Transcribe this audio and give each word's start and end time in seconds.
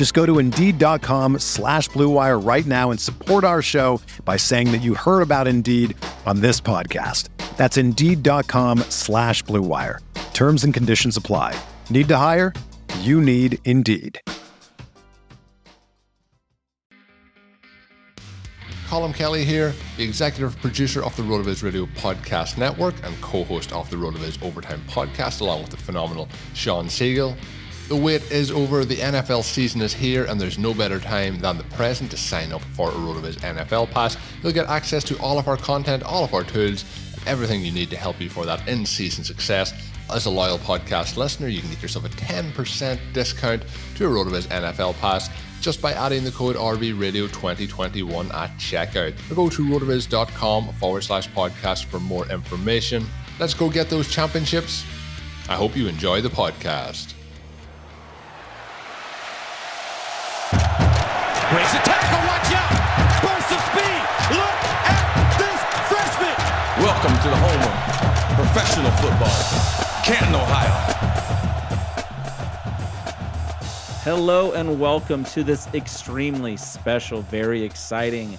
Just 0.00 0.14
go 0.14 0.24
to 0.24 0.38
Indeed.com 0.38 1.40
slash 1.40 1.90
BlueWire 1.90 2.42
right 2.42 2.64
now 2.64 2.90
and 2.90 2.98
support 2.98 3.44
our 3.44 3.60
show 3.60 4.00
by 4.24 4.38
saying 4.38 4.72
that 4.72 4.78
you 4.78 4.94
heard 4.94 5.20
about 5.20 5.46
Indeed 5.46 5.94
on 6.24 6.40
this 6.40 6.58
podcast. 6.58 7.28
That's 7.58 7.76
Indeed.com 7.76 8.78
slash 8.88 9.44
BlueWire. 9.44 9.98
Terms 10.32 10.64
and 10.64 10.72
conditions 10.72 11.18
apply. 11.18 11.54
Need 11.90 12.08
to 12.08 12.16
hire? 12.16 12.54
You 13.00 13.20
need 13.20 13.58
Indeed. 13.66 14.18
Colin 18.88 19.12
Kelly 19.12 19.44
here, 19.44 19.74
the 19.98 20.02
executive 20.02 20.56
producer 20.62 21.04
of 21.04 21.14
the 21.14 21.22
RotoViz 21.24 21.62
Radio 21.62 21.84
Podcast 21.84 22.56
Network 22.56 22.94
and 23.04 23.14
co-host 23.20 23.74
of 23.74 23.90
the 23.90 23.96
RotoViz 23.96 24.42
Overtime 24.42 24.82
Podcast, 24.88 25.42
along 25.42 25.60
with 25.60 25.72
the 25.72 25.76
phenomenal 25.76 26.26
Sean 26.54 26.88
Siegel. 26.88 27.36
The 27.90 27.96
wait 27.96 28.30
is 28.30 28.52
over, 28.52 28.84
the 28.84 28.98
NFL 28.98 29.42
season 29.42 29.80
is 29.80 29.92
here, 29.92 30.24
and 30.26 30.40
there's 30.40 30.58
no 30.60 30.72
better 30.72 31.00
time 31.00 31.40
than 31.40 31.58
the 31.58 31.64
present 31.64 32.12
to 32.12 32.16
sign 32.16 32.52
up 32.52 32.62
for 32.76 32.88
a 32.88 32.92
RotoViz 32.92 33.38
NFL 33.38 33.90
Pass. 33.90 34.16
You'll 34.44 34.52
get 34.52 34.68
access 34.68 35.02
to 35.02 35.18
all 35.18 35.40
of 35.40 35.48
our 35.48 35.56
content, 35.56 36.04
all 36.04 36.22
of 36.22 36.32
our 36.32 36.44
tools, 36.44 36.84
and 37.14 37.26
everything 37.26 37.64
you 37.64 37.72
need 37.72 37.90
to 37.90 37.96
help 37.96 38.20
you 38.20 38.30
for 38.30 38.46
that 38.46 38.68
in-season 38.68 39.24
success. 39.24 39.74
As 40.08 40.26
a 40.26 40.30
loyal 40.30 40.58
podcast 40.58 41.16
listener, 41.16 41.48
you 41.48 41.60
can 41.62 41.68
get 41.70 41.82
yourself 41.82 42.04
a 42.04 42.10
10% 42.10 43.00
discount 43.12 43.64
to 43.96 44.06
a 44.06 44.08
RotoViz 44.08 44.46
NFL 44.46 44.94
Pass 45.00 45.28
just 45.60 45.82
by 45.82 45.92
adding 45.92 46.22
the 46.22 46.30
code 46.30 46.54
RVRadio2021 46.54 48.32
at 48.32 48.50
checkout. 48.56 49.14
Or 49.32 49.34
go 49.34 49.48
to 49.48 49.64
rotoviz.com 49.64 50.74
forward 50.74 51.02
slash 51.02 51.28
podcast 51.30 51.86
for 51.86 51.98
more 51.98 52.24
information. 52.28 53.04
Let's 53.40 53.52
go 53.52 53.68
get 53.68 53.90
those 53.90 54.08
championships. 54.08 54.84
I 55.48 55.56
hope 55.56 55.76
you 55.76 55.88
enjoy 55.88 56.20
the 56.20 56.28
podcast. 56.28 57.14
Breaks 61.50 61.74
a 61.74 61.78
tackle, 61.78 62.22
watch 62.28 62.52
out! 62.54 62.70
Burst 63.24 63.50
of 63.50 63.58
speed! 63.72 64.02
Look 64.38 64.58
at 64.86 65.34
this 65.36 65.60
freshman! 65.90 66.36
Welcome 66.78 67.10
to 67.24 67.28
the 67.28 67.34
home 67.34 67.62
of 67.66 68.36
professional 68.36 68.92
football, 68.92 69.34
Canton, 70.04 70.36
Ohio. 70.36 70.70
Hello 74.04 74.52
and 74.52 74.78
welcome 74.78 75.24
to 75.24 75.42
this 75.42 75.66
extremely 75.74 76.56
special, 76.56 77.22
very 77.22 77.64
exciting 77.64 78.38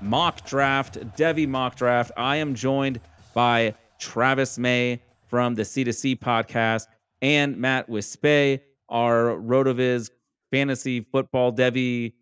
mock 0.00 0.44
draft, 0.44 0.98
Devy 1.16 1.46
mock 1.46 1.76
draft. 1.76 2.10
I 2.16 2.34
am 2.38 2.56
joined 2.56 2.98
by 3.32 3.76
Travis 4.00 4.58
May 4.58 5.00
from 5.28 5.54
the 5.54 5.62
C2C 5.62 6.18
podcast 6.18 6.88
and 7.22 7.56
Matt 7.56 7.88
Wispe, 7.88 8.58
our 8.88 9.36
Rotoviz 9.36 10.10
fantasy 10.50 11.00
football 11.00 11.52
Devy 11.52 12.12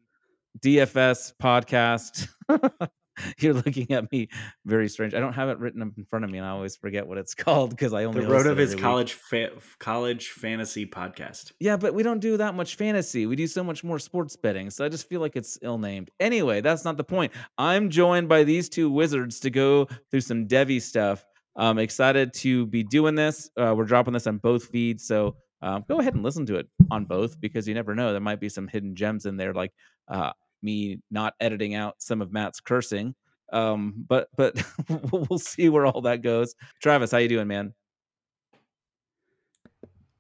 DFS 0.61 1.33
podcast. 1.41 2.29
You're 3.39 3.55
looking 3.55 3.91
at 3.93 4.11
me 4.11 4.29
very 4.65 4.89
strange. 4.89 5.15
I 5.15 5.21
don't 5.21 5.35
have 5.35 5.49
it 5.51 5.59
written 5.59 5.83
up 5.83 5.89
in 5.97 6.05
front 6.05 6.25
of 6.25 6.31
me, 6.31 6.39
and 6.39 6.47
I 6.47 6.51
always 6.51 6.77
forget 6.77 7.07
what 7.07 7.19
it's 7.19 7.35
called 7.37 7.71
because 7.71 7.93
I 7.93 8.05
only 8.05 8.25
The 8.25 8.33
it 8.33 8.35
Rotoviz 8.35 8.73
every 8.73 8.79
college 8.79 9.13
fa- 9.15 9.51
college 9.79 10.31
fantasy 10.31 10.87
podcast. 10.87 11.53
Yeah, 11.61 11.77
but 11.77 11.95
we 11.95 12.03
don't 12.03 12.21
do 12.21 12.37
that 12.39 12.55
much 12.55 12.77
fantasy. 12.77 13.27
We 13.27 13.37
do 13.37 13.47
so 13.47 13.63
much 13.63 13.85
more 13.85 13.99
sports 13.99 14.37
betting. 14.37 14.71
So 14.71 14.85
I 14.85 14.89
just 14.89 15.09
feel 15.09 15.21
like 15.21 15.37
it's 15.37 15.59
ill 15.63 15.79
named. 15.79 16.11
Anyway, 16.21 16.63
that's 16.63 16.85
not 16.85 16.97
the 16.97 17.05
point. 17.05 17.33
I'm 17.59 17.91
joined 17.91 18.29
by 18.29 18.45
these 18.45 18.69
two 18.69 18.91
wizards 18.91 19.41
to 19.41 19.51
go 19.51 19.89
through 20.11 20.23
some 20.23 20.47
Devy 20.47 20.81
stuff. 20.81 21.25
I'm 21.55 21.79
excited 21.79 22.33
to 22.35 22.67
be 22.67 22.83
doing 22.83 23.15
this. 23.15 23.51
Uh, 23.59 23.75
we're 23.77 23.85
dropping 23.85 24.15
this 24.15 24.27
on 24.27 24.39
both 24.39 24.65
feeds. 24.65 25.07
So 25.07 25.37
um, 25.61 25.85
go 25.87 26.01
ahead 26.01 26.15
and 26.15 26.23
listen 26.23 26.47
to 26.47 26.57
it 26.57 26.67
on 26.91 27.05
both 27.05 27.41
because 27.41 27.69
you 27.69 27.75
never 27.75 27.95
know. 27.95 28.13
There 28.13 28.21
might 28.21 28.41
be 28.41 28.49
some 28.49 28.69
hidden 28.69 28.97
gems 28.97 29.27
in 29.27 29.37
there, 29.37 29.53
like 29.53 29.73
uh, 30.09 30.33
me 30.63 31.01
not 31.11 31.35
editing 31.41 31.75
out 31.75 31.97
some 31.99 32.23
of 32.23 32.33
Matt's 32.33 32.61
cursing. 32.61 33.15
Um, 33.53 34.05
but 34.09 34.29
but 34.37 34.63
we'll 35.13 35.39
see 35.39 35.69
where 35.69 35.87
all 35.87 36.01
that 36.03 36.23
goes. 36.23 36.55
Travis, 36.81 37.11
how 37.11 37.19
you 37.19 37.29
doing, 37.29 37.49
man? 37.49 37.75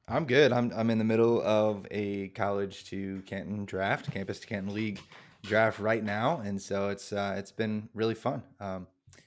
I'm 0.08 0.26
good. 0.26 0.52
I'm 0.52 0.70
I'm 0.76 0.90
in 0.90 0.98
the 0.98 1.04
middle 1.04 1.40
of 1.42 1.86
a 1.90 2.28
college 2.28 2.84
to 2.90 3.22
Canton 3.26 3.64
draft, 3.64 4.10
campus 4.10 4.40
to 4.40 4.46
Canton 4.46 4.74
league 4.74 5.00
draft 5.42 5.78
right 5.78 6.04
now, 6.04 6.42
and 6.44 6.60
so 6.60 6.88
it's 6.90 7.12
uh, 7.12 7.34
it's 7.38 7.52
been 7.52 7.88
really 7.94 8.14
fun. 8.14 8.42
Um, 8.60 8.86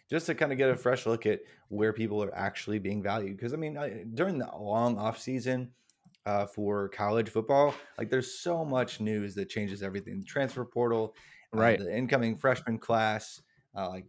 just 0.10 0.28
to 0.28 0.36
kind 0.36 0.52
of 0.52 0.58
get 0.58 0.70
a 0.70 0.76
fresh 0.76 1.06
look 1.06 1.26
at 1.26 1.42
where 1.70 1.92
people 1.92 2.22
are 2.22 2.36
actually 2.36 2.78
being 2.78 3.02
valued. 3.02 3.38
Because 3.38 3.54
I 3.54 3.58
mean, 3.58 3.78
I, 3.78 4.04
during 4.14 4.38
the 4.38 4.50
long 4.58 4.98
off 4.98 5.20
season 5.20 5.72
uh, 6.26 6.46
for 6.48 6.90
college 6.90 7.30
football, 7.30 7.74
like 7.98 8.10
there's 8.10 8.40
so 8.40 8.66
much 8.66 9.00
news 9.00 9.36
that 9.36 9.50
changes 9.50 9.84
everything. 9.84 10.20
The 10.20 10.26
transfer 10.26 10.66
portal, 10.66 11.16
uh, 11.54 11.72
Right. 11.72 11.78
the 11.78 11.96
incoming 11.96 12.38
freshman 12.38 12.80
class. 12.80 13.42
Uh, 13.76 13.90
like, 13.90 14.06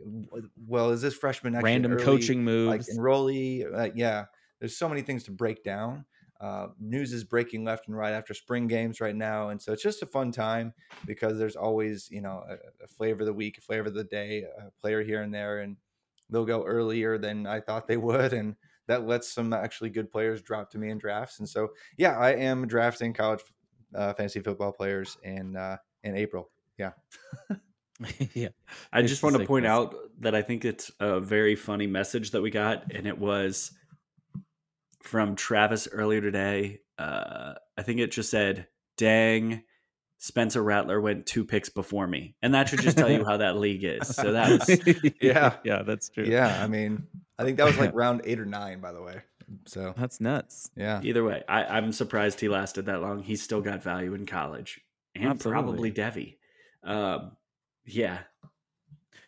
well, 0.57 0.91
is 0.91 1.03
this 1.03 1.15
freshman 1.17 1.55
actually 1.55 1.85
Random 1.85 1.97
early, 1.97 2.37
coaching 2.37 2.45
like 2.65 2.85
moves. 2.85 2.87
enrollee? 2.87 3.65
Uh, 3.73 3.91
yeah, 3.95 4.27
there's 4.61 4.77
so 4.77 4.89
many 4.89 5.03
things 5.03 5.25
to 5.25 5.31
break 5.33 5.63
down. 5.65 6.07
Uh, 6.41 6.69
news 6.79 7.13
is 7.13 7.25
breaking 7.25 7.65
left 7.65 7.89
and 7.89 7.97
right 7.97 8.13
after 8.13 8.35
spring 8.35 8.67
games 8.67 9.01
right 9.01 9.17
now, 9.17 9.49
and 9.49 9.61
so 9.61 9.73
it's 9.73 9.83
just 9.83 10.03
a 10.03 10.07
fun 10.07 10.31
time 10.31 10.75
because 11.07 11.39
there's 11.39 11.57
always 11.57 12.11
you 12.11 12.21
know 12.21 12.45
a, 12.47 12.85
a 12.85 12.87
flavor 12.87 13.21
of 13.23 13.27
the 13.27 13.33
week, 13.33 13.57
a 13.57 13.63
flavor 13.63 13.89
of 13.89 13.95
the 13.95 14.05
day, 14.05 14.43
a 14.43 14.71
player 14.79 15.03
here 15.03 15.23
and 15.23 15.33
there, 15.35 15.61
and 15.61 15.79
they'll 16.29 16.45
go 16.45 16.65
earlier 16.65 17.17
than 17.19 17.47
I 17.47 17.61
thought 17.61 17.87
they 17.87 17.97
would, 17.97 18.33
and 18.33 18.57
that 18.89 19.07
lets 19.07 19.33
some 19.33 19.53
actually 19.53 19.91
good 19.91 20.11
players 20.11 20.43
drop 20.43 20.71
to 20.71 20.79
me 20.79 20.91
in 20.91 20.99
drafts. 20.99 21.39
And 21.39 21.49
so, 21.49 21.69
yeah, 21.97 22.19
I 22.19 22.31
am 22.35 22.67
drafting 22.67 23.13
college 23.13 23.41
uh, 23.95 24.13
fantasy 24.15 24.41
football 24.41 24.73
players 24.73 25.17
in 25.23 25.57
uh, 25.57 25.77
in 26.05 26.17
April. 26.17 26.51
Yeah, 26.79 26.93
yeah. 28.35 28.49
I 28.93 29.01
It's 29.01 29.09
just 29.11 29.23
want 29.23 29.35
to 29.35 29.39
sickness. 29.39 29.49
point 29.49 29.67
out 29.67 29.95
that 30.21 30.35
I 30.35 30.43
think 30.43 30.65
it's 30.65 30.91
a 31.01 31.21
very 31.21 31.57
funny 31.57 31.87
message 31.87 32.33
that 32.33 32.43
we 32.43 32.51
got, 32.51 32.93
and 32.93 33.07
it 33.07 33.19
was 33.19 33.73
from 35.03 35.37
Travis 35.37 35.89
earlier 35.91 36.21
today. 36.21 36.81
Uh, 36.99 37.55
I 37.77 37.83
think 37.83 38.01
it 38.01 38.11
just 38.13 38.31
said, 38.31 38.67
"Dang, 38.97 39.63
Spencer 40.19 40.63
Rattler 40.63 41.01
went 41.01 41.27
two 41.27 41.45
picks 41.45 41.69
before 41.69 42.07
me," 42.07 42.37
and 42.43 42.55
that 42.55 42.69
should 42.69 42.81
just 42.83 42.99
tell 42.99 43.11
you 43.11 43.25
how 43.29 43.39
that 43.39 43.57
league 43.57 43.85
is. 43.85 44.15
So 44.15 44.33
that 44.33 44.51
was 44.69 45.15
Yeah. 45.21 45.57
yeah, 45.65 45.83
that's 45.83 46.09
true. 46.11 46.25
yeah. 46.25 46.63
I 46.63 46.67
mean, 46.67 47.07
I 47.39 47.45
think 47.45 47.57
that 47.59 47.67
was 47.67 47.79
like 47.79 47.91
round 47.95 48.23
eight 48.25 48.41
or 48.41 48.47
nine, 48.47 48.81
by 48.81 48.93
the 48.93 49.03
way. 49.03 49.23
So 49.67 49.95
that's 49.97 50.21
nuts. 50.21 50.71
yeah, 50.77 51.01
either 51.03 51.25
way. 51.25 51.43
I, 51.49 51.65
I'm 51.65 51.93
surprised 51.93 52.41
he 52.41 52.49
lasted 52.49 52.87
that 52.87 53.01
long. 53.01 53.23
He's 53.23 53.43
still 53.43 53.61
got 53.61 53.83
value 53.83 54.15
in 54.15 54.27
college, 54.27 54.81
and 55.15 55.39
probably 55.41 55.93
Devy. 55.93 56.37
Um, 56.83 57.33
yeah, 57.85 58.19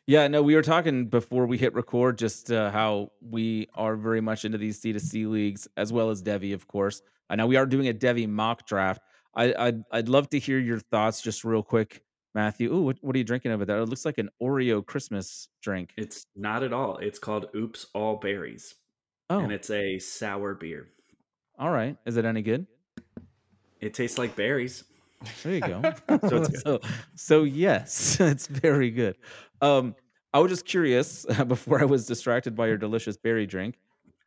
Yeah, 0.06 0.26
no, 0.26 0.42
we 0.42 0.54
were 0.54 0.62
talking 0.62 1.06
before 1.06 1.46
we 1.46 1.58
hit 1.58 1.74
record 1.74 2.18
just 2.18 2.50
uh, 2.50 2.70
how 2.70 3.12
we 3.20 3.68
are 3.74 3.94
very 3.94 4.20
much 4.20 4.44
into 4.44 4.56
these 4.58 4.80
C2C 4.80 5.28
leagues 5.28 5.68
as 5.76 5.92
well 5.92 6.10
as 6.10 6.22
Devy, 6.22 6.54
of 6.54 6.66
course. 6.66 7.02
I 7.28 7.36
know 7.36 7.46
we 7.46 7.56
are 7.56 7.66
doing 7.66 7.88
a 7.88 7.94
Devy 7.94 8.26
mock 8.28 8.66
draft. 8.66 9.02
I, 9.34 9.54
I'd 9.58 9.82
I'd 9.92 10.08
love 10.08 10.30
to 10.30 10.38
hear 10.38 10.58
your 10.58 10.78
thoughts 10.80 11.20
just 11.20 11.44
real 11.44 11.62
quick, 11.62 12.02
Matthew. 12.34 12.72
Ooh, 12.72 12.82
what, 12.82 12.98
what 13.00 13.14
are 13.14 13.18
you 13.18 13.24
drinking 13.24 13.52
over 13.52 13.64
there? 13.64 13.78
It 13.78 13.86
looks 13.86 14.04
like 14.04 14.18
an 14.18 14.28
Oreo 14.42 14.84
Christmas 14.84 15.48
drink. 15.62 15.92
it's 15.96 16.26
not 16.36 16.62
at 16.62 16.72
all. 16.72 16.98
It's 16.98 17.18
called 17.18 17.46
Oops 17.56 17.86
All 17.94 18.16
Berries, 18.16 18.74
Oh, 19.30 19.40
and 19.40 19.52
it's 19.52 19.70
a 19.70 19.98
sour 19.98 20.54
beer. 20.54 20.88
all 21.58 21.70
right. 21.70 21.96
Is 22.06 22.16
it 22.16 22.24
any 22.24 22.42
good? 22.42 22.66
It 23.80 23.94
tastes 23.94 24.18
like 24.18 24.34
berries. 24.36 24.84
There 25.42 25.54
you 25.54 25.60
go. 25.60 25.82
So 26.28 26.36
it's 26.42 26.62
so, 26.64 26.80
so 27.14 27.42
yes, 27.44 28.20
it's 28.20 28.46
very 28.46 28.90
good. 28.90 29.16
Um, 29.60 29.94
I 30.32 30.38
was 30.40 30.50
just 30.50 30.66
curious 30.66 31.24
before 31.46 31.80
I 31.80 31.84
was 31.84 32.06
distracted 32.06 32.54
by 32.54 32.66
your 32.68 32.76
delicious 32.76 33.16
berry 33.16 33.46
drink. 33.46 33.78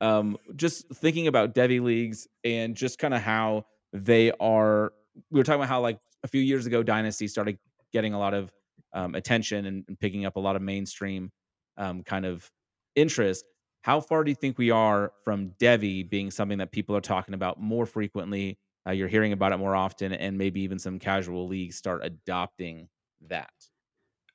Um, 0.01 0.37
just 0.55 0.87
thinking 0.95 1.27
about 1.27 1.53
Devy 1.53 1.79
leagues 1.81 2.27
and 2.43 2.75
just 2.75 2.97
kind 2.97 3.13
of 3.13 3.21
how 3.21 3.65
they 3.93 4.31
are. 4.39 4.93
We 5.29 5.39
were 5.39 5.43
talking 5.43 5.59
about 5.61 5.69
how 5.69 5.81
like 5.81 5.99
a 6.23 6.27
few 6.27 6.41
years 6.41 6.65
ago, 6.65 6.81
Dynasty 6.81 7.27
started 7.27 7.57
getting 7.91 8.13
a 8.13 8.19
lot 8.19 8.33
of 8.33 8.51
um, 8.93 9.15
attention 9.15 9.65
and, 9.65 9.85
and, 9.87 9.99
picking 9.99 10.25
up 10.25 10.35
a 10.35 10.39
lot 10.39 10.55
of 10.55 10.61
mainstream 10.61 11.31
um, 11.77 12.03
kind 12.03 12.25
of 12.25 12.49
interest. 12.95 13.45
How 13.83 13.99
far 13.99 14.23
do 14.23 14.31
you 14.31 14.35
think 14.35 14.57
we 14.57 14.69
are 14.69 15.13
from 15.23 15.51
Devy 15.59 16.07
being 16.07 16.29
something 16.29 16.57
that 16.59 16.71
people 16.71 16.95
are 16.95 17.01
talking 17.01 17.33
about 17.33 17.59
more 17.59 17.85
frequently? 17.85 18.57
Uh, 18.87 18.91
you're 18.91 19.07
hearing 19.07 19.31
about 19.31 19.53
it 19.53 19.57
more 19.57 19.75
often, 19.75 20.11
and 20.11 20.37
maybe 20.37 20.61
even 20.61 20.77
some 20.77 20.99
casual 20.99 21.47
leagues 21.47 21.77
start 21.77 22.01
adopting 22.03 22.89
that. 23.29 23.51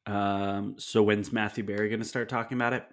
Um, 0.07 0.77
so 0.79 1.03
when's 1.03 1.33
Matthew 1.33 1.65
Berry 1.65 1.89
going 1.89 2.01
to 2.01 2.07
start 2.07 2.29
talking 2.29 2.57
about 2.57 2.73
it? 2.73 2.87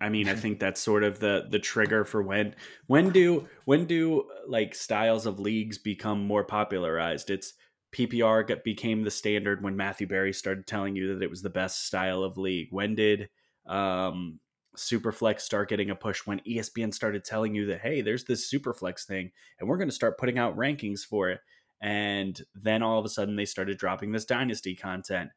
I 0.00 0.08
mean, 0.08 0.28
I 0.28 0.34
think 0.34 0.60
that's 0.60 0.80
sort 0.80 1.04
of 1.04 1.20
the 1.20 1.46
the 1.50 1.58
trigger 1.58 2.04
for 2.04 2.22
when 2.22 2.54
when 2.86 3.10
do 3.10 3.48
when 3.66 3.84
do 3.84 4.24
like 4.46 4.74
styles 4.74 5.26
of 5.26 5.38
leagues 5.38 5.76
become 5.76 6.26
more 6.26 6.42
popularized? 6.42 7.28
It's 7.28 7.52
PPR 7.92 8.46
got, 8.46 8.64
became 8.64 9.02
the 9.02 9.10
standard 9.10 9.62
when 9.62 9.76
Matthew 9.76 10.06
Berry 10.06 10.32
started 10.32 10.66
telling 10.66 10.96
you 10.96 11.14
that 11.14 11.22
it 11.22 11.30
was 11.30 11.42
the 11.42 11.50
best 11.50 11.86
style 11.86 12.22
of 12.22 12.38
league. 12.38 12.68
When 12.70 12.94
did 12.94 13.28
um, 13.66 14.38
Superflex 14.76 15.40
start 15.40 15.68
getting 15.68 15.90
a 15.90 15.96
push? 15.96 16.26
When 16.26 16.40
ESPN 16.40 16.94
started 16.94 17.24
telling 17.24 17.54
you 17.54 17.66
that 17.66 17.80
hey, 17.80 18.00
there's 18.00 18.24
this 18.24 18.52
Superflex 18.52 19.04
thing, 19.04 19.32
and 19.58 19.68
we're 19.68 19.78
going 19.78 19.88
to 19.88 19.94
start 19.94 20.18
putting 20.18 20.38
out 20.38 20.56
rankings 20.56 21.00
for 21.00 21.30
it. 21.30 21.40
And 21.82 22.40
then 22.54 22.82
all 22.82 22.98
of 22.98 23.06
a 23.06 23.08
sudden, 23.08 23.36
they 23.36 23.46
started 23.46 23.78
dropping 23.78 24.12
this 24.12 24.26
dynasty 24.26 24.74
content 24.74 25.30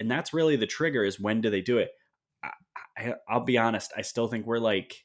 and 0.00 0.10
that's 0.10 0.32
really 0.32 0.56
the 0.56 0.66
trigger 0.66 1.04
is 1.04 1.20
when 1.20 1.40
do 1.40 1.50
they 1.50 1.60
do 1.60 1.78
it 1.78 1.90
I, 2.42 2.50
I, 2.96 3.14
i'll 3.28 3.44
be 3.44 3.58
honest 3.58 3.92
i 3.96 4.02
still 4.02 4.26
think 4.26 4.46
we're 4.46 4.58
like 4.58 5.04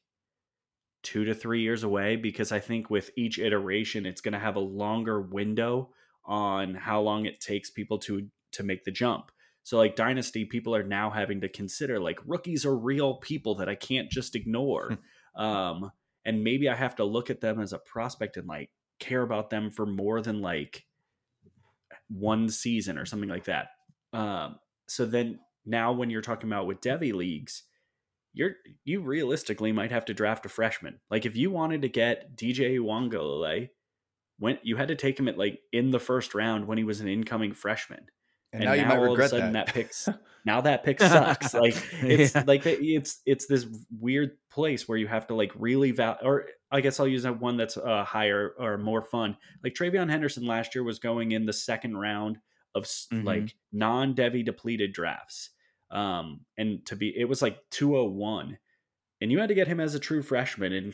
two 1.04 1.26
to 1.26 1.36
three 1.36 1.62
years 1.62 1.84
away 1.84 2.16
because 2.16 2.52
i 2.52 2.60
think 2.60 2.90
with 2.90 3.12
each 3.16 3.38
iteration 3.38 4.08
it's 4.08 4.22
going 4.22 4.34
to 4.34 4.40
have 4.40 4.56
a 4.56 4.62
longer 4.62 5.22
window 5.22 5.90
on 6.26 6.74
how 6.74 7.02
long 7.02 7.26
it 7.26 7.40
takes 7.40 7.70
people 7.70 8.00
to 8.00 8.28
to 8.52 8.64
make 8.64 8.84
the 8.84 8.92
jump. 8.92 9.32
So 9.64 9.78
like 9.78 9.96
dynasty 9.96 10.46
people 10.46 10.76
are 10.76 10.84
now 10.84 11.10
having 11.10 11.42
to 11.42 11.50
consider 11.50 12.00
like 12.00 12.20
rookies 12.26 12.66
are 12.66 12.76
real 12.76 13.16
people 13.16 13.56
that 13.56 13.70
i 13.70 13.76
can't 13.76 14.10
just 14.10 14.36
ignore. 14.36 14.98
Um 15.36 15.92
and 16.24 16.46
maybe 16.46 16.70
i 16.70 16.76
have 16.76 16.96
to 16.96 17.04
look 17.04 17.30
at 17.30 17.42
them 17.42 17.60
as 17.60 17.74
a 17.74 17.78
prospect 17.78 18.38
and 18.38 18.48
like 18.48 18.70
care 19.00 19.22
about 19.22 19.50
them 19.50 19.70
for 19.70 19.86
more 19.86 20.22
than 20.22 20.40
like 20.40 20.86
one 22.08 22.48
season 22.48 22.98
or 22.98 23.06
something 23.06 23.30
like 23.30 23.46
that. 23.46 23.68
Um 24.14 24.60
so 24.88 25.06
then 25.06 25.40
now 25.66 25.92
when 25.92 26.10
you're 26.10 26.22
talking 26.22 26.50
about 26.50 26.68
with 26.68 26.80
Devy 26.80 27.14
leagues, 27.14 27.64
you're 28.34 28.52
you 28.84 29.02
realistically 29.02 29.72
might 29.72 29.92
have 29.92 30.06
to 30.06 30.14
draft 30.14 30.46
a 30.46 30.50
freshman. 30.50 31.00
Like 31.10 31.26
if 31.26 31.36
you 31.36 31.52
wanted 31.52 31.82
to 31.82 31.90
get 31.90 32.38
DJ 32.38 32.78
Uiagalelei, 32.78 33.70
when 34.40 34.58
you 34.64 34.76
had 34.76 34.90
to 34.90 34.96
take 34.96 35.20
him 35.20 35.28
at 35.28 35.38
like 35.38 35.60
in 35.72 35.92
the 35.92 36.00
first 36.00 36.36
round 36.36 36.68
when 36.68 36.78
he 36.78 36.84
was 36.84 37.02
an 37.02 37.08
incoming 37.08 37.54
freshman. 37.54 38.06
And, 38.54 38.64
and 38.64 38.66
now, 38.66 38.76
now, 38.76 38.82
you 38.82 38.88
might 38.88 38.98
all 38.98 39.12
regret 39.12 39.32
of 39.32 39.38
a 39.38 39.40
sudden 39.40 39.54
that, 39.54 39.66
that 39.68 39.74
picks 39.74 40.10
now 40.46 40.62
that 40.62 40.84
pick 40.84 41.00
sucks. 41.02 41.54
like 41.54 41.76
it's 42.02 42.36
yeah. 42.36 42.44
like 42.46 42.66
it's 42.66 43.22
it's 43.26 43.48
this 43.48 43.66
weird 44.00 44.38
place 44.50 44.88
where 44.88 44.98
you 44.98 45.08
have 45.08 45.28
to 45.28 45.36
like 45.36 45.52
really 45.56 45.92
val 45.92 46.18
or 46.22 46.46
I 46.72 46.82
guess 46.82 47.00
I'll 47.00 47.08
use 47.08 47.24
that 47.24 47.40
one 47.40 47.58
that's 47.58 47.78
uh, 47.78 48.04
higher 48.04 48.54
or 48.60 48.78
more 48.78 49.02
fun. 49.02 49.38
Like 49.64 49.74
TreVeyon 49.74 50.10
Henderson 50.10 50.46
last 50.46 50.76
year 50.76 50.84
was 50.84 51.00
going 51.00 51.32
in 51.32 51.46
the 51.46 51.54
second 51.54 51.98
round 51.98 52.38
of 52.76 52.84
mm-hmm. 52.84 53.26
like 53.26 53.56
non 53.72 54.14
Devy 54.14 54.46
depleted 54.46 54.94
drafts. 54.94 55.52
Um, 55.90 56.42
and 56.58 56.86
to 56.88 56.96
be, 56.96 57.14
it 57.18 57.30
was 57.30 57.42
like 57.42 57.58
201. 57.72 58.58
And 59.22 59.32
you 59.32 59.40
had 59.40 59.50
to 59.50 59.56
get 59.56 59.68
him 59.68 59.80
as 59.80 59.96
a 59.96 60.00
true 60.00 60.22
freshman. 60.22 60.74
And 60.74 60.94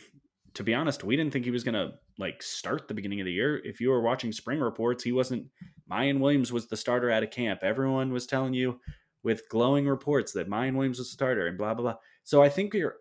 to 0.54 0.64
be 0.64 0.74
honest, 0.74 1.04
we 1.04 1.16
didn't 1.16 1.32
think 1.32 1.46
he 1.46 1.52
was 1.52 1.64
going 1.64 1.76
to 1.76 1.94
like 2.18 2.44
start 2.44 2.88
the 2.88 2.94
beginning 2.94 3.22
of 3.22 3.26
the 3.26 3.32
year. 3.32 3.62
If 3.64 3.80
you 3.80 3.90
were 3.90 4.02
watching 4.02 4.32
spring 4.32 4.60
reports, 4.60 5.04
he 5.04 5.12
wasn't. 5.12 5.48
Miyan 5.90 6.20
Williams 6.20 6.52
was 6.52 6.68
the 6.68 6.78
starter 6.78 7.12
out 7.12 7.24
of 7.24 7.32
camp. 7.32 7.62
Everyone 7.64 8.14
was 8.14 8.26
telling 8.26 8.54
you 8.54 8.80
with 9.24 9.48
glowing 9.50 9.88
reports 9.88 10.32
that 10.34 10.50
Miyan 10.50 10.76
Williams 10.76 11.00
was 11.00 11.10
the 11.10 11.14
starter 11.14 11.48
and 11.48 11.58
blah, 11.58 11.74
blah, 11.74 11.84
blah. 11.84 11.96
So 12.24 12.42
I 12.42 12.50
think 12.50 12.74
you're, 12.74 12.96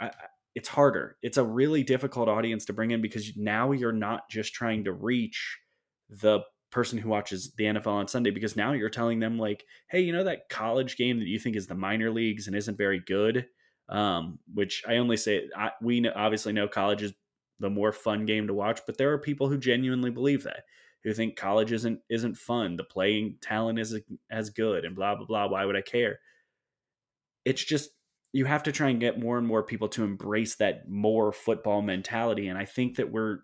it's 0.55 0.69
harder. 0.69 1.17
It's 1.23 1.37
a 1.39 1.45
really 1.45 1.83
difficult 1.83 2.29
audience 2.29 2.65
to 2.67 2.73
bring 2.73 2.91
in 2.91 3.01
because 3.01 3.37
now 3.37 3.73
you're 3.73 3.93
not 3.93 4.29
just 4.29 4.53
trying 4.53 4.85
to 4.85 4.93
reach 4.93 5.59
the 6.09 6.41
person 6.71 6.99
who 6.99 7.09
watches 7.09 7.53
the 7.57 7.65
NFL 7.65 7.87
on 7.89 8.09
Sunday 8.09 8.31
because 8.31 8.57
now 8.57 8.73
you're 8.73 8.89
telling 8.89 9.21
them 9.21 9.39
like, 9.39 9.65
hey, 9.89 10.01
you 10.01 10.13
know 10.13 10.25
that 10.25 10.49
college 10.49 10.97
game 10.97 11.19
that 11.19 11.27
you 11.27 11.39
think 11.39 11.57
is 11.57 11.67
the 11.67 11.75
minor 11.75 12.11
leagues 12.11 12.47
and 12.47 12.57
isn't 12.57 12.79
very 12.79 13.01
good, 13.01 13.47
um, 13.89 14.39
which 14.53 14.83
I 14.89 14.97
only 14.97 15.17
say 15.17 15.49
I, 15.57 15.71
we 15.83 16.09
obviously 16.09 16.53
know 16.53 16.69
college 16.69 17.03
is 17.03 17.13
the 17.61 17.71
more 17.71 17.93
fun 17.93 18.27
game 18.27 18.47
to 18.47 18.55
watch, 18.55 18.81
but 18.87 18.99
there 18.99 19.13
are 19.13 19.19
people 19.19 19.49
who 19.49 19.59
genuinely 19.59 20.11
believe 20.11 20.45
that 20.45 20.65
who 21.05 21.15
think 21.15 21.37
college 21.37 21.73
isn't 21.73 22.01
isn't 22.11 22.37
fun, 22.37 22.77
the 22.77 22.85
playing 22.85 23.37
talent 23.41 23.79
isn't 23.79 24.05
as 24.31 24.51
good, 24.51 24.85
and 24.85 24.97
blah 24.97 25.15
blah 25.15 25.27
blah. 25.27 25.49
Why 25.49 25.65
would 25.65 25.77
I 25.77 25.83
care? 25.83 26.21
It's 27.45 27.65
just 27.65 27.91
you 28.33 28.45
have 28.45 28.63
to 28.65 28.73
try 28.73 28.91
and 28.91 29.01
get 29.01 29.19
more 29.19 29.39
and 29.39 29.47
more 29.47 29.63
people 29.63 29.89
to 29.89 30.05
embrace 30.05 30.57
that 30.57 30.89
more 30.89 31.33
football 31.33 31.83
mentality, 31.83 32.49
and 32.49 32.59
I 32.59 32.65
think 32.65 32.97
that 32.97 33.13
we're 33.13 33.39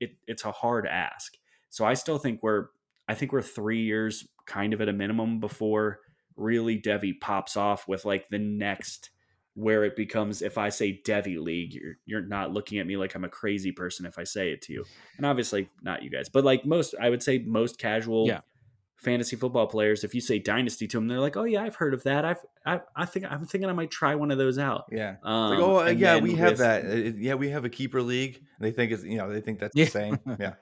it, 0.00 0.16
it's 0.26 0.44
a 0.44 0.52
hard 0.52 0.86
ask 0.86 1.32
so 1.72 1.86
I 1.86 1.94
still 1.94 2.18
think 2.18 2.42
we're 2.42 2.66
I 3.08 3.14
think 3.14 3.32
we're 3.32 3.40
three 3.40 3.80
years 3.80 4.28
kind 4.46 4.74
of 4.74 4.82
at 4.82 4.90
a 4.90 4.92
minimum 4.92 5.40
before 5.40 6.00
really 6.36 6.78
Devy 6.78 7.18
pops 7.18 7.56
off 7.56 7.88
with 7.88 8.04
like 8.04 8.28
the 8.28 8.38
next 8.38 9.10
where 9.54 9.84
it 9.84 9.96
becomes 9.96 10.42
if 10.42 10.56
I 10.56 10.70
say 10.70 11.00
Devy 11.04 11.38
League, 11.38 11.74
you're 11.74 11.94
you're 12.06 12.26
not 12.26 12.52
looking 12.52 12.78
at 12.78 12.86
me 12.86 12.96
like 12.96 13.14
I'm 13.14 13.24
a 13.24 13.28
crazy 13.28 13.72
person 13.72 14.06
if 14.06 14.18
I 14.18 14.24
say 14.24 14.50
it 14.50 14.62
to 14.62 14.72
you. 14.72 14.84
And 15.16 15.26
obviously 15.26 15.68
not 15.82 16.02
you 16.02 16.10
guys, 16.10 16.28
but 16.28 16.44
like 16.44 16.64
most 16.64 16.94
I 17.00 17.10
would 17.10 17.22
say 17.22 17.38
most 17.38 17.78
casual 17.78 18.26
yeah. 18.26 18.40
fantasy 18.96 19.36
football 19.36 19.66
players, 19.66 20.04
if 20.04 20.14
you 20.14 20.20
say 20.20 20.38
dynasty 20.38 20.86
to 20.88 20.96
them, 20.96 21.08
they're 21.08 21.20
like, 21.20 21.36
Oh 21.36 21.44
yeah, 21.44 21.62
I've 21.62 21.76
heard 21.76 21.94
of 21.94 22.02
that. 22.04 22.24
I've 22.24 22.40
I, 22.64 22.80
I 22.96 23.04
think 23.04 23.26
I'm 23.30 23.44
thinking 23.44 23.68
I 23.68 23.74
might 23.74 23.90
try 23.90 24.14
one 24.14 24.30
of 24.30 24.38
those 24.38 24.58
out. 24.58 24.84
Yeah. 24.90 25.16
Um, 25.22 25.50
like, 25.50 25.58
oh 25.60 25.80
uh, 25.80 25.88
yeah, 25.88 26.18
we 26.18 26.34
have 26.36 26.52
with, 26.52 26.58
that. 26.60 26.84
Uh, 26.84 26.88
uh, 26.88 27.12
yeah, 27.18 27.34
we 27.34 27.50
have 27.50 27.64
a 27.64 27.70
keeper 27.70 28.00
league. 28.00 28.42
They 28.58 28.70
think 28.70 28.92
it's 28.92 29.04
you 29.04 29.18
know, 29.18 29.30
they 29.30 29.40
think 29.40 29.58
that's 29.58 29.76
yeah. 29.76 29.84
the 29.84 29.90
same. 29.90 30.18
Yeah 30.40 30.54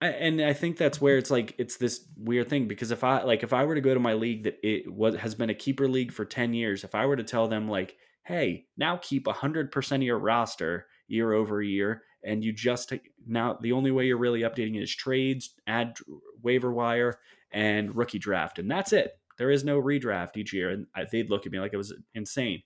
and 0.00 0.42
I 0.42 0.52
think 0.52 0.76
that's 0.76 1.00
where 1.00 1.16
it's 1.16 1.30
like 1.30 1.54
it's 1.58 1.76
this 1.76 2.06
weird 2.16 2.48
thing 2.48 2.68
because 2.68 2.90
if 2.90 3.02
I 3.02 3.22
like 3.22 3.42
if 3.42 3.52
I 3.52 3.64
were 3.64 3.74
to 3.74 3.80
go 3.80 3.94
to 3.94 4.00
my 4.00 4.12
league 4.12 4.44
that 4.44 4.58
it 4.62 4.92
was 4.92 5.16
has 5.16 5.34
been 5.34 5.50
a 5.50 5.54
keeper 5.54 5.88
league 5.88 6.12
for 6.12 6.24
10 6.24 6.52
years, 6.54 6.84
if 6.84 6.94
I 6.94 7.06
were 7.06 7.16
to 7.16 7.24
tell 7.24 7.48
them 7.48 7.68
like, 7.68 7.96
"Hey, 8.24 8.66
now 8.76 8.98
keep 8.98 9.26
100% 9.26 9.96
of 9.96 10.02
your 10.02 10.18
roster 10.18 10.86
year 11.08 11.32
over 11.32 11.62
year 11.62 12.02
and 12.22 12.44
you 12.44 12.52
just 12.52 12.92
now 13.26 13.58
the 13.60 13.72
only 13.72 13.90
way 13.90 14.06
you're 14.06 14.18
really 14.18 14.40
updating 14.40 14.80
is 14.80 14.94
trades, 14.94 15.54
add 15.66 15.96
waiver 16.42 16.72
wire 16.72 17.18
and 17.52 17.96
rookie 17.96 18.18
draft 18.18 18.58
and 18.58 18.70
that's 18.70 18.92
it. 18.92 19.12
There 19.38 19.50
is 19.50 19.64
no 19.64 19.80
redraft 19.80 20.36
each 20.36 20.52
year 20.52 20.70
and 20.70 20.86
they'd 21.10 21.30
look 21.30 21.46
at 21.46 21.52
me 21.52 21.60
like 21.60 21.72
it 21.72 21.78
was 21.78 21.94
insane. 22.14 22.62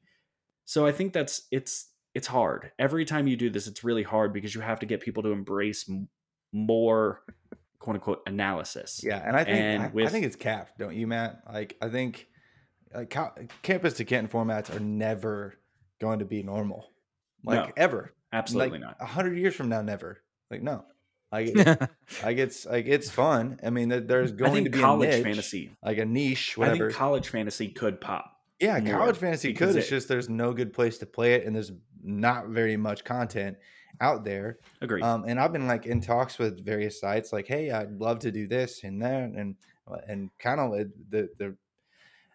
So 0.64 0.86
I 0.86 0.92
think 0.92 1.12
that's 1.12 1.46
it's 1.52 1.88
it's 2.14 2.26
hard. 2.26 2.72
Every 2.78 3.04
time 3.04 3.28
you 3.28 3.36
do 3.36 3.50
this, 3.50 3.68
it's 3.68 3.84
really 3.84 4.02
hard 4.02 4.32
because 4.32 4.54
you 4.54 4.60
have 4.62 4.80
to 4.80 4.86
get 4.86 5.00
people 5.00 5.22
to 5.22 5.30
embrace 5.30 5.88
more 6.52 7.22
quote 7.78 7.96
unquote 7.96 8.22
analysis. 8.26 9.00
Yeah, 9.02 9.22
and 9.26 9.36
I 9.36 9.44
think 9.44 9.56
and 9.56 9.82
I, 9.84 9.88
with, 9.88 10.06
I 10.06 10.10
think 10.10 10.26
it's 10.26 10.36
capped, 10.36 10.78
don't 10.78 10.94
you, 10.94 11.06
Matt? 11.06 11.42
Like 11.52 11.76
I 11.82 11.88
think 11.88 12.28
like 12.94 13.16
campus 13.62 13.94
to 13.94 14.04
Canton 14.04 14.30
formats 14.30 14.74
are 14.74 14.80
never 14.80 15.54
going 16.00 16.20
to 16.20 16.24
be 16.24 16.42
normal, 16.42 16.92
like 17.44 17.68
no, 17.68 17.72
ever. 17.76 18.12
Absolutely 18.32 18.78
like, 18.78 18.80
not. 18.80 18.96
A 19.00 19.06
hundred 19.06 19.38
years 19.38 19.54
from 19.54 19.68
now, 19.68 19.82
never. 19.82 20.22
Like 20.50 20.62
no. 20.62 20.84
Like, 21.32 21.54
like 22.24 22.38
it's 22.38 22.66
like 22.66 22.86
it's 22.86 23.08
fun. 23.08 23.60
I 23.64 23.70
mean, 23.70 23.88
there's 23.88 24.32
going 24.32 24.64
to 24.64 24.70
be 24.70 24.80
college 24.80 25.10
niche, 25.10 25.22
fantasy, 25.22 25.70
like 25.82 25.98
a 25.98 26.04
niche. 26.04 26.56
Whatever. 26.56 26.86
I 26.86 26.88
think 26.88 26.98
college 26.98 27.28
fantasy 27.28 27.68
could 27.68 28.00
pop. 28.00 28.36
Yeah, 28.58 28.80
college 28.80 29.16
fantasy 29.16 29.54
could. 29.54 29.76
It's 29.76 29.88
just 29.88 30.08
there's 30.08 30.28
no 30.28 30.52
good 30.52 30.72
place 30.72 30.98
to 30.98 31.06
play 31.06 31.34
it, 31.34 31.46
and 31.46 31.54
there's 31.54 31.72
not 32.02 32.48
very 32.48 32.76
much 32.76 33.04
content 33.04 33.56
out 34.00 34.24
there. 34.24 34.58
Agree. 34.80 35.02
Um, 35.02 35.24
and 35.26 35.40
I've 35.40 35.52
been 35.52 35.66
like 35.66 35.86
in 35.86 36.00
talks 36.00 36.38
with 36.38 36.64
various 36.64 37.00
sites, 37.00 37.32
like, 37.32 37.46
hey, 37.46 37.70
I'd 37.70 37.92
love 37.92 38.20
to 38.20 38.32
do 38.32 38.46
this 38.46 38.84
and 38.84 39.02
that, 39.02 39.30
and 39.30 39.56
and 40.06 40.30
kind 40.38 40.60
of 40.60 40.70
the 41.10 41.28
the 41.38 41.56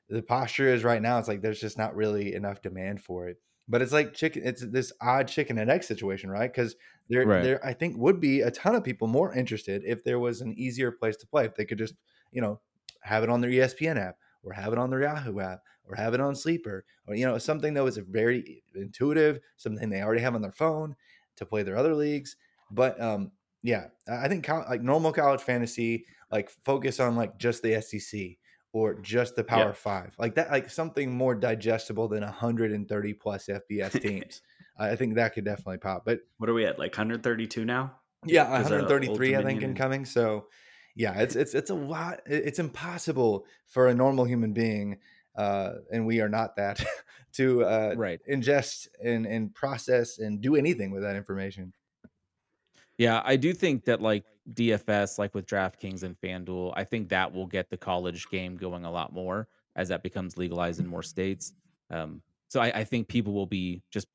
the 0.09 0.21
posture 0.21 0.73
is 0.73 0.83
right 0.83 1.01
now. 1.01 1.17
It's 1.17 1.27
like 1.27 1.41
there's 1.41 1.61
just 1.61 1.77
not 1.77 1.95
really 1.95 2.33
enough 2.33 2.61
demand 2.61 3.01
for 3.01 3.27
it. 3.27 3.37
But 3.67 3.81
it's 3.81 3.91
like 3.91 4.13
chicken. 4.13 4.43
It's 4.45 4.63
this 4.63 4.91
odd 5.01 5.27
chicken 5.27 5.57
and 5.57 5.71
egg 5.71 5.83
situation, 5.83 6.29
right? 6.29 6.51
Because 6.51 6.75
there, 7.09 7.25
right. 7.25 7.43
there, 7.43 7.65
I 7.65 7.73
think 7.73 7.97
would 7.97 8.19
be 8.19 8.41
a 8.41 8.51
ton 8.51 8.75
of 8.75 8.83
people 8.83 9.07
more 9.07 9.33
interested 9.33 9.81
if 9.85 10.03
there 10.03 10.19
was 10.19 10.41
an 10.41 10.53
easier 10.55 10.91
place 10.91 11.17
to 11.17 11.27
play. 11.27 11.45
If 11.45 11.55
they 11.55 11.65
could 11.65 11.79
just, 11.79 11.95
you 12.31 12.41
know, 12.41 12.59
have 13.01 13.23
it 13.23 13.29
on 13.29 13.41
their 13.41 13.49
ESPN 13.49 13.97
app 13.97 14.17
or 14.43 14.53
have 14.53 14.71
it 14.71 14.77
on 14.77 14.91
their 14.91 15.01
Yahoo 15.01 15.39
app 15.39 15.61
or 15.87 15.95
have 15.95 16.13
it 16.13 16.19
on 16.19 16.35
Sleeper 16.35 16.85
or 17.07 17.15
you 17.15 17.25
know 17.25 17.39
something 17.39 17.73
that 17.73 17.83
was 17.83 17.97
very 17.97 18.63
intuitive, 18.75 19.39
something 19.57 19.89
they 19.89 20.01
already 20.01 20.21
have 20.21 20.35
on 20.35 20.41
their 20.43 20.51
phone 20.51 20.95
to 21.37 21.45
play 21.45 21.63
their 21.63 21.77
other 21.77 21.93
leagues. 21.93 22.35
But 22.71 22.99
um, 23.01 23.31
yeah, 23.63 23.87
I 24.07 24.27
think 24.27 24.47
like 24.47 24.81
normal 24.81 25.11
college 25.11 25.41
fantasy, 25.41 26.05
like 26.31 26.49
focus 26.49 26.99
on 26.99 27.15
like 27.15 27.37
just 27.37 27.63
the 27.63 27.81
SEC 27.81 28.37
or 28.73 28.95
just 28.95 29.35
the 29.35 29.43
Power 29.43 29.67
Yeah. 29.67 29.71
Five, 29.71 30.15
like 30.17 30.35
that, 30.35 30.51
like 30.51 30.69
something 30.69 31.15
more 31.15 31.33
digestible 31.35 32.07
than 32.07 32.23
130 32.23 33.13
plus 33.13 33.47
FBS 33.47 34.01
teams. 34.01 34.41
I 34.77 34.95
think 34.97 35.15
that 35.15 35.33
could 35.33 35.45
definitely 35.45 35.77
pop. 35.77 36.03
But 36.05 36.19
What 36.37 36.49
are 36.49 36.53
we 36.53 36.65
at? 36.65 36.77
Like 36.77 36.91
132 36.91 37.63
now? 37.63 37.95
yeah, 38.25 38.43
uh, 38.43 38.61
133, 38.63 39.35
I 39.35 39.43
think, 39.43 39.61
incoming. 39.61 40.03
So 40.05 40.47
yeah, 40.95 41.19
it's 41.21 41.35
it's 41.41 41.53
it's 41.53 41.69
a 41.69 41.75
lot. 41.75 42.21
It's 42.25 42.59
impossible 42.59 43.45
for 43.67 43.87
a 43.87 43.93
normal 43.95 44.25
human 44.25 44.53
being, 44.53 44.99
uh, 45.35 45.75
and 45.91 46.05
we 46.05 46.21
are 46.21 46.29
not 46.29 46.55
that, 46.55 46.83
to 47.33 47.63
uh, 47.65 47.95
Right. 47.95 48.21
ingest 48.29 48.87
and 49.03 49.25
and 49.25 49.53
process 49.53 50.19
and 50.19 50.41
do 50.41 50.55
anything 50.55 50.91
with 50.91 51.03
that 51.03 51.15
information. 51.15 51.73
Yeah, 52.97 53.21
I 53.25 53.35
do 53.35 53.53
think 53.53 53.85
that 53.85 54.01
like 54.01 54.25
DFS, 54.53 55.17
like 55.17 55.33
with 55.35 55.45
DraftKings 55.45 56.03
and 56.03 56.19
FanDuel, 56.19 56.73
I 56.75 56.83
think 56.83 57.09
that 57.09 57.31
will 57.33 57.47
get 57.47 57.69
the 57.69 57.77
college 57.77 58.29
game 58.29 58.55
going 58.55 58.85
a 58.85 58.91
lot 58.91 59.11
more 59.13 59.49
as 59.75 59.89
that 59.89 60.03
becomes 60.03 60.37
legalized 60.37 60.79
in 60.79 60.87
more 60.87 61.03
states. 61.03 61.53
Um, 61.89 62.21
so 62.49 62.61
I, 62.61 62.67
I 62.67 62.83
think 62.83 63.07
people 63.07 63.33
will 63.33 63.47
be 63.47 63.83
just 63.91 64.07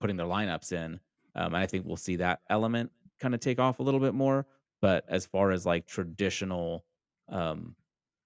putting 0.00 0.16
their 0.16 0.26
lineups 0.26 0.72
in, 0.72 1.00
um, 1.34 1.54
and 1.54 1.56
I 1.56 1.66
think 1.66 1.86
we'll 1.86 1.96
see 1.96 2.16
that 2.16 2.40
element 2.50 2.90
kind 3.20 3.34
of 3.34 3.40
take 3.40 3.58
off 3.60 3.78
a 3.78 3.82
little 3.82 4.00
bit 4.00 4.14
more. 4.14 4.46
But 4.80 5.04
as 5.08 5.26
far 5.26 5.50
as 5.52 5.66
like 5.66 5.86
traditional 5.86 6.84
um, 7.28 7.76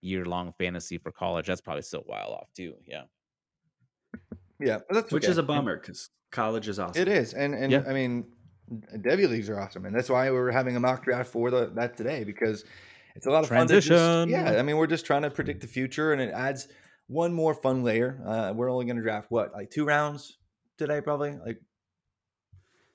year-long 0.03 0.53
fantasy 0.59 0.99
for 0.99 1.11
college, 1.13 1.47
that's 1.47 1.61
probably 1.61 1.83
still 1.83 2.01
a 2.01 2.11
while 2.11 2.39
off 2.39 2.53
too. 2.55 2.75
Yeah. 2.87 3.05
Yeah, 4.61 4.79
that's 4.91 5.11
Which 5.13 5.25
okay. 5.25 5.31
is 5.33 5.39
a 5.39 5.43
bummer 5.43 5.77
because 5.79 6.11
college 6.31 6.69
is 6.69 6.79
awesome. 6.79 7.01
It 7.01 7.09
is, 7.09 7.33
and 7.35 7.55
and 7.55 7.73
Yeah. 7.73 7.85
I 7.89 7.93
mean, 7.93 8.27
Devy 8.71 9.29
leagues 9.29 9.49
are 9.51 9.59
awesome, 9.59 9.87
and 9.87 9.95
that's 9.95 10.09
why 10.09 10.31
we 10.31 10.37
were 10.37 10.53
having 10.53 10.77
a 10.77 10.81
mock 10.81 11.05
draft 11.05 11.31
for 11.33 11.51
the, 11.51 11.71
that 11.75 11.97
today 11.97 12.23
because 12.25 12.65
it's 13.17 13.27
a 13.27 13.31
lot 13.31 13.43
of 13.43 13.49
fun. 13.49 13.67
Just, 13.67 13.89
Transition. 13.89 14.29
yeah, 14.31 14.59
I 14.59 14.63
mean, 14.63 14.77
we're 14.77 14.87
just 14.87 15.05
trying 15.05 15.23
to 15.23 15.31
predict 15.31 15.61
the 15.63 15.67
future, 15.67 16.13
and 16.13 16.23
it 16.23 16.33
adds 16.33 16.69
one 17.09 17.33
more 17.33 17.55
fun 17.55 17.83
layer. 17.83 18.23
Uh, 18.25 18.53
we're 18.55 18.71
only 18.71 18.85
going 18.87 18.97
to 18.97 19.03
draft 19.03 19.31
what, 19.31 19.53
like 19.53 19.71
two 19.71 19.85
rounds 19.85 20.39
today, 20.79 21.01
probably, 21.01 21.33
like 21.45 21.61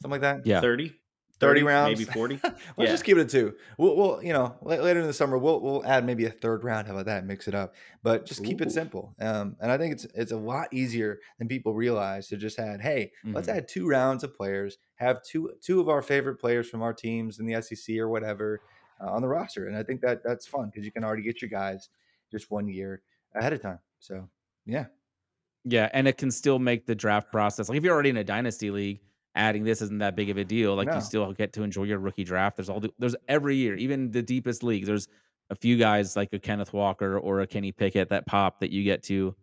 something 0.01 0.21
like 0.21 0.21
that. 0.21 0.45
Yeah. 0.45 0.61
30? 0.61 0.93
30 1.39 1.63
rounds? 1.63 1.99
Maybe 1.99 2.11
40? 2.13 2.39
Let's 2.43 2.59
Yeah. 2.77 2.85
just 2.85 3.03
keep 3.03 3.17
it 3.17 3.21
at 3.21 3.29
two. 3.29 3.55
We'll, 3.77 3.95
we'll 3.95 4.23
you 4.23 4.33
know, 4.33 4.55
later 4.61 4.99
in 4.99 5.07
the 5.07 5.13
summer, 5.13 5.37
we'll 5.37 5.59
we'll 5.61 5.85
add 5.85 6.05
maybe 6.05 6.25
a 6.25 6.29
third 6.31 6.63
round. 6.63 6.87
How 6.87 6.93
about 6.93 7.05
that? 7.05 7.25
Mix 7.25 7.47
it 7.47 7.55
up, 7.55 7.75
but 8.03 8.25
just 8.25 8.43
keep 8.43 8.61
it 8.61 8.71
simple. 8.71 9.15
Um, 9.19 9.55
and 9.59 9.71
I 9.71 9.77
think 9.77 9.93
it's 9.93 10.05
it's 10.15 10.31
a 10.31 10.37
lot 10.37 10.67
easier 10.73 11.19
than 11.39 11.47
people 11.47 11.73
realize 11.73 12.27
to 12.29 12.37
just 12.37 12.57
add. 12.59 12.81
Hey, 12.81 13.11
let's 13.25 13.47
Mhm. 13.47 13.57
add 13.57 13.67
two 13.67 13.87
rounds 13.87 14.23
of 14.23 14.33
players. 14.35 14.77
Have 14.95 15.21
two 15.23 15.53
two 15.61 15.79
of 15.79 15.89
our 15.89 16.01
favorite 16.01 16.37
players 16.39 16.69
from 16.69 16.81
our 16.81 16.93
teams 16.93 17.39
in 17.39 17.45
the 17.45 17.53
SEC 17.61 17.97
or 17.99 18.09
whatever 18.09 18.61
uh, 18.99 19.11
on 19.11 19.21
the 19.21 19.27
roster, 19.27 19.67
and 19.67 19.77
I 19.77 19.83
think 19.83 20.01
that 20.01 20.23
that's 20.23 20.47
fun 20.47 20.69
because 20.71 20.85
you 20.85 20.91
can 20.91 21.03
already 21.03 21.21
get 21.23 21.41
your 21.41 21.49
guys 21.49 21.89
just 22.31 22.49
one 22.49 22.67
year 22.67 23.01
ahead 23.35 23.53
of 23.53 23.61
time. 23.61 23.79
So 23.99 24.27
yeah, 24.65 24.85
Yeah, 25.63 25.89
and 25.93 26.07
it 26.07 26.17
can 26.17 26.31
still 26.31 26.59
make 26.59 26.85
the 26.85 26.95
draft 26.95 27.31
process 27.31 27.69
like 27.69 27.77
if 27.77 27.83
you're 27.83 27.93
already 27.93 28.09
in 28.09 28.17
a 28.17 28.23
dynasty 28.23 28.71
league, 28.71 29.01
adding 29.37 29.63
this 29.63 29.81
isn't 29.81 29.99
that 29.99 30.15
big 30.15 30.29
of 30.29 30.37
a 30.37 30.43
deal. 30.43 30.75
Like 30.75 30.87
No. 30.87 30.95
you 30.95 31.01
still 31.01 31.31
get 31.33 31.53
to 31.53 31.63
enjoy 31.63 31.83
your 31.83 31.99
rookie 31.99 32.23
draft. 32.23 32.57
There's 32.57 32.69
all 32.69 32.79
the, 32.79 32.91
there's 32.99 33.15
every 33.27 33.55
year, 33.55 33.75
even 33.75 34.11
the 34.11 34.21
deepest 34.21 34.63
league. 34.63 34.85
There's 34.85 35.07
a 35.49 35.55
few 35.55 35.77
guys 35.77 36.15
like 36.15 36.33
a 36.33 36.39
Kenneth 36.39 36.73
Walker 36.73 37.17
or 37.19 37.41
a 37.41 37.47
Kenny 37.47 37.71
Pickett 37.71 38.09
that 38.09 38.25
pop 38.25 38.59
that 38.59 38.71
you 38.71 38.83
get 38.83 39.03
to 39.03 39.33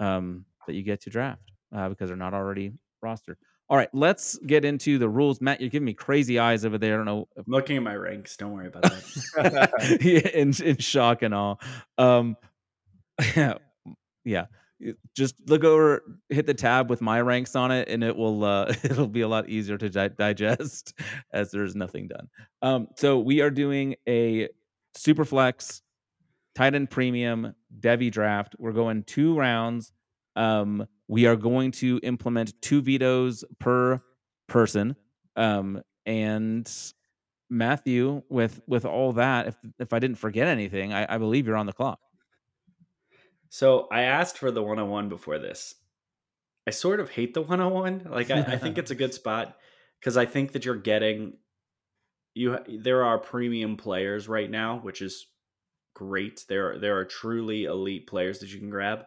um 0.00 0.44
that 0.66 0.74
you 0.74 0.82
get 0.82 1.02
to 1.02 1.10
draft 1.10 1.52
uh, 1.74 1.88
because 1.88 2.08
they're 2.08 2.16
not 2.16 2.34
already 2.34 2.72
rostered. 3.04 3.36
All 3.70 3.76
right, 3.78 3.88
let's 3.94 4.36
get 4.38 4.64
into 4.64 4.98
the 4.98 5.08
rules. 5.08 5.40
Matt, 5.40 5.60
you're 5.60 5.70
giving 5.70 5.86
me 5.86 5.94
crazy 5.94 6.38
eyes 6.38 6.64
over 6.64 6.76
there. 6.76 6.94
I 6.94 6.96
don't 6.96 7.06
know 7.06 7.28
if 7.36 7.46
looking 7.46 7.76
at 7.76 7.82
my 7.82 7.94
ranks. 7.94 8.36
Don't 8.36 8.52
worry 8.52 8.66
about 8.66 8.82
that. 8.82 10.00
in, 10.34 10.52
in 10.66 10.76
shock 10.78 11.22
and 11.22 11.34
awe. 11.34 11.56
Um, 11.96 12.36
yeah, 13.36 13.54
yeah. 14.24 14.46
Just 15.14 15.34
look 15.46 15.64
over, 15.64 16.02
hit 16.28 16.46
the 16.46 16.54
tab 16.54 16.90
with 16.90 17.00
my 17.00 17.20
ranks 17.20 17.56
on 17.56 17.70
it, 17.70 17.88
and 17.88 18.04
it 18.04 18.16
will 18.16 18.44
uh, 18.44 18.72
it'll 18.82 19.08
be 19.08 19.22
a 19.22 19.28
lot 19.28 19.48
easier 19.48 19.78
to 19.78 19.88
di- 19.88 20.08
digest 20.08 20.98
as 21.32 21.50
there's 21.50 21.74
nothing 21.74 22.08
done. 22.08 22.28
Um, 22.62 22.88
so 22.96 23.18
we 23.18 23.40
are 23.40 23.50
doing 23.50 23.96
a 24.08 24.48
super 24.96 25.24
flex, 25.24 25.82
tight 26.54 26.74
end 26.74 26.90
premium, 26.90 27.54
Devy 27.80 28.10
draft. 28.10 28.56
We're 28.58 28.72
going 28.72 29.04
two 29.04 29.36
rounds. 29.36 29.92
Um, 30.36 30.86
we 31.08 31.26
are 31.26 31.36
going 31.36 31.70
to 31.72 32.00
implement 32.02 32.60
two 32.62 32.82
vetoes 32.82 33.44
per 33.58 34.02
person. 34.48 34.96
Um, 35.36 35.82
and 36.06 36.70
Matthew, 37.50 38.22
with 38.28 38.60
with 38.66 38.84
all 38.84 39.12
that, 39.14 39.48
if 39.48 39.56
if 39.78 39.92
I 39.92 39.98
didn't 39.98 40.18
forget 40.18 40.48
anything, 40.48 40.92
I, 40.92 41.14
I 41.14 41.18
believe 41.18 41.46
you're 41.46 41.56
on 41.56 41.66
the 41.66 41.72
clock. 41.72 41.98
So 43.54 43.86
I 43.88 44.02
asked 44.02 44.36
for 44.36 44.50
the 44.50 44.64
101 44.64 45.08
before 45.08 45.38
this. 45.38 45.76
I 46.66 46.72
sort 46.72 46.98
of 46.98 47.10
hate 47.10 47.34
the 47.34 47.40
101. 47.40 48.08
Like 48.10 48.32
I, 48.32 48.40
I 48.40 48.58
think 48.58 48.78
it's 48.78 48.90
a 48.90 48.96
good 48.96 49.14
spot 49.20 49.56
because 50.00 50.16
I 50.16 50.26
think 50.26 50.50
that 50.50 50.64
you're 50.64 50.74
getting 50.74 51.34
you. 52.34 52.58
There 52.66 53.04
are 53.04 53.16
premium 53.16 53.76
players 53.76 54.26
right 54.26 54.50
now, 54.50 54.80
which 54.80 55.00
is 55.00 55.26
great. 55.94 56.44
There 56.48 56.72
are, 56.72 56.78
there 56.80 56.98
are 56.98 57.04
truly 57.04 57.62
elite 57.62 58.08
players 58.08 58.40
that 58.40 58.52
you 58.52 58.58
can 58.58 58.70
grab. 58.70 59.04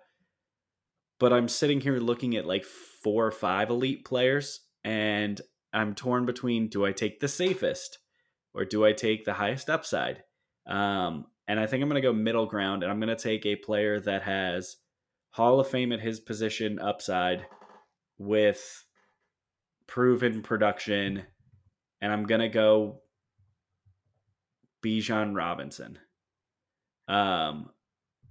But 1.20 1.34
I'm 1.34 1.50
sitting 1.50 1.82
here 1.82 2.00
looking 2.00 2.38
at 2.38 2.48
like 2.48 2.64
four 2.64 3.28
or 3.28 3.32
five 3.32 3.70
elite 3.70 4.06
players, 4.06 4.62
and 4.82 5.42
I'm 5.74 5.94
torn 5.94 6.26
between 6.26 6.70
do 6.70 6.86
I 6.86 6.94
take 6.94 7.20
the 7.20 7.28
safest 7.28 7.98
or 8.54 8.64
do 8.64 8.86
I 8.86 8.94
take 8.94 9.26
the 9.26 9.34
highest 9.34 9.70
upside? 9.70 10.24
Um, 10.66 11.26
and 11.48 11.60
I 11.60 11.68
think 11.68 11.82
I'm 11.82 11.90
going 11.90 12.02
to 12.02 12.08
go 12.08 12.14
middle 12.14 12.46
ground, 12.46 12.84
and 12.84 12.92
I'm 12.92 13.00
going 13.00 13.16
to 13.16 13.22
take 13.22 13.46
a 13.46 13.56
player 13.56 14.00
that 14.02 14.24
has 14.24 14.78
Hall 15.32 15.60
of 15.60 15.68
Fame 15.68 15.92
at 15.92 16.02
his 16.02 16.20
position 16.20 16.80
upside 16.80 17.46
with 18.18 18.86
proven 19.88 20.42
production, 20.42 21.24
and 22.02 22.12
I'm 22.12 22.26
going 22.26 22.42
to 22.42 22.50
go 22.50 23.02
Bijan 24.84 25.36
Robinson. 25.36 26.00
Um, 27.08 27.70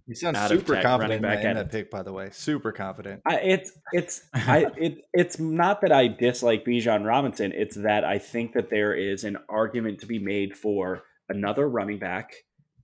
you 0.06 0.14
sound 0.14 0.36
super 0.36 0.74
tech, 0.74 0.84
confident 0.84 1.14
in, 1.14 1.22
that, 1.22 1.36
back 1.36 1.44
in 1.44 1.56
at 1.56 1.70
that 1.70 1.72
pick, 1.72 1.90
by 1.90 2.02
the 2.02 2.12
way. 2.12 2.28
Super 2.30 2.70
confident. 2.70 3.22
I, 3.26 3.36
it's 3.40 3.72
it's 3.92 4.22
I 4.32 4.66
it 4.76 4.98
it's 5.12 5.40
not 5.40 5.80
that 5.80 5.90
I 5.90 6.06
dislike 6.06 6.64
Bijan 6.64 7.04
Robinson. 7.04 7.52
It's 7.52 7.76
that 7.76 8.04
I 8.04 8.18
think 8.18 8.52
that 8.52 8.70
there 8.70 8.94
is 8.94 9.24
an 9.24 9.36
argument 9.48 10.00
to 10.00 10.06
be 10.06 10.20
made 10.20 10.56
for 10.56 11.02
another 11.28 11.68
running 11.68 11.98
back, 11.98 12.34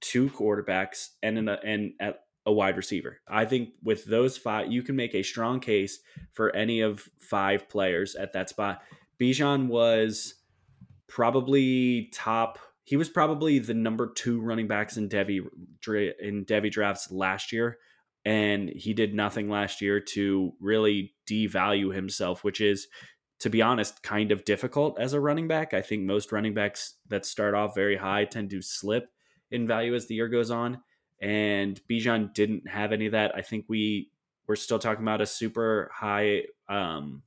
two 0.03 0.29
quarterbacks, 0.29 1.09
and 1.23 1.39
an, 1.39 1.49
uh, 1.49 1.57
and 1.65 1.93
a, 2.01 2.13
a 2.45 2.53
wide 2.53 2.77
receiver. 2.77 3.21
I 3.27 3.47
think 3.47 3.71
with 3.83 4.05
those 4.05 4.37
five, 4.37 4.71
you 4.71 4.83
can 4.83 4.97
make 4.97 5.15
a 5.15 5.23
strong 5.23 5.61
case 5.61 6.01
for 6.33 6.55
any 6.55 6.81
of 6.81 7.09
five 7.19 7.69
players 7.71 8.15
at 8.15 8.35
that 8.35 8.51
spot. 8.51 8.83
Bijan 9.19 9.69
was 9.69 10.35
probably 11.09 12.11
top. 12.13 12.59
He 12.85 12.97
was 12.97 13.09
probably 13.09 13.59
the 13.59 13.75
number 13.75 14.13
two 14.13 14.41
running 14.41 14.69
backs 14.69 14.99
in 14.99 15.09
Devy 15.09 15.41
in 16.21 16.45
Devy 16.45 16.71
drafts 16.71 17.11
last 17.11 17.53
year 17.53 17.79
and 18.25 18.69
he 18.69 18.95
did 18.95 19.15
nothing 19.15 19.49
last 19.49 19.81
year 19.81 20.01
to 20.01 20.53
really 20.61 21.15
devalue 21.29 21.95
himself, 21.95 22.45
which 22.45 22.61
is, 22.61 22.87
to 23.41 23.51
be 23.51 23.61
honest, 23.61 24.03
kind 24.03 24.31
of 24.31 24.45
difficult 24.45 24.99
as 25.01 25.13
a 25.13 25.21
running 25.21 25.49
back. 25.49 25.75
I 25.75 25.83
think 25.83 26.03
most 26.03 26.31
running 26.31 26.55
backs 26.55 26.95
that 27.09 27.27
start 27.27 27.55
off 27.55 27.75
very 27.75 27.97
high 27.97 28.25
tend 28.25 28.51
to 28.51 28.63
slip 28.63 29.09
in 29.53 29.67
value 29.67 29.95
as 29.95 30.07
the 30.07 30.15
year 30.15 30.29
goes 30.29 30.51
on. 30.51 30.81
And 31.21 31.81
Bijan 31.89 32.35
didn't 32.35 32.69
have 32.69 32.91
any 32.93 33.07
of 33.07 33.13
that. 33.13 33.33
I 33.37 33.43
think 33.43 33.67
we 33.69 34.11
we're 34.49 34.57
still 34.57 34.81
talking 34.81 35.05
about 35.05 35.21
a 35.21 35.27
super 35.27 35.91
high 35.95 36.43
um, 36.69 37.23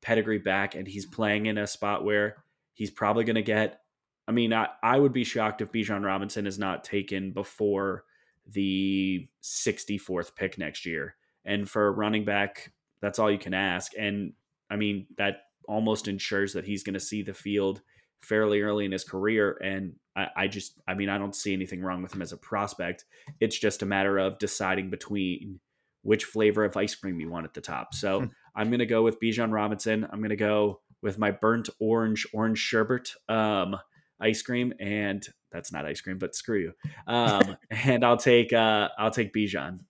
pedigree 0.00 0.38
back, 0.38 0.76
and 0.76 0.86
he's 0.86 1.06
playing 1.06 1.46
in 1.46 1.58
a 1.58 1.66
spot 1.66 2.04
where 2.04 2.36
he's 2.72 2.90
probably 2.90 3.24
going 3.24 3.34
to 3.34 3.42
get. 3.42 3.80
I 4.28 4.32
mean, 4.32 4.52
I, 4.52 4.68
I 4.82 4.98
would 4.98 5.12
be 5.12 5.24
shocked 5.24 5.60
if 5.60 5.72
Bijan 5.72 6.04
Robinson 6.04 6.46
is 6.46 6.58
not 6.58 6.84
taken 6.84 7.32
before 7.32 8.04
the 8.46 9.28
64th 9.42 10.34
pick 10.34 10.58
next 10.58 10.86
year. 10.86 11.16
And 11.44 11.68
for 11.68 11.86
a 11.86 11.92
running 11.92 12.24
back, 12.24 12.72
that's 13.00 13.18
all 13.18 13.30
you 13.30 13.38
can 13.38 13.54
ask. 13.54 13.92
And 13.98 14.32
I 14.70 14.76
mean, 14.76 15.06
that 15.16 15.42
almost 15.68 16.08
ensures 16.08 16.52
that 16.52 16.64
he's 16.64 16.82
going 16.82 16.94
to 16.94 17.00
see 17.00 17.22
the 17.22 17.34
field 17.34 17.82
fairly 18.20 18.60
early 18.60 18.84
in 18.84 18.92
his 18.92 19.04
career. 19.04 19.58
And 19.62 19.94
I, 20.16 20.28
I 20.36 20.46
just, 20.48 20.80
I 20.88 20.94
mean, 20.94 21.08
I 21.08 21.18
don't 21.18 21.34
see 21.34 21.52
anything 21.52 21.82
wrong 21.82 22.02
with 22.02 22.14
him 22.14 22.22
as 22.22 22.32
a 22.32 22.36
prospect. 22.36 23.04
It's 23.40 23.58
just 23.58 23.82
a 23.82 23.86
matter 23.86 24.18
of 24.18 24.38
deciding 24.38 24.90
between 24.90 25.60
which 26.02 26.24
flavor 26.24 26.64
of 26.64 26.76
ice 26.76 26.94
cream 26.94 27.20
you 27.20 27.28
want 27.30 27.46
at 27.46 27.54
the 27.54 27.60
top. 27.60 27.94
So 27.94 28.28
I'm 28.54 28.68
going 28.68 28.78
to 28.78 28.86
go 28.86 29.02
with 29.02 29.20
Bijan 29.20 29.52
Robinson. 29.52 30.06
I'm 30.10 30.20
going 30.20 30.30
to 30.30 30.36
go 30.36 30.80
with 31.02 31.18
my 31.18 31.30
burnt 31.30 31.68
orange, 31.80 32.26
orange 32.32 32.58
sherbet 32.58 33.10
um, 33.28 33.76
ice 34.20 34.42
cream. 34.42 34.72
And 34.80 35.26
that's 35.52 35.72
not 35.72 35.84
ice 35.84 36.00
cream, 36.00 36.18
but 36.18 36.34
screw 36.34 36.58
you. 36.58 36.72
Um, 37.06 37.56
and 37.70 38.04
I'll 38.04 38.16
take, 38.16 38.52
uh, 38.52 38.88
I'll 38.98 39.10
take 39.10 39.32
Bijan. 39.32 39.80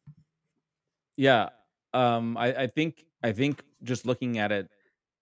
Yeah, 1.16 1.48
um, 1.96 2.36
I, 2.36 2.54
I 2.54 2.66
think 2.66 3.04
I 3.22 3.32
think 3.32 3.62
just 3.82 4.06
looking 4.06 4.38
at 4.38 4.52
it 4.52 4.68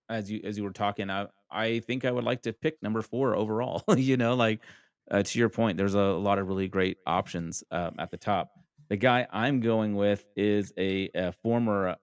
as 0.08 0.30
you 0.30 0.40
as 0.44 0.56
you 0.58 0.64
were 0.64 0.72
talking, 0.72 1.10
I 1.10 1.26
I 1.50 1.80
think 1.80 2.04
I 2.04 2.10
would 2.10 2.24
like 2.24 2.42
to 2.42 2.52
pick 2.52 2.82
number 2.82 3.02
four 3.02 3.34
overall. 3.36 3.82
you 3.96 4.16
know, 4.16 4.34
like 4.34 4.60
uh, 5.10 5.22
to 5.22 5.38
your 5.38 5.48
point, 5.48 5.76
there's 5.76 5.94
a, 5.94 6.00
lot 6.00 6.38
of 6.38 6.48
really 6.48 6.68
great 6.68 6.98
options 7.06 7.62
um, 7.70 7.94
at 7.98 8.10
the 8.10 8.16
top. 8.16 8.52
The 8.88 8.96
guy 8.96 9.26
I'm 9.32 9.60
going 9.60 9.94
with 9.94 10.24
is 10.36 10.72
a, 10.78 11.10
a 11.14 11.32
former 11.32 11.96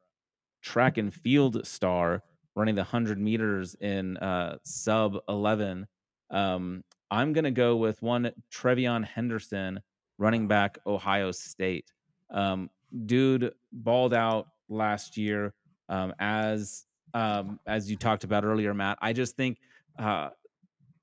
track 0.62 0.98
and 0.98 1.14
field 1.14 1.66
star 1.66 2.24
running 2.56 2.76
the 2.76 2.82
100 2.82 3.20
meters 3.20 3.76
in 3.82 4.18
uh, 4.18 4.58
sub 4.64 5.18
11. 5.30 5.88
Um, 6.30 6.84
I'm 7.10 7.34
going 7.34 7.44
to 7.46 7.52
go 7.52 7.76
with 7.76 8.02
one 8.02 8.32
TreVeyon 8.54 9.06
Henderson, 9.06 9.82
running 10.18 10.48
back, 10.48 10.78
Ohio 10.86 11.32
State. 11.32 11.92
Um, 12.30 12.70
dude 13.06 13.54
balled 13.72 14.14
out 14.14 14.48
last 14.70 15.18
year 15.18 15.54
um, 15.90 16.14
as 16.20 16.86
um, 17.14 17.60
as 17.66 17.90
you 17.90 17.98
talked 17.98 18.24
about 18.24 18.44
earlier, 18.44 18.74
Matt. 18.74 18.98
I 19.02 19.14
just 19.14 19.36
think 19.36 19.60
uh, 20.00 20.30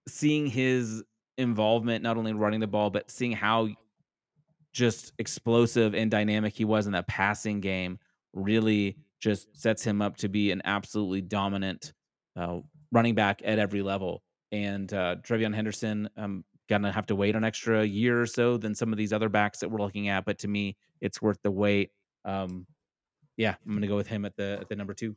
seeing 0.09 0.47
his 0.47 1.03
involvement, 1.37 2.03
not 2.03 2.17
only 2.17 2.33
running 2.33 2.61
the 2.61 2.67
ball, 2.67 2.91
but 2.91 3.11
seeing 3.11 3.33
how 3.33 3.69
just 4.73 5.12
explosive 5.19 5.95
and 5.95 6.11
dynamic 6.11 6.55
he 6.55 6.65
was 6.65 6.87
in 6.87 6.93
that 6.93 7.07
passing 7.07 7.61
game 7.61 7.99
really 8.33 8.97
just 9.21 9.49
sets 9.61 9.83
him 9.83 10.00
up 10.00 10.17
to 10.17 10.29
be 10.29 10.50
an 10.50 10.62
absolutely 10.65 11.21
dominant 11.21 11.93
uh, 12.37 12.59
running 12.93 13.15
back 13.15 13.43
at 13.45 13.59
every 13.59 13.83
level. 13.83 14.23
And 14.53 14.93
uh, 14.93 15.17
TreVeyon 15.23 15.55
Henderson, 15.55 16.09
um, 16.17 16.45
gonna 16.69 16.93
have 16.93 17.07
to 17.07 17.17
wait 17.17 17.35
an 17.35 17.45
extra 17.45 17.85
year 17.85 18.21
or 18.21 18.27
so 18.27 18.57
than 18.57 18.75
some 18.75 18.93
of 18.93 18.99
these 18.99 19.12
other 19.12 19.29
backs 19.29 19.59
that 19.61 19.71
we're 19.71 19.81
looking 19.81 20.09
at. 20.09 20.25
But 20.25 20.38
to 20.41 20.49
me, 20.49 20.77
it's 21.00 21.21
worth 21.21 21.38
the 21.43 21.50
wait. 21.50 21.91
Um, 22.25 22.67
yeah, 23.37 23.55
I'm 23.67 23.75
gonna 23.75 23.87
go 23.87 23.97
with 23.97 24.07
him 24.07 24.25
at 24.25 24.37
the 24.37 24.59
at 24.61 24.69
the 24.69 24.77
number 24.77 24.95
two. 24.95 25.17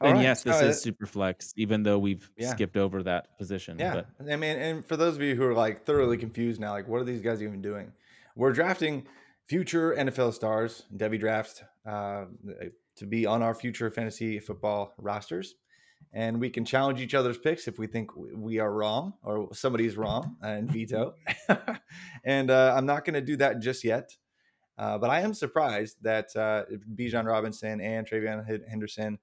All 0.00 0.08
and 0.08 0.16
right. 0.16 0.22
yes, 0.22 0.42
this 0.42 0.60
No, 0.60 0.68
is 0.68 0.80
super 0.80 1.06
flex, 1.06 1.52
even 1.56 1.82
though 1.82 1.98
we've 1.98 2.30
Yeah. 2.36 2.50
skipped 2.52 2.76
over 2.76 3.02
that 3.02 3.36
position. 3.38 3.78
Yeah, 3.78 4.02
But 4.18 4.32
I 4.32 4.36
mean, 4.36 4.56
and 4.56 4.84
for 4.84 4.96
those 4.96 5.16
of 5.16 5.22
you 5.22 5.34
who 5.34 5.44
are 5.44 5.54
like 5.54 5.84
thoroughly 5.84 6.16
confused 6.16 6.60
now, 6.60 6.72
like 6.72 6.88
what 6.88 7.00
are 7.00 7.04
these 7.04 7.20
guys 7.20 7.42
even 7.42 7.60
doing? 7.60 7.92
We're 8.34 8.52
drafting 8.52 9.06
future 9.46 9.94
NFL 9.94 10.32
stars, 10.32 10.84
Devy 10.96 11.18
drafts, 11.20 11.62
uh, 11.84 12.26
to 12.96 13.06
be 13.06 13.26
on 13.26 13.42
our 13.42 13.54
future 13.54 13.90
fantasy 13.90 14.38
football 14.38 14.94
rosters, 14.98 15.56
and 16.12 16.40
we 16.40 16.48
can 16.50 16.64
challenge 16.64 17.00
each 17.00 17.14
other's 17.14 17.36
picks 17.38 17.68
if 17.68 17.78
we 17.78 17.86
think 17.86 18.10
we 18.16 18.58
are 18.58 18.72
wrong 18.72 19.14
or 19.22 19.52
somebody's 19.54 19.96
wrong 19.96 20.36
and 20.42 20.70
veto. 20.70 21.14
and 22.24 22.50
uh, 22.50 22.74
I'm 22.76 22.86
not 22.86 23.04
going 23.04 23.14
to 23.14 23.20
do 23.20 23.36
that 23.36 23.60
just 23.60 23.84
yet. 23.84 24.16
Uh, 24.78 24.96
but 24.96 25.10
I 25.10 25.20
am 25.20 25.34
surprised 25.34 25.96
that 26.02 26.34
uh, 26.36 26.64
Bijan 26.94 27.26
Robinson 27.26 27.80
and 27.82 28.08
TreVeyon 28.08 28.66
Henderson 28.68 29.18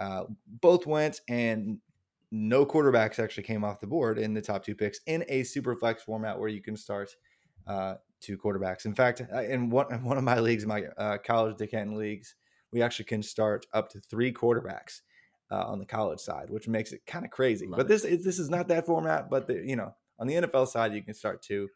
uh, 0.00 0.24
both 0.60 0.86
went, 0.86 1.20
and 1.28 1.78
no 2.32 2.64
quarterbacks 2.64 3.18
actually 3.18 3.42
came 3.42 3.64
off 3.64 3.80
the 3.80 3.86
board 3.86 4.18
in 4.18 4.34
the 4.34 4.40
top 4.40 4.64
two 4.64 4.74
picks 4.74 5.00
in 5.06 5.24
a 5.28 5.42
super 5.42 5.76
flex 5.76 6.02
format 6.02 6.38
where 6.38 6.48
you 6.48 6.62
can 6.62 6.76
start 6.76 7.10
uh, 7.66 7.94
two 8.20 8.38
quarterbacks. 8.38 8.86
In 8.86 8.94
fact, 8.94 9.22
uh, 9.32 9.42
in 9.42 9.68
one, 9.68 9.92
in 9.92 10.02
one 10.04 10.16
of 10.16 10.24
my 10.24 10.40
leagues, 10.40 10.66
my 10.66 10.84
uh, 10.96 11.18
college 11.18 11.56
to 11.58 11.66
Canton 11.66 11.96
leagues, 11.96 12.34
we 12.72 12.82
actually 12.82 13.04
can 13.04 13.22
start 13.22 13.66
up 13.74 13.90
to 13.90 14.00
three 14.00 14.32
quarterbacks 14.32 15.00
uh, 15.50 15.64
on 15.66 15.78
the 15.78 15.86
college 15.86 16.20
side, 16.20 16.50
which 16.50 16.68
makes 16.68 16.92
it 16.92 17.04
kind 17.06 17.24
of 17.24 17.30
crazy. 17.30 17.66
Love 17.66 17.78
but 17.78 17.88
this 17.88 18.04
is, 18.04 18.24
this 18.24 18.38
is 18.38 18.48
not 18.48 18.68
that 18.68 18.86
format. 18.86 19.28
But 19.28 19.48
the, 19.48 19.54
you 19.54 19.76
know, 19.76 19.92
on 20.18 20.26
the 20.26 20.34
NFL 20.34 20.68
side, 20.68 20.94
you 20.94 21.02
can 21.02 21.14
start 21.14 21.42
two. 21.42 21.68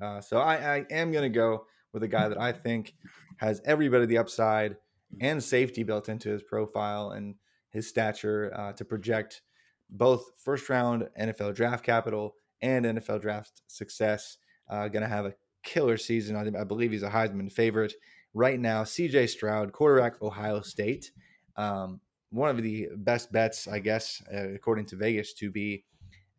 Uh, 0.00 0.20
so 0.20 0.38
I, 0.38 0.76
I 0.76 0.86
am 0.90 1.10
going 1.10 1.22
to 1.22 1.34
go 1.34 1.64
with 1.94 2.02
a 2.02 2.08
guy 2.08 2.28
that 2.28 2.38
I 2.38 2.52
think 2.52 2.94
has 3.38 3.62
every 3.64 3.88
bit 3.88 4.02
of 4.02 4.08
the 4.08 4.18
upside 4.18 4.76
and 5.20 5.42
safety 5.42 5.82
built 5.82 6.10
into 6.10 6.28
his 6.28 6.42
profile 6.42 7.12
and 7.12 7.34
his 7.76 7.86
stature 7.86 8.50
uh, 8.56 8.72
to 8.72 8.84
project 8.84 9.42
both 9.90 10.32
first 10.42 10.68
round 10.68 11.06
NFL 11.20 11.54
draft 11.54 11.84
capital 11.84 12.34
and 12.62 12.86
NFL 12.86 13.20
draft 13.20 13.62
success. 13.68 14.38
Uh, 14.68 14.88
going 14.88 15.02
to 15.02 15.08
have 15.08 15.26
a 15.26 15.34
killer 15.62 15.98
season. 15.98 16.34
I, 16.34 16.60
I 16.60 16.64
believe 16.64 16.90
he's 16.90 17.02
a 17.02 17.10
Heisman 17.10 17.52
favorite 17.52 17.92
right 18.32 18.58
now. 18.58 18.82
CJ 18.82 19.28
Stroud, 19.28 19.72
quarterback, 19.72 20.20
Ohio 20.22 20.62
State. 20.62 21.12
Um, 21.56 22.00
one 22.30 22.48
of 22.48 22.62
the 22.62 22.88
best 22.96 23.30
bets, 23.30 23.68
I 23.68 23.78
guess, 23.78 24.22
uh, 24.34 24.54
according 24.54 24.86
to 24.86 24.96
Vegas, 24.96 25.34
to 25.34 25.50
be 25.50 25.84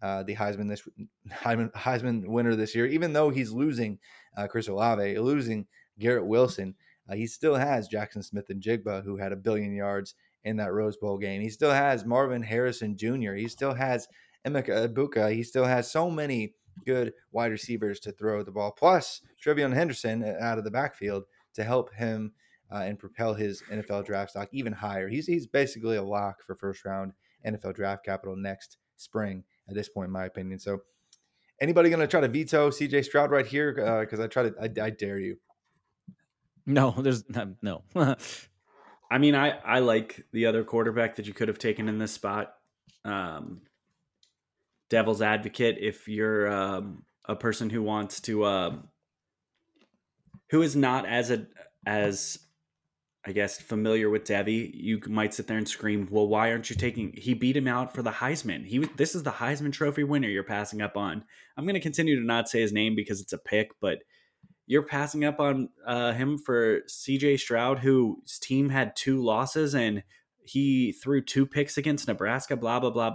uh, 0.01 0.23
the 0.23 0.35
Heisman 0.35 0.67
this 0.67 0.87
Heisman, 1.31 1.71
Heisman 1.73 2.27
winner 2.27 2.55
this 2.55 2.75
year. 2.75 2.87
Even 2.87 3.13
though 3.13 3.29
he's 3.29 3.51
losing 3.51 3.99
uh, 4.35 4.47
Chris 4.47 4.67
Olave, 4.67 5.19
losing 5.19 5.67
Garrett 5.99 6.25
Wilson, 6.25 6.75
uh, 7.07 7.15
he 7.15 7.27
still 7.27 7.55
has 7.55 7.87
Jaxon 7.87 8.23
Smith-Njigba, 8.23 9.03
who 9.03 9.17
had 9.17 9.31
a 9.31 9.37
billion 9.37 9.73
yards 9.73 10.15
in 10.43 10.57
that 10.57 10.73
Rose 10.73 10.97
Bowl 10.97 11.17
game. 11.17 11.41
He 11.41 11.49
still 11.49 11.71
has 11.71 12.05
Marvin 12.05 12.43
Harrison 12.43 12.97
Jr. 12.97 13.33
He 13.33 13.47
still 13.47 13.73
has 13.73 14.07
Emeka 14.45 14.87
Egbuka. 14.87 15.33
He 15.33 15.43
still 15.43 15.65
has 15.65 15.91
so 15.91 16.09
many 16.09 16.53
good 16.85 17.13
wide 17.31 17.51
receivers 17.51 17.99
to 18.01 18.11
throw 18.11 18.43
the 18.43 18.51
ball. 18.51 18.71
Plus, 18.71 19.21
TreVeyon 19.43 19.73
Henderson 19.73 20.23
uh, 20.23 20.37
out 20.41 20.57
of 20.57 20.63
the 20.63 20.71
backfield 20.71 21.23
to 21.55 21.63
help 21.63 21.93
him 21.93 22.31
uh, 22.71 22.83
and 22.85 22.99
propel 22.99 23.33
his 23.33 23.61
NFL 23.71 24.05
draft 24.05 24.31
stock 24.31 24.49
even 24.51 24.73
higher. 24.73 25.07
He's 25.07 25.25
he's 25.25 25.47
basically 25.47 25.97
a 25.97 26.03
lock 26.03 26.43
for 26.43 26.55
first 26.55 26.85
round 26.85 27.13
NFL 27.45 27.75
draft 27.75 28.05
capital 28.05 28.35
next 28.35 28.77
spring 28.97 29.43
at 29.67 29.75
this 29.75 29.89
point, 29.89 30.07
in 30.07 30.13
my 30.13 30.25
opinion. 30.25 30.59
So, 30.59 30.79
anybody 31.61 31.89
going 31.89 32.01
to 32.01 32.07
try 32.07 32.21
to 32.21 32.27
veto 32.27 32.69
CJ 32.69 33.05
Stroud 33.05 33.31
right 33.31 33.45
here? 33.45 34.01
Because 34.01 34.19
I 34.19 34.27
try 34.27 34.49
to, 34.49 34.55
I, 34.61 34.85
I 34.85 34.89
dare 34.89 35.19
you. 35.19 35.37
no, 36.65 36.91
there's 36.91 37.23
no. 37.61 37.83
I 39.09 39.17
mean, 39.17 39.35
I 39.35 39.51
I 39.65 39.79
like 39.79 40.25
the 40.33 40.45
other 40.45 40.63
quarterback 40.63 41.15
that 41.15 41.27
you 41.27 41.33
could 41.33 41.47
have 41.47 41.59
taken 41.59 41.87
in 41.87 41.97
this 41.97 42.11
spot. 42.11 42.53
Um, 43.05 43.61
devil's 44.89 45.21
advocate, 45.21 45.77
if 45.79 46.07
you're 46.07 46.51
um, 46.51 47.03
a 47.25 47.35
person 47.35 47.69
who 47.69 47.81
wants 47.81 48.19
to, 48.21 48.45
um, 48.45 48.89
who 50.49 50.61
is 50.61 50.75
not 50.75 51.05
as 51.05 51.31
a 51.31 51.47
as 51.85 52.39
I 53.25 53.33
guess 53.33 53.59
familiar 53.59 54.09
with 54.09 54.23
Devy, 54.23 54.71
you 54.73 55.01
might 55.07 55.33
sit 55.33 55.47
there 55.47 55.57
and 55.57 55.67
scream, 55.67 56.07
"Well, 56.09 56.27
why 56.27 56.51
aren't 56.51 56.69
you 56.69 56.75
taking?" 56.75 57.13
He 57.15 57.33
beat 57.33 57.57
him 57.57 57.67
out 57.67 57.93
for 57.93 58.01
the 58.01 58.11
Heisman. 58.11 58.65
He 58.65 58.79
this 58.97 59.15
is 59.15 59.23
the 59.23 59.31
Heisman 59.31 59.73
Trophy 59.73 60.03
winner. 60.03 60.29
You're 60.29 60.43
passing 60.43 60.81
up 60.81 60.95
on. 60.95 61.23
I'm 61.57 61.65
going 61.65 61.73
to 61.73 61.81
continue 61.81 62.19
to 62.19 62.25
not 62.25 62.49
say 62.49 62.61
his 62.61 62.71
name 62.73 62.95
because 62.95 63.21
it's 63.21 63.33
a 63.33 63.37
pick, 63.37 63.71
but 63.81 63.99
you're 64.67 64.83
passing 64.83 65.25
up 65.25 65.39
on 65.39 65.69
uh, 65.85 66.11
him 66.11 66.37
for 66.37 66.81
CJ 66.81 67.39
Stroud, 67.39 67.79
whose 67.79 68.37
team 68.37 68.69
had 68.69 68.95
two 68.95 69.23
losses 69.23 69.73
and 69.73 70.03
he 70.43 70.91
threw 70.91 71.21
two 71.21 71.45
picks 71.45 71.77
against 71.77 72.07
Nebraska. 72.07 72.55
Blah 72.55 72.81
blah 72.81 72.91
blah. 72.91 73.13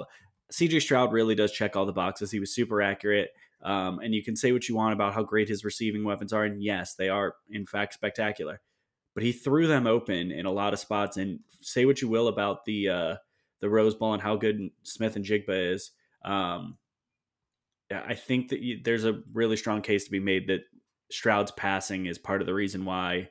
CJ 0.51 0.83
Stroud 0.83 1.13
really 1.13 1.35
does 1.35 1.53
check 1.53 1.77
all 1.77 1.87
the 1.87 1.93
boxes. 1.93 2.31
He 2.31 2.41
was 2.41 2.55
super 2.55 2.83
accurate. 2.83 3.31
Um, 3.63 4.01
and 4.01 4.13
you 4.13 4.25
can 4.25 4.35
say 4.35 4.51
what 4.51 4.69
you 4.69 4.75
want 4.75 4.93
about 4.93 5.15
how 5.15 5.23
great 5.23 5.49
his 5.49 5.65
receiving 5.65 6.05
weapons 6.05 6.33
are, 6.33 6.43
and 6.43 6.63
yes, 6.63 6.95
they 6.97 7.09
are 7.09 7.37
in 7.49 7.65
fact 7.65 7.95
spectacular. 7.95 8.61
But 9.15 9.23
he 9.23 9.33
threw 9.33 9.69
them 9.69 9.87
open 9.87 10.33
in 10.33 10.47
a 10.47 10.51
lot 10.51 10.73
of 10.73 10.81
spots. 10.81 11.17
And 11.17 11.41
say 11.61 11.85
what 11.85 12.03
you 12.03 12.09
will 12.09 12.29
about 12.29 12.65
the 12.65 12.89
uh, 12.89 13.17
the 13.61 13.71
Rose 13.71 13.95
Bowl 13.95 14.13
and 14.13 14.23
how 14.23 14.37
good 14.37 14.71
Smith-Njigba 14.83 15.75
is. 15.75 15.93
Um, 16.25 16.79
I 17.91 18.15
think 18.15 18.49
that 18.49 18.61
you, 18.61 18.81
there's 18.83 19.05
a 19.05 19.21
really 19.33 19.57
strong 19.57 19.83
case 19.83 20.05
to 20.05 20.11
be 20.11 20.21
made 20.21 20.49
that 20.49 20.63
Stroud's 21.13 21.53
passing 21.53 22.07
is 22.07 22.19
part 22.19 22.41
of 22.41 22.47
the 22.47 22.55
reason 22.55 22.85
why 22.85 23.29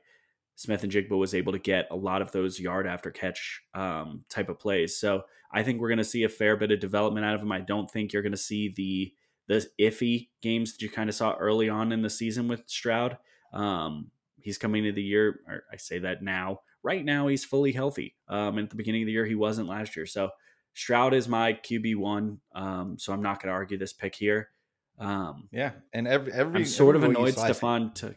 Smith-Njigba 0.55 1.17
was 1.17 1.33
able 1.33 1.51
to 1.53 1.59
get 1.59 1.87
a 1.89 1.95
lot 1.95 2.21
of 2.21 2.31
those 2.31 2.59
yard 2.59 2.85
after 2.85 3.09
catch 3.09 3.61
um, 3.73 4.23
type 4.29 4.49
of 4.49 4.59
plays. 4.59 4.97
So 4.97 5.23
I 5.51 5.63
think 5.63 5.79
we're 5.79 5.89
going 5.89 5.97
to 5.97 6.03
see 6.03 6.23
a 6.23 6.29
fair 6.29 6.55
bit 6.55 6.71
of 6.71 6.79
development 6.79 7.25
out 7.25 7.35
of 7.35 7.41
him. 7.41 7.51
I 7.51 7.59
don't 7.59 7.89
think 7.89 8.13
you're 8.13 8.21
going 8.21 8.31
to 8.31 8.37
see 8.37 8.73
the 8.75 9.13
the 9.47 9.67
iffy 9.81 10.29
games 10.41 10.71
that 10.71 10.81
you 10.81 10.89
kind 10.89 11.09
of 11.09 11.15
saw 11.15 11.33
early 11.33 11.67
on 11.67 11.91
in 11.91 12.01
the 12.01 12.09
season 12.09 12.47
with 12.47 12.63
Stroud. 12.67 13.17
Um, 13.51 14.11
he's 14.39 14.57
coming 14.57 14.85
into 14.85 14.95
the 14.95 15.03
year, 15.03 15.41
I 15.71 15.75
say 15.75 15.99
that 15.99 16.23
now. 16.23 16.61
Right 16.83 17.03
now, 17.03 17.27
he's 17.27 17.43
fully 17.43 17.73
healthy. 17.73 18.15
Um, 18.29 18.57
at 18.59 18.69
the 18.69 18.77
beginning 18.77 19.01
of 19.01 19.07
the 19.07 19.11
year, 19.11 19.25
he 19.25 19.35
wasn't 19.35 19.67
last 19.67 19.97
year. 19.97 20.05
So 20.05 20.29
Stroud 20.73 21.13
is 21.13 21.27
my 21.27 21.53
QB 21.53 21.97
one. 21.97 22.39
Um, 22.55 22.97
so 22.97 23.11
I'm 23.11 23.21
not 23.21 23.41
going 23.41 23.49
to 23.49 23.55
argue 23.55 23.77
this 23.77 23.93
pick 23.93 24.15
here. 24.15 24.49
Um, 25.01 25.47
Yeah, 25.51 25.71
and 25.93 26.07
every 26.07 26.31
every 26.31 26.61
I'm 26.61 26.65
sort 26.65 26.95
of 26.95 27.03
every 27.03 27.15
you 27.15 27.21
annoyed 27.21 27.33
Stefan 27.37 27.93
took. 27.93 28.15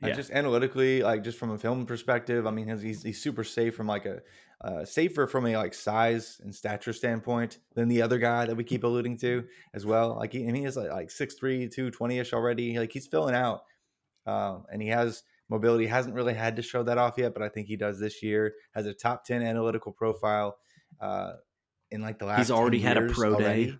Yeah. 0.00 0.14
just 0.14 0.32
analytically, 0.32 1.02
like 1.02 1.22
just 1.22 1.38
from 1.38 1.50
a 1.50 1.58
film 1.58 1.86
perspective, 1.86 2.44
I 2.46 2.50
mean, 2.50 2.66
he's- 2.66 3.02
he's 3.02 3.22
super 3.22 3.44
safe 3.44 3.76
from 3.76 3.86
like 3.86 4.04
a 4.06 4.22
uh, 4.60 4.84
safer 4.84 5.26
from 5.26 5.46
a 5.46 5.56
like 5.56 5.74
size 5.74 6.40
and 6.42 6.54
stature 6.54 6.92
standpoint 6.92 7.58
than 7.74 7.88
the 7.88 8.00
other 8.02 8.18
guy 8.18 8.46
that 8.46 8.54
we 8.56 8.62
keep 8.64 8.84
alluding 8.84 9.16
to 9.18 9.44
as 9.74 9.84
well. 9.84 10.16
Like 10.16 10.32
he, 10.32 10.46
I 10.48 10.52
mean, 10.52 10.64
he's 10.64 10.76
like 10.76 10.90
like 10.90 11.08
6'3", 11.10 11.68
220 11.68 12.18
ish 12.18 12.32
already. 12.32 12.78
Like 12.78 12.92
he's 12.92 13.06
filling 13.08 13.34
out, 13.34 13.62
um, 14.26 14.64
and 14.72 14.80
he 14.82 14.88
has 14.88 15.22
mobility. 15.48 15.86
Hasn't 15.86 16.14
really 16.14 16.34
had 16.34 16.56
to 16.56 16.62
show 16.62 16.82
that 16.84 16.96
off 16.98 17.18
yet, 17.18 17.32
but 17.34 17.42
I 17.42 17.48
think 17.48 17.66
he 17.68 17.76
does 17.76 17.98
this 18.00 18.22
year. 18.22 18.54
Has 18.74 18.86
a 18.86 18.94
top 18.94 19.24
ten 19.24 19.42
analytical 19.42 19.92
profile 19.92 20.56
uh, 21.00 21.34
in 21.90 22.00
like 22.00 22.18
the 22.20 22.26
last. 22.26 22.38
He's 22.38 22.48
10 22.48 22.56
already 22.56 22.80
had 22.80 22.96
a 22.98 23.06
pro 23.12 23.34
already. 23.34 23.66
day. 23.66 23.78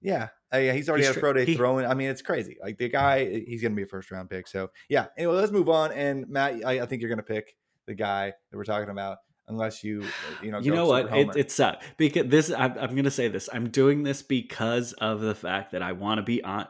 Yeah, 0.00 0.28
uh, 0.54 0.58
yeah, 0.58 0.72
he's 0.72 0.88
already 0.88 1.02
He's 1.04 1.08
had 1.08 1.16
a 1.16 1.20
pro 1.20 1.32
day 1.32 1.44
he- 1.44 1.56
throwing. 1.56 1.86
I 1.86 1.94
mean, 1.94 2.08
it's 2.08 2.22
crazy. 2.22 2.56
Like 2.62 2.78
the 2.78 2.88
guy, 2.88 3.24
he's 3.46 3.62
going 3.62 3.72
to 3.72 3.76
be 3.76 3.82
a 3.82 3.86
first 3.86 4.10
round 4.10 4.30
pick. 4.30 4.46
So 4.48 4.70
yeah. 4.88 5.06
Anyway, 5.18 5.34
let's 5.34 5.52
move 5.52 5.68
on. 5.68 5.92
And 5.92 6.28
Matt, 6.28 6.64
I, 6.64 6.80
I 6.80 6.86
think 6.86 7.00
you're 7.02 7.08
going 7.10 7.18
to 7.18 7.22
pick 7.24 7.56
the 7.86 7.94
guy 7.94 8.26
that 8.50 8.56
we're 8.56 8.64
talking 8.64 8.90
about, 8.90 9.18
unless 9.48 9.82
you, 9.84 10.02
uh, 10.02 10.44
you 10.44 10.50
know, 10.50 10.58
You 10.60 10.72
know 10.74 10.86
what? 10.86 11.06
It, 11.06 11.10
homer. 11.10 11.32
it 11.36 11.50
sucks 11.50 11.84
because 11.96 12.26
this. 12.28 12.50
I'm, 12.50 12.72
I'm 12.78 12.90
going 12.92 13.04
to 13.04 13.10
say 13.10 13.28
this. 13.28 13.48
I'm 13.52 13.68
doing 13.70 14.02
this 14.02 14.22
because 14.22 14.92
of 14.94 15.20
the 15.20 15.34
fact 15.34 15.72
that 15.72 15.82
I 15.82 15.92
want 15.92 16.18
to 16.18 16.22
be 16.22 16.42
on. 16.42 16.66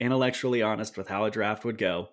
intellectually 0.00 0.62
honest 0.62 0.96
with 0.96 1.08
how 1.08 1.24
a 1.24 1.30
draft 1.30 1.64
would 1.64 1.76
go, 1.78 2.08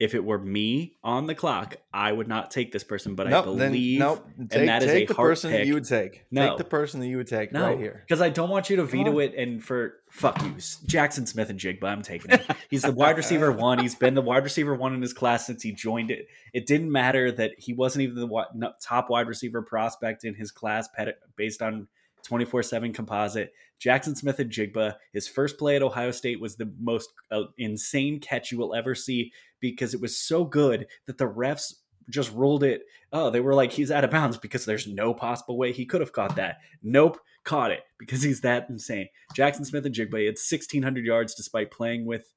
if 0.00 0.14
it 0.14 0.24
were 0.24 0.38
me 0.38 0.96
on 1.04 1.26
the 1.26 1.34
clock, 1.34 1.76
I 1.92 2.10
would 2.10 2.26
not 2.26 2.50
take 2.50 2.72
this 2.72 2.82
person, 2.82 3.14
but 3.14 3.26
I 3.26 3.30
Nope, 3.30 3.58
then 3.58 3.72
believe 3.72 3.98
nope. 3.98 4.26
and 4.38 4.50
Take, 4.50 4.66
that 4.66 4.82
is 4.82 4.90
take 4.90 5.04
a 5.10 5.12
the 5.12 5.14
person 5.14 5.52
that 5.52 5.66
you 5.66 5.74
would 5.74 5.84
take. 5.84 6.24
No. 6.30 6.48
Take 6.48 6.56
the 6.58 6.64
person 6.64 7.00
that 7.00 7.06
you 7.06 7.18
would 7.18 7.26
take 7.26 7.52
no, 7.52 7.66
right 7.66 7.78
here. 7.78 8.02
because 8.08 8.22
I 8.22 8.30
don't 8.30 8.48
want 8.48 8.70
you 8.70 8.76
to 8.76 8.84
veto 8.84 9.10
on. 9.12 9.20
it. 9.20 9.34
And 9.34 9.62
for 9.62 9.96
fuck 10.10 10.42
you, 10.42 10.52
Jaxon 10.52 11.28
Smith-Njigba, 11.28 11.84
I'm 11.84 12.00
taking 12.00 12.30
him. 12.30 12.40
He's 12.70 12.80
the 12.82 12.92
wide 12.92 13.18
receiver 13.18 13.52
one. 13.52 13.78
He's 13.78 13.94
been 13.94 14.14
the 14.14 14.22
wide 14.22 14.42
receiver 14.42 14.74
one 14.74 14.94
in 14.94 15.02
his 15.02 15.12
class 15.12 15.46
since 15.46 15.62
he 15.62 15.70
joined 15.72 16.10
it. 16.10 16.28
It 16.54 16.66
didn't 16.66 16.90
matter 16.90 17.30
that 17.32 17.52
he 17.58 17.74
wasn't 17.74 18.04
even 18.04 18.14
the 18.16 18.74
top 18.80 19.10
wide 19.10 19.28
receiver 19.28 19.60
prospect 19.60 20.24
in 20.24 20.34
his 20.34 20.50
class, 20.50 20.88
based 21.36 21.60
on 21.60 21.88
24 22.22 22.62
7 22.62 22.92
composite. 22.92 23.52
Jaxon 23.80 24.16
Smith-Njigba, 24.16 24.96
his 25.12 25.26
first 25.26 25.58
play 25.58 25.76
at 25.76 25.82
Ohio 25.82 26.10
State 26.10 26.38
was 26.40 26.56
the 26.56 26.70
most 26.78 27.10
uh, 27.30 27.44
insane 27.56 28.20
catch 28.20 28.52
you 28.52 28.58
will 28.58 28.74
ever 28.74 28.94
see 28.94 29.32
because 29.60 29.94
it 29.94 30.00
was 30.00 30.16
so 30.16 30.44
good 30.44 30.86
that 31.06 31.18
the 31.18 31.28
refs 31.28 31.74
just 32.08 32.32
ruled 32.32 32.64
it. 32.64 32.82
Oh, 33.12 33.30
they 33.30 33.40
were 33.40 33.54
like, 33.54 33.72
he's 33.72 33.90
out 33.90 34.04
of 34.04 34.10
bounds 34.10 34.36
because 34.36 34.64
there's 34.64 34.86
no 34.86 35.14
possible 35.14 35.56
way 35.56 35.72
he 35.72 35.86
could 35.86 36.00
have 36.00 36.12
caught 36.12 36.36
that. 36.36 36.58
Nope, 36.82 37.18
caught 37.44 37.70
it 37.70 37.82
because 37.98 38.22
he's 38.22 38.40
that 38.40 38.68
insane. 38.68 39.08
Jaxon 39.36 39.66
Smith-Njigba 39.66 40.26
had 40.26 40.34
1,600 40.34 41.04
yards 41.04 41.34
despite 41.34 41.70
playing 41.70 42.06
with 42.06 42.32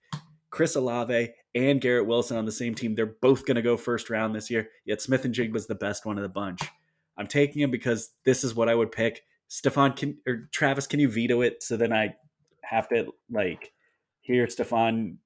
Chris 0.50 0.76
Olave 0.76 1.32
and 1.56 1.82
Garrett 1.82 2.06
Wilson 2.06 2.38
on 2.38 2.46
the 2.46 2.52
same 2.52 2.76
team. 2.76 2.96
They're 2.96 3.06
both 3.06 3.46
going 3.46 3.56
to 3.56 3.62
go 3.62 3.78
first 3.78 4.10
round 4.10 4.36
this 4.36 4.50
year, 4.50 4.70
yet 4.86 5.02
Smith-Njigba's 5.02 5.68
the 5.68 5.76
best 5.76 6.06
one 6.06 6.18
of 6.18 6.24
the 6.24 6.30
bunch. 6.30 6.62
I'm 7.18 7.28
taking 7.28 7.62
him 7.62 7.72
because 7.72 8.12
this 8.26 8.44
is 8.44 8.56
what 8.56 8.70
I 8.70 8.76
would 8.76 8.92
pick. 8.92 9.22
Stefan 9.48 9.94
can 9.94 10.18
or 10.28 10.50
Travis, 10.52 10.88
can 10.88 11.00
you 11.00 11.10
veto 11.10 11.42
it 11.42 11.62
so 11.62 11.78
then 11.78 11.94
I 11.94 12.16
have 12.64 12.90
to 12.90 13.14
like 13.32 13.72
hear 14.22 14.48
Stefan 14.50 15.20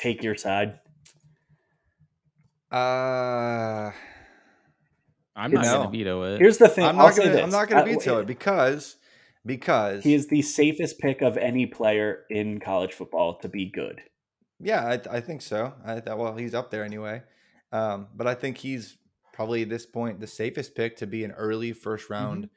take 0.00 0.22
your 0.22 0.34
side? 0.36 0.78
Uh, 2.70 3.90
I'm 5.36 5.52
not 5.52 5.64
No. 5.64 5.78
going 5.78 5.90
to 5.92 5.98
veto 5.98 6.22
it. 6.34 6.38
Here's 6.38 6.58
the 6.58 6.68
thing. 6.68 6.84
I'm 6.84 6.98
I'll 6.98 7.06
not 7.08 7.16
gonna. 7.16 7.40
I'm 7.40 7.50
not 7.50 7.68
gonna 7.68 7.82
Uh, 7.82 7.84
veto 7.84 8.18
it 8.20 8.26
because 8.26 8.96
because 9.46 10.04
He 10.04 10.14
is 10.14 10.26
the 10.26 10.42
safest 10.42 10.98
pick 10.98 11.22
of 11.22 11.36
any 11.36 11.66
player 11.66 12.24
in 12.28 12.60
college 12.60 12.92
football 12.92 13.38
to 13.38 13.48
be 13.48 13.70
good. 13.70 14.02
Yeah, 14.60 14.84
I, 14.84 15.16
I 15.16 15.20
think 15.20 15.40
so. 15.42 15.72
I 15.84 16.00
thought, 16.00 16.18
well, 16.18 16.36
he's 16.36 16.54
up 16.54 16.70
there 16.70 16.84
anyway. 16.84 17.22
Um, 17.72 18.08
but 18.14 18.26
I 18.26 18.34
think 18.34 18.58
he's 18.58 18.98
probably 19.32 19.62
at 19.62 19.68
this 19.68 19.86
point 19.86 20.20
the 20.20 20.26
safest 20.26 20.74
pick 20.74 20.96
to 20.96 21.06
be 21.06 21.22
an 21.24 21.30
early 21.32 21.72
first 21.72 22.10
round 22.10 22.48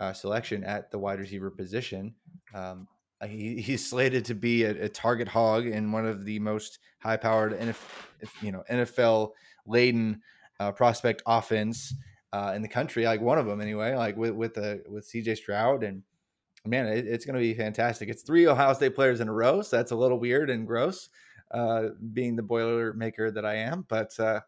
uh, 0.00 0.12
selection 0.14 0.64
at 0.64 0.90
the 0.90 0.98
wide 0.98 1.20
receiver 1.20 1.50
position. 1.50 2.14
Um, 2.54 2.88
he, 3.24 3.60
he's 3.60 3.88
slated 3.88 4.24
to 4.26 4.34
be 4.34 4.64
a, 4.64 4.84
a 4.84 4.88
target 4.88 5.28
hog 5.28 5.66
in 5.66 5.92
one 5.92 6.06
of 6.06 6.24
the 6.24 6.38
most 6.38 6.78
high 6.98 7.16
powered 7.16 7.58
NFL, 7.58 8.42
you 8.42 8.52
know 8.52 8.62
NFL 8.70 9.30
laden 9.66 10.20
uh, 10.60 10.72
prospect 10.72 11.22
offense 11.26 11.94
uh, 12.32 12.52
in 12.54 12.62
the 12.62 12.68
country, 12.68 13.04
like 13.04 13.20
one 13.20 13.38
of 13.38 13.46
them 13.46 13.60
anyway. 13.60 13.94
Like 13.94 14.16
with 14.16 14.32
with 14.32 14.54
the 14.54 14.82
with 14.88 15.08
CJ 15.08 15.36
Stroud 15.36 15.82
and 15.82 16.02
man, 16.66 16.86
it, 16.86 17.06
it's 17.06 17.24
going 17.24 17.34
to 17.34 17.40
be 17.40 17.54
fantastic. 17.54 18.08
It's 18.08 18.22
three 18.22 18.46
Ohio 18.46 18.72
State 18.74 18.94
players 18.94 19.20
in 19.20 19.28
a 19.28 19.32
row, 19.32 19.62
so 19.62 19.76
that's 19.76 19.92
a 19.92 19.96
little 19.96 20.18
weird 20.18 20.50
and 20.50 20.66
gross, 20.66 21.08
uh, 21.52 21.88
being 22.12 22.36
the 22.36 22.42
boiler 22.42 22.92
maker 22.92 23.30
that 23.30 23.44
I 23.44 23.56
am. 23.56 23.86
But 23.88 24.18
uh, 24.18 24.40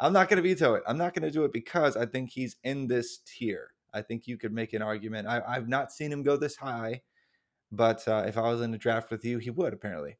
I'm 0.00 0.12
not 0.12 0.28
going 0.28 0.42
to 0.42 0.48
veto 0.48 0.74
it. 0.74 0.82
I'm 0.86 0.98
not 0.98 1.14
going 1.14 1.24
to 1.24 1.30
do 1.30 1.44
it 1.44 1.52
because 1.52 1.96
I 1.96 2.06
think 2.06 2.30
he's 2.30 2.56
in 2.64 2.86
this 2.86 3.18
tier. 3.18 3.72
I 3.92 4.02
think 4.02 4.26
you 4.26 4.36
could 4.36 4.52
make 4.52 4.72
an 4.72 4.82
argument. 4.82 5.28
I, 5.28 5.42
I've 5.46 5.68
not 5.68 5.92
seen 5.92 6.12
him 6.12 6.22
go 6.22 6.36
this 6.36 6.56
high, 6.56 7.02
but 7.70 8.06
uh, 8.08 8.24
if 8.26 8.36
I 8.36 8.42
was 8.42 8.60
in 8.60 8.74
a 8.74 8.78
draft 8.78 9.10
with 9.10 9.24
you, 9.24 9.38
he 9.38 9.50
would 9.50 9.72
apparently. 9.72 10.16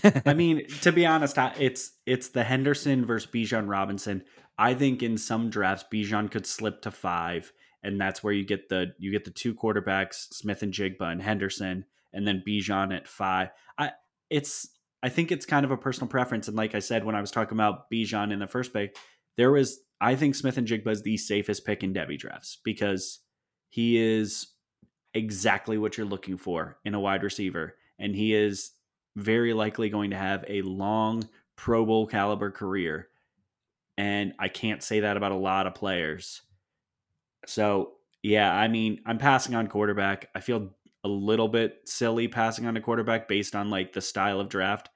I 0.26 0.34
mean, 0.34 0.66
to 0.82 0.92
be 0.92 1.06
honest, 1.06 1.36
it's 1.58 1.92
it's 2.06 2.28
the 2.28 2.44
Henderson 2.44 3.04
versus 3.04 3.30
Bijan 3.30 3.68
Robinson. 3.68 4.24
I 4.58 4.74
think 4.74 5.02
in 5.02 5.16
some 5.18 5.50
drafts, 5.50 5.84
Bijan 5.92 6.30
could 6.30 6.46
slip 6.46 6.82
to 6.82 6.90
five, 6.90 7.52
and 7.82 8.00
that's 8.00 8.22
where 8.22 8.32
you 8.32 8.44
get 8.44 8.68
the 8.68 8.94
you 8.98 9.10
get 9.10 9.24
the 9.24 9.30
two 9.30 9.54
quarterbacks, 9.54 10.32
Smith-Njigba 10.32 11.00
and 11.00 11.22
Henderson, 11.22 11.84
and 12.12 12.26
then 12.26 12.42
Bijan 12.46 12.94
at 12.94 13.08
five. 13.08 13.50
I 13.78 13.92
it's 14.30 14.68
I 15.02 15.08
think 15.08 15.32
it's 15.32 15.46
kind 15.46 15.64
of 15.64 15.70
a 15.70 15.76
personal 15.76 16.08
preference, 16.08 16.48
and 16.48 16.56
like 16.56 16.74
I 16.74 16.80
said 16.80 17.04
when 17.04 17.14
I 17.14 17.20
was 17.20 17.30
talking 17.30 17.56
about 17.56 17.90
Bijan 17.90 18.32
in 18.32 18.38
the 18.38 18.46
first 18.46 18.72
pick, 18.72 18.96
there 19.36 19.50
was 19.50 19.80
I 20.00 20.16
think 20.16 20.34
Smith-Njigba 20.34 20.88
is 20.88 21.02
the 21.02 21.16
safest 21.16 21.64
pick 21.64 21.82
in 21.82 21.94
Devy 21.94 22.18
drafts 22.18 22.58
because 22.64 23.20
he 23.68 23.96
is 23.98 24.48
exactly 25.14 25.78
what 25.78 25.96
you're 25.96 26.06
looking 26.06 26.36
for 26.36 26.78
in 26.84 26.94
a 26.94 27.00
wide 27.00 27.22
receiver, 27.22 27.76
and 27.98 28.14
he 28.14 28.34
is 28.34 28.72
very 29.16 29.52
likely 29.52 29.90
going 29.90 30.10
to 30.10 30.16
have 30.16 30.44
a 30.48 30.62
long 30.62 31.28
Pro 31.56 31.84
Bowl 31.84 32.06
caliber 32.06 32.50
career. 32.50 33.08
And 33.98 34.32
I 34.38 34.48
can't 34.48 34.82
say 34.82 35.00
that 35.00 35.16
about 35.16 35.32
a 35.32 35.36
lot 35.36 35.66
of 35.66 35.74
players. 35.74 36.40
So, 37.46 37.92
yeah, 38.22 38.52
I 38.52 38.68
mean, 38.68 39.00
I'm 39.04 39.18
passing 39.18 39.54
on 39.54 39.66
quarterback. 39.66 40.30
I 40.34 40.40
feel 40.40 40.70
a 41.04 41.08
little 41.08 41.48
bit 41.48 41.80
silly 41.84 42.28
passing 42.28 42.66
on 42.66 42.76
a 42.76 42.80
quarterback 42.80 43.28
based 43.28 43.54
on 43.54 43.70
like 43.70 43.92
the 43.92 44.00
style 44.00 44.40
of 44.40 44.48
draft. 44.48 44.88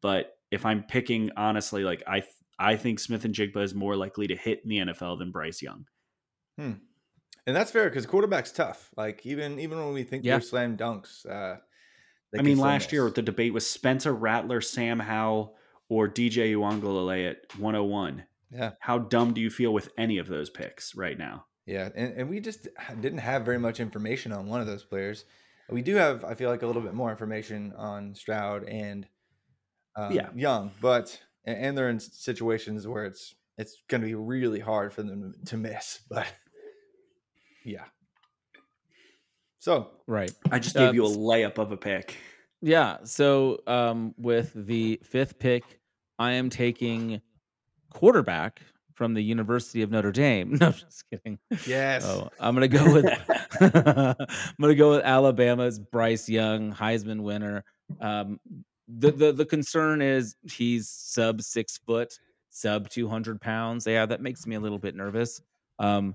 But 0.00 0.36
if 0.50 0.66
I'm 0.66 0.82
picking 0.82 1.30
honestly, 1.36 1.84
like 1.84 2.02
I 2.06 2.22
I 2.58 2.76
think 2.76 3.00
Smith-Njigba 3.00 3.62
is 3.62 3.74
more 3.74 3.96
likely 3.96 4.26
to 4.28 4.36
hit 4.36 4.60
in 4.62 4.68
the 4.68 4.78
NFL 4.78 5.18
than 5.18 5.32
Bryce 5.32 5.62
Young. 5.62 5.86
Hmm. 6.58 6.72
And 7.46 7.56
that's 7.56 7.70
fair 7.70 7.88
because 7.88 8.06
quarterback's 8.06 8.52
tough. 8.52 8.90
Like 8.96 9.24
even 9.26 9.58
even 9.58 9.78
when 9.78 9.92
we 9.92 10.04
think 10.04 10.24
Yeah. 10.24 10.34
they're 10.34 10.40
slam 10.42 10.76
dunks, 10.76 11.26
uh, 11.26 11.56
they 12.32 12.38
I 12.38 12.42
mean, 12.42 12.56
still 12.56 12.66
last 12.66 12.92
year 12.92 13.10
the 13.10 13.22
debate 13.22 13.52
was 13.52 13.68
Spencer 13.68 14.12
Rattler, 14.14 14.60
Sam 14.60 15.00
Howell, 15.00 15.56
or 15.88 16.08
DJ 16.08 16.54
Uiagalelei 16.54 17.30
at 17.30 17.58
101. 17.58 18.24
Yeah. 18.50 18.72
How 18.80 18.98
dumb 18.98 19.34
do 19.34 19.40
you 19.40 19.50
feel 19.50 19.72
with 19.72 19.90
any 19.98 20.18
of 20.18 20.28
those 20.28 20.50
picks 20.50 20.94
right 20.94 21.18
now? 21.18 21.46
Yeah, 21.66 21.88
and, 21.94 22.12
and 22.14 22.28
we 22.30 22.40
just 22.40 22.68
didn't 23.00 23.18
have 23.18 23.44
very 23.44 23.58
much 23.58 23.80
information 23.80 24.32
on 24.32 24.46
one 24.48 24.60
of 24.60 24.66
those 24.66 24.84
players. 24.84 25.24
We 25.70 25.80
do 25.80 25.94
have, 25.94 26.24
I 26.24 26.34
feel 26.34 26.50
like, 26.50 26.62
a 26.62 26.66
little 26.66 26.82
bit 26.82 26.92
more 26.92 27.10
information 27.10 27.72
on 27.76 28.14
Stroud 28.14 28.64
and 28.64 29.06
um, 29.96 30.12
Yeah. 30.12 30.28
Young, 30.34 30.72
but 30.80 31.20
and, 31.44 31.58
and 31.58 31.78
they're 31.78 31.88
in 31.88 32.00
situations 32.00 32.86
where 32.86 33.04
it's 33.04 33.34
it's 33.58 33.76
going 33.88 34.00
to 34.00 34.06
be 34.06 34.14
really 34.14 34.60
hard 34.60 34.92
for 34.92 35.02
them 35.02 35.34
to 35.46 35.56
miss. 35.56 36.00
But 36.10 36.26
yeah, 37.64 37.84
so 39.58 39.90
right. 40.06 40.32
I 40.50 40.58
just 40.58 40.76
Uh, 40.76 40.86
gave 40.86 40.94
you 40.94 41.06
a 41.06 41.10
layup 41.10 41.58
of 41.58 41.72
a 41.72 41.76
pick. 41.76 42.16
Yeah. 42.60 42.98
So 43.04 43.60
um, 43.66 44.14
with 44.18 44.52
the 44.54 45.00
fifth 45.04 45.38
pick, 45.38 45.64
I 46.18 46.32
am 46.32 46.48
taking 46.50 47.20
quarterback 47.92 48.60
from 48.94 49.14
the 49.14 49.22
University 49.22 49.82
of 49.82 49.90
Notre 49.90 50.12
Dame. 50.12 50.56
No, 50.60 50.66
I'm 50.68 50.72
just 50.72 51.04
kidding. 51.10 51.38
yes, 51.66 52.04
Oh, 52.06 52.28
I'm 52.40 52.54
gonna 52.54 52.68
go 52.68 52.92
with 52.92 53.06
I'm 53.60 54.16
gonna 54.60 54.74
go 54.74 54.90
with 54.90 55.02
Alabama's 55.04 55.78
Bryce 55.78 56.28
Young, 56.28 56.72
Heisman 56.72 57.20
winner. 57.22 57.64
Um, 58.00 58.38
the 58.88 59.10
the 59.10 59.32
the 59.32 59.46
concern 59.46 60.02
is 60.02 60.36
he's 60.42 60.88
sub 60.88 61.40
six 61.42 61.78
foot, 61.78 62.12
sub 62.50 62.88
two 62.90 63.08
hundred 63.08 63.40
pounds. 63.40 63.86
Yeah, 63.86 64.06
that 64.06 64.20
makes 64.20 64.46
me 64.46 64.56
a 64.56 64.60
little 64.60 64.78
bit 64.78 64.94
nervous. 64.94 65.40
Um, 65.78 66.14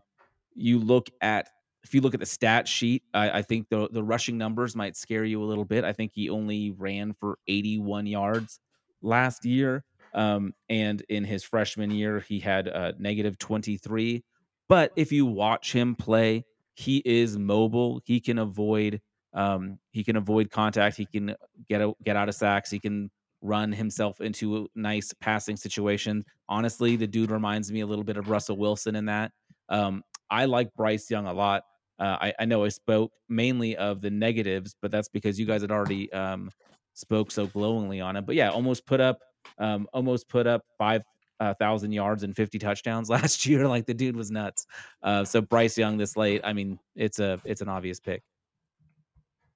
you 0.58 0.80
look 0.80 1.10
at 1.22 1.50
if 1.84 1.94
you 1.94 2.02
look 2.02 2.14
at 2.14 2.20
the 2.20 2.26
stat 2.26 2.68
sheet, 2.68 3.04
I, 3.14 3.30
I 3.30 3.42
think 3.42 3.70
the 3.70 3.88
the 3.92 4.04
rushing 4.04 4.38
numbers 4.38 4.76
might 4.76 4.98
scare 4.98 5.24
you 5.24 5.42
a 5.42 5.46
little 5.46 5.66
bit. 5.66 5.86
I 5.86 5.94
think 5.94 6.12
he 6.14 6.30
only 6.30 6.72
ran 6.72 7.14
for 7.14 7.38
81 7.48 8.08
yards 8.08 8.60
last 9.02 9.46
year. 9.46 9.84
Um, 10.14 10.54
and 10.70 11.04
in 11.10 11.24
his 11.24 11.44
freshman 11.44 11.92
year, 11.92 12.20
he 12.20 12.40
had 12.40 12.68
a 12.68 12.94
negative 12.98 13.38
23. 13.38 14.24
But 14.68 14.92
if 14.96 15.12
you 15.12 15.26
watch 15.26 15.72
him 15.72 15.96
play, 15.96 16.46
he 16.76 17.02
is 17.06 17.38
mobile. 17.38 18.02
He 18.06 18.20
can 18.20 18.40
avoid 18.40 19.02
um, 19.34 19.78
he 19.92 20.04
can 20.04 20.16
avoid 20.16 20.50
contact. 20.50 20.98
He 20.98 21.06
can 21.06 21.36
get 21.70 21.82
out, 21.82 21.96
get 22.04 22.16
out 22.16 22.28
of 22.28 22.36
sacks. 22.36 22.72
He 22.72 22.80
can 22.80 23.12
run 23.42 23.72
himself 23.72 24.20
into 24.20 24.58
a 24.58 24.66
nice 24.76 25.14
passing 25.22 25.56
situations. 25.56 26.26
Honestly, 26.50 26.96
the 26.96 27.08
dude 27.08 27.30
reminds 27.30 27.72
me 27.72 27.82
a 27.82 27.86
little 27.86 28.04
bit 28.04 28.18
of 28.18 28.30
Russell 28.30 28.58
Wilson 28.58 28.96
in 28.96 29.06
that. 29.06 29.32
Um, 29.70 30.04
I 30.30 30.46
like 30.46 30.74
Bryce 30.76 31.10
Young 31.10 31.26
a 31.26 31.34
lot. 31.34 31.64
Uh, 32.00 32.18
I, 32.22 32.34
I 32.40 32.46
know 32.46 32.64
I 32.64 32.70
spoke 32.70 33.12
mainly 33.28 33.76
of 33.76 34.02
the 34.02 34.12
negatives, 34.12 34.76
but 34.82 34.92
that's 34.92 35.10
because 35.10 35.40
you 35.40 35.46
guys 35.46 35.62
had 35.62 35.72
already 35.72 36.12
um, 36.14 36.52
spoke 36.94 37.32
so 37.32 37.48
glowingly 37.48 38.02
on 38.02 38.16
him. 38.16 38.26
But 38.26 38.36
yeah, 38.36 38.50
almost 38.50 38.86
put 38.86 39.02
up 39.02 39.20
um, 39.58 39.88
almost 39.94 40.28
put 40.30 40.46
up 40.46 40.64
five 40.78 41.04
uh, 41.40 41.54
yards 41.88 42.24
and 42.24 42.36
fifty 42.36 42.60
touchdowns 42.60 43.10
last 43.10 43.46
year. 43.46 43.68
Like 43.68 43.86
the 43.86 43.94
dude 43.94 44.16
was 44.16 44.30
nuts. 44.30 44.66
Uh, 45.02 45.24
so 45.24 45.42
Bryce 45.42 45.78
Young 45.78 45.98
this 45.98 46.16
late, 46.16 46.42
I 46.44 46.54
mean, 46.54 46.80
it's 46.96 47.20
a 47.20 47.42
it's 47.46 47.62
an 47.62 47.70
obvious 47.70 48.00
pick. 48.00 48.22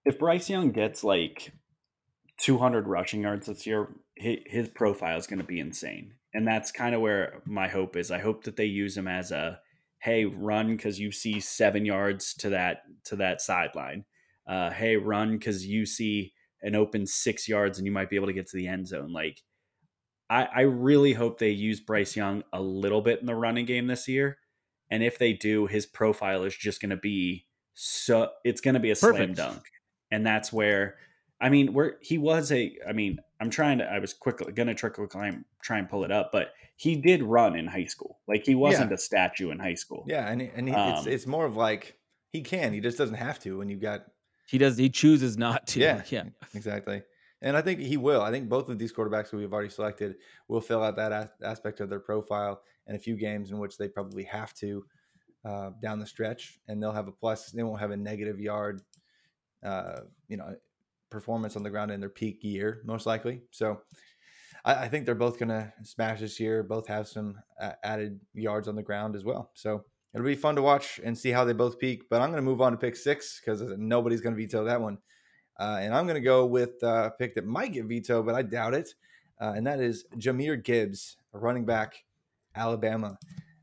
If 0.04 0.18
Bryce 0.18 0.50
Young 0.50 0.72
gets 0.72 1.04
like 1.04 1.54
200 2.40 2.88
rushing 2.88 3.22
yards 3.22 3.46
this 3.46 3.68
year, 3.68 3.90
his 4.16 4.68
profile 4.70 5.18
is 5.18 5.28
going 5.28 5.40
to 5.40 5.46
be 5.46 5.60
insane. 5.60 6.14
And 6.34 6.48
that's 6.48 6.72
kind 6.72 6.96
of 6.96 7.02
where 7.02 7.42
my 7.46 7.68
hope 7.68 7.96
is. 7.96 8.10
I 8.10 8.20
hope 8.20 8.46
that 8.46 8.56
they 8.56 8.66
use 8.66 8.98
him 8.98 9.08
as 9.08 9.32
a 9.32 9.60
hey, 10.02 10.26
run 10.26 10.76
because 10.76 11.00
you 11.00 11.12
see 11.12 11.40
seven 11.40 11.86
yards 11.86 12.34
to 12.36 12.50
that 12.50 12.84
to 13.06 13.16
that 13.18 13.42
sideline. 13.42 14.06
Uh, 14.48 14.72
hey, 14.72 14.98
run 14.98 15.38
because 15.38 15.66
you 15.66 15.86
see 15.86 16.34
an 16.62 16.76
open 16.76 17.06
six 17.06 17.48
yards 17.48 17.78
and 17.78 17.86
you 17.86 17.92
might 17.92 18.10
be 18.10 18.16
able 18.16 18.28
to 18.28 18.34
get 18.34 18.48
to 18.48 18.58
the 18.58 18.68
end 18.68 18.88
zone. 18.88 19.14
Like, 19.14 19.42
I, 20.30 20.48
I 20.54 20.62
really 20.62 21.14
hope 21.14 21.40
they 21.40 21.50
use 21.50 21.80
Bryce 21.80 22.16
Young 22.16 22.44
a 22.52 22.62
little 22.62 23.02
bit 23.02 23.20
in 23.20 23.26
the 23.26 23.36
running 23.36 23.66
game 23.66 23.88
this 23.88 24.08
year. 24.08 24.38
And 24.90 25.04
if 25.04 25.18
they 25.18 25.34
do, 25.34 25.68
his 25.68 25.86
profile 25.86 26.44
is 26.44 26.56
just 26.56 26.82
going 26.82 26.90
to 26.90 26.98
be 26.98 27.46
so 27.74 28.30
it's 28.44 28.62
going 28.62 28.74
to 28.74 28.80
be 28.80 28.92
a 28.92 28.96
Perfect. 28.96 29.18
slam 29.18 29.34
dunk. 29.34 29.64
And 30.12 30.26
that's 30.26 30.52
where, 30.52 30.98
I 31.42 31.50
mean, 31.50 31.74
where 31.74 31.98
he 32.02 32.18
was 32.20 32.52
a, 32.52 32.78
I 32.88 32.94
mean, 32.94 33.20
I'm 33.40 33.50
trying 33.50 33.80
to, 33.80 33.86
I 33.86 33.98
was 34.00 34.14
quickly 34.14 34.52
going 34.54 34.68
to 34.68 34.76
trickle 34.76 35.08
climb, 35.08 35.44
try 35.64 35.80
and 35.80 35.90
pull 35.90 36.04
it 36.04 36.12
up, 36.12 36.32
but 36.32 36.54
he 36.78 36.96
did 36.96 37.24
run 37.24 37.56
in 37.58 37.66
high 37.68 37.86
school. 37.86 38.20
Like 38.28 38.46
he 38.46 38.54
wasn't 38.56 38.92
Yeah. 38.92 38.96
a 38.96 38.98
statue 39.00 39.50
in 39.50 39.58
high 39.60 39.74
school. 39.74 40.06
Yeah, 40.08 40.28
and 40.30 40.42
and 40.42 40.68
he, 40.70 40.74
it's 40.76 41.02
Um, 41.02 41.08
it's 41.08 41.26
more 41.28 41.46
of 41.46 41.56
like 41.56 41.98
he 42.32 42.42
can, 42.42 42.72
he 42.74 42.80
just 42.80 42.98
doesn't 42.98 43.16
have 43.16 43.40
to. 43.40 43.58
When 43.58 43.70
you've 43.70 43.82
got 43.82 44.06
He 44.48 44.58
does. 44.60 44.78
He 44.78 44.90
chooses 44.90 45.38
not 45.38 45.68
to. 45.68 45.80
Yeah. 45.80 46.04
Yeah. 46.10 46.26
exactly, 46.54 47.02
and 47.42 47.58
I 47.58 47.62
think 47.62 47.80
he 47.80 47.98
will. 47.98 48.22
I 48.22 48.30
think 48.32 48.48
both 48.48 48.70
of 48.70 48.78
these 48.78 48.94
quarterbacks 48.94 49.32
that 49.32 49.38
we've 49.38 49.52
already 49.52 49.70
selected 49.70 50.16
will 50.48 50.62
fill 50.62 50.84
out 50.84 50.96
that 50.98 51.12
as- 51.12 51.30
aspect 51.44 51.80
of 51.80 51.90
their 51.90 52.00
profile 52.00 52.62
in 52.88 52.96
a 52.96 53.00
few 53.00 53.16
games 53.16 53.50
in 53.52 53.58
which 53.58 53.78
they 53.78 53.88
probably 53.88 54.24
have 54.26 54.54
to 54.56 54.86
uh, 55.44 55.72
down 55.82 56.00
the 56.00 56.06
stretch, 56.06 56.60
and 56.68 56.82
they'll 56.82 56.92
have 56.92 57.08
a 57.08 57.12
plus. 57.12 57.50
They 57.52 57.64
won't 57.64 57.80
have 57.80 57.92
a 57.92 57.98
negative 57.98 58.40
yard, 58.40 58.82
uh, 59.64 60.02
you 60.28 60.38
know, 60.38 60.56
performance 61.12 61.56
on 61.56 61.64
the 61.64 61.70
ground 61.70 61.92
in 61.92 62.00
their 62.00 62.10
peak 62.10 62.44
year, 62.44 62.82
most 62.86 63.06
likely. 63.06 63.44
So. 63.52 63.82
I, 64.64 64.76
I 64.76 64.88
think 64.90 65.06
they're 65.06 65.16
both 65.16 65.40
going 65.40 65.50
to 65.50 65.74
smash 65.84 66.20
this 66.20 66.40
year. 66.40 66.62
Both 66.62 66.88
have 66.88 67.08
some 67.08 67.40
uh, 67.60 67.72
added 67.84 68.20
yards 68.34 68.68
on 68.68 68.76
the 68.76 68.84
ground 68.84 69.16
as 69.16 69.24
well. 69.24 69.50
So 69.56 69.86
it'll 70.14 70.26
be 70.26 70.36
fun 70.36 70.56
to 70.56 70.62
watch 70.62 71.00
and 71.04 71.18
see 71.18 71.32
how 71.32 71.44
they 71.46 71.54
both 71.54 71.80
peak. 71.80 72.04
But 72.10 72.22
I'm 72.22 72.30
going 72.30 72.44
to 72.44 72.50
move 72.50 72.62
on 72.62 72.72
to 72.72 72.78
pick 72.78 72.96
six 72.96 73.40
because 73.40 73.62
nobody's 73.78 74.22
going 74.22 74.36
to 74.36 74.42
veto 74.42 74.66
that 74.66 74.82
one. 74.82 74.98
Uh, 75.60 75.80
and 75.82 75.94
I'm 75.94 76.06
going 76.06 76.16
to 76.16 76.22
go 76.22 76.46
with 76.46 76.82
uh, 76.84 77.08
a 77.08 77.12
pick 77.12 77.36
that 77.36 77.46
might 77.46 77.74
get 77.74 77.86
vetoed, 77.86 78.26
but 78.26 78.36
I 78.36 78.42
doubt 78.42 78.74
it. 78.74 78.94
Uh, 79.40 79.54
and 79.56 79.66
that 79.68 79.80
is 79.80 80.06
Jahmyr 80.18 80.64
Gibbs, 80.64 81.18
a 81.34 81.40
running 81.40 81.66
back, 81.66 82.04
Alabama, 82.56 83.18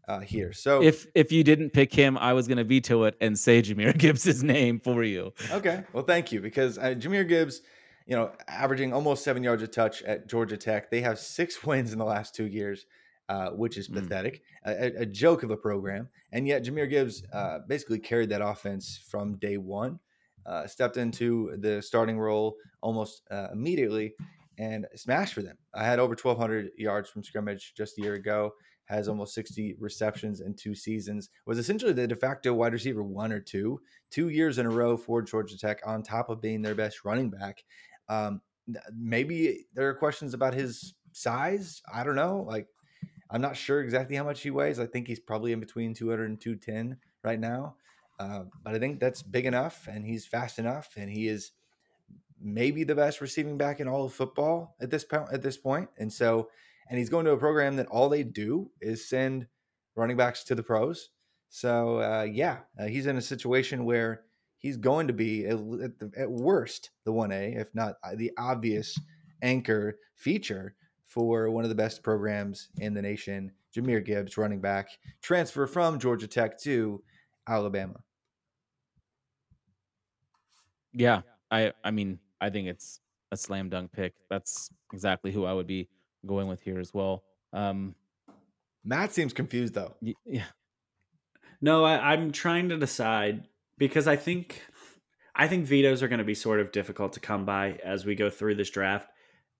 uh, 0.08 0.20
here. 0.20 0.52
So 0.52 0.82
If 0.82 1.06
if 1.14 1.30
you 1.30 1.44
didn't 1.44 1.70
pick 1.70 1.92
him, 1.92 2.16
I 2.18 2.32
was 2.32 2.48
gonna 2.48 2.64
veto 2.64 3.04
it 3.04 3.14
and 3.20 3.38
say 3.38 3.62
Jahmyr 3.62 3.96
Gibbs' 4.02 4.42
name 4.42 4.80
for 4.80 5.04
you. 5.04 5.32
Okay. 5.52 5.84
Well, 5.92 6.04
thank 6.04 6.32
you 6.32 6.40
because 6.40 6.78
uh, 6.78 6.94
Jahmyr 6.98 7.28
Gibbs, 7.28 7.60
you 8.06 8.16
know, 8.16 8.32
averaging 8.48 8.92
almost 8.92 9.22
seven 9.22 9.42
yards 9.44 9.62
a 9.62 9.68
touch 9.68 10.02
at 10.02 10.28
Georgia 10.28 10.56
Tech. 10.56 10.90
They 10.90 11.02
have 11.02 11.18
six 11.18 11.62
wins 11.68 11.92
in 11.92 11.98
the 11.98 12.04
last 12.06 12.34
two 12.34 12.46
years, 12.46 12.86
uh, 13.28 13.50
which 13.50 13.76
is 13.76 13.88
Mm. 13.88 13.94
pathetic. 14.02 14.42
A, 14.64 14.70
a- 14.72 15.02
a 15.02 15.06
joke 15.06 15.42
of 15.42 15.50
a 15.50 15.56
program. 15.56 16.08
And 16.32 16.46
yet, 16.48 16.64
Jahmyr 16.64 16.88
Gibbs 16.90 17.22
uh, 17.32 17.60
basically 17.68 17.98
carried 17.98 18.30
that 18.30 18.40
offense 18.42 18.98
from 19.10 19.36
day 19.36 19.56
one, 19.58 19.98
uh, 20.46 20.66
stepped 20.66 20.96
into 20.96 21.54
the 21.58 21.82
starting 21.82 22.18
role 22.18 22.56
almost 22.80 23.22
uh, 23.30 23.48
immediately 23.52 24.14
and 24.58 24.86
smashed 24.96 25.34
for 25.34 25.42
them. 25.42 25.56
I 25.74 25.84
had 25.84 25.98
over 26.00 26.16
1,200 26.20 26.70
yards 26.76 27.08
from 27.10 27.22
scrimmage 27.22 27.74
just 27.76 27.98
a 27.98 28.02
year 28.02 28.14
ago. 28.14 28.52
Has 28.88 29.08
almost 29.08 29.34
60 29.34 29.76
receptions 29.78 30.40
in 30.40 30.54
two 30.54 30.74
seasons. 30.74 31.28
Was 31.46 31.58
essentially 31.58 31.92
the 31.92 32.06
de 32.06 32.16
facto 32.16 32.54
wide 32.54 32.72
receiver 32.72 33.02
one 33.02 33.32
or 33.32 33.40
two, 33.40 33.80
two 34.10 34.28
years 34.28 34.58
in 34.58 34.66
a 34.66 34.70
row 34.70 34.96
for 34.96 35.22
Georgia 35.22 35.58
Tech, 35.58 35.80
on 35.86 36.02
top 36.02 36.30
of 36.30 36.40
being 36.40 36.62
their 36.62 36.74
best 36.74 37.04
running 37.04 37.30
back. 37.30 37.62
Um, 38.08 38.40
maybe 38.96 39.66
there 39.74 39.88
are 39.88 39.94
questions 39.94 40.34
about 40.34 40.54
his 40.54 40.94
size. 41.12 41.82
I 41.92 42.04
don't 42.04 42.16
know. 42.16 42.44
Like, 42.48 42.66
I'm 43.30 43.42
not 43.42 43.56
sure 43.56 43.80
exactly 43.82 44.16
how 44.16 44.24
much 44.24 44.40
he 44.40 44.50
weighs. 44.50 44.78
I 44.78 44.86
think 44.86 45.06
he's 45.06 45.20
probably 45.20 45.52
in 45.52 45.60
between 45.60 45.94
200 45.94 46.28
and 46.28 46.40
210 46.40 46.96
right 47.22 47.38
now. 47.38 47.76
Uh, 48.18 48.44
but 48.64 48.74
I 48.74 48.78
think 48.78 49.00
that's 49.00 49.22
big 49.22 49.46
enough, 49.46 49.86
and 49.86 50.04
he's 50.04 50.26
fast 50.26 50.58
enough, 50.58 50.94
and 50.96 51.08
he 51.10 51.28
is 51.28 51.52
maybe 52.40 52.84
the 52.84 52.94
best 52.94 53.20
receiving 53.20 53.56
back 53.56 53.80
in 53.80 53.88
all 53.88 54.04
of 54.04 54.12
football 54.12 54.74
at 54.80 54.90
this 54.90 55.04
point. 55.04 55.28
At 55.32 55.42
this 55.42 55.56
point, 55.56 55.88
and 55.98 56.12
so, 56.12 56.48
and 56.88 56.98
he's 56.98 57.10
going 57.10 57.24
to 57.26 57.32
a 57.32 57.38
program 57.38 57.76
that 57.76 57.86
all 57.86 58.08
they 58.08 58.22
do 58.22 58.70
is 58.80 59.08
send 59.08 59.46
running 59.94 60.16
backs 60.16 60.44
to 60.44 60.54
the 60.54 60.62
pros. 60.62 61.10
So 61.50 62.00
uh, 62.00 62.22
yeah, 62.22 62.58
uh, 62.78 62.86
he's 62.86 63.06
in 63.06 63.16
a 63.16 63.22
situation 63.22 63.84
where 63.84 64.22
he's 64.58 64.76
going 64.76 65.06
to 65.06 65.12
be 65.12 65.46
at, 65.46 65.52
at, 65.52 65.98
the, 65.98 66.10
at 66.16 66.30
worst 66.30 66.90
the 67.04 67.12
one 67.12 67.32
A, 67.32 67.54
if 67.54 67.68
not 67.74 67.94
uh, 68.04 68.14
the 68.16 68.32
obvious 68.38 68.98
anchor 69.42 69.98
feature 70.14 70.74
for 71.06 71.50
one 71.50 71.64
of 71.64 71.70
the 71.70 71.74
best 71.74 72.02
programs 72.02 72.68
in 72.78 72.94
the 72.94 73.02
nation. 73.02 73.52
Jahmyr 73.74 74.04
Gibbs, 74.04 74.36
running 74.36 74.60
back, 74.60 74.88
transfer 75.22 75.66
from 75.66 75.98
Georgia 75.98 76.26
Tech 76.26 76.58
to 76.60 77.02
Alabama. 77.46 78.00
Yeah, 80.92 81.22
I 81.50 81.72
I 81.84 81.90
mean 81.90 82.18
I 82.40 82.50
think 82.50 82.68
it's 82.68 83.00
a 83.30 83.36
slam 83.36 83.68
dunk 83.68 83.92
pick. 83.92 84.14
That's 84.30 84.70
exactly 84.92 85.32
who 85.32 85.44
I 85.44 85.52
would 85.52 85.66
be 85.66 85.88
going 86.28 86.46
with 86.46 86.60
here 86.60 86.78
as 86.78 86.94
well. 86.94 87.24
Um, 87.52 87.94
Matt 88.84 89.12
seems 89.12 89.32
confused 89.32 89.74
though. 89.74 89.94
y- 90.00 90.14
yeah, 90.24 90.44
No, 91.60 91.84
I, 91.84 92.12
I'm 92.12 92.30
trying 92.30 92.68
to 92.68 92.76
decide 92.78 93.48
because 93.76 94.06
I 94.06 94.16
think 94.16 94.62
I 95.34 95.48
think 95.48 95.66
vetoes 95.66 96.02
are 96.02 96.08
going 96.08 96.18
to 96.18 96.24
be 96.24 96.34
sort 96.34 96.60
of 96.60 96.72
difficult 96.72 97.14
to 97.14 97.20
come 97.20 97.44
by 97.44 97.78
as 97.84 98.04
we 98.04 98.14
go 98.14 98.30
through 98.30 98.54
this 98.56 98.70
draft, 98.70 99.08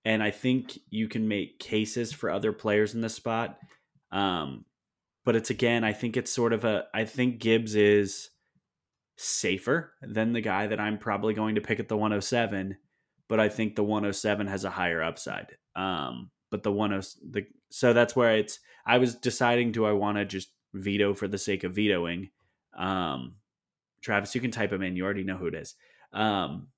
and 0.04 0.22
I 0.22 0.30
think 0.30 0.78
you 0.90 1.08
can 1.08 1.28
make 1.28 1.58
cases 1.58 2.12
for 2.12 2.30
other 2.30 2.52
players 2.52 2.94
in 2.94 3.00
this 3.00 3.14
spot. 3.14 3.58
Um, 4.10 4.64
but 5.24 5.36
it's 5.36 5.50
again, 5.50 5.84
I 5.84 5.92
think 5.92 6.16
it's 6.16 6.32
sort 6.32 6.52
of 6.52 6.64
a. 6.64 6.84
I 6.94 7.04
think 7.04 7.38
Gibbs 7.40 7.74
is 7.74 8.30
safer 9.16 9.92
than 10.00 10.32
the 10.32 10.40
guy 10.40 10.66
that 10.68 10.80
I'm 10.80 10.96
probably 10.98 11.34
going 11.34 11.56
to 11.56 11.60
pick 11.60 11.80
at 11.80 11.88
the 11.88 11.96
107, 11.96 12.76
but 13.28 13.40
I 13.40 13.48
think 13.48 13.74
the 13.76 13.82
107 13.82 14.46
has 14.46 14.64
a 14.64 14.70
higher 14.70 15.02
upside. 15.02 15.48
Um, 15.76 16.30
but 16.50 16.62
the 16.62 16.72
10 16.72 17.00
the 17.30 17.46
so 17.70 17.92
that's 17.92 18.16
where 18.16 18.36
it's. 18.36 18.60
I 18.86 18.98
was 18.98 19.14
deciding, 19.14 19.72
do 19.72 19.84
I 19.84 19.92
want 19.92 20.16
to 20.16 20.24
just 20.24 20.50
veto 20.72 21.12
for 21.12 21.28
the 21.28 21.36
sake 21.36 21.64
of 21.64 21.74
vetoing? 21.74 22.30
Um, 22.76 23.34
Travis, 24.00 24.34
you 24.34 24.40
can 24.40 24.50
type 24.50 24.72
him 24.72 24.82
in. 24.82 24.96
You 24.96 25.04
already 25.04 25.24
know 25.24 25.36
who 25.36 25.46
it 25.46 25.54
is. 25.54 25.74
Um, 26.12 26.68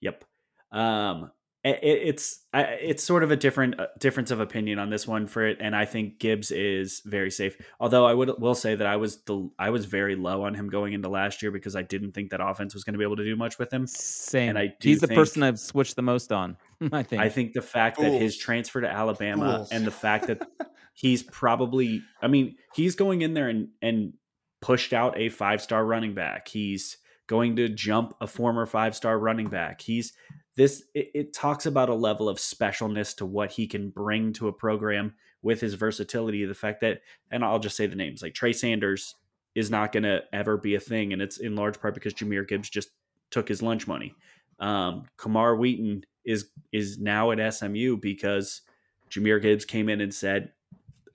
yep. 0.00 0.24
Um, 0.72 1.30
it, 1.64 1.78
it's 1.82 2.44
it's 2.52 3.02
sort 3.02 3.22
of 3.22 3.30
a 3.30 3.36
different 3.36 3.80
uh, 3.80 3.86
difference 3.98 4.30
of 4.30 4.38
opinion 4.40 4.78
on 4.78 4.90
this 4.90 5.06
one 5.08 5.26
for 5.26 5.46
it, 5.46 5.58
and 5.60 5.74
I 5.74 5.86
think 5.86 6.18
Gibbs 6.18 6.50
is 6.50 7.00
very 7.06 7.30
safe. 7.30 7.56
Although 7.80 8.06
I 8.06 8.12
would 8.12 8.30
will 8.38 8.54
say 8.54 8.74
that 8.74 8.86
I 8.86 8.96
was 8.96 9.22
the 9.24 9.48
I 9.58 9.70
was 9.70 9.86
very 9.86 10.14
low 10.14 10.42
on 10.44 10.54
him 10.54 10.68
going 10.68 10.92
into 10.92 11.08
last 11.08 11.40
year 11.42 11.50
because 11.50 11.74
I 11.74 11.82
didn't 11.82 12.12
think 12.12 12.30
that 12.30 12.40
offense 12.42 12.74
was 12.74 12.84
going 12.84 12.92
to 12.94 12.98
be 12.98 13.04
able 13.04 13.16
to 13.16 13.24
do 13.24 13.34
much 13.34 13.58
with 13.58 13.72
him. 13.72 13.86
same. 13.86 14.50
And 14.50 14.58
I 14.58 14.66
do 14.78 14.88
He's 14.90 15.00
the 15.00 15.06
think- 15.06 15.18
person 15.18 15.42
I've 15.42 15.58
switched 15.58 15.96
the 15.96 16.02
most 16.02 16.30
on. 16.32 16.56
I 16.92 17.02
think. 17.02 17.22
I 17.22 17.28
think 17.30 17.54
the 17.54 17.62
fact 17.62 17.98
that 17.98 18.12
his 18.12 18.36
transfer 18.36 18.80
to 18.82 18.88
Alabama 18.88 19.56
Fools. 19.56 19.70
and 19.72 19.86
the 19.86 19.90
fact 19.90 20.26
that 20.26 20.46
he's 20.94 21.22
probably 21.22 22.02
I 22.20 22.28
mean, 22.28 22.56
he's 22.74 22.94
going 22.94 23.22
in 23.22 23.32
there 23.34 23.48
and 23.48 23.68
and 23.80 24.12
pushed 24.60 24.92
out 24.92 25.18
a 25.18 25.28
five-star 25.28 25.84
running 25.84 26.14
back. 26.14 26.48
He's 26.48 26.96
going 27.26 27.56
to 27.56 27.68
jump 27.70 28.14
a 28.20 28.26
former 28.26 28.66
five-star 28.66 29.18
running 29.18 29.48
back. 29.48 29.80
He's 29.80 30.12
this 30.56 30.84
it, 30.94 31.10
it 31.14 31.32
talks 31.32 31.66
about 31.66 31.88
a 31.88 31.94
level 31.94 32.28
of 32.28 32.38
specialness 32.38 33.16
to 33.16 33.26
what 33.26 33.52
he 33.52 33.66
can 33.66 33.90
bring 33.90 34.32
to 34.34 34.48
a 34.48 34.52
program 34.52 35.14
with 35.42 35.60
his 35.60 35.74
versatility. 35.74 36.44
The 36.44 36.54
fact 36.54 36.80
that 36.80 37.00
and 37.30 37.44
I'll 37.44 37.58
just 37.58 37.76
say 37.76 37.86
the 37.86 37.96
names 37.96 38.22
like 38.22 38.34
Trey 38.34 38.52
Sanders 38.52 39.14
is 39.54 39.70
not 39.70 39.92
going 39.92 40.02
to 40.02 40.20
ever 40.32 40.56
be 40.56 40.74
a 40.74 40.80
thing 40.80 41.12
and 41.12 41.22
it's 41.22 41.38
in 41.38 41.54
large 41.54 41.80
part 41.80 41.94
because 41.94 42.14
Jahmyr 42.14 42.46
Gibbs 42.46 42.68
just 42.70 42.90
took 43.30 43.48
his 43.48 43.62
lunch 43.62 43.86
money. 43.86 44.14
Um, 44.58 45.06
Camar 45.16 45.56
Wheaton 45.56 46.04
is 46.24 46.50
is 46.72 46.98
now 46.98 47.30
at 47.30 47.54
SMU 47.54 47.96
because 47.96 48.62
Jahmyr 49.10 49.40
Gibbs 49.40 49.64
came 49.64 49.88
in 49.88 50.00
and 50.00 50.14
said, 50.14 50.52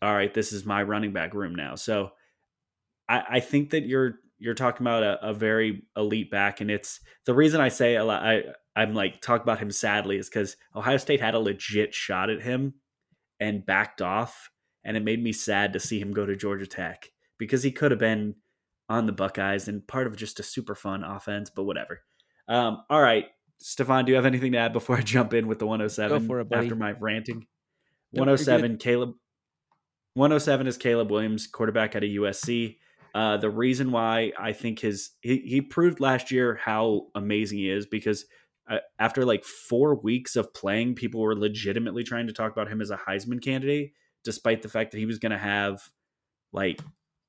"All 0.01 0.13
right, 0.13 0.33
this 0.33 0.51
is 0.53 0.65
my 0.65 0.83
running 0.83 1.13
back 1.13 1.33
room 1.33 1.55
now." 1.55 1.75
So 1.75 2.11
I, 3.07 3.23
I 3.29 3.39
think 3.39 3.71
that 3.71 3.85
you're 3.85 4.19
you're 4.37 4.53
talking 4.53 4.85
about 4.85 5.03
a, 5.03 5.29
a 5.29 5.33
very 5.33 5.83
elite 5.97 6.29
back, 6.31 6.61
and 6.61 6.69
it's 6.69 6.99
the 7.25 7.33
reason 7.33 7.59
I 7.61 7.69
say 7.69 7.95
a 7.95 8.03
lot, 8.03 8.23
I 8.23 8.43
I'm 8.79 8.93
like 8.93 9.19
talk 9.19 9.43
about 9.43 9.59
him 9.59 9.71
sadly 9.71 10.17
is 10.17 10.29
because 10.29 10.55
Ohio 10.73 10.95
State 10.95 11.19
had 11.19 11.33
a 11.35 11.39
legit 11.39 11.93
shot 11.93 12.29
at 12.29 12.41
him 12.41 12.75
and 13.37 13.65
backed 13.65 14.01
off, 14.01 14.49
and 14.85 14.95
it 14.95 15.03
made 15.03 15.21
me 15.21 15.33
sad 15.33 15.73
to 15.73 15.81
see 15.81 15.99
him 15.99 16.13
go 16.13 16.25
to 16.25 16.37
Georgia 16.37 16.65
Tech 16.65 17.11
because 17.37 17.61
he 17.61 17.73
could 17.73 17.91
have 17.91 17.99
been 17.99 18.35
on 18.87 19.05
the 19.05 19.11
Buckeyes 19.11 19.67
and 19.67 19.85
part 19.85 20.07
of 20.07 20.15
just 20.15 20.39
a 20.39 20.43
super 20.43 20.75
fun 20.75 21.03
offense, 21.03 21.49
but 21.49 21.65
whatever. 21.65 21.99
Um, 22.47 22.83
all 22.89 23.01
right, 23.01 23.25
Stefan, 23.57 24.05
do 24.05 24.11
you 24.11 24.15
have 24.15 24.25
anything 24.25 24.53
to 24.53 24.57
add 24.57 24.71
before 24.71 24.95
I 24.95 25.01
jump 25.01 25.33
in 25.33 25.47
with 25.47 25.59
the 25.59 25.67
107 25.67 26.21
Go 26.21 26.25
for 26.25 26.39
it, 26.39 26.47
after 26.49 26.75
my 26.75 26.91
ranting? 26.91 27.39
Nope, 27.39 27.47
you're 28.13 28.21
107, 28.21 28.77
Caleb. 28.77 29.09
107 30.13 30.67
is 30.67 30.77
Caleb 30.77 31.11
Williams, 31.11 31.47
quarterback 31.47 31.97
out 31.97 32.03
of 32.05 32.09
USC. 32.09 32.77
Uh, 33.13 33.35
the 33.35 33.49
reason 33.49 33.91
why 33.91 34.31
I 34.39 34.53
think 34.53 34.79
his 34.79 35.11
he, 35.19 35.39
he 35.39 35.59
proved 35.59 35.99
last 35.99 36.31
year 36.31 36.55
how 36.55 37.07
amazing 37.13 37.57
he 37.57 37.69
is 37.69 37.85
because 37.85 38.25
Uh, 38.69 38.77
after 38.99 39.25
like 39.25 39.43
four 39.43 39.95
weeks 39.95 40.35
of 40.35 40.53
playing, 40.53 40.95
people 40.95 41.21
were 41.21 41.35
legitimately 41.35 42.03
trying 42.03 42.27
to 42.27 42.33
talk 42.33 42.51
about 42.51 42.69
him 42.69 42.81
as 42.81 42.91
a 42.91 42.97
Heisman 43.07 43.41
candidate, 43.41 43.93
despite 44.23 44.61
the 44.61 44.69
fact 44.69 44.91
that 44.91 44.99
he 44.99 45.05
was 45.05 45.17
going 45.17 45.31
to 45.31 45.37
have 45.37 45.89
like 46.53 46.79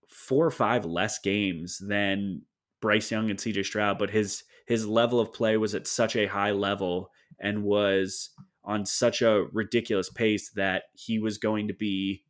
four 0.09 0.45
or 0.45 0.51
five 0.51 0.85
less 0.85 1.19
games 1.19 1.79
than 1.79 2.43
Bryce 2.81 3.11
Young 3.11 3.31
and 3.31 3.39
CJ 3.39 3.65
Stroud. 3.65 3.99
But 3.99 4.11
his 4.11 4.45
his 4.67 4.87
level 4.87 5.19
of 5.19 5.33
play 5.33 5.57
was 5.57 5.75
at 5.75 5.87
such 5.87 6.15
a 6.15 6.27
high 6.27 6.53
level 6.53 7.11
and 7.41 7.65
was 7.65 8.31
on 8.63 8.85
such 8.85 9.23
a 9.23 9.47
ridiculous 9.53 10.11
pace 10.11 10.51
that 10.51 10.85
he 10.95 11.19
was 11.19 11.39
going 11.39 11.69
to 11.69 11.75
be 11.75 12.23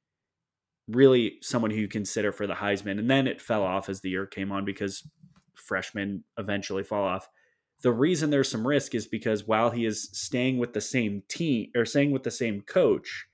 really 0.89 1.39
someone 1.43 1.71
who 1.71 1.81
you 1.81 1.89
consider 1.89 2.33
for 2.33 2.47
the 2.47 2.55
Heisman. 2.55 2.99
And 2.99 3.11
then 3.11 3.27
it 3.27 3.41
fell 3.41 3.63
off 3.63 3.89
as 3.89 4.01
the 4.01 4.11
year 4.11 4.27
came 4.27 4.53
on 4.53 4.65
because 4.65 5.07
freshmen 5.55 6.25
eventually 6.39 6.83
fall 6.83 7.05
off. 7.05 7.29
The 7.83 7.93
reason 7.93 8.31
there's 8.31 8.51
some 8.51 8.67
risk 8.67 8.95
is 8.95 9.07
because 9.07 9.47
while 9.47 9.71
he 9.71 9.87
is 9.87 10.11
staying 10.13 10.59
with 10.59 10.75
the 10.75 10.81
same 10.81 11.23
team 11.29 11.71
or 11.75 11.85
staying 11.85 12.11
with 12.11 12.25
the 12.25 12.31
same 12.31 12.61
coach, 12.61 13.27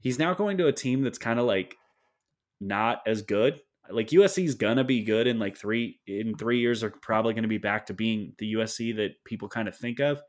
he's 0.00 0.18
now 0.18 0.34
going 0.34 0.58
to 0.58 0.68
a 0.68 0.72
team 0.72 1.02
that's 1.02 1.18
kind 1.18 1.40
of 1.40 1.46
like 1.46 1.76
not 2.60 3.02
as 3.06 3.22
good. 3.22 3.60
Like 3.90 4.08
USC's 4.08 4.54
gonna 4.54 4.84
be 4.84 5.02
good 5.02 5.26
in 5.26 5.38
like 5.40 5.56
three 5.56 5.98
in 6.06 6.36
three 6.36 6.60
years. 6.60 6.84
Are 6.84 6.90
probably 6.90 7.34
to 7.34 7.48
be 7.48 7.58
back 7.58 7.86
to 7.86 7.94
being 7.94 8.34
the 8.38 8.54
USC 8.54 8.94
that 8.96 9.24
people 9.24 9.48
kind 9.48 9.66
of 9.66 9.76
think 9.76 9.98
of 9.98 10.22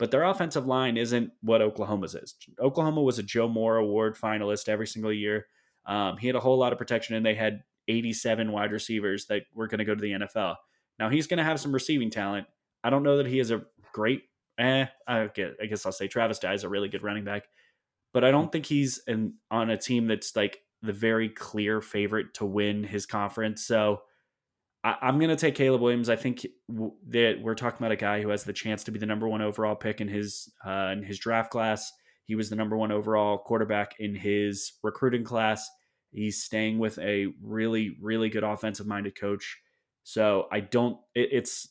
but 0.00 0.10
their 0.10 0.24
offensive 0.24 0.66
line 0.66 0.96
isn't 0.96 1.30
what 1.42 1.60
Oklahoma's 1.60 2.14
is. 2.14 2.34
Oklahoma 2.58 3.02
was 3.02 3.18
a 3.18 3.22
Joe 3.22 3.48
Moore 3.48 3.76
Award 3.76 4.16
finalist 4.16 4.66
every 4.66 4.86
single 4.86 5.12
year. 5.12 5.46
Um, 5.84 6.16
he 6.16 6.26
had 6.26 6.36
a 6.36 6.40
whole 6.40 6.56
lot 6.56 6.72
of 6.72 6.78
protection, 6.78 7.16
and 7.16 7.24
they 7.24 7.34
had 7.34 7.64
87 7.86 8.50
wide 8.50 8.72
receivers 8.72 9.26
that 9.26 9.42
were 9.54 9.68
going 9.68 9.80
to 9.80 9.84
go 9.84 9.94
to 9.94 10.00
the 10.00 10.12
NFL. 10.12 10.56
Now 11.00 11.08
he's 11.08 11.26
going 11.26 11.38
to 11.38 11.44
have 11.44 11.58
some 11.58 11.72
receiving 11.72 12.10
talent. 12.10 12.46
I 12.84 12.90
don't 12.90 13.02
know 13.02 13.16
that 13.16 13.26
he 13.26 13.40
is 13.40 13.50
a 13.50 13.62
great. 13.92 14.22
Eh, 14.58 14.84
I 15.08 15.28
guess, 15.34 15.52
I 15.60 15.66
guess 15.66 15.86
I'll 15.86 15.92
say 15.92 16.06
Travis 16.06 16.38
Dye 16.38 16.52
is 16.52 16.64
a 16.64 16.68
really 16.68 16.88
good 16.88 17.02
running 17.02 17.24
back, 17.24 17.44
but 18.12 18.24
I 18.24 18.30
don't 18.30 18.52
think 18.52 18.66
he's 18.66 19.00
an, 19.06 19.34
on 19.50 19.70
a 19.70 19.78
team 19.78 20.06
that's 20.06 20.36
like 20.36 20.58
the 20.82 20.92
very 20.92 21.30
clear 21.30 21.80
favorite 21.80 22.34
to 22.34 22.44
win 22.44 22.84
his 22.84 23.06
conference. 23.06 23.64
So 23.64 24.02
I, 24.84 24.96
am 25.02 25.18
going 25.18 25.30
to 25.30 25.36
take 25.36 25.54
Caleb 25.54 25.80
Williams. 25.80 26.10
I 26.10 26.16
think 26.16 26.46
w- 26.68 26.92
that 27.08 27.40
we're 27.42 27.54
talking 27.54 27.78
about 27.78 27.92
a 27.92 27.96
guy 27.96 28.20
who 28.20 28.28
has 28.28 28.44
the 28.44 28.52
chance 28.52 28.84
to 28.84 28.90
be 28.90 28.98
the 28.98 29.06
number 29.06 29.28
one 29.28 29.40
overall 29.40 29.74
pick 29.74 30.02
in 30.02 30.08
his 30.08 30.52
uh, 30.66 30.90
in 30.92 31.02
his 31.02 31.18
draft 31.18 31.50
class. 31.50 31.90
He 32.24 32.34
was 32.34 32.50
the 32.50 32.56
number 32.56 32.76
one 32.76 32.92
overall 32.92 33.38
quarterback 33.38 33.94
in 33.98 34.14
his 34.14 34.74
recruiting 34.82 35.24
class. 35.24 35.68
He's 36.12 36.42
staying 36.42 36.78
with 36.78 36.98
a 36.98 37.28
really, 37.42 37.96
really 38.00 38.28
good 38.28 38.44
offensive 38.44 38.86
minded 38.86 39.18
coach. 39.18 39.58
So 40.10 40.48
I 40.50 40.58
don't. 40.58 40.98
It, 41.14 41.28
it's 41.30 41.68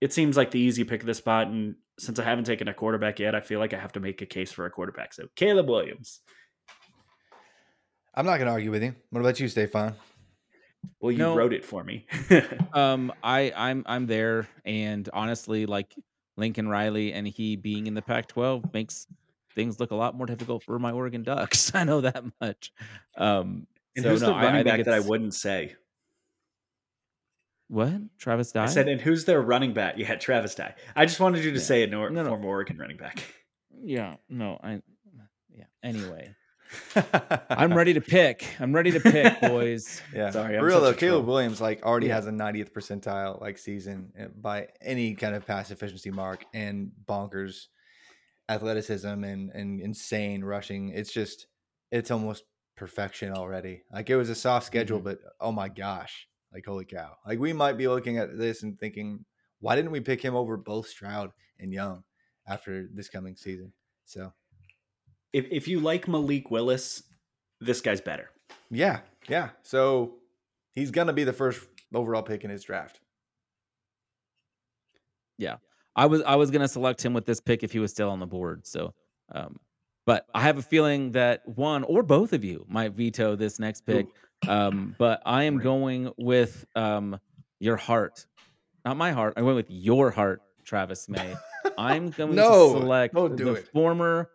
it 0.00 0.12
seems 0.12 0.36
like 0.36 0.50
the 0.50 0.58
easy 0.58 0.82
pick 0.82 1.02
of 1.02 1.06
the 1.06 1.14
spot, 1.14 1.46
and 1.46 1.76
since 2.00 2.18
I 2.18 2.24
haven't 2.24 2.42
taken 2.42 2.66
a 2.66 2.74
quarterback 2.74 3.20
yet, 3.20 3.36
I 3.36 3.40
feel 3.40 3.60
like 3.60 3.72
I 3.72 3.78
have 3.78 3.92
to 3.92 4.00
make 4.00 4.20
a 4.22 4.26
case 4.26 4.50
for 4.50 4.66
a 4.66 4.70
quarterback. 4.70 5.14
So 5.14 5.28
Caleb 5.36 5.68
Williams. 5.68 6.18
I'm 8.12 8.26
not 8.26 8.38
going 8.38 8.46
to 8.46 8.52
argue 8.52 8.72
with 8.72 8.82
you. 8.82 8.96
What 9.10 9.20
about 9.20 9.38
you, 9.38 9.46
Stefan? 9.46 9.94
Well, 11.00 11.12
you 11.12 11.18
no, 11.18 11.36
wrote 11.36 11.52
it 11.52 11.64
for 11.64 11.84
me. 11.84 12.06
um, 12.72 13.12
I 13.22 13.52
I'm 13.54 13.84
I'm 13.86 14.08
there, 14.08 14.48
and 14.64 15.08
honestly, 15.12 15.64
like 15.66 15.94
Lincoln 16.36 16.66
Riley 16.66 17.12
and 17.12 17.24
he 17.24 17.54
being 17.54 17.86
in 17.86 17.94
the 17.94 18.02
Pac-12 18.02 18.74
makes 18.74 19.06
things 19.54 19.78
look 19.78 19.92
a 19.92 19.96
lot 19.96 20.16
more 20.16 20.26
difficult 20.26 20.64
for 20.64 20.76
my 20.80 20.90
Oregon 20.90 21.22
Ducks. 21.22 21.72
I 21.74 21.84
know 21.84 22.00
that 22.00 22.24
much. 22.40 22.72
Um, 23.16 23.68
and 23.94 24.02
so, 24.02 24.10
who's 24.10 24.22
no, 24.22 24.28
the 24.28 24.34
running 24.34 24.56
I, 24.56 24.60
I 24.60 24.62
back 24.64 24.84
that 24.86 24.94
I 24.94 25.00
wouldn't 25.00 25.34
say? 25.34 25.76
What 27.68 27.92
Travis 28.18 28.52
Dye? 28.52 28.64
I 28.64 28.66
said, 28.66 28.88
and 28.88 29.00
who's 29.00 29.24
their 29.24 29.42
running 29.42 29.72
back? 29.72 29.94
Yeah, 29.96 30.14
Travis 30.14 30.54
Dye. 30.54 30.74
I 30.94 31.06
just 31.06 31.18
wanted 31.18 31.44
you 31.44 31.50
to 31.50 31.58
yeah. 31.58 31.64
say 31.64 31.82
a 31.82 31.86
no, 31.86 32.08
no, 32.08 32.24
former 32.24 32.46
Oregon 32.46 32.78
running 32.78 32.96
back. 32.96 33.22
Yeah, 33.82 34.16
no, 34.28 34.58
I. 34.62 34.80
Yeah. 35.50 35.64
Anyway, 35.82 36.34
I'm 37.50 37.74
ready 37.74 37.94
to 37.94 38.00
pick. 38.00 38.46
I'm 38.60 38.74
ready 38.74 38.90
to 38.92 39.00
pick, 39.00 39.40
boys. 39.42 40.02
yeah. 40.14 40.30
Sorry. 40.30 40.56
I'm 40.56 40.64
real 40.64 40.80
though, 40.80 40.92
Caleb 40.92 41.24
troll. 41.24 41.34
Williams 41.34 41.60
like 41.60 41.84
already 41.84 42.08
yeah. 42.08 42.14
has 42.14 42.26
a 42.26 42.30
90th 42.30 42.72
percentile 42.72 43.40
like 43.40 43.58
season 43.58 44.12
eh, 44.18 44.26
by 44.34 44.68
any 44.80 45.14
kind 45.14 45.34
of 45.34 45.46
pass 45.46 45.70
efficiency 45.70 46.10
mark 46.10 46.44
and 46.54 46.90
bonkers 47.06 47.66
athleticism 48.48 49.24
and 49.24 49.50
and 49.50 49.80
insane 49.80 50.44
rushing. 50.44 50.90
It's 50.90 51.12
just 51.12 51.46
it's 51.90 52.10
almost 52.10 52.44
perfection 52.76 53.32
already. 53.32 53.82
Like 53.92 54.10
it 54.10 54.16
was 54.16 54.30
a 54.30 54.34
soft 54.34 54.66
schedule, 54.66 54.98
mm-hmm. 54.98 55.08
but 55.08 55.18
oh 55.40 55.52
my 55.52 55.68
gosh, 55.68 56.26
like 56.52 56.64
holy 56.66 56.84
cow! 56.84 57.16
Like 57.26 57.38
we 57.38 57.52
might 57.52 57.76
be 57.76 57.88
looking 57.88 58.18
at 58.18 58.36
this 58.36 58.62
and 58.62 58.78
thinking, 58.78 59.24
why 59.60 59.76
didn't 59.76 59.90
we 59.90 60.00
pick 60.00 60.22
him 60.22 60.34
over 60.34 60.56
both 60.56 60.88
Stroud 60.88 61.32
and 61.58 61.72
Young 61.72 62.04
after 62.46 62.88
this 62.92 63.08
coming 63.08 63.36
season? 63.36 63.72
So 64.04 64.32
if 65.32 65.46
if 65.50 65.68
you 65.68 65.80
like 65.80 66.08
Malik 66.08 66.50
Willis, 66.50 67.02
this 67.60 67.80
guy's 67.80 68.00
better. 68.00 68.30
Yeah, 68.70 69.00
yeah. 69.28 69.50
So 69.62 70.16
he's 70.74 70.90
gonna 70.90 71.12
be 71.12 71.24
the 71.24 71.32
first 71.32 71.60
overall 71.94 72.22
pick 72.22 72.44
in 72.44 72.50
his 72.50 72.64
draft. 72.64 73.00
Yeah, 75.38 75.56
I 75.94 76.06
was 76.06 76.22
I 76.22 76.36
was 76.36 76.50
gonna 76.50 76.68
select 76.68 77.04
him 77.04 77.12
with 77.12 77.26
this 77.26 77.40
pick 77.40 77.62
if 77.62 77.72
he 77.72 77.78
was 77.78 77.90
still 77.90 78.10
on 78.10 78.20
the 78.20 78.26
board. 78.26 78.66
So, 78.66 78.94
um, 79.32 79.56
but 80.06 80.26
I 80.34 80.42
have 80.42 80.58
a 80.58 80.62
feeling 80.62 81.12
that 81.12 81.42
one 81.46 81.82
or 81.84 82.02
both 82.02 82.32
of 82.32 82.44
you 82.44 82.64
might 82.68 82.92
veto 82.92 83.36
this 83.36 83.58
next 83.58 83.84
pick. 83.84 84.06
Um, 84.46 84.94
but 84.98 85.22
I 85.26 85.44
am 85.44 85.58
going 85.58 86.12
with 86.16 86.64
um 86.74 87.18
your 87.58 87.76
heart, 87.76 88.26
not 88.84 88.96
my 88.96 89.12
heart. 89.12 89.34
I 89.36 89.42
went 89.42 89.56
with 89.56 89.70
your 89.70 90.10
heart, 90.10 90.42
Travis 90.64 91.08
May. 91.08 91.34
I'm 91.78 92.10
going 92.16 92.34
no, 92.34 92.72
to 92.74 92.80
select 92.80 93.14
the 93.14 93.54
it. 93.54 93.68
former 93.68 94.30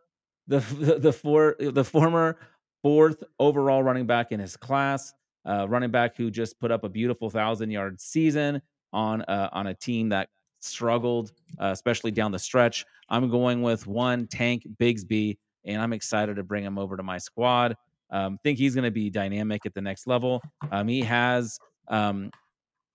the 0.47 0.59
the, 0.59 0.99
the 0.99 1.13
for 1.13 1.55
the 1.59 1.83
former 1.83 2.37
fourth 2.83 3.23
overall 3.39 3.83
running 3.83 4.05
back 4.05 4.31
in 4.31 4.39
his 4.39 4.57
class, 4.57 5.13
uh, 5.45 5.67
running 5.69 5.91
back 5.91 6.15
who 6.15 6.31
just 6.31 6.59
put 6.59 6.71
up 6.71 6.83
a 6.83 6.89
beautiful 6.89 7.29
thousand 7.29 7.71
yard 7.71 7.99
season 7.99 8.61
on 8.93 9.21
uh, 9.23 9.49
on 9.53 9.67
a 9.67 9.73
team 9.73 10.09
that 10.09 10.29
struggled, 10.59 11.31
uh, 11.59 11.67
especially 11.67 12.11
down 12.11 12.31
the 12.31 12.39
stretch. 12.39 12.85
I'm 13.09 13.29
going 13.29 13.61
with 13.61 13.87
one 13.87 14.27
Tank 14.27 14.67
Bigsby, 14.79 15.37
and 15.65 15.81
I'm 15.81 15.93
excited 15.93 16.35
to 16.35 16.43
bring 16.43 16.63
him 16.63 16.77
over 16.77 16.97
to 16.97 17.03
my 17.03 17.17
squad. 17.17 17.75
Um, 18.11 18.37
think 18.43 18.57
he's 18.57 18.75
going 18.75 18.85
to 18.85 18.91
be 18.91 19.09
dynamic 19.09 19.65
at 19.65 19.73
the 19.73 19.81
next 19.81 20.07
level. 20.07 20.41
Um, 20.71 20.87
he 20.87 21.01
has 21.01 21.57
um, 21.87 22.29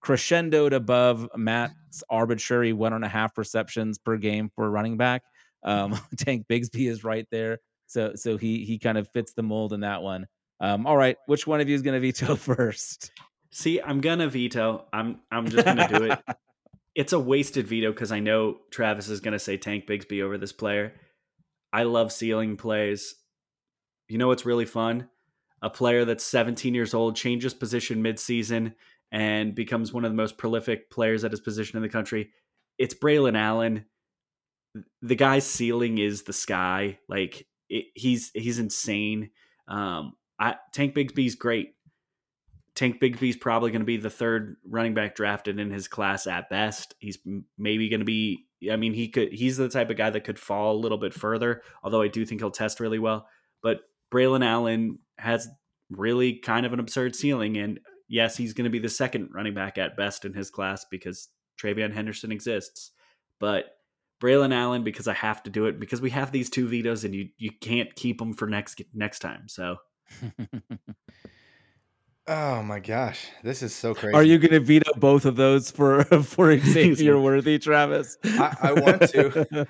crescendoed 0.05 0.73
above 0.73 1.29
Matt's 1.35 2.05
arbitrary 2.11 2.73
one 2.73 2.93
and 2.93 3.05
a 3.05 3.09
half 3.09 3.37
receptions 3.39 3.99
per 3.99 4.17
game 4.17 4.51
for 4.55 4.71
running 4.71 4.97
back. 4.97 5.23
Um, 5.65 5.99
Tank 6.17 6.47
Bigsby 6.49 6.89
is 6.89 7.05
right 7.05 7.27
there, 7.31 7.59
so 7.87 8.13
so 8.15 8.37
he 8.37 8.65
he 8.65 8.79
kind 8.79 8.99
of 8.99 9.09
fits 9.13 9.33
the 9.33 9.43
mold 9.43 9.73
in 9.73 9.81
that 9.81 10.03
one. 10.03 10.27
Um, 10.61 10.87
all 10.87 10.97
right, 10.97 11.17
which 11.27 11.47
one 11.47 11.61
of 11.61 11.69
you 11.69 11.75
is 11.75 11.83
going 11.83 12.01
to 12.01 12.01
veto 12.01 12.37
first? 12.37 13.11
See, 13.51 13.81
I'm 13.81 14.01
gonna 14.01 14.29
veto. 14.29 14.85
I'm 14.93 15.21
I'm 15.31 15.49
just 15.49 15.65
gonna 15.65 15.89
do 15.89 16.05
it. 16.05 16.19
it's 16.95 17.13
a 17.13 17.21
wasted 17.21 17.67
veto 17.67 17.91
because 17.91 18.13
I 18.13 18.21
know 18.21 18.59
Travis 18.71 19.09
is 19.09 19.21
gonna 19.21 19.39
say 19.39 19.57
Tank 19.57 19.87
Bigsby 19.87 20.23
over 20.23 20.39
this 20.39 20.53
player. 20.53 20.93
I 21.73 21.85
love 21.85 22.13
ceiling 22.13 22.57
plays. 22.57 23.15
You 24.09 24.19
know 24.19 24.29
what's 24.29 24.47
really 24.47 24.67
fun? 24.67 25.09
A 25.63 25.71
player 25.71 26.05
that's 26.05 26.25
17 26.25 26.75
years 26.75 26.95
old 26.95 27.17
changes 27.17 27.55
position 27.55 28.03
midseason 28.03 28.75
and 29.11 29.55
becomes 29.55 29.93
one 29.93 30.05
of 30.05 30.11
the 30.11 30.17
most 30.17 30.39
prolific 30.39 30.91
players 30.91 31.25
at 31.25 31.31
his 31.31 31.41
position 31.41 31.77
in 31.77 31.83
the 31.83 31.89
country. 31.89 32.31
It's 32.79 32.95
Braylon 32.95 33.37
Allen 33.37 33.87
the 35.03 35.15
guy's 35.15 35.47
ceiling 35.47 35.99
is 35.99 36.23
the 36.23 36.33
sky. 36.33 36.99
Like 37.09 37.47
it, 37.69 37.87
he's 37.95 38.31
he's 38.35 38.59
insane. 38.59 39.31
Um, 39.69 40.15
I 40.39 40.57
Tank 40.73 40.95
Bigsby's 40.95 41.35
great. 41.35 41.75
Tank 42.75 43.01
Bigsby's 43.01 43.37
probably 43.37 43.71
going 43.71 43.81
to 43.81 43.87
be 43.87 43.97
the 43.97 44.11
third 44.11 44.57
running 44.69 44.95
back 44.95 45.15
drafted 45.15 45.59
in 45.59 45.71
his 45.71 45.89
class 45.89 46.27
at 46.27 46.51
best. 46.51 46.95
He's 46.99 47.19
maybe 47.57 47.89
going 47.89 48.01
to 48.01 48.07
be. 48.07 48.45
I 48.71 48.77
mean, 48.77 48.95
he 48.95 49.09
could. 49.09 49.33
He's 49.33 49.57
the 49.57 49.69
type 49.69 49.91
of 49.91 49.97
guy 49.97 50.11
that 50.11 50.25
could 50.25 50.39
fall 50.39 50.75
a 50.75 50.79
little 50.79 50.99
bit 50.99 51.15
further. 51.15 51.63
Although 51.83 52.03
I 52.03 52.09
do 52.09 52.25
think 52.27 52.41
he'll 52.41 52.51
test 52.51 52.81
really 52.81 52.99
well. 52.99 53.29
But 53.63 53.81
Braylon 54.13 54.45
Allen 54.45 54.99
has 55.19 55.49
really 55.91 56.39
kind 56.39 56.67
of 56.67 56.73
an 56.73 56.81
absurd 56.81 57.17
ceiling, 57.17 57.57
and 57.57 57.81
yes, 58.09 58.37
he's 58.37 58.53
going 58.53 58.65
to 58.65 58.71
be 58.71 58.79
the 58.79 58.89
second 58.89 59.31
running 59.33 59.55
back 59.55 59.79
at 59.79 59.97
best 59.97 60.25
in 60.25 60.35
his 60.35 60.51
class 60.51 60.85
because 60.91 61.29
TreVeyon 61.63 61.95
Henderson 61.95 62.33
exists. 62.33 62.93
But 63.39 63.67
Braylon 64.23 64.55
Allen 64.55 64.85
because 64.85 65.09
I 65.09 65.15
have 65.15 65.43
to 65.45 65.51
do 65.51 65.67
it 65.67 65.79
because 65.79 66.01
we 66.01 66.11
have 66.11 66.33
these 66.33 66.51
two 66.51 66.69
vetoes 66.69 67.05
and 67.05 67.15
you 67.15 67.29
you 67.37 67.51
can't 67.61 67.95
keep 67.95 68.19
them 68.19 68.33
for 68.35 68.47
next 68.47 68.81
next 68.95 69.21
time. 69.21 69.49
So. 69.49 69.77
oh 72.29 72.63
my 72.63 72.81
gosh, 72.81 73.29
this 73.43 73.63
is 73.63 73.75
so 73.75 73.95
crazy. 73.95 74.15
Are 74.15 74.23
you 74.23 74.39
going 74.39 74.53
to 74.53 74.61
veto 74.61 74.93
both 74.97 75.25
of 75.25 75.37
those 75.37 75.71
for 75.71 76.05
for 76.23 76.59
Xavier 76.59 77.19
Worthy, 77.19 77.59
Travis? 77.59 78.17
I, 78.25 78.57
I, 78.63 78.73
want 78.73 79.03
to. 79.11 79.67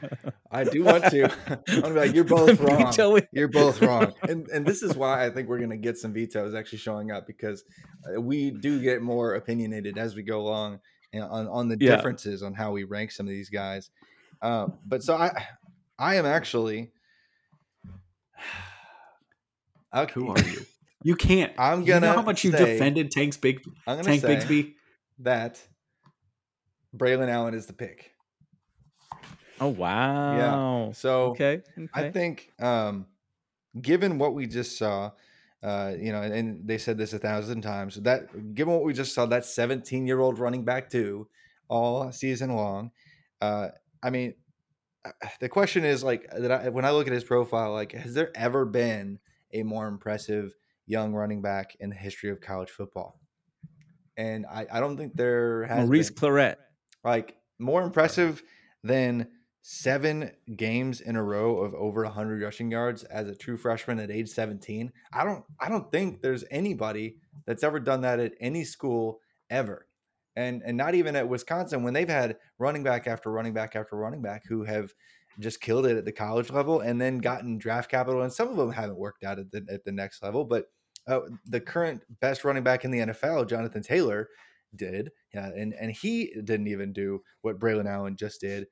I 0.51 0.65
do 0.65 0.85
want 0.85 1.05
to. 1.05 1.25
I'm 1.69 1.81
gonna 1.81 1.95
be 1.95 2.01
like, 2.01 2.15
you're 2.15 2.25
both 2.25 2.61
wrong. 2.61 3.21
You're 3.33 3.49
both 3.49 3.83
wrong, 3.83 4.15
and 4.23 4.49
and 4.49 4.67
this 4.67 4.83
is 4.83 4.97
why 4.97 5.27
I 5.27 5.31
think 5.31 5.49
we're 5.49 5.61
gonna 5.61 5.77
get 5.77 5.99
some 5.99 6.13
vetoes 6.13 6.55
actually 6.55 6.79
showing 6.79 7.11
up 7.11 7.27
because 7.27 7.65
uh, 8.07 8.21
we 8.21 8.51
do 8.51 8.81
get 8.81 9.03
more 9.03 9.35
opinionated 9.35 9.99
as 9.99 10.15
we 10.15 10.23
go 10.23 10.41
along 10.41 10.81
on 11.15 11.49
on 11.49 11.69
the 11.69 11.77
yeah. 11.79 11.97
differences 11.97 12.43
on 12.43 12.55
how 12.55 12.73
we 12.73 12.85
rank 12.85 13.11
some 13.13 13.27
of 13.27 13.31
these 13.31 13.51
guys. 13.51 13.91
Uh, 14.43 14.69
but 14.87 15.03
so 15.03 15.17
I, 15.17 15.31
I 15.99 16.17
am 16.17 16.27
actually. 16.27 16.91
Okay. 19.95 20.13
Who 20.15 20.29
are 20.29 20.39
you? 20.41 20.67
You 21.03 21.17
can't. 21.17 21.53
I'm 21.59 21.85
gonna. 21.85 21.95
You 21.95 22.01
know 22.01 22.13
how 22.13 22.23
much 22.23 22.45
you 22.45 22.51
defended 22.51 23.11
Tank's 23.11 23.37
big 23.37 23.63
I'm 23.87 24.03
Tank 24.03 24.23
Bigsby. 24.23 24.75
That 25.21 25.61
Braylon 26.97 27.29
Allen 27.29 27.55
is 27.55 27.67
the 27.67 27.73
pick. 27.73 28.13
Oh 29.61 29.69
wow. 29.69 30.37
Yeah. 30.87 30.93
So 30.93 31.31
okay. 31.31 31.63
I 31.95 32.11
think, 32.11 32.51
um, 32.61 33.07
given 33.81 34.19
what 34.19 34.35
we 34.35 34.47
just 34.47 34.77
saw, 34.77 35.13
uh, 35.63 35.93
you 35.99 36.13
know, 36.13 36.23
and, 36.23 36.35
and 36.35 36.69
they 36.69 36.79
said 36.79 36.99
this 36.99 37.13
a 37.13 37.19
thousand 37.19 37.63
times. 37.63 37.97
That 37.97 38.55
given 38.55 38.75
what 38.75 38.85
we 38.85 38.93
just 38.93 39.15
saw, 39.15 39.27
that 39.27 39.45
17 39.45 40.07
year 40.07 40.21
old 40.21 40.39
running 40.39 40.65
back 40.65 40.91
too, 40.91 41.29
all 41.69 42.13
season 42.13 42.55
long. 42.55 42.91
Uh, 43.41 43.69
I 44.03 44.11
mean, 44.11 44.35
uh, 45.05 45.11
the 45.41 45.49
question 45.49 45.85
is 45.85 46.05
like 46.05 46.29
that. 46.37 46.51
I, 46.51 46.69
when 46.69 46.85
I 46.85 46.91
look 46.91 47.07
at 47.07 47.13
his 47.13 47.25
profile, 47.25 47.73
like, 47.73 47.93
has 47.93 48.15
there 48.15 48.31
ever 48.35 48.65
been 48.65 49.19
a 49.53 49.63
more 49.63 49.87
impressive 49.87 50.55
young 50.87 51.13
running 51.13 51.43
back 51.43 51.77
in 51.81 51.91
the 51.91 51.97
history 51.97 52.31
of 52.31 52.41
college 52.41 52.71
football? 52.71 53.19
And 54.17 54.47
I, 54.47 54.67
I 54.73 54.81
don't 54.81 54.97
think 54.97 55.15
there 55.17 55.65
has 55.65 55.87
Maurice 55.87 56.11
been. 56.11 56.31
Clarett. 56.31 56.57
like 57.05 57.37
more 57.59 57.83
impressive 57.83 58.43
than 58.83 59.29
seven 59.69 60.31
games 60.57 61.01
in 61.01 61.17
a 61.17 61.23
row 61.23 61.59
of 61.59 61.75
over 61.75 62.05
100 62.05 62.41
rushing 62.41 62.71
yards 62.71 63.03
as 63.05 63.29
a 63.29 63.35
true 63.35 63.57
freshman 63.57 63.99
at 63.99 64.13
age 64.13 64.29
17 64.29 64.93
i 65.13 65.25
don't 65.25 65.45
i 65.59 65.69
don't 65.69 65.91
think 65.91 66.23
there's 66.23 66.45
anybody 66.53 67.17
that's 67.47 67.65
ever 67.65 67.81
done 67.81 68.03
that 68.03 68.21
at 68.21 68.33
any 68.41 68.63
school 68.63 69.19
ever 69.51 69.89
and 70.37 70.63
and 70.65 70.77
not 70.77 70.95
even 70.95 71.17
at 71.17 71.29
wisconsin 71.29 71.83
when 71.83 71.93
they've 71.93 72.09
had 72.09 72.37
running 72.61 72.85
back 72.85 73.09
after 73.09 73.33
running 73.33 73.53
back 73.53 73.75
after 73.75 73.97
running 73.97 74.23
back 74.23 74.45
who 74.49 74.63
have 74.63 74.95
just 75.41 75.61
killed 75.61 75.85
it 75.85 75.97
at 75.97 76.05
the 76.05 76.13
college 76.13 76.51
level 76.51 76.79
and 76.79 77.01
then 77.01 77.19
gotten 77.19 77.59
draft 77.59 77.91
capital 77.91 78.23
and 78.23 78.33
some 78.33 78.49
of 78.49 78.57
them 78.57 78.71
haven't 78.71 78.97
worked 78.97 79.25
out 79.25 79.41
at 79.41 79.51
the, 79.51 79.67
at 79.69 79.85
the 79.85 79.91
next 79.91 80.23
level 80.23 80.45
but 80.45 80.67
uh, 81.09 81.21
the 81.47 81.61
current 81.61 82.03
best 82.21 82.45
running 82.45 82.63
back 82.63 82.85
in 82.85 82.91
the 82.91 82.99
nfl 82.99 83.49
jonathan 83.49 83.83
taylor 83.83 84.29
did 84.75 85.11
yeah, 85.37 85.51
and 85.55 85.75
and 85.75 85.93
he 85.93 86.33
didn't 86.45 86.69
even 86.69 86.95
do 86.95 87.23
what 87.43 87.61
Braylon 87.61 87.87
Allen 87.87 88.17
just 88.17 88.41
did 88.41 88.67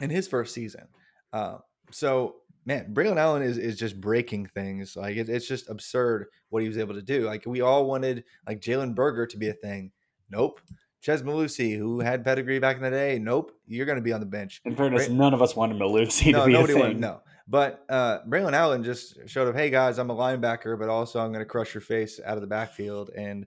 in 0.00 0.10
his 0.10 0.28
first 0.28 0.52
season. 0.52 0.86
Uh, 1.32 1.58
so 1.90 2.36
man, 2.66 2.92
Braylon 2.92 3.16
Allen 3.16 3.42
is 3.42 3.56
is 3.56 3.78
just 3.78 3.98
breaking 3.98 4.46
things. 4.46 4.94
Like 4.94 5.16
it, 5.16 5.30
it's 5.30 5.48
just 5.48 5.70
absurd 5.70 6.26
what 6.50 6.62
he 6.62 6.68
was 6.68 6.76
able 6.76 6.94
to 6.94 7.02
do. 7.02 7.22
Like 7.22 7.44
we 7.46 7.62
all 7.62 7.86
wanted 7.86 8.24
like 8.46 8.60
Jalen 8.60 8.94
Berger 8.94 9.26
to 9.26 9.38
be 9.38 9.48
a 9.48 9.54
thing. 9.54 9.90
Nope. 10.30 10.60
Chez 11.00 11.22
Mellusi, 11.22 11.78
who 11.78 12.00
had 12.00 12.24
pedigree 12.24 12.58
back 12.58 12.76
in 12.76 12.82
the 12.82 12.90
day. 12.90 13.18
Nope. 13.18 13.52
You're 13.66 13.86
going 13.86 13.96
to 13.96 14.02
be 14.02 14.12
on 14.12 14.20
the 14.20 14.26
bench. 14.26 14.60
In 14.66 14.76
fairness, 14.76 15.08
none 15.08 15.32
of 15.32 15.40
us 15.40 15.56
wanted 15.56 15.78
Mellusi 15.78 16.32
no, 16.32 16.40
to 16.40 16.46
be 16.46 16.52
nobody 16.52 16.72
a 16.72 16.76
thing. 16.76 16.82
wanted 16.82 17.00
no. 17.00 17.20
But 17.48 17.84
uh, 17.88 18.18
Braylon 18.28 18.52
Allen 18.52 18.84
just 18.84 19.16
showed 19.26 19.48
up. 19.48 19.54
Hey 19.54 19.70
guys, 19.70 19.98
I'm 19.98 20.10
a 20.10 20.14
linebacker, 20.14 20.78
but 20.78 20.90
also 20.90 21.18
I'm 21.18 21.32
going 21.32 21.44
to 21.44 21.46
crush 21.46 21.72
your 21.72 21.80
face 21.80 22.20
out 22.24 22.36
of 22.36 22.42
the 22.42 22.46
backfield 22.46 23.10
and 23.16 23.46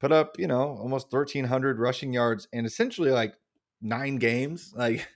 put 0.00 0.10
up, 0.10 0.38
you 0.38 0.46
know, 0.46 0.78
almost 0.80 1.12
1,300 1.12 1.78
rushing 1.78 2.14
yards 2.14 2.48
in 2.54 2.64
essentially 2.64 3.10
like 3.10 3.34
nine 3.82 4.16
games. 4.16 4.72
Like 4.78 5.06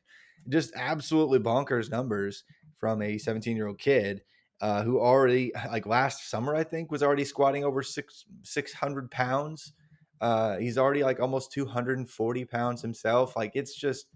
just 0.49 0.73
absolutely 0.77 1.41
bonkers 1.41 1.91
numbers 1.91 2.45
from 2.79 3.03
a 3.03 3.19
17 3.19 3.57
year 3.57 3.67
old 3.67 3.79
kid 3.79 4.23
uh, 4.61 4.85
who 4.85 5.01
already 5.01 5.51
like 5.73 5.87
last 5.87 6.31
summer 6.31 6.55
I 6.55 6.63
think 6.63 6.93
was 6.93 7.03
already 7.03 7.25
squatting 7.25 7.65
over 7.65 7.83
six 7.83 8.27
600 8.43 9.11
pounds. 9.11 9.73
Uh, 10.21 10.59
he's 10.59 10.79
already 10.79 11.03
like 11.03 11.21
almost 11.21 11.53
240 11.53 12.45
pounds 12.45 12.81
himself. 12.81 13.35
Like 13.35 13.53
it's 13.55 13.75
just 13.75 14.07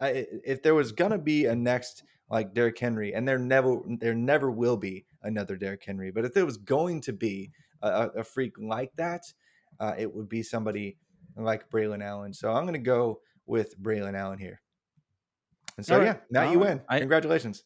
I, 0.00 0.26
if 0.44 0.62
there 0.62 0.74
was 0.74 0.92
gonna 0.92 1.18
be 1.18 1.44
a 1.44 1.54
next 1.54 2.02
like 2.30 2.54
Derrick 2.54 2.78
Henry, 2.78 3.14
and 3.14 3.26
there 3.26 3.38
never 3.38 3.80
there 3.98 4.14
never 4.14 4.50
will 4.50 4.76
be 4.76 5.04
another 5.22 5.56
Derrick 5.56 5.84
Henry, 5.84 6.10
but 6.10 6.24
if 6.24 6.32
there 6.34 6.46
was 6.46 6.56
going 6.56 7.00
to 7.02 7.12
be 7.12 7.50
a, 7.82 7.88
a- 7.88 8.20
a 8.20 8.24
freak 8.24 8.52
like 8.58 8.92
that, 8.96 9.22
uh, 9.80 9.94
it 9.98 10.12
would 10.12 10.28
be 10.28 10.42
somebody 10.42 10.96
like 11.36 11.68
Braylon 11.70 12.02
Allen. 12.04 12.32
So 12.32 12.52
I'm 12.52 12.64
gonna 12.64 12.78
go 12.78 13.20
with 13.46 13.80
Braylon 13.82 14.14
Allen 14.16 14.38
here. 14.38 14.60
And 15.76 15.84
so 15.86 15.94
All 15.94 16.00
right. 16.00 16.06
yeah, 16.06 16.16
now 16.30 16.46
All 16.46 16.52
you 16.52 16.58
win. 16.60 16.80
I- 16.88 17.00
Congratulations. 17.00 17.64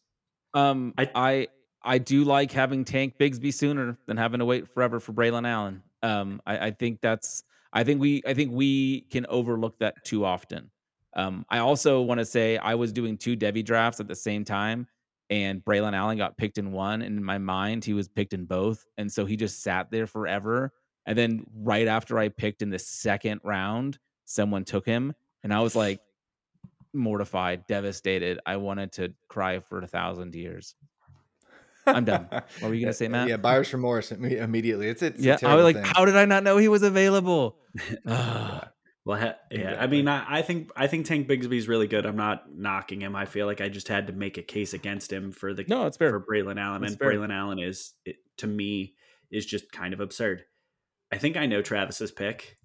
Um, 0.55 0.95
I, 0.99 1.11
I- 1.15 1.49
I 1.87 1.99
do 1.99 2.25
like 2.25 2.51
having 2.51 2.83
Tank 2.83 3.19
Bigsby 3.21 3.53
sooner 3.53 3.99
than 4.07 4.17
having 4.17 4.39
to 4.39 4.47
wait 4.47 4.67
forever 4.73 5.01
for 5.01 5.13
Braylon 5.13 5.47
Allen. 5.47 5.83
Um, 6.03 6.41
I, 6.47 6.69
I 6.69 6.71
think 6.71 7.03
that's 7.03 7.43
I 7.75 7.85
think 7.85 8.01
we 8.01 8.23
I 8.27 8.33
think 8.33 8.53
we 8.53 9.03
can 9.11 9.27
overlook 9.27 9.79
that 9.81 10.03
too 10.03 10.25
often. 10.25 10.71
Um, 11.17 11.45
I 11.49 11.59
also 11.59 12.03
want 12.03 12.19
to 12.19 12.25
say 12.25 12.57
I 12.57 12.75
was 12.75 12.93
doing 12.93 13.17
two 13.17 13.37
Devy 13.37 13.65
drafts 13.65 14.01
at 14.01 14.09
the 14.09 14.17
same 14.17 14.45
time, 14.45 14.87
and 15.31 15.65
Braylon 15.65 15.95
Allen 15.95 16.19
got 16.19 16.37
picked 16.37 16.59
in 16.59 16.73
one, 16.73 17.03
and 17.03 17.19
in 17.19 17.25
my 17.25 17.39
mind 17.39 17.85
he 17.85 17.95
was 17.95 18.09
picked 18.09 18.33
in 18.33 18.45
both, 18.45 18.85
and 18.99 19.11
so 19.11 19.25
he 19.25 19.37
just 19.37 19.63
sat 19.63 19.91
there 19.91 20.07
forever. 20.07 20.73
And 21.07 21.17
then 21.17 21.45
right 21.55 21.87
after 21.87 22.19
I 22.19 22.29
picked 22.29 22.63
in 22.63 22.71
the 22.71 22.79
second 22.79 23.41
round, 23.45 23.99
someone 24.25 24.65
took 24.65 24.87
him, 24.87 25.15
and 25.43 25.53
I 25.53 25.61
was 25.61 25.77
like 25.77 26.01
mortified, 26.93 27.67
devastated. 27.67 28.41
I 28.47 28.57
wanted 28.57 28.93
to 28.93 29.13
cry 29.29 29.61
for 29.61 29.81
a 29.81 29.87
thousand 29.87 30.35
years. 30.35 30.75
I'm 31.87 32.05
done. 32.05 32.29
What 32.31 32.63
were 32.63 32.75
you 32.75 32.81
gonna 32.81 32.93
say, 32.95 33.09
Matt? 33.09 33.29
Yeah, 33.29 33.37
buyer's 33.37 33.73
remorse 33.73 34.11
immediately. 34.11 34.89
It's, 34.89 35.03
it's 35.03 35.21
a 35.21 35.23
yeah, 35.23 35.39
I 35.43 35.55
was 35.55 35.65
like, 35.65 35.77
thing. 35.77 35.85
how 35.85 36.05
did 36.05 36.17
I 36.17 36.25
not 36.25 36.43
know 36.43 36.57
he 36.57 36.69
was 36.69 36.83
available? 36.83 37.57
Ugh. 38.07 38.69
Well, 39.07 39.19
ha- 39.21 39.35
yeah. 39.51 39.77
I 39.79 39.87
mean, 39.87 40.09
I, 40.09 40.39
I 40.39 40.43
think 40.43 40.71
I 40.77 40.87
think 40.87 41.05
Tank 41.07 41.29
Bigsby's 41.29 41.69
really 41.69 41.87
good. 41.87 42.07
I'm 42.07 42.17
not 42.17 42.45
knocking 42.55 43.03
him. 43.03 43.15
I 43.15 43.27
feel 43.27 43.47
like 43.47 43.61
I 43.61 43.69
just 43.69 43.89
had 43.89 44.07
to 44.07 44.13
make 44.15 44.39
a 44.39 44.43
case 44.43 44.73
against 44.73 45.13
him 45.13 45.31
for 45.31 45.53
the 45.53 45.65
no, 45.69 45.87
it's 45.87 45.99
fair. 45.99 46.11
for 46.11 46.21
Braylon 46.25 46.59
Allen, 46.59 46.81
That's 46.81 46.93
and 46.95 46.99
fair. 46.99 47.13
Braylon 47.13 47.31
Allen 47.33 47.59
is 47.59 47.93
it, 48.07 48.17
to 48.39 48.47
me 48.47 48.95
is 49.31 49.45
just 49.45 49.71
kind 49.73 49.93
of 49.93 50.01
absurd. 50.01 50.45
I 51.13 51.19
think 51.19 51.37
I 51.37 51.45
know 51.47 51.61
Travis's 51.61 52.13
pick. 52.13 52.57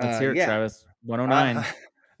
Let's 0.00 0.16
Uh, 0.16 0.20
hear 0.20 0.30
it, 0.32 0.36
yeah. 0.36 0.46
Travis. 0.46 0.84
109. 1.04 1.56
Uh, 1.56 1.64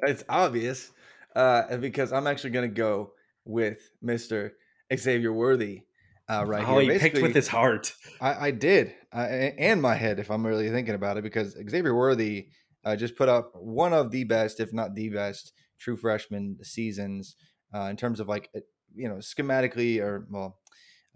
it's 0.08 0.24
obvious 0.28 0.90
uh, 1.34 1.76
because 1.78 2.12
I'm 2.12 2.26
actually 2.26 2.50
going 2.50 2.68
to 2.68 2.74
go 2.74 3.12
with 3.44 3.90
Mr. 4.04 4.52
Xavier 4.94 5.32
Worthy 5.32 5.82
uh, 6.28 6.44
right 6.46 6.64
here. 6.64 6.74
oh, 6.74 6.78
here. 6.78 6.92
he 6.94 6.98
picked 6.98 7.20
with 7.20 7.34
his 7.34 7.48
heart. 7.48 7.94
I, 8.20 8.46
I 8.48 8.50
did, 8.52 8.94
I, 9.12 9.24
and 9.58 9.80
my 9.80 9.94
head, 9.94 10.18
if 10.18 10.30
I'm 10.30 10.46
really 10.46 10.70
thinking 10.70 10.94
about 10.94 11.16
it, 11.16 11.22
because 11.24 11.56
Xavier 11.68 11.94
Worthy 11.94 12.48
uh, 12.84 12.96
just 12.96 13.16
put 13.16 13.28
up 13.28 13.52
one 13.54 13.92
of 13.92 14.10
the 14.10 14.24
best, 14.24 14.60
if 14.60 14.72
not 14.72 14.94
the 14.94 15.08
best, 15.08 15.52
true 15.78 15.96
freshman 15.96 16.58
seasons 16.62 17.36
uh, 17.74 17.82
in 17.82 17.96
terms 17.96 18.20
of 18.20 18.28
like, 18.28 18.50
you 18.94 19.08
know, 19.08 19.16
schematically 19.16 20.00
or 20.00 20.26
well, 20.30 20.58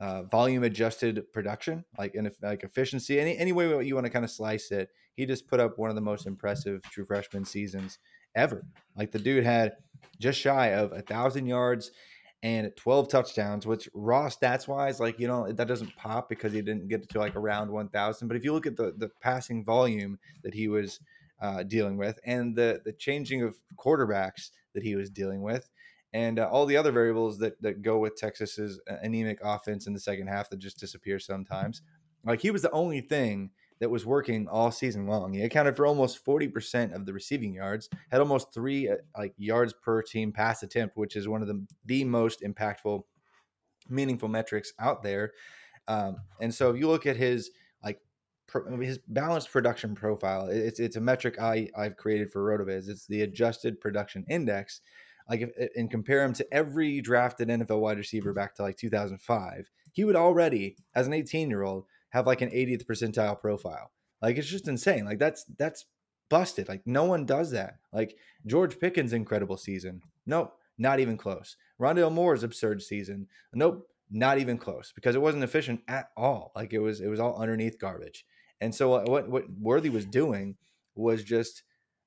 uh, 0.01 0.24
volume 0.24 0.64
adjusted 0.64 1.22
production, 1.32 1.84
like 1.99 2.14
in 2.14 2.30
like 2.43 2.64
efficiency, 2.64 3.20
any 3.20 3.36
any 3.38 3.53
way 3.53 3.84
you 3.84 3.95
want 3.95 4.07
to 4.07 4.12
kind 4.12 4.24
of 4.24 4.30
slice 4.30 4.70
it. 4.70 4.88
He 5.14 5.26
just 5.26 5.47
put 5.47 5.61
up 5.61 5.78
one 5.78 5.90
of 5.90 5.97
the 5.97 6.03
most 6.03 6.26
impressive 6.26 6.82
true 6.82 7.05
freshman 7.05 7.45
seasons 7.45 7.99
ever. 8.34 8.64
Like 8.97 9.12
the 9.12 9.18
dude 9.18 9.45
had 9.45 9.72
just 10.18 10.40
shy 10.40 10.68
of 10.68 10.93
a 10.93 11.03
thousand 11.03 11.47
yards 11.47 11.93
and 12.43 12.72
12 12.76 13.09
touchdowns, 13.09 13.66
which 13.66 13.88
raw 13.95 14.28
stats 14.28 14.66
wise, 14.66 14.99
like, 14.99 15.20
you 15.20 15.28
know, 15.28 15.51
that 15.53 15.68
doesn't 15.68 15.95
pop 15.97 16.28
because 16.28 16.53
he 16.53 16.61
didn't 16.61 16.88
get 16.88 17.09
to 17.09 17.18
like 17.18 17.36
around 17.36 17.70
1,000. 17.70 18.28
But 18.28 18.36
if 18.36 18.45
you 18.45 18.53
look 18.53 18.66
at 18.66 18.76
the, 18.76 18.93
the 18.97 19.11
passing 19.20 19.64
volume 19.64 20.18
that 20.43 20.55
he 20.55 20.68
was 20.68 20.99
uh, 21.40 21.62
dealing 21.62 21.97
with 21.97 22.18
and 22.24 22.57
the, 22.57 22.80
the 22.84 22.93
changing 22.93 23.43
of 23.43 23.59
quarterbacks 23.76 24.51
that 24.74 24.82
he 24.82 24.97
was 24.97 25.09
dealing 25.09 25.43
with, 25.43 25.68
and 26.12 26.38
uh, 26.38 26.49
all 26.51 26.66
the 26.66 26.76
other 26.76 26.93
variables 26.93 27.38
that, 27.38 27.61
that 27.62 27.80
go 27.80 27.99
with 27.99 28.16
Texas's 28.16 28.80
anemic 28.86 29.38
offense 29.43 29.86
in 29.86 29.95
the 29.95 30.01
second 30.01 30.26
half 30.26 30.51
that 30.51 30.59
just 30.59 30.78
disappear 30.78 31.18
sometimes, 31.18 31.82
like 32.24 32.40
he 32.40 32.51
was 32.51 32.62
the 32.62 32.70
only 32.72 33.01
thing 33.01 33.51
that 33.83 33.91
was 33.91 34.07
working 34.07 34.47
all 34.47 34.70
season 34.70 35.09
long. 35.09 35.33
He 35.33 35.43
accounted 35.43 35.74
for 35.74 35.87
almost 35.87 36.24
40% 36.24 36.95
of 36.95 37.05
the 37.05 37.12
receiving 37.12 37.53
yards, 37.53 37.91
had 38.12 38.20
almost 38.20 38.55
three 38.55 38.89
uh, 38.89 38.99
like 39.18 39.35
yards 39.37 39.72
per 39.72 40.03
team 40.03 40.30
pass 40.30 40.62
attempt, 40.62 40.97
which 40.97 41.16
is 41.16 41.26
one 41.26 41.43
of 41.43 41.49
the, 41.49 41.66
the 41.85 42.05
most 42.05 42.43
impactful, 42.43 43.03
meaningful 43.89 44.28
metrics 44.28 44.72
out 44.78 45.03
there. 45.03 45.33
Um, 45.89 46.18
and 46.41 46.55
so 46.55 46.70
if 46.70 46.78
you 46.78 46.87
look 46.87 47.07
at 47.07 47.16
his 47.16 47.51
like 47.83 47.99
pro- 48.47 48.78
his 48.78 48.99
balanced 48.99 49.51
production 49.51 49.97
profile, 49.97 50.47
it's 50.47 50.78
it's 50.78 50.95
a 50.95 51.01
metric 51.01 51.41
I 51.41 51.68
I've 51.76 51.97
created 51.97 52.30
for 52.30 52.41
Rotoviz. 52.41 52.89
It's 52.89 53.09
the 53.09 53.22
adjusted 53.22 53.80
production 53.80 54.24
index. 54.28 54.80
Like 55.28 55.41
if, 55.41 55.51
and 55.74 55.91
compare 55.91 56.22
him 56.22 56.35
to 56.35 56.55
every 56.55 57.01
drafted 57.01 57.49
NFL 57.49 57.80
wide 57.80 57.99
receiver 57.99 58.33
back 58.33 58.55
to 58.55 58.62
like 58.62 58.76
2005, 58.76 59.68
he 59.91 60.05
would 60.05 60.14
already, 60.14 60.76
as 60.95 61.09
an 61.09 61.14
18 61.14 61.51
year 61.51 61.64
old, 61.64 61.87
have 62.12 62.26
like 62.26 62.40
an 62.40 62.50
80th 62.50 62.84
percentile 62.84 63.38
profile. 63.38 63.90
Like 64.20 64.36
it's 64.36 64.48
just 64.48 64.68
insane. 64.68 65.04
Like 65.04 65.18
that's 65.18 65.44
that's 65.58 65.86
busted. 66.30 66.68
Like 66.68 66.82
no 66.86 67.04
one 67.04 67.26
does 67.26 67.50
that. 67.50 67.78
Like 67.92 68.16
George 68.46 68.78
Pickens' 68.78 69.12
incredible 69.12 69.56
season. 69.56 70.02
Nope, 70.26 70.54
not 70.78 71.00
even 71.00 71.16
close. 71.16 71.56
Rondale 71.80 72.12
Moore's 72.12 72.44
absurd 72.44 72.82
season. 72.82 73.26
Nope, 73.52 73.88
not 74.10 74.38
even 74.38 74.58
close 74.58 74.92
because 74.94 75.16
it 75.16 75.22
wasn't 75.22 75.44
efficient 75.44 75.80
at 75.88 76.10
all. 76.16 76.52
Like 76.54 76.72
it 76.72 76.78
was 76.78 77.00
it 77.00 77.08
was 77.08 77.18
all 77.20 77.40
underneath 77.40 77.78
garbage. 77.80 78.24
And 78.60 78.74
so 78.74 78.94
uh, 78.94 79.04
what 79.06 79.28
what 79.28 79.44
Worthy 79.60 79.90
was 79.90 80.06
doing 80.06 80.56
was 80.94 81.24
just 81.24 81.62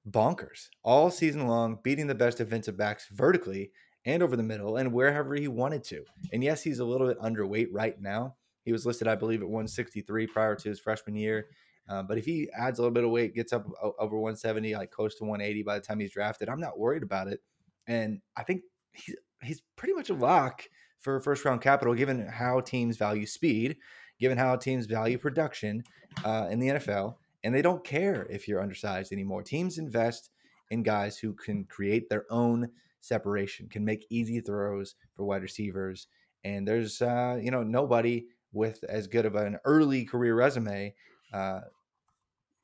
bonkers 0.09 0.69
all 0.83 1.09
season 1.09 1.47
long, 1.47 1.79
beating 1.83 2.07
the 2.07 2.15
best 2.15 2.37
defensive 2.37 2.77
backs 2.77 3.07
vertically 3.11 3.71
and 4.05 4.21
over 4.21 4.35
the 4.35 4.43
middle 4.43 4.77
and 4.77 4.93
wherever 4.93 5.35
he 5.35 5.47
wanted 5.47 5.83
to. 5.85 6.05
And 6.31 6.43
yes, 6.43 6.61
he's 6.61 6.79
a 6.79 6.85
little 6.85 7.07
bit 7.07 7.19
underweight 7.19 7.69
right 7.71 7.99
now, 7.99 8.35
He 8.65 8.71
was 8.71 8.85
listed, 8.85 9.07
I 9.07 9.15
believe, 9.15 9.41
at 9.41 9.47
163 9.47 10.27
prior 10.27 10.55
to 10.55 10.69
his 10.69 10.79
freshman 10.79 11.15
year. 11.15 11.47
Uh, 11.87 12.01
but 12.01 12.17
if 12.17 12.25
he 12.25 12.49
adds 12.57 12.79
a 12.79 12.81
little 12.81 12.93
bit 12.93 13.03
of 13.03 13.11
weight, 13.11 13.35
gets 13.35 13.53
up 13.53 13.65
over 13.99 14.17
170, 14.17 14.75
like 14.75 14.91
close 14.91 15.15
to 15.15 15.23
180 15.23 15.63
by 15.63 15.75
the 15.75 15.85
time 15.85 15.99
he's 15.99 16.11
drafted, 16.11 16.49
I'm 16.49 16.59
not 16.59 16.79
worried 16.79 17.03
about 17.03 17.27
it. 17.27 17.41
And 17.87 18.21
I 18.35 18.43
think 18.43 18.61
he's, 18.91 19.15
he's 19.43 19.61
pretty 19.75 19.93
much 19.93 20.09
a 20.09 20.15
lock 20.15 20.63
for 20.99 21.19
first 21.19 21.45
round 21.45 21.61
capital, 21.61 21.93
given 21.93 22.27
how 22.27 22.59
teams 22.59 22.97
value 22.97 23.27
speed, 23.27 23.77
given 24.19 24.37
how 24.37 24.55
teams 24.55 24.87
value 24.87 25.19
production 25.19 25.83
uh, 26.23 26.47
in 26.49 26.59
the 26.59 26.69
NFL. 26.69 27.15
And 27.43 27.53
they 27.53 27.61
don't 27.61 27.83
care 27.83 28.25
if 28.31 28.47
you're 28.47 28.61
undersized 28.61 29.11
anymore. 29.11 29.43
Teams 29.43 29.77
invest 29.77 30.31
in 30.71 30.81
guys 30.81 31.19
who 31.19 31.33
can 31.33 31.65
create 31.65 32.09
their 32.09 32.25
own 32.31 32.69
separation, 33.01 33.69
can 33.69 33.85
make 33.85 34.07
easy 34.09 34.39
throws 34.39 34.95
for 35.15 35.25
wide 35.25 35.43
receivers. 35.43 36.07
And 36.43 36.67
there's, 36.67 37.03
uh, 37.03 37.39
you 37.39 37.51
know, 37.51 37.61
nobody 37.61 38.25
with 38.55 38.83
as 38.89 39.07
good 39.07 39.25
of 39.25 39.35
an 39.35 39.57
early 39.65 40.05
career 40.05 40.35
resume 40.35 40.93
uh, 41.33 41.61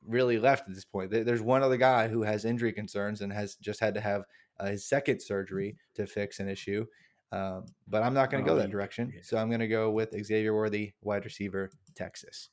really 0.06 0.38
left 0.38 0.68
at 0.68 0.74
this 0.74 0.84
point. 0.84 1.10
There's 1.10 1.42
one 1.42 1.62
other 1.62 1.76
guy 1.76 2.08
who 2.08 2.22
has 2.22 2.44
injury 2.44 2.72
concerns 2.72 3.20
and 3.20 3.32
has 3.32 3.56
just 3.56 3.80
had 3.80 3.94
to 3.94 4.00
have 4.00 4.24
uh, 4.58 4.66
his 4.66 4.84
second 4.84 5.20
surgery 5.20 5.76
to 5.94 6.06
fix 6.06 6.40
an 6.40 6.48
issue. 6.48 6.86
Um, 7.30 7.64
but 7.88 8.02
I'm 8.02 8.12
not 8.12 8.30
going 8.30 8.44
to 8.44 8.50
oh, 8.50 8.54
go 8.54 8.60
that 8.60 8.70
direction. 8.70 9.12
So 9.22 9.38
I'm 9.38 9.48
going 9.48 9.60
to 9.60 9.68
go 9.68 9.90
with 9.90 10.12
Xavier 10.12 10.54
Worthy, 10.54 10.92
wide 11.00 11.24
receiver, 11.24 11.70
Texas. 11.94 12.50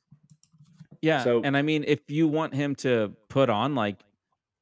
Yeah. 1.02 1.22
So, 1.22 1.42
and 1.42 1.56
I 1.56 1.62
mean, 1.62 1.84
if 1.86 2.00
you 2.08 2.28
want 2.28 2.54
him 2.54 2.74
to 2.76 3.14
put 3.28 3.50
on 3.50 3.74
like 3.74 4.00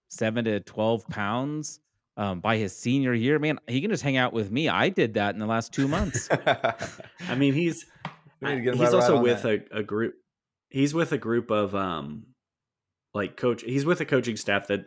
seven 0.09 0.45
to 0.47 0.61
12 0.61 1.07
pounds 1.09 1.81
um, 2.17 2.41
by 2.41 2.57
his 2.57 2.77
senior 2.77 3.15
year, 3.15 3.39
man, 3.39 3.61
he 3.69 3.81
can 3.81 3.91
just 3.91 4.03
hang 4.03 4.17
out 4.17 4.33
with 4.33 4.51
me. 4.51 4.69
I 4.69 4.89
did 4.89 5.15
that 5.15 5.35
in 5.35 5.41
the 5.41 5.47
last 5.47 5.73
two 5.73 5.87
months. 5.87 6.29
I 7.29 7.35
mean, 7.37 7.55
he's 7.55 7.87
he's 8.41 8.95
also 8.95 9.21
with 9.21 9.45
a, 9.45 9.61
a, 9.73 9.83
group. 9.83 10.15
He's 10.69 10.95
with 10.95 11.13
a 11.13 11.19
group 11.19 11.51
of 11.51 11.75
um, 11.75 12.27
like 13.15 13.37
coach. 13.37 13.63
He's 13.63 13.85
with 13.85 14.01
a 14.01 14.05
coaching 14.05 14.37
staff 14.37 14.69
that 14.69 14.87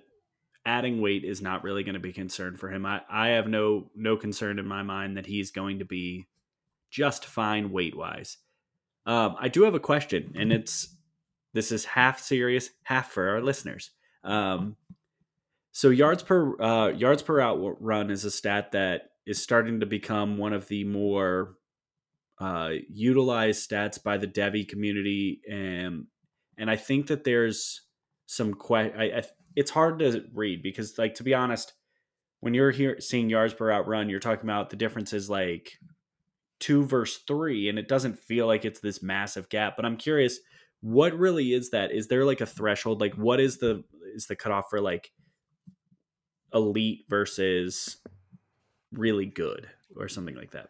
adding 0.65 1.01
weight 1.01 1.23
is 1.23 1.41
not 1.41 1.63
really 1.63 1.83
going 1.83 1.95
to 1.95 1.99
be 1.99 2.13
concerned 2.13 2.59
for 2.59 2.69
him. 2.69 2.85
I 2.85 3.01
I 3.09 3.29
have 3.29 3.47
no 3.47 3.89
no 3.95 4.17
concern 4.17 4.59
in 4.59 4.67
my 4.67 4.83
mind 4.83 5.17
that 5.17 5.25
he's 5.25 5.51
going 5.51 5.79
to 5.79 5.85
be 5.85 6.27
just 6.89 7.25
fine 7.25 7.71
weight 7.71 7.95
wise. 7.95 8.37
Um, 9.05 9.35
I 9.39 9.47
do 9.47 9.63
have 9.63 9.73
a 9.73 9.79
question, 9.79 10.33
and 10.35 10.53
it's 10.53 10.95
this 11.53 11.71
is 11.71 11.85
half 11.85 12.19
serious, 12.19 12.69
half 12.83 13.11
for 13.11 13.29
our 13.29 13.41
listeners. 13.41 13.91
Um, 14.23 14.77
so 15.71 15.89
yards 15.89 16.23
per 16.23 16.61
uh, 16.61 16.89
yards 16.89 17.21
per 17.21 17.37
route 17.37 17.77
run 17.79 18.11
is 18.11 18.25
a 18.25 18.31
stat 18.31 18.71
that 18.73 19.11
is 19.25 19.41
starting 19.41 19.79
to 19.79 19.85
become 19.85 20.37
one 20.37 20.53
of 20.53 20.67
the 20.67 20.83
more 20.83 21.55
uh, 22.41 22.71
utilized 22.89 23.69
stats 23.69 24.01
by 24.01 24.17
the 24.17 24.27
Devy 24.27 24.67
community, 24.67 25.41
and 25.49 26.07
and 26.57 26.71
I 26.71 26.75
think 26.75 27.07
that 27.07 27.23
there's 27.23 27.81
some 28.25 28.55
que- 28.55 28.91
I, 28.97 29.03
I, 29.17 29.23
it's 29.55 29.69
hard 29.69 29.99
to 29.99 30.23
read 30.33 30.63
because 30.63 30.97
like 30.97 31.13
to 31.15 31.23
be 31.23 31.35
honest, 31.35 31.73
when 32.39 32.55
you're 32.55 32.71
here 32.71 32.99
seeing 32.99 33.29
yards 33.29 33.53
per 33.53 33.67
route 33.67 33.87
run, 33.87 34.09
you're 34.09 34.19
talking 34.19 34.49
about 34.49 34.71
the 34.71 34.75
difference 34.75 35.13
is 35.13 35.29
like 35.29 35.73
two 36.59 36.83
versus 36.83 37.21
three, 37.27 37.69
and 37.69 37.77
it 37.77 37.87
doesn't 37.87 38.17
feel 38.17 38.47
like 38.47 38.65
it's 38.65 38.79
this 38.79 39.03
massive 39.03 39.47
gap. 39.49 39.75
But 39.75 39.85
I'm 39.85 39.97
curious, 39.97 40.39
what 40.81 41.13
really 41.13 41.53
is 41.53 41.69
that? 41.69 41.91
Is 41.91 42.07
there 42.07 42.25
like 42.25 42.41
a 42.41 42.47
threshold? 42.47 43.01
Like, 43.01 43.13
what 43.13 43.39
is 43.39 43.59
the 43.59 43.83
is 44.15 44.25
the 44.25 44.35
cutoff 44.35 44.65
for 44.71 44.81
like 44.81 45.11
elite 46.55 47.05
versus 47.07 47.97
really 48.91 49.27
good 49.27 49.69
or 49.95 50.07
something 50.07 50.35
like 50.35 50.51
that? 50.51 50.69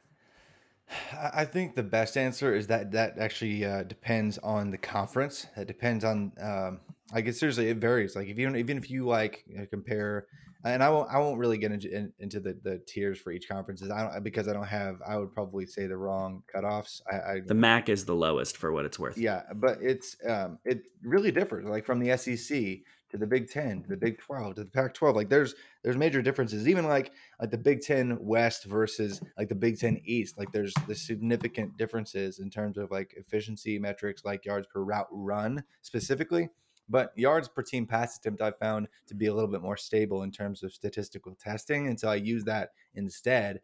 I 1.34 1.46
think 1.46 1.76
the 1.76 1.84
best 1.84 2.18
answer 2.18 2.54
is 2.54 2.68
that 2.68 2.92
that 2.92 3.18
actually 3.18 3.66
uh, 3.66 3.84
depends 3.84 4.38
on 4.40 4.72
the 4.72 4.78
conference. 4.78 5.48
It 5.56 5.68
depends 5.68 6.04
on, 6.04 6.32
um, 6.42 6.80
I 7.14 7.22
guess 7.22 7.40
seriously, 7.40 7.70
it 7.70 7.78
varies. 7.78 8.16
Like 8.16 8.28
if 8.28 8.38
you 8.38 8.54
even 8.56 8.78
if 8.78 8.90
you 8.90 9.06
like 9.06 9.44
you 9.48 9.58
know, 9.58 9.66
compare, 9.66 10.28
and 10.64 10.84
I 10.84 10.90
won't 10.90 11.10
I 11.10 11.20
won't 11.20 11.40
really 11.40 11.58
get 11.58 11.72
into 11.72 11.94
in, 11.94 12.12
into 12.20 12.40
the, 12.40 12.60
the 12.64 12.82
tiers 12.88 13.20
for 13.20 13.32
each 13.32 13.48
conferences. 13.48 13.90
I 13.90 14.02
don't 14.02 14.24
because 14.24 14.48
I 14.48 14.54
don't 14.54 14.68
have. 14.68 14.98
I 15.08 15.18
would 15.18 15.34
probably 15.34 15.66
say 15.66 15.88
the 15.88 15.98
wrong 15.98 16.44
cutoffs. 16.54 17.02
I, 17.12 17.16
I 17.16 17.40
the 17.46 17.54
MAC 17.54 17.90
is 17.90 18.06
the 18.06 18.16
lowest 18.16 18.58
for 18.58 18.72
what 18.72 18.86
it's 18.86 19.00
worth. 19.00 19.18
Yeah, 19.18 19.44
but 19.56 19.78
it's 19.82 20.18
um, 20.28 20.60
it 20.66 20.84
really 21.04 21.32
differs. 21.32 21.66
Like 21.66 21.86
from 21.86 22.00
the 22.00 22.18
SEC 22.18 22.80
to 23.12 23.18
the 23.18 23.28
Big 23.28 23.50
Ten, 23.50 23.84
to 23.84 23.90
the 23.90 23.98
Big 23.98 24.18
Twelve, 24.20 24.56
to 24.56 24.64
the 24.64 24.70
Pac 24.70 24.94
twelve. 24.94 25.16
Like 25.16 25.30
there's 25.30 25.56
there's 25.84 25.98
major 25.98 26.22
differences. 26.22 26.68
Even 26.68 26.88
like 26.88 27.12
like 27.40 27.52
the 27.52 27.58
Big 27.58 27.82
Ten 27.82 28.18
West 28.20 28.66
versus 28.66 29.22
like 29.38 29.50
the 29.50 29.56
Big 29.56 29.80
Ten 29.80 30.02
East. 30.06 30.38
Like 30.38 30.52
there's 30.52 30.74
the 30.88 30.96
significant 30.96 31.78
differences 31.78 32.40
in 32.40 32.50
terms 32.50 32.78
of 32.78 32.92
like 32.92 33.14
efficiency 33.18 33.78
metrics, 33.78 34.26
like 34.26 34.46
yards 34.46 34.68
per 34.68 34.84
route 34.84 35.08
run 35.12 35.64
specifically. 35.82 36.50
But 36.90 37.14
yards 37.16 37.48
per 37.48 37.62
team 37.62 37.86
pass 37.86 38.18
attempt 38.18 38.42
I 38.42 38.52
found 38.52 38.88
to 39.08 39.16
be 39.16 39.28
a 39.28 39.34
little 39.34 39.50
bit 39.50 39.62
more 39.62 39.78
stable 39.78 40.24
in 40.24 40.32
terms 40.32 40.64
of 40.64 40.74
statistical 40.74 41.36
testing, 41.36 41.88
and 41.88 42.00
so 42.00 42.10
I 42.10 42.16
use 42.16 42.44
that 42.46 42.70
instead 42.96 43.62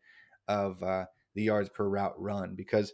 of 0.48 0.82
uh, 0.82 1.06
the 1.36 1.44
yards 1.44 1.70
per 1.70 1.88
route 1.88 2.16
run 2.18 2.56
because 2.56 2.94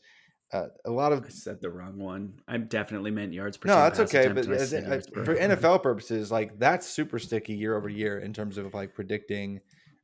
uh, 0.54 0.68
a 0.86 0.92
lot 0.92 1.12
of 1.12 1.26
I 1.26 1.30
said 1.30 1.62
the 1.62 1.72
wrong 1.72 1.98
one. 1.98 2.36
I 2.48 2.58
definitely 2.58 3.10
meant 3.10 3.34
yards 3.34 3.58
per. 3.58 3.68
No, 3.68 3.76
that's 3.76 4.00
okay. 4.02 4.28
But 4.28 4.48
as, 4.50 4.72
as, 4.72 5.08
for 5.08 5.36
NFL 5.36 5.82
purposes, 5.84 6.32
like 6.32 6.60
that's 6.60 6.88
super 6.88 7.18
sticky 7.18 7.56
year 7.56 7.76
over 7.76 7.90
year 7.90 8.20
in 8.20 8.34
terms 8.34 8.60
of 8.60 8.72
like 8.74 8.94
predicting, 8.94 9.62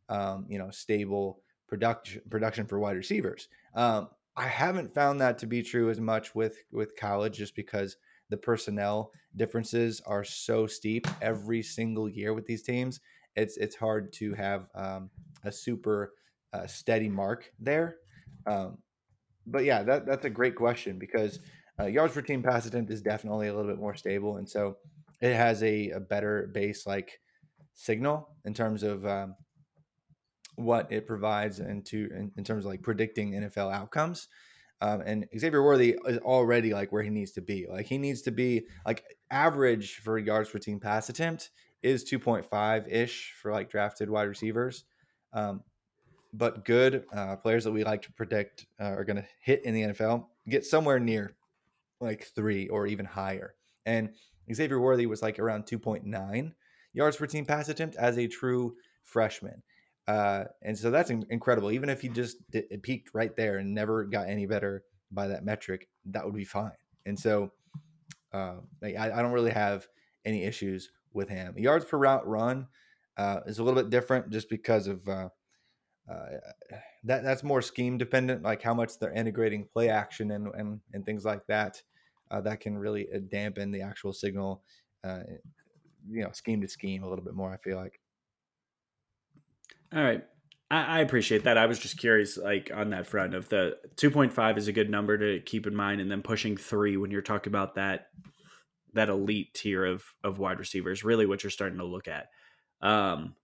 um, 0.09 0.47
you 0.49 0.57
know, 0.57 0.71
stable 0.71 1.43
production 1.67 2.23
production 2.29 2.65
for 2.65 2.79
wide 2.79 2.97
receivers. 2.97 3.47
Um, 3.75 4.09
I 4.35 4.47
haven't 4.47 4.93
found 4.95 5.21
that 5.21 5.37
to 5.39 5.47
be 5.47 5.61
true 5.61 5.91
as 5.91 5.99
much 5.99 6.33
with 6.33 6.57
with 6.71 6.95
college, 6.95 7.37
just 7.37 7.55
because 7.55 7.97
the 8.31 8.37
personnel 8.37 9.11
differences 9.35 10.01
are 10.07 10.23
so 10.23 10.65
steep 10.65 11.07
every 11.21 11.61
single 11.61 12.09
year 12.09 12.33
with 12.33 12.47
these 12.47 12.63
teams. 12.63 13.01
It's 13.35 13.55
it's 13.57 13.75
hard 13.75 14.11
to 14.13 14.33
have 14.33 14.67
um, 14.73 15.11
a 15.43 15.51
super 15.51 16.13
uh, 16.53 16.65
steady 16.65 17.07
mark 17.07 17.51
there. 17.59 17.97
Um, 18.47 18.79
but 19.51 19.65
yeah, 19.65 19.83
that 19.83 20.05
that's 20.05 20.25
a 20.25 20.29
great 20.29 20.55
question 20.55 20.99
because 20.99 21.39
uh, 21.79 21.85
yards 21.85 22.13
per 22.13 22.21
team 22.21 22.43
pass 22.43 22.65
attempt 22.65 22.91
is 22.91 23.01
definitely 23.01 23.47
a 23.47 23.55
little 23.55 23.69
bit 23.69 23.79
more 23.79 23.95
stable, 23.95 24.37
and 24.37 24.49
so 24.49 24.77
it 25.21 25.35
has 25.35 25.61
a, 25.63 25.89
a 25.91 25.99
better 25.99 26.49
base 26.53 26.85
like 26.85 27.19
signal 27.73 28.29
in 28.45 28.53
terms 28.53 28.83
of 28.83 29.05
um, 29.05 29.35
what 30.55 30.91
it 30.91 31.07
provides 31.07 31.59
into 31.59 32.09
in, 32.13 32.31
in, 32.37 32.43
terms 32.43 32.65
of 32.65 32.71
like 32.71 32.81
predicting 32.81 33.31
NFL 33.31 33.73
outcomes. 33.73 34.27
Um, 34.81 35.01
and 35.01 35.25
Xavier 35.37 35.63
Worthy 35.63 35.97
is 36.05 36.19
already 36.19 36.73
like 36.73 36.91
where 36.91 37.03
he 37.03 37.09
needs 37.09 37.31
to 37.33 37.41
be. 37.41 37.67
Like 37.69 37.85
he 37.85 37.97
needs 37.97 38.21
to 38.23 38.31
be 38.31 38.65
like 38.85 39.03
average 39.31 39.95
for 39.97 40.17
yards 40.17 40.49
per 40.49 40.59
team 40.59 40.79
pass 40.79 41.09
attempt 41.09 41.51
is 41.81 42.09
2.5 42.09 42.91
ish 42.91 43.33
for 43.41 43.51
like 43.51 43.69
drafted 43.69 44.09
wide 44.09 44.23
receivers. 44.27 44.85
Um, 45.33 45.61
but 46.33 46.65
good 46.65 47.05
uh, 47.13 47.35
players 47.37 47.63
that 47.63 47.71
we 47.71 47.83
like 47.83 48.01
to 48.03 48.11
predict 48.13 48.67
uh, 48.79 48.85
are 48.85 49.03
going 49.03 49.17
to 49.17 49.27
hit 49.39 49.63
in 49.65 49.73
the 49.73 49.81
NFL 49.81 50.25
get 50.49 50.65
somewhere 50.65 50.99
near 50.99 51.35
like 52.01 52.23
three 52.35 52.67
or 52.69 52.87
even 52.87 53.05
higher. 53.05 53.55
And 53.85 54.09
Xavier 54.53 54.79
Worthy 54.79 55.05
was 55.05 55.21
like 55.21 55.39
around 55.39 55.65
2.9 55.65 56.53
yards 56.93 57.17
per 57.17 57.27
team 57.27 57.45
pass 57.45 57.69
attempt 57.69 57.95
as 57.97 58.17
a 58.17 58.27
true 58.27 58.75
freshman. 59.03 59.61
Uh, 60.07 60.45
and 60.63 60.77
so 60.77 60.89
that's 60.89 61.11
incredible. 61.11 61.71
Even 61.71 61.89
if 61.89 62.01
he 62.01 62.09
just 62.09 62.37
did, 62.49 62.65
peaked 62.81 63.11
right 63.13 63.35
there 63.35 63.57
and 63.57 63.73
never 63.73 64.05
got 64.05 64.27
any 64.27 64.45
better 64.47 64.83
by 65.11 65.27
that 65.27 65.45
metric, 65.45 65.87
that 66.05 66.25
would 66.25 66.33
be 66.33 66.45
fine. 66.45 66.71
And 67.05 67.17
so 67.17 67.51
uh, 68.33 68.55
I, 68.83 69.11
I, 69.11 69.21
don't 69.21 69.31
really 69.31 69.51
have 69.51 69.87
any 70.25 70.43
issues 70.43 70.91
with 71.13 71.29
him. 71.29 71.55
Yards 71.57 71.85
per 71.85 71.97
route 71.97 72.27
run 72.27 72.67
uh, 73.17 73.41
is 73.45 73.59
a 73.59 73.63
little 73.63 73.79
bit 73.79 73.89
different 73.89 74.29
just 74.31 74.49
because 74.49 74.87
of 74.87 75.07
uh, 76.09 76.75
that 77.03 77.23
that's 77.23 77.43
more 77.43 77.61
scheme 77.61 77.97
dependent, 77.97 78.43
like 78.43 78.61
how 78.61 78.73
much 78.73 78.97
they're 78.99 79.13
integrating 79.13 79.65
play 79.71 79.89
action 79.89 80.31
and 80.31 80.47
and, 80.55 80.79
and 80.93 81.05
things 81.05 81.25
like 81.25 81.45
that. 81.47 81.81
Uh, 82.31 82.41
that 82.41 82.59
can 82.59 82.77
really 82.77 83.07
uh, 83.13 83.19
dampen 83.31 83.71
the 83.71 83.81
actual 83.81 84.13
signal, 84.13 84.63
uh, 85.03 85.21
you 86.09 86.23
know, 86.23 86.31
scheme 86.31 86.61
to 86.61 86.67
scheme 86.67 87.03
a 87.03 87.09
little 87.09 87.25
bit 87.25 87.33
more. 87.33 87.53
I 87.53 87.57
feel 87.57 87.77
like. 87.77 87.99
All 89.93 90.03
right, 90.03 90.23
I, 90.69 90.83
I 90.83 90.99
appreciate 90.99 91.43
that. 91.45 91.57
I 91.57 91.65
was 91.65 91.79
just 91.79 91.97
curious, 91.97 92.37
like 92.37 92.69
on 92.73 92.91
that 92.91 93.07
front 93.07 93.33
of 93.33 93.49
the 93.49 93.77
two 93.95 94.11
point 94.11 94.33
five 94.33 94.57
is 94.57 94.67
a 94.67 94.71
good 94.73 94.89
number 94.89 95.17
to 95.17 95.43
keep 95.43 95.65
in 95.65 95.75
mind, 95.75 96.01
and 96.01 96.11
then 96.11 96.21
pushing 96.21 96.57
three 96.57 96.97
when 96.97 97.11
you're 97.11 97.21
talking 97.21 97.51
about 97.51 97.75
that 97.75 98.07
that 98.93 99.09
elite 99.09 99.53
tier 99.53 99.85
of 99.85 100.03
of 100.23 100.39
wide 100.39 100.59
receivers, 100.59 101.03
really 101.03 101.25
what 101.25 101.43
you're 101.43 101.49
starting 101.49 101.79
to 101.79 101.85
look 101.85 102.07
at. 102.07 102.27
Um, 102.81 103.35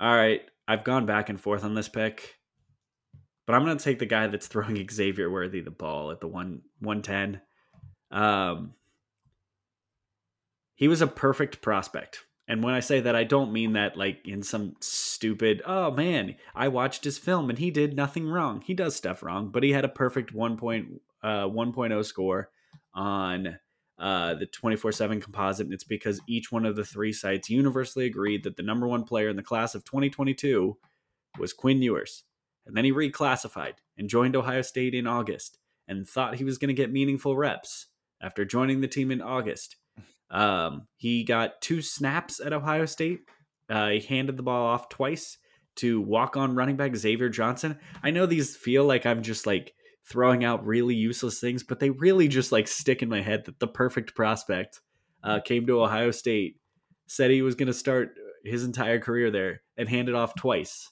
all 0.00 0.14
right, 0.16 0.42
I've 0.72 0.84
gone 0.84 1.04
back 1.04 1.28
and 1.28 1.38
forth 1.38 1.64
on 1.64 1.74
this 1.74 1.90
pick, 1.90 2.38
but 3.46 3.54
I'm 3.54 3.62
going 3.62 3.76
to 3.76 3.84
take 3.84 3.98
the 3.98 4.06
guy 4.06 4.26
that's 4.28 4.46
throwing 4.46 4.88
Xavier 4.90 5.30
Worthy 5.30 5.60
the 5.60 5.70
ball 5.70 6.10
at 6.10 6.20
the 6.20 6.28
one 6.28 6.62
110. 6.78 7.42
Um, 8.10 8.72
he 10.74 10.88
was 10.88 11.02
a 11.02 11.06
perfect 11.06 11.60
prospect. 11.60 12.20
And 12.48 12.64
when 12.64 12.72
I 12.72 12.80
say 12.80 13.00
that, 13.00 13.14
I 13.14 13.24
don't 13.24 13.52
mean 13.52 13.74
that 13.74 13.98
like 13.98 14.26
in 14.26 14.42
some 14.42 14.76
stupid, 14.80 15.60
oh 15.66 15.90
man, 15.90 16.36
I 16.54 16.68
watched 16.68 17.04
his 17.04 17.18
film 17.18 17.50
and 17.50 17.58
he 17.58 17.70
did 17.70 17.94
nothing 17.94 18.26
wrong. 18.26 18.62
He 18.62 18.72
does 18.72 18.96
stuff 18.96 19.22
wrong, 19.22 19.50
but 19.50 19.62
he 19.62 19.72
had 19.72 19.84
a 19.84 19.88
perfect 19.90 20.34
1.0 20.34 21.00
uh, 21.22 21.48
1.0 21.48 22.04
score 22.06 22.48
on 22.94 23.58
uh, 24.02 24.34
the 24.34 24.46
24 24.46 24.90
7 24.90 25.20
composite. 25.20 25.66
And 25.66 25.72
it's 25.72 25.84
because 25.84 26.20
each 26.26 26.50
one 26.50 26.66
of 26.66 26.74
the 26.74 26.84
three 26.84 27.12
sites 27.12 27.48
universally 27.48 28.04
agreed 28.04 28.42
that 28.42 28.56
the 28.56 28.62
number 28.62 28.88
one 28.88 29.04
player 29.04 29.28
in 29.28 29.36
the 29.36 29.44
class 29.44 29.76
of 29.76 29.84
2022 29.84 30.76
was 31.38 31.52
Quinn 31.52 31.80
Ewers. 31.80 32.24
And 32.66 32.76
then 32.76 32.84
he 32.84 32.92
reclassified 32.92 33.74
and 33.96 34.08
joined 34.08 34.34
Ohio 34.34 34.62
State 34.62 34.94
in 34.94 35.06
August 35.06 35.58
and 35.86 36.06
thought 36.06 36.34
he 36.34 36.44
was 36.44 36.58
going 36.58 36.68
to 36.68 36.74
get 36.74 36.92
meaningful 36.92 37.36
reps 37.36 37.86
after 38.20 38.44
joining 38.44 38.80
the 38.80 38.88
team 38.88 39.12
in 39.12 39.22
August. 39.22 39.76
Um, 40.30 40.88
he 40.96 41.22
got 41.22 41.60
two 41.60 41.80
snaps 41.80 42.40
at 42.44 42.52
Ohio 42.52 42.86
State. 42.86 43.20
Uh, 43.70 43.90
he 43.90 44.00
handed 44.00 44.36
the 44.36 44.42
ball 44.42 44.66
off 44.66 44.88
twice 44.88 45.38
to 45.76 46.00
walk 46.00 46.36
on 46.36 46.56
running 46.56 46.76
back 46.76 46.96
Xavier 46.96 47.28
Johnson. 47.28 47.78
I 48.02 48.10
know 48.10 48.26
these 48.26 48.56
feel 48.56 48.84
like 48.84 49.06
I'm 49.06 49.22
just 49.22 49.46
like 49.46 49.74
throwing 50.08 50.44
out 50.44 50.66
really 50.66 50.94
useless 50.94 51.40
things, 51.40 51.62
but 51.62 51.80
they 51.80 51.90
really 51.90 52.28
just 52.28 52.52
like 52.52 52.68
stick 52.68 53.02
in 53.02 53.08
my 53.08 53.22
head 53.22 53.44
that 53.46 53.58
the 53.58 53.66
perfect 53.66 54.14
prospect 54.14 54.80
uh, 55.22 55.40
came 55.40 55.66
to 55.66 55.82
Ohio 55.82 56.10
State, 56.10 56.56
said 57.06 57.30
he 57.30 57.42
was 57.42 57.54
going 57.54 57.68
to 57.68 57.72
start 57.72 58.14
his 58.44 58.64
entire 58.64 58.98
career 58.98 59.30
there, 59.30 59.62
and 59.76 59.88
handed 59.88 60.14
off 60.14 60.34
twice 60.34 60.90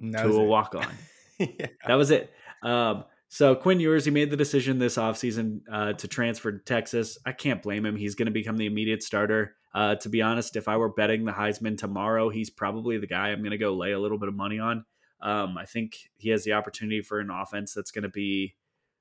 to 0.00 0.26
was 0.26 0.36
a 0.36 0.42
walk 0.42 0.74
on. 0.74 0.92
yeah. 1.38 1.66
That 1.86 1.94
was 1.94 2.10
it. 2.10 2.30
Um, 2.62 3.04
so 3.28 3.54
Quinn 3.54 3.78
Ewers, 3.80 4.04
he 4.04 4.10
made 4.10 4.30
the 4.30 4.36
decision 4.36 4.78
this 4.78 4.96
offseason 4.96 5.60
uh, 5.70 5.92
to 5.94 6.08
transfer 6.08 6.50
to 6.50 6.58
Texas. 6.58 7.16
I 7.24 7.32
can't 7.32 7.62
blame 7.62 7.86
him. 7.86 7.96
He's 7.96 8.16
going 8.16 8.26
to 8.26 8.32
become 8.32 8.56
the 8.56 8.66
immediate 8.66 9.02
starter. 9.02 9.54
Uh, 9.72 9.94
to 9.94 10.08
be 10.08 10.20
honest, 10.20 10.56
if 10.56 10.66
I 10.66 10.76
were 10.76 10.88
betting 10.88 11.24
the 11.24 11.32
Heisman 11.32 11.78
tomorrow, 11.78 12.28
he's 12.28 12.50
probably 12.50 12.98
the 12.98 13.06
guy 13.06 13.28
I'm 13.28 13.38
going 13.38 13.52
to 13.52 13.58
go 13.58 13.74
lay 13.74 13.92
a 13.92 14.00
little 14.00 14.18
bit 14.18 14.28
of 14.28 14.34
money 14.34 14.58
on. 14.58 14.84
Um, 15.22 15.58
I 15.58 15.64
think 15.64 15.98
he 16.16 16.30
has 16.30 16.44
the 16.44 16.54
opportunity 16.54 17.02
for 17.02 17.20
an 17.20 17.30
offense 17.30 17.74
that's 17.74 17.90
going 17.90 18.02
to 18.02 18.08
be 18.08 18.56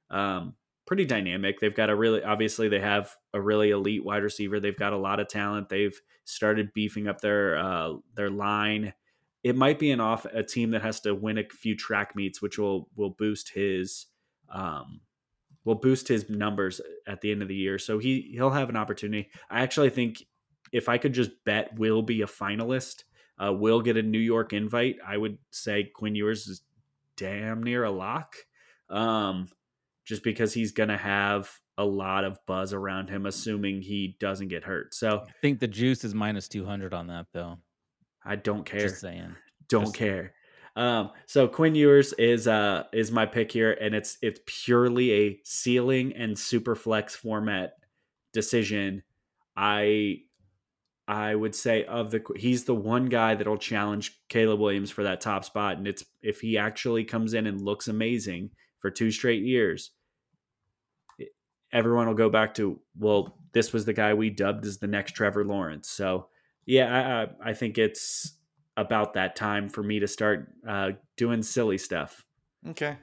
um, 0.09 0.55
pretty 0.85 1.05
dynamic. 1.05 1.59
They've 1.59 1.75
got 1.75 1.89
a 1.89 1.95
really, 1.95 2.23
obviously, 2.23 2.67
they 2.67 2.79
have 2.79 3.15
a 3.33 3.41
really 3.41 3.69
elite 3.69 4.03
wide 4.03 4.23
receiver. 4.23 4.59
They've 4.59 4.75
got 4.75 4.93
a 4.93 4.97
lot 4.97 5.19
of 5.19 5.27
talent. 5.27 5.69
They've 5.69 5.97
started 6.25 6.73
beefing 6.73 7.07
up 7.07 7.21
their 7.21 7.57
uh, 7.57 7.93
their 8.15 8.29
line. 8.29 8.93
It 9.43 9.55
might 9.55 9.79
be 9.79 9.91
an 9.91 10.01
off 10.01 10.25
a 10.25 10.43
team 10.43 10.71
that 10.71 10.81
has 10.81 10.99
to 11.01 11.15
win 11.15 11.37
a 11.37 11.43
few 11.43 11.75
track 11.75 12.15
meets, 12.15 12.41
which 12.41 12.57
will 12.57 12.89
will 12.95 13.11
boost 13.11 13.51
his 13.53 14.07
um, 14.51 15.01
will 15.63 15.75
boost 15.75 16.07
his 16.07 16.29
numbers 16.29 16.81
at 17.07 17.21
the 17.21 17.31
end 17.31 17.41
of 17.41 17.47
the 17.47 17.55
year. 17.55 17.77
So 17.77 17.99
he 17.99 18.31
he'll 18.33 18.49
have 18.49 18.69
an 18.69 18.75
opportunity. 18.75 19.29
I 19.49 19.61
actually 19.61 19.91
think 19.91 20.23
if 20.71 20.89
I 20.89 20.97
could 20.97 21.13
just 21.13 21.31
bet 21.45 21.77
will 21.77 22.01
be 22.01 22.21
a 22.21 22.27
finalist, 22.27 23.03
uh, 23.43 23.53
will 23.53 23.81
get 23.81 23.97
a 23.97 24.01
New 24.03 24.19
York 24.19 24.53
invite. 24.53 24.97
I 25.05 25.17
would 25.17 25.37
say 25.51 25.89
Quinn 25.95 26.15
Ewers 26.15 26.47
is 26.47 26.61
damn 27.17 27.63
near 27.63 27.83
a 27.83 27.91
lock, 27.91 28.35
um, 28.89 29.47
just 30.05 30.23
because 30.23 30.53
he's 30.53 30.71
gonna 30.71 30.97
have 30.97 31.49
a 31.77 31.85
lot 31.85 32.25
of 32.25 32.37
buzz 32.45 32.73
around 32.73 33.09
him, 33.09 33.25
assuming 33.25 33.81
he 33.81 34.17
doesn't 34.19 34.49
get 34.49 34.63
hurt. 34.63 34.93
So 34.93 35.23
I 35.27 35.31
think 35.41 35.59
the 35.59 35.67
juice 35.67 36.03
is 36.03 36.13
minus 36.13 36.47
200 36.49 36.93
on 36.93 37.07
that, 37.07 37.27
though. 37.33 37.57
I 38.25 38.35
don't 38.35 38.65
care. 38.65 38.81
Just 38.81 38.99
saying. 39.01 39.35
don't 39.69 39.85
Just- 39.85 39.95
care. 39.95 40.33
Um, 40.75 41.11
so 41.25 41.47
Quinn 41.47 41.75
Ewers 41.75 42.13
is 42.13 42.47
uh 42.47 42.83
is 42.93 43.11
my 43.11 43.25
pick 43.25 43.51
here, 43.51 43.71
and 43.71 43.93
it's 43.95 44.17
it's 44.21 44.39
purely 44.45 45.11
a 45.11 45.39
ceiling 45.43 46.13
and 46.15 46.37
super 46.37 46.75
flex 46.75 47.15
format 47.15 47.73
decision. 48.33 49.03
I 49.57 50.19
I 51.09 51.33
would 51.33 51.55
say 51.55 51.85
of 51.85 52.11
the 52.11 52.23
he's 52.35 52.65
the 52.65 52.75
one 52.75 53.07
guy 53.07 53.33
that'll 53.33 53.57
challenge 53.57 54.21
Caleb 54.29 54.59
Williams 54.59 54.91
for 54.91 55.03
that 55.03 55.21
top 55.21 55.43
spot, 55.43 55.77
and 55.77 55.87
it's 55.87 56.05
if 56.21 56.39
he 56.39 56.55
actually 56.55 57.03
comes 57.03 57.33
in 57.33 57.47
and 57.47 57.59
looks 57.59 57.87
amazing 57.87 58.51
for 58.77 58.91
two 58.91 59.09
straight 59.09 59.41
years, 59.41 59.89
everyone 61.73 62.05
will 62.05 62.13
go 62.13 62.29
back 62.29 62.53
to 62.53 62.79
well, 62.95 63.39
this 63.53 63.73
was 63.73 63.85
the 63.85 63.93
guy 63.93 64.13
we 64.13 64.29
dubbed 64.29 64.67
as 64.67 64.77
the 64.77 64.85
next 64.85 65.13
Trevor 65.13 65.43
Lawrence. 65.43 65.89
So 65.89 66.27
yeah, 66.67 67.27
I 67.41 67.49
I, 67.49 67.53
think 67.53 67.79
it's 67.79 68.35
about 68.77 69.15
that 69.15 69.35
time 69.35 69.67
for 69.67 69.81
me 69.81 69.99
to 70.01 70.07
start 70.07 70.53
uh, 70.67 70.91
doing 71.17 71.41
silly 71.41 71.79
stuff. 71.79 72.23
Okay. 72.67 72.97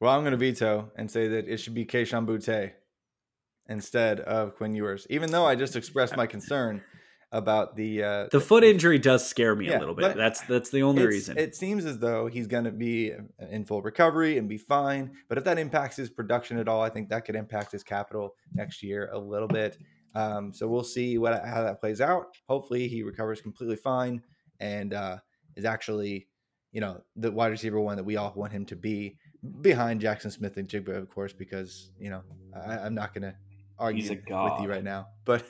Well, 0.00 0.14
I'm 0.14 0.20
going 0.20 0.32
to 0.32 0.36
veto 0.36 0.92
and 0.96 1.10
say 1.10 1.28
that 1.28 1.48
it 1.48 1.56
should 1.56 1.72
be 1.74 1.86
Kayshon 1.86 2.26
Boutte 2.26 2.72
instead 3.70 4.20
of 4.20 4.54
Quinn 4.56 4.74
Ewers, 4.74 5.06
even 5.08 5.30
though 5.30 5.46
I 5.46 5.54
just 5.54 5.76
expressed 5.76 6.14
my 6.14 6.26
concern 6.26 6.82
about 7.32 7.74
the 7.76 8.02
uh, 8.02 8.26
The 8.30 8.40
foot 8.40 8.62
injury 8.62 8.98
does 8.98 9.26
scare 9.26 9.56
me 9.56 9.68
Yeah, 9.68 9.78
a 9.78 9.80
little 9.80 9.94
bit. 9.94 10.16
That's 10.16 10.42
that's 10.42 10.70
the 10.70 10.82
only 10.82 11.06
reason. 11.06 11.38
It 11.38 11.56
seems 11.56 11.84
as 11.84 11.98
though 11.98 12.26
he's 12.26 12.46
going 12.46 12.64
to 12.64 12.70
be 12.70 13.12
in 13.50 13.64
full 13.64 13.82
recovery 13.82 14.38
and 14.38 14.48
be 14.48 14.58
fine. 14.58 15.12
But 15.28 15.38
if 15.38 15.44
that 15.44 15.58
impacts 15.58 15.96
his 15.96 16.10
production 16.10 16.58
at 16.58 16.68
all, 16.68 16.82
I 16.82 16.90
think 16.90 17.08
that 17.08 17.24
could 17.24 17.34
impact 17.34 17.72
his 17.72 17.82
capital 17.82 18.34
next 18.54 18.82
year 18.82 19.10
a 19.12 19.18
little 19.18 19.48
bit. 19.48 19.78
Um, 20.14 20.52
so 20.52 20.68
we'll 20.68 20.84
see 20.84 21.16
what 21.16 21.44
how 21.44 21.62
that 21.62 21.80
plays 21.80 22.00
out. 22.00 22.26
Hopefully, 22.48 22.86
he 22.86 23.02
recovers 23.02 23.40
completely 23.40 23.76
fine 23.76 24.22
and 24.60 24.92
uh, 24.92 25.16
is 25.56 25.64
actually, 25.64 26.28
you 26.70 26.80
know, 26.80 27.00
the 27.16 27.32
wide 27.32 27.50
receiver 27.50 27.80
one 27.80 27.96
that 27.96 28.04
we 28.04 28.16
all 28.16 28.32
want 28.36 28.52
him 28.52 28.66
to 28.66 28.76
be 28.76 29.16
behind 29.60 30.00
Jaxon 30.00 30.30
Smith-Njigba, 30.30 30.96
of 30.96 31.08
course, 31.08 31.32
because 31.32 31.90
you 31.98 32.10
know 32.10 32.22
I, 32.54 32.78
I'm 32.78 32.94
not 32.94 33.14
going 33.14 33.22
to 33.22 33.34
argue 33.82 34.02
with 34.08 34.62
you 34.62 34.68
right 34.70 34.84
now. 34.84 35.08
But 35.24 35.44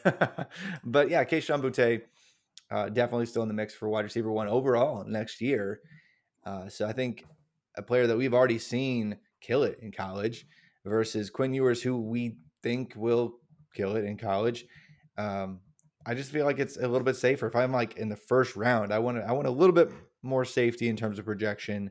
but 0.84 1.08
yeah, 1.08 1.24
Kayshon 1.24 1.62
Boutte 1.62 2.02
uh, 2.70 2.88
definitely 2.88 3.26
still 3.26 3.42
in 3.42 3.48
the 3.48 3.54
mix 3.54 3.74
for 3.74 3.88
wide 3.88 4.04
receiver 4.04 4.30
one 4.30 4.48
overall 4.48 5.04
next 5.04 5.40
year. 5.40 5.80
Uh, 6.44 6.68
so 6.68 6.86
I 6.86 6.92
think 6.92 7.24
a 7.76 7.82
player 7.82 8.06
that 8.06 8.16
we've 8.16 8.34
already 8.34 8.58
seen 8.58 9.16
kill 9.40 9.62
it 9.62 9.78
in 9.80 9.92
college 9.92 10.46
versus 10.84 11.30
Quinn 11.30 11.54
Ewers, 11.54 11.82
who 11.82 12.00
we 12.00 12.36
think 12.62 12.94
will 12.96 13.34
kill 13.74 13.96
it 13.96 14.04
in 14.04 14.16
college. 14.16 14.66
Um, 15.16 15.60
I 16.04 16.14
just 16.14 16.32
feel 16.32 16.44
like 16.44 16.58
it's 16.58 16.76
a 16.76 16.88
little 16.88 17.04
bit 17.04 17.16
safer. 17.16 17.46
If 17.46 17.56
I'm 17.56 17.72
like 17.72 17.96
in 17.96 18.08
the 18.08 18.16
first 18.16 18.56
round, 18.56 18.92
I 18.92 18.98
want 18.98 19.18
to, 19.18 19.24
I 19.24 19.32
want 19.32 19.46
a 19.46 19.50
little 19.50 19.74
bit 19.74 19.90
more 20.22 20.44
safety 20.44 20.88
in 20.88 20.96
terms 20.96 21.18
of 21.18 21.24
projection 21.24 21.90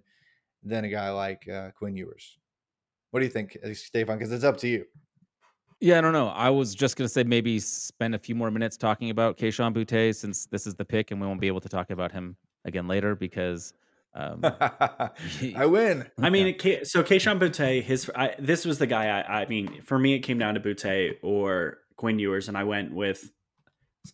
than 0.64 0.86
a 0.86 0.90
guy 0.90 1.10
like 1.12 1.48
uh, 1.48 1.72
Quinn 1.72 1.96
Ewers. 1.96 2.38
What 3.12 3.20
do 3.20 3.26
you 3.26 3.32
think, 3.32 3.58
uh, 3.64 3.74
Stefan? 3.74 4.18
Because 4.18 4.32
it's 4.32 4.44
up 4.44 4.58
to 4.58 4.68
you. 4.68 4.86
Yeah, 5.82 5.98
I 5.98 6.02
don't 6.02 6.14
know. 6.14 6.28
I 6.28 6.52
was 6.52 6.76
just 6.76 6.96
gonna 6.96 7.10
say 7.10 7.24
maybe 7.24 7.60
spend 7.60 8.14
a 8.14 8.20
few 8.20 8.36
more 8.36 8.52
minutes 8.52 8.78
talking 8.78 9.10
about 9.10 9.38
Kayshon 9.38 9.74
Boutte 9.74 10.16
since 10.16 10.46
this 10.46 10.68
is 10.68 10.76
the 10.76 10.86
pick, 10.86 11.10
and 11.10 11.20
we 11.20 11.26
won't 11.26 11.42
be 11.42 11.48
able 11.48 11.60
to 11.62 11.70
talk 11.70 11.90
about 11.90 12.12
him 12.12 12.38
again 12.66 12.88
later 12.88 13.16
because 13.16 13.74
um, 14.14 14.42
I 15.56 15.66
win. 15.66 16.08
I 16.20 16.30
mean, 16.30 16.56
so 16.84 17.04
Kayshon 17.04 17.40
Boutte, 17.40 17.82
his 17.82 18.12
I, 18.16 18.36
this 18.38 18.64
was 18.64 18.78
the 18.78 18.86
guy. 18.86 19.08
I, 19.08 19.42
I 19.42 19.46
mean, 19.48 19.82
for 19.82 19.98
me, 19.98 20.14
it 20.14 20.20
came 20.20 20.38
down 20.38 20.54
to 20.54 20.60
Boutte 20.60 21.18
or 21.24 21.80
Quinn 21.98 22.20
Ewers, 22.20 22.48
and 22.48 22.56
I 22.56 22.64
went 22.64 22.94
with. 22.94 23.32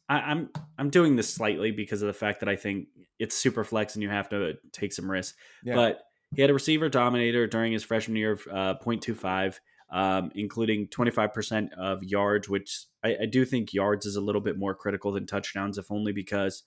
I, 0.07 0.20
I'm 0.20 0.49
I'm 0.78 0.89
doing 0.89 1.18
this 1.18 1.34
slightly 1.34 1.72
because 1.72 2.01
of 2.01 2.07
the 2.07 2.13
fact 2.13 2.39
that 2.39 2.49
I 2.49 2.55
think 2.55 2.88
it's 3.20 3.36
super 3.36 3.65
flex 3.65 3.95
and 3.95 4.03
you 4.03 4.09
have 4.09 4.30
to 4.30 4.53
take 4.72 4.93
some 4.93 5.09
risks. 5.09 5.38
Yeah. 5.63 5.76
But 5.76 6.01
he 6.36 6.41
had 6.41 6.49
a 6.49 6.53
receiver 6.53 6.89
dominator 6.89 7.47
during 7.47 7.72
his 7.72 7.84
freshman 7.84 8.18
year 8.18 8.34
of 8.34 8.47
uh, 8.51 8.76
0.25, 8.84 9.59
um, 9.89 10.31
including 10.35 10.88
25% 10.88 11.73
of 11.77 12.03
yards, 12.03 12.49
which 12.49 12.85
I, 13.03 13.17
I 13.21 13.25
do 13.25 13.45
think 13.45 13.73
yards 13.73 14.05
is 14.05 14.15
a 14.15 14.21
little 14.21 14.41
bit 14.41 14.57
more 14.57 14.75
critical 14.75 15.11
than 15.11 15.25
touchdowns, 15.25 15.77
if 15.77 15.91
only 15.91 16.11
because 16.11 16.63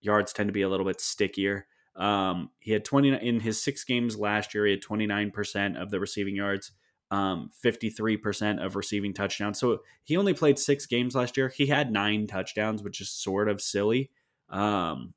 yards 0.00 0.32
tend 0.32 0.48
to 0.48 0.52
be 0.52 0.62
a 0.62 0.68
little 0.68 0.86
bit 0.86 1.00
stickier. 1.00 1.66
Um, 1.94 2.50
he 2.58 2.72
had 2.72 2.84
20 2.84 3.08
in 3.26 3.40
his 3.40 3.62
six 3.62 3.84
games 3.84 4.18
last 4.18 4.54
year. 4.54 4.66
He 4.66 4.72
had 4.72 4.82
29% 4.82 5.80
of 5.80 5.90
the 5.90 6.00
receiving 6.00 6.36
yards, 6.36 6.72
um, 7.10 7.50
53% 7.64 8.64
of 8.64 8.76
receiving 8.76 9.14
touchdowns. 9.14 9.58
So 9.58 9.80
he 10.04 10.16
only 10.16 10.34
played 10.34 10.58
six 10.58 10.86
games 10.86 11.14
last 11.14 11.36
year. 11.36 11.48
He 11.48 11.66
had 11.66 11.90
nine 11.90 12.26
touchdowns, 12.26 12.82
which 12.82 13.00
is 13.00 13.10
sort 13.10 13.48
of 13.48 13.62
silly. 13.62 14.10
Um, 14.50 15.14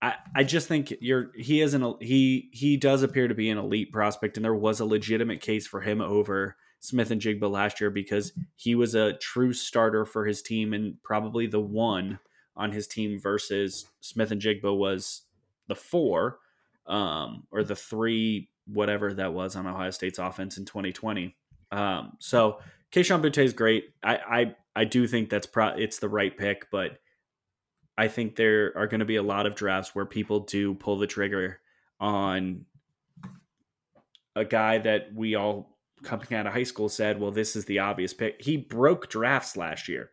I, 0.00 0.14
I 0.34 0.44
just 0.44 0.68
think 0.68 0.94
you're 1.00 1.32
he 1.34 1.60
is 1.60 1.74
an 1.74 1.94
he 2.00 2.50
he 2.52 2.76
does 2.76 3.02
appear 3.02 3.28
to 3.28 3.34
be 3.34 3.50
an 3.50 3.58
elite 3.58 3.92
prospect, 3.92 4.36
and 4.36 4.44
there 4.44 4.54
was 4.54 4.80
a 4.80 4.84
legitimate 4.84 5.40
case 5.40 5.66
for 5.66 5.80
him 5.80 6.00
over 6.00 6.56
Smith-Njigba 6.80 7.50
last 7.50 7.80
year 7.80 7.90
because 7.90 8.32
he 8.54 8.74
was 8.74 8.94
a 8.94 9.14
true 9.14 9.52
starter 9.52 10.04
for 10.04 10.24
his 10.24 10.42
team 10.42 10.72
and 10.72 11.02
probably 11.02 11.46
the 11.46 11.60
one 11.60 12.20
on 12.56 12.70
his 12.70 12.86
team 12.86 13.18
versus 13.18 13.86
Smith-Njigba 14.00 14.76
was 14.76 15.22
the 15.66 15.74
four 15.74 16.38
um, 16.86 17.44
or 17.50 17.64
the 17.64 17.76
three, 17.76 18.48
whatever 18.66 19.12
that 19.14 19.32
was 19.32 19.56
on 19.56 19.66
Ohio 19.66 19.90
State's 19.90 20.18
offense 20.18 20.56
in 20.56 20.64
2020. 20.64 21.36
Um, 21.70 22.12
so 22.18 22.60
Kayshon 22.92 23.22
Boutte 23.22 23.44
is 23.44 23.52
great. 23.52 23.90
I, 24.02 24.16
I 24.16 24.54
I 24.76 24.84
do 24.84 25.06
think 25.06 25.28
that's 25.28 25.46
pro 25.46 25.68
it's 25.68 25.98
the 25.98 26.08
right 26.08 26.36
pick, 26.36 26.70
but 26.70 26.98
I 27.98 28.06
think 28.06 28.36
there 28.36 28.72
are 28.76 28.86
going 28.86 29.00
to 29.00 29.06
be 29.06 29.16
a 29.16 29.22
lot 29.22 29.46
of 29.46 29.56
drafts 29.56 29.92
where 29.92 30.06
people 30.06 30.40
do 30.40 30.74
pull 30.74 30.98
the 30.98 31.08
trigger 31.08 31.60
on 31.98 32.64
a 34.36 34.44
guy 34.44 34.78
that 34.78 35.12
we 35.12 35.34
all 35.34 35.76
coming 36.04 36.32
out 36.32 36.46
of 36.46 36.52
high 36.52 36.62
school 36.62 36.88
said, 36.88 37.20
well, 37.20 37.32
this 37.32 37.56
is 37.56 37.64
the 37.64 37.80
obvious 37.80 38.14
pick. 38.14 38.40
He 38.40 38.56
broke 38.56 39.10
drafts 39.10 39.56
last 39.56 39.88
year. 39.88 40.10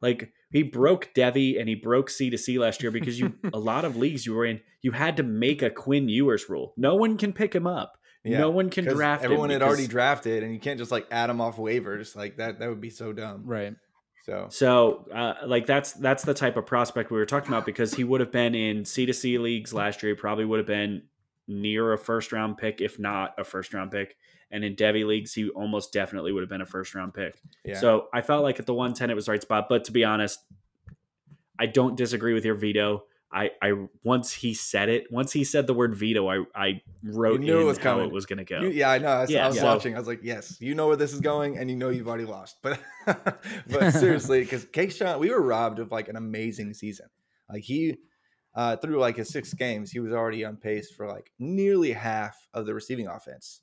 Like 0.00 0.32
he 0.52 0.62
broke 0.62 1.12
Devy 1.12 1.58
and 1.58 1.68
he 1.68 1.74
broke 1.74 2.08
C 2.08 2.30
to 2.30 2.38
C 2.38 2.56
last 2.56 2.84
year 2.84 2.92
because 2.92 3.18
you 3.18 3.34
a 3.52 3.58
lot 3.58 3.84
of 3.84 3.96
leagues 3.96 4.24
you 4.24 4.34
were 4.34 4.44
in, 4.44 4.60
you 4.80 4.92
had 4.92 5.16
to 5.16 5.24
make 5.24 5.60
a 5.60 5.70
Quinn 5.70 6.08
Ewers 6.08 6.48
rule. 6.48 6.72
No 6.76 6.94
one 6.94 7.16
can 7.16 7.32
pick 7.32 7.52
him 7.52 7.66
up. 7.66 7.98
Yeah, 8.22 8.38
no 8.38 8.50
one 8.50 8.70
can 8.70 8.84
draft. 8.84 9.22
him 9.22 9.32
Everyone 9.32 9.50
had 9.50 9.62
already 9.62 9.86
drafted, 9.86 10.42
and 10.42 10.52
you 10.52 10.60
can't 10.60 10.78
just 10.78 10.90
like 10.92 11.06
add 11.10 11.30
him 11.30 11.40
off 11.40 11.56
waivers 11.56 12.14
like 12.14 12.36
that. 12.36 12.58
That 12.58 12.68
would 12.68 12.80
be 12.80 12.90
so 12.90 13.12
dumb. 13.12 13.42
Right. 13.44 13.74
So 14.28 14.46
So, 14.50 15.06
uh, 15.12 15.34
like 15.46 15.66
that's 15.66 15.92
that's 15.92 16.22
the 16.22 16.34
type 16.34 16.56
of 16.56 16.66
prospect 16.66 17.10
we 17.10 17.18
were 17.18 17.26
talking 17.26 17.48
about 17.48 17.64
because 17.64 17.94
he 17.94 18.04
would 18.04 18.20
have 18.20 18.30
been 18.30 18.54
in 18.54 18.84
C 18.84 19.06
to 19.06 19.14
C 19.14 19.38
leagues 19.38 19.72
last 19.72 20.02
year. 20.02 20.14
He 20.14 20.20
probably 20.20 20.44
would 20.44 20.58
have 20.58 20.66
been 20.66 21.02
near 21.46 21.92
a 21.94 21.98
first 21.98 22.30
round 22.30 22.58
pick, 22.58 22.80
if 22.80 22.98
not 22.98 23.34
a 23.38 23.44
first 23.44 23.72
round 23.72 23.90
pick. 23.90 24.16
And 24.50 24.64
in 24.64 24.76
Devy 24.76 25.06
leagues, 25.06 25.34
he 25.34 25.48
almost 25.50 25.92
definitely 25.92 26.32
would 26.32 26.42
have 26.42 26.48
been 26.48 26.60
a 26.60 26.66
first 26.66 26.94
round 26.94 27.14
pick. 27.14 27.40
yeah, 27.64 27.78
So 27.78 28.08
I 28.12 28.20
felt 28.22 28.42
like 28.42 28.58
at 28.58 28.66
the 28.66 28.74
110 28.74 29.10
it 29.10 29.14
was 29.14 29.26
the 29.26 29.32
right 29.32 29.42
spot. 29.42 29.66
But 29.68 29.84
to 29.84 29.92
be 29.92 30.04
honest, 30.04 30.40
I 31.58 31.66
don't 31.66 31.96
disagree 31.96 32.34
with 32.34 32.44
your 32.44 32.54
veto. 32.54 33.04
I, 33.30 33.50
I 33.60 33.72
once 34.02 34.32
he 34.32 34.54
said 34.54 34.88
it, 34.88 35.12
once 35.12 35.32
he 35.32 35.44
said 35.44 35.66
the 35.66 35.74
word 35.74 35.94
veto, 35.94 36.28
I, 36.30 36.44
I 36.54 36.82
wrote 37.02 37.40
knew 37.40 37.60
it 37.60 37.64
was 37.64 37.76
how 37.76 37.92
coming. 37.92 38.06
it 38.06 38.12
was 38.12 38.24
going 38.24 38.38
to 38.38 38.44
go. 38.44 38.60
You- 38.60 38.68
yeah, 38.70 38.90
I 38.90 38.98
know. 38.98 39.08
I, 39.08 39.20
was- 39.20 39.30
Yeah, 39.30 39.44
I 39.44 39.48
was 39.48 39.58
so- 39.58 39.64
watching. 39.66 39.94
I 39.94 39.98
was 39.98 40.08
like, 40.08 40.20
yes, 40.22 40.56
you 40.60 40.74
know 40.74 40.86
where 40.86 40.96
this 40.96 41.12
is 41.12 41.20
going, 41.20 41.58
and 41.58 41.68
you 41.68 41.76
know 41.76 41.90
you've 41.90 42.08
already 42.08 42.24
lost. 42.24 42.56
But 42.62 42.80
but 43.06 43.90
seriously, 43.92 44.40
because 44.44 44.64
Kayshon, 44.66 45.18
we 45.18 45.30
were 45.30 45.42
robbed 45.42 45.78
of 45.78 45.92
like 45.92 46.08
an 46.08 46.16
amazing 46.16 46.72
season. 46.74 47.06
Like 47.50 47.62
he 47.64 47.96
uh, 48.54 48.76
through 48.76 48.98
like 48.98 49.16
his 49.16 49.28
six 49.28 49.52
games, 49.54 49.90
he 49.90 50.00
was 50.00 50.12
already 50.12 50.44
on 50.44 50.56
pace 50.56 50.90
for 50.90 51.06
like 51.06 51.30
nearly 51.38 51.92
half 51.92 52.36
of 52.54 52.66
the 52.66 52.74
receiving 52.74 53.06
offense 53.06 53.60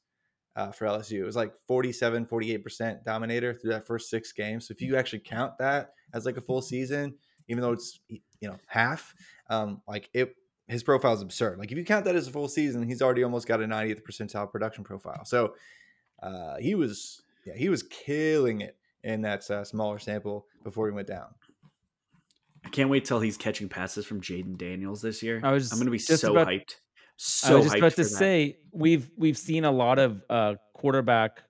uh, 0.56 0.72
for 0.72 0.86
LSU. 0.86 1.20
It 1.22 1.26
was 1.26 1.36
like 1.36 1.54
47, 1.68 2.28
48% 2.28 3.04
dominator 3.04 3.54
through 3.54 3.72
that 3.72 3.86
first 3.88 4.10
six 4.10 4.32
games. 4.32 4.68
So 4.68 4.74
if 4.74 4.82
you 4.82 4.96
actually 4.96 5.20
count 5.20 5.58
that 5.58 5.94
as 6.14 6.26
like 6.26 6.38
a 6.38 6.42
full 6.42 6.62
season, 6.62 7.16
even 7.48 7.62
though 7.62 7.72
it's 7.72 8.00
you 8.10 8.20
know 8.50 8.58
half, 8.68 9.14
um, 9.50 9.82
like 9.88 10.10
it 10.14 10.36
his 10.68 10.82
profile 10.84 11.14
is 11.14 11.22
absurd. 11.22 11.60
Like 11.60 11.72
if 11.72 11.78
you 11.78 11.86
count 11.86 12.06
that 12.06 12.16
as 12.16 12.28
a 12.28 12.32
full 12.32 12.48
season, 12.48 12.82
he's 12.88 13.02
already 13.02 13.24
almost 13.24 13.48
got 13.48 13.62
a 13.62 13.66
90th 13.66 14.02
percentile 14.02 14.52
production 14.52 14.84
profile. 14.84 15.24
So 15.26 15.54
uh, 16.24 16.58
he 16.58 16.76
was 16.76 17.22
yeah 17.46 17.54
he 17.56 17.70
was 17.70 17.84
killing 17.84 18.62
it 18.62 18.76
in 19.04 19.22
that 19.22 19.50
uh, 19.52 19.64
smaller 19.64 20.00
sample 20.00 20.48
before 20.64 20.88
he 20.88 20.94
went 20.94 21.08
down. 21.08 21.28
I 22.66 22.70
can't 22.70 22.90
wait 22.90 23.06
till 23.06 23.20
he's 23.20 23.38
catching 23.38 23.70
passes 23.70 24.06
from 24.08 24.22
Jayden 24.22 24.58
Daniels 24.58 25.02
this 25.02 25.22
year. 25.22 25.40
I 25.44 25.52
was 25.52 25.72
I'm 25.72 25.78
going 25.78 25.86
to 25.86 25.92
be 25.92 26.00
just 26.00 26.22
so 26.22 26.32
about- 26.32 26.48
hyped. 26.48 26.72
I 26.72 27.18
So 27.18 27.56
was 27.58 27.66
just 27.66 27.78
about 27.78 27.92
for 27.92 27.96
to 27.98 28.04
that. 28.04 28.10
say 28.10 28.58
we've 28.74 29.10
we've 29.18 29.38
seen 29.38 29.64
a 29.66 29.72
lot 29.72 30.00
of 30.00 30.22
uh, 30.30 30.56
quarterback 30.74 31.44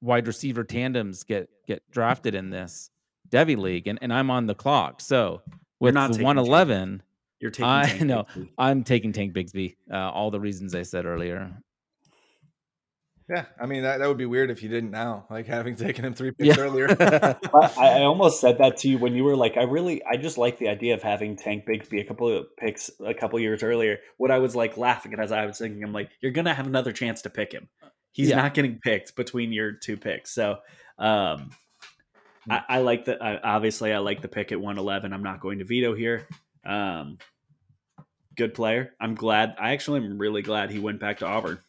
wide 0.00 0.26
receiver 0.28 0.62
tandems 0.64 1.24
get 1.24 1.48
get 1.66 1.82
drafted 1.90 2.34
in 2.36 2.50
this 2.50 2.88
Devy 3.34 3.56
league, 3.58 3.86
and, 3.88 3.98
and 4.00 4.12
I'm 4.12 4.30
on 4.30 4.46
the 4.46 4.54
clock. 4.54 5.00
So 5.00 5.42
with 5.80 5.94
not 5.94 6.08
the 6.08 6.14
taking 6.14 6.26
111, 6.26 7.02
You're 7.40 7.50
taking. 7.50 7.64
I 7.64 7.98
know. 7.98 8.26
I'm 8.56 8.84
taking 8.84 9.12
Tank 9.12 9.34
Bigsby. 9.34 9.74
Uh, 9.92 9.96
all 10.10 10.30
the 10.30 10.40
reasons 10.40 10.74
I 10.74 10.82
said 10.82 11.04
earlier. 11.04 11.50
Yeah, 13.28 13.46
I 13.58 13.64
mean 13.64 13.84
that, 13.84 13.98
that 13.98 14.06
would 14.06 14.18
be 14.18 14.26
weird 14.26 14.50
if 14.50 14.62
you 14.62 14.68
didn't 14.68 14.90
now, 14.90 15.24
like 15.30 15.46
having 15.46 15.76
taken 15.86 16.04
him 16.04 16.12
three 16.12 16.30
picks 16.32 16.58
Yeah. 16.58 16.62
earlier. 16.62 16.88
I, 17.00 17.68
I 17.78 18.02
almost 18.02 18.38
said 18.38 18.58
that 18.58 18.76
to 18.78 18.88
you 18.88 18.98
when 18.98 19.14
you 19.14 19.24
were 19.24 19.34
like, 19.34 19.56
I 19.56 19.62
really, 19.62 20.04
I 20.04 20.16
just 20.18 20.36
like 20.36 20.58
the 20.58 20.68
idea 20.68 20.92
of 20.92 21.02
having 21.02 21.34
Tank 21.34 21.64
Bigsby 21.66 22.00
a 22.02 22.04
couple 22.04 22.28
of 22.28 22.44
picks 22.58 22.90
a 23.04 23.14
couple 23.14 23.40
years 23.40 23.62
earlier. 23.62 23.98
What 24.18 24.30
I 24.30 24.38
was 24.40 24.54
like 24.54 24.76
laughing 24.76 25.14
at 25.14 25.20
as 25.20 25.32
I 25.32 25.46
was 25.46 25.56
thinking, 25.56 25.82
I'm 25.82 25.92
like, 25.94 26.10
you're 26.20 26.32
gonna 26.32 26.52
have 26.52 26.66
another 26.66 26.92
chance 26.92 27.22
to 27.22 27.30
pick 27.30 27.50
him. 27.52 27.68
He's 28.12 28.28
Yeah. 28.28 28.36
not 28.36 28.52
getting 28.52 28.78
picked 28.78 29.16
between 29.16 29.52
your 29.54 29.72
two 29.72 29.96
picks, 29.96 30.30
so 30.34 30.58
um, 30.98 31.50
I, 32.48 32.62
I 32.68 32.78
like 32.78 33.04
the. 33.04 33.22
I, 33.22 33.40
obviously, 33.40 33.92
I 33.92 33.98
like 33.98 34.22
the 34.22 34.28
pick 34.28 34.52
at 34.52 34.60
111. 34.60 35.12
I'm 35.12 35.22
not 35.22 35.40
going 35.40 35.58
to 35.58 35.64
veto 35.64 35.94
here. 35.94 36.26
Um, 36.64 37.18
good 38.36 38.54
player. 38.54 38.94
I'm 39.00 39.14
glad. 39.14 39.54
I 39.58 39.72
actually 39.72 40.04
am 40.04 40.18
really 40.18 40.42
glad 40.42 40.70
he 40.70 40.78
went 40.78 41.00
back 41.00 41.18
to 41.18 41.26
Auburn. 41.26 41.60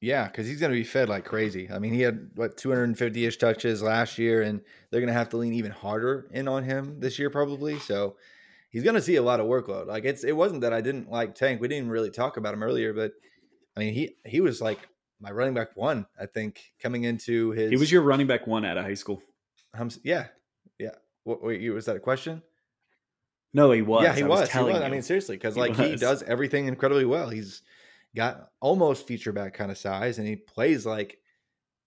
Yeah, 0.00 0.26
because 0.26 0.46
he's 0.46 0.60
going 0.60 0.72
to 0.72 0.78
be 0.78 0.84
fed 0.84 1.08
like 1.08 1.24
crazy. 1.24 1.70
I 1.70 1.78
mean, 1.78 1.92
he 1.92 2.02
had 2.02 2.30
what 2.34 2.56
250 2.56 3.26
ish 3.26 3.38
touches 3.38 3.82
last 3.82 4.18
year, 4.18 4.42
and 4.42 4.60
they're 4.90 5.00
going 5.00 5.12
to 5.12 5.18
have 5.18 5.30
to 5.30 5.36
lean 5.36 5.54
even 5.54 5.72
harder 5.72 6.28
in 6.32 6.48
on 6.48 6.64
him 6.64 7.00
this 7.00 7.18
year, 7.18 7.30
probably. 7.30 7.78
So 7.78 8.16
he's 8.70 8.82
going 8.82 8.94
to 8.94 9.02
see 9.02 9.16
a 9.16 9.22
lot 9.22 9.40
of 9.40 9.46
workload. 9.46 9.86
Like 9.86 10.04
it's 10.04 10.22
it 10.22 10.36
wasn't 10.36 10.60
that 10.60 10.72
I 10.72 10.80
didn't 10.80 11.10
like 11.10 11.34
Tank. 11.34 11.60
We 11.60 11.68
didn't 11.68 11.90
really 11.90 12.10
talk 12.10 12.36
about 12.36 12.54
him 12.54 12.62
earlier, 12.62 12.92
but 12.92 13.12
I 13.76 13.80
mean, 13.80 13.94
he 13.94 14.16
he 14.24 14.40
was 14.40 14.60
like 14.60 14.78
my 15.18 15.30
running 15.30 15.54
back 15.54 15.76
one. 15.76 16.06
I 16.20 16.26
think 16.26 16.60
coming 16.80 17.04
into 17.04 17.52
his 17.52 17.70
He 17.70 17.76
was 17.76 17.90
your 17.90 18.02
running 18.02 18.26
back 18.26 18.46
one 18.46 18.64
out 18.64 18.76
of 18.76 18.84
high 18.84 18.94
school. 18.94 19.22
Yeah 20.02 20.26
yeah. 20.78 20.90
What, 21.24 21.42
wait, 21.42 21.68
was 21.70 21.86
that 21.86 21.96
a 21.96 22.00
question? 22.00 22.42
No, 23.52 23.70
he 23.72 23.82
was. 23.82 24.04
yeah, 24.04 24.14
he 24.14 24.22
I 24.22 24.26
was. 24.26 24.40
was 24.40 24.50
he 24.50 24.58
was. 24.58 24.82
I 24.82 24.88
mean, 24.88 25.02
seriously, 25.02 25.36
because 25.36 25.56
like 25.56 25.76
he 25.76 25.96
does 25.96 26.22
everything 26.22 26.66
incredibly 26.66 27.04
well. 27.04 27.28
He's 27.28 27.62
got 28.14 28.50
almost 28.60 29.06
feature 29.06 29.32
back 29.32 29.54
kind 29.54 29.70
of 29.70 29.78
size, 29.78 30.18
and 30.18 30.26
he 30.26 30.36
plays 30.36 30.84
like 30.84 31.18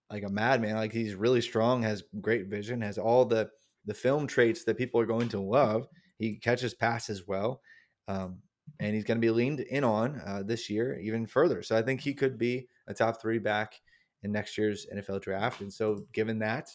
like 0.09 0.23
a 0.23 0.29
madman. 0.29 0.75
Like 0.75 0.91
he's 0.91 1.15
really 1.15 1.41
strong, 1.41 1.83
has 1.83 2.03
great 2.21 2.47
vision, 2.47 2.81
has 2.81 2.97
all 2.97 3.25
the 3.25 3.49
the 3.85 3.93
film 3.93 4.27
traits 4.27 4.63
that 4.63 4.77
people 4.77 4.99
are 4.99 5.05
going 5.05 5.29
to 5.29 5.39
love. 5.39 5.87
He 6.17 6.35
catches 6.35 6.73
passes 6.73 7.27
well, 7.27 7.61
um, 8.07 8.39
and 8.79 8.95
he's 8.95 9.05
going 9.05 9.17
to 9.17 9.25
be 9.25 9.31
leaned 9.31 9.59
in 9.61 9.83
on 9.83 10.21
uh, 10.25 10.43
this 10.43 10.69
year 10.69 10.99
even 10.99 11.27
further. 11.27 11.61
So 11.61 11.77
I 11.77 11.81
think 11.81 12.01
he 12.01 12.13
could 12.13 12.37
be 12.37 12.67
a 12.87 12.93
top 12.93 13.21
three 13.21 13.39
back 13.39 13.79
in 14.23 14.31
next 14.31 14.57
year's 14.57 14.87
NFL 14.93 15.21
draft. 15.21 15.61
And 15.61 15.71
so, 15.71 16.05
given 16.13 16.39
that, 16.39 16.69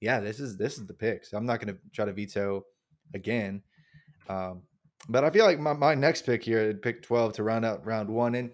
yeah, 0.00 0.20
this 0.20 0.40
is 0.40 0.56
this 0.56 0.78
is 0.78 0.86
the 0.86 0.94
pick. 0.94 1.24
So 1.24 1.36
I'm 1.36 1.46
not 1.46 1.60
going 1.60 1.74
to 1.74 1.80
try 1.92 2.04
to 2.04 2.12
veto 2.12 2.64
again. 3.14 3.62
Um, 4.28 4.62
but 5.08 5.24
I 5.24 5.30
feel 5.30 5.44
like 5.44 5.58
my, 5.58 5.74
my 5.74 5.94
next 5.94 6.24
pick 6.24 6.42
here, 6.42 6.72
pick 6.74 7.02
12 7.02 7.34
to 7.34 7.42
round 7.42 7.64
out 7.64 7.84
round 7.84 8.08
one. 8.08 8.34
And 8.34 8.50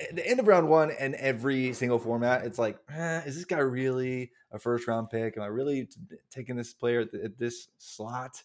at 0.00 0.16
the 0.16 0.26
end 0.26 0.40
of 0.40 0.48
round 0.48 0.68
one 0.68 0.90
and 0.90 1.14
every 1.14 1.72
single 1.72 1.98
format, 1.98 2.44
it's 2.44 2.58
like, 2.58 2.78
eh, 2.90 3.22
is 3.24 3.36
this 3.36 3.44
guy 3.44 3.58
really 3.58 4.32
a 4.52 4.58
first 4.58 4.86
round 4.88 5.10
pick? 5.10 5.36
Am 5.36 5.42
I 5.42 5.46
really 5.46 5.86
t- 5.86 6.16
taking 6.30 6.56
this 6.56 6.72
player 6.72 7.00
at, 7.00 7.12
th- 7.12 7.24
at 7.24 7.38
this 7.38 7.68
slot? 7.78 8.42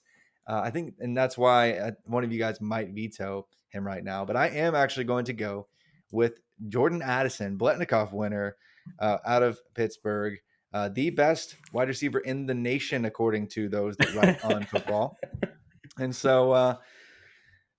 Uh, 0.48 0.62
I 0.64 0.70
think, 0.70 0.96
and 1.00 1.18
that's 1.18 1.38
why 1.38 1.74
uh, 1.74 1.92
one 2.06 2.24
of 2.24 2.32
you 2.32 2.40
guys 2.40 2.62
might 2.62 2.90
veto 2.90 3.48
him 3.70 3.86
right 3.86 4.04
now. 4.04 4.24
But 4.24 4.38
I 4.38 4.48
am 4.48 4.76
actually 4.76 5.06
going 5.06 5.26
to 5.26 5.34
go 5.34 5.68
with 6.12 6.40
Jordan 6.70 7.02
Addison, 7.02 7.58
Biletnikoff 7.58 8.14
winner 8.14 8.56
uh, 9.00 9.18
out 9.26 9.44
of 9.44 9.60
Pittsburgh, 9.74 10.38
uh, 10.78 10.90
the 10.90 11.10
best 11.10 11.56
wide 11.74 11.88
receiver 11.88 12.20
in 12.20 12.46
the 12.46 12.54
nation, 12.54 13.06
according 13.06 13.48
to 13.48 13.68
those 13.68 13.98
that 13.98 14.14
write 14.14 14.44
on 14.54 14.64
football. 14.64 15.18
And 15.98 16.16
so, 16.16 16.52
uh, 16.52 16.76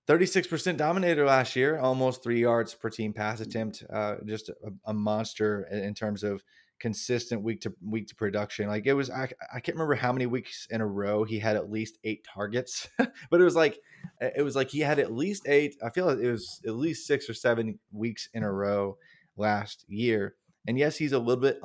36% 0.09 0.75
dominator 0.75 1.25
last 1.25 1.55
year, 1.55 1.79
almost 1.79 2.21
three 2.21 2.41
yards 2.41 2.73
per 2.73 2.89
team 2.89 3.13
pass 3.13 3.39
attempt. 3.39 3.83
Uh, 3.93 4.15
just 4.25 4.49
a, 4.49 4.53
a 4.85 4.93
monster 4.93 5.65
in 5.71 5.93
terms 5.93 6.23
of 6.23 6.43
consistent 6.79 7.41
week 7.41 7.61
to 7.61 7.73
week 7.81 8.07
to 8.07 8.15
production. 8.15 8.67
Like 8.67 8.85
it 8.85 8.93
was, 8.93 9.09
I, 9.09 9.29
I 9.53 9.59
can't 9.61 9.75
remember 9.75 9.95
how 9.95 10.11
many 10.11 10.25
weeks 10.25 10.67
in 10.69 10.81
a 10.81 10.87
row 10.87 11.23
he 11.23 11.39
had 11.39 11.55
at 11.55 11.71
least 11.71 11.99
eight 12.03 12.25
targets, 12.25 12.89
but 12.97 13.39
it 13.39 13.43
was 13.43 13.55
like, 13.55 13.79
it 14.19 14.43
was 14.43 14.55
like 14.57 14.71
he 14.71 14.79
had 14.79 14.99
at 14.99 15.13
least 15.13 15.47
eight. 15.47 15.75
I 15.81 15.89
feel 15.89 16.07
like 16.07 16.19
it 16.19 16.31
was 16.31 16.59
at 16.65 16.75
least 16.75 17.07
six 17.07 17.29
or 17.29 17.33
seven 17.33 17.79
weeks 17.93 18.27
in 18.33 18.43
a 18.43 18.51
row 18.51 18.97
last 19.37 19.85
year. 19.87 20.35
And 20.67 20.77
yes, 20.77 20.97
he's 20.97 21.13
a 21.13 21.19
little 21.19 21.41
bit 21.41 21.59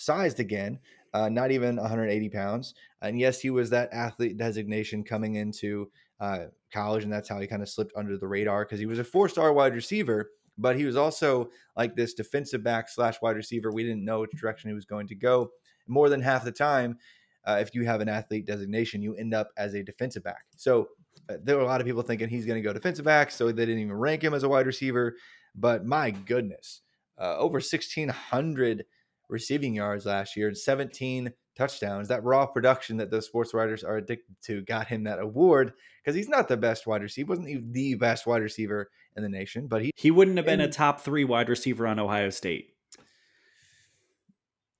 undersized 0.00 0.40
again, 0.40 0.78
uh, 1.12 1.28
not 1.28 1.50
even 1.50 1.76
180 1.76 2.28
pounds. 2.30 2.74
And 3.02 3.18
yes, 3.18 3.40
he 3.40 3.50
was 3.50 3.70
that 3.70 3.92
athlete 3.92 4.36
designation 4.36 5.04
coming 5.04 5.36
into 5.36 5.90
uh, 6.20 6.46
college, 6.72 7.04
and 7.04 7.12
that's 7.12 7.28
how 7.28 7.40
he 7.40 7.46
kind 7.46 7.62
of 7.62 7.68
slipped 7.68 7.92
under 7.96 8.16
the 8.16 8.28
radar 8.28 8.64
because 8.64 8.78
he 8.78 8.86
was 8.86 8.98
a 8.98 9.04
four-star 9.04 9.52
wide 9.52 9.74
receiver, 9.74 10.30
but 10.58 10.76
he 10.76 10.84
was 10.84 10.96
also 10.96 11.50
like 11.76 11.96
this 11.96 12.14
defensive 12.14 12.62
back 12.62 12.88
slash 12.88 13.16
wide 13.22 13.36
receiver. 13.36 13.72
We 13.72 13.82
didn't 13.82 14.04
know 14.04 14.20
which 14.20 14.32
direction 14.32 14.70
he 14.70 14.74
was 14.74 14.84
going 14.84 15.08
to 15.08 15.14
go. 15.14 15.50
More 15.86 16.08
than 16.08 16.20
half 16.20 16.44
the 16.44 16.52
time, 16.52 16.98
uh, 17.46 17.58
if 17.60 17.74
you 17.74 17.84
have 17.84 18.00
an 18.00 18.08
athlete 18.08 18.46
designation, 18.46 19.02
you 19.02 19.14
end 19.14 19.34
up 19.34 19.48
as 19.56 19.74
a 19.74 19.82
defensive 19.82 20.22
back. 20.22 20.44
So 20.56 20.88
uh, 21.28 21.36
there 21.42 21.56
were 21.56 21.62
a 21.62 21.66
lot 21.66 21.80
of 21.80 21.86
people 21.86 22.02
thinking 22.02 22.28
he's 22.28 22.46
going 22.46 22.62
to 22.62 22.66
go 22.66 22.72
defensive 22.72 23.04
back, 23.04 23.30
so 23.30 23.46
they 23.46 23.66
didn't 23.66 23.80
even 23.80 23.94
rank 23.94 24.22
him 24.22 24.34
as 24.34 24.42
a 24.42 24.48
wide 24.48 24.66
receiver. 24.66 25.16
But 25.54 25.84
my 25.84 26.10
goodness, 26.10 26.82
uh, 27.18 27.36
over 27.38 27.54
1,600 27.54 28.84
receiving 29.30 29.74
yards 29.74 30.06
last 30.06 30.36
year 30.36 30.48
and 30.48 30.58
17 30.58 31.32
touchdowns. 31.56 32.08
That 32.08 32.24
raw 32.24 32.46
production 32.46 32.96
that 32.98 33.10
those 33.10 33.26
sports 33.26 33.54
writers 33.54 33.84
are 33.84 33.96
addicted 33.96 34.36
to 34.44 34.62
got 34.62 34.86
him 34.88 35.04
that 35.04 35.18
award 35.18 35.72
because 36.02 36.14
he's 36.14 36.28
not 36.28 36.48
the 36.48 36.56
best 36.56 36.86
wide 36.86 37.02
receiver. 37.02 37.26
He 37.26 37.28
wasn't 37.28 37.48
even 37.48 37.72
the 37.72 37.94
best 37.94 38.26
wide 38.26 38.42
receiver 38.42 38.90
in 39.16 39.22
the 39.22 39.28
nation, 39.28 39.66
but 39.66 39.82
he, 39.82 39.92
He 39.96 40.10
wouldn't 40.10 40.36
have 40.36 40.46
been 40.46 40.60
a 40.60 40.68
top 40.68 41.00
three 41.00 41.24
wide 41.24 41.48
receiver 41.48 41.86
on 41.86 41.98
Ohio 41.98 42.30
State. 42.30 42.74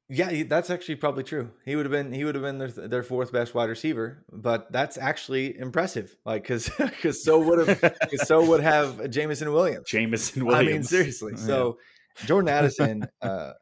yeah, 0.09 0.43
that's 0.49 0.71
actually 0.71 0.97
probably 0.97 1.23
true. 1.23 1.51
He 1.65 1.77
would 1.77 1.87
have 1.87 1.93
been 1.93 2.13
he 2.13 2.25
would 2.25 2.35
have 2.35 2.43
been 2.43 2.59
their, 2.59 2.69
their 2.69 3.03
fourth 3.05 3.33
best 3.33 3.55
wide 3.55 3.69
receiver, 3.69 4.25
but 4.33 4.71
that's 4.73 4.99
actually 4.99 5.57
impressive. 5.57 6.17
Like 6.25 6.43
because 6.43 6.69
because 6.79 7.23
so 7.25 7.39
would 7.39 7.69
have 7.69 7.95
so 8.25 8.45
would 8.45 8.61
have 8.61 9.09
Jameson 9.11 9.53
Williams. 9.53 9.87
Jameson 9.89 10.45
Williams. 10.47 10.69
I 10.69 10.73
mean, 10.73 10.83
seriously. 10.83 11.33
Yeah. 11.37 11.45
So 11.45 11.79
Jordan 12.27 12.49
Addison, 12.49 13.07
uh, 13.23 13.53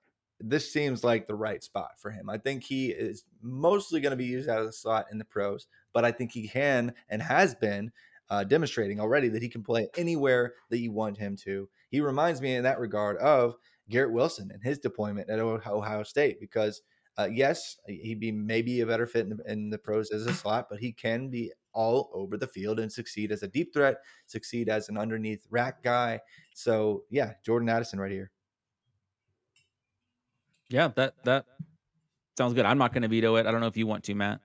this 0.41 0.73
seems 0.73 1.03
like 1.03 1.27
the 1.27 1.35
right 1.35 1.63
spot 1.63 1.93
for 1.99 2.11
him. 2.11 2.31
I 2.31 2.39
think 2.39 2.63
he 2.63 2.91
is 2.91 3.25
mostly 3.43 4.01
going 4.01 4.11
to 4.11 4.17
be 4.17 4.25
used 4.25 4.49
out 4.49 4.61
of 4.61 4.67
the 4.67 4.73
slot 4.73 5.07
in 5.11 5.19
the 5.19 5.25
pros, 5.25 5.67
but 5.93 6.05
I 6.05 6.13
think 6.13 6.33
he 6.33 6.49
can 6.49 6.95
and 7.09 7.21
has 7.21 7.55
been 7.55 7.91
uh, 8.31 8.45
demonstrating 8.45 9.01
already 9.01 9.29
that 9.29 9.43
he 9.43 9.49
can 9.49 9.63
play 9.63 9.89
anywhere 9.97 10.55
that 10.71 10.79
you 10.79 10.93
want 10.93 11.17
him 11.17 11.37
to. 11.45 11.69
He 11.91 12.01
reminds 12.01 12.41
me 12.41 12.55
in 12.55 12.63
that 12.65 12.79
regard 12.79 13.17
of 13.19 13.57
Garrett 13.89 14.13
Wilson 14.13 14.51
and 14.53 14.63
his 14.63 14.79
deployment 14.79 15.31
at 15.31 15.41
Ohio 15.41 16.03
State 16.03 16.39
because 16.41 16.83
uh, 17.19 17.29
yes, 17.33 17.79
he'd 17.89 18.21
be 18.21 18.31
maybe 18.31 18.81
a 18.81 18.87
better 18.87 19.07
fit 19.07 19.27
in 19.27 19.37
the, 19.37 19.51
in 19.51 19.71
the 19.71 19.79
pros 19.79 20.13
as 20.13 20.27
a 20.27 20.33
slot, 20.33 20.69
but 20.71 20.79
he 20.79 20.93
can 20.93 21.29
be 21.29 21.53
all 21.73 22.11
over 22.15 22.37
the 22.37 22.47
field 22.47 22.79
and 22.79 22.93
succeed 22.93 23.33
as 23.33 23.43
a 23.43 23.49
deep 23.49 23.73
threat, 23.75 23.97
succeed 24.27 24.69
as 24.69 24.89
an 24.89 24.97
underneath 24.97 25.45
rack 25.51 25.83
guy. 25.83 26.21
So 26.55 27.03
yeah, 27.11 27.33
Jordan 27.45 27.69
Addison 27.69 27.99
right 27.99 28.13
here. 28.13 28.31
Yeah, 30.71 30.89
that 30.97 31.15
that 31.25 31.47
sounds 32.37 32.55
good. 32.55 32.65
I'm 32.65 32.79
not 32.79 32.93
going 32.93 33.03
to 33.03 33.09
veto 33.09 33.37
it. 33.37 33.47
I 33.47 33.53
don't 33.53 33.61
know 33.61 33.67
if 33.67 33.77
you 33.77 33.87
want 33.87 34.05
to, 34.05 34.15
Matt. 34.15 34.41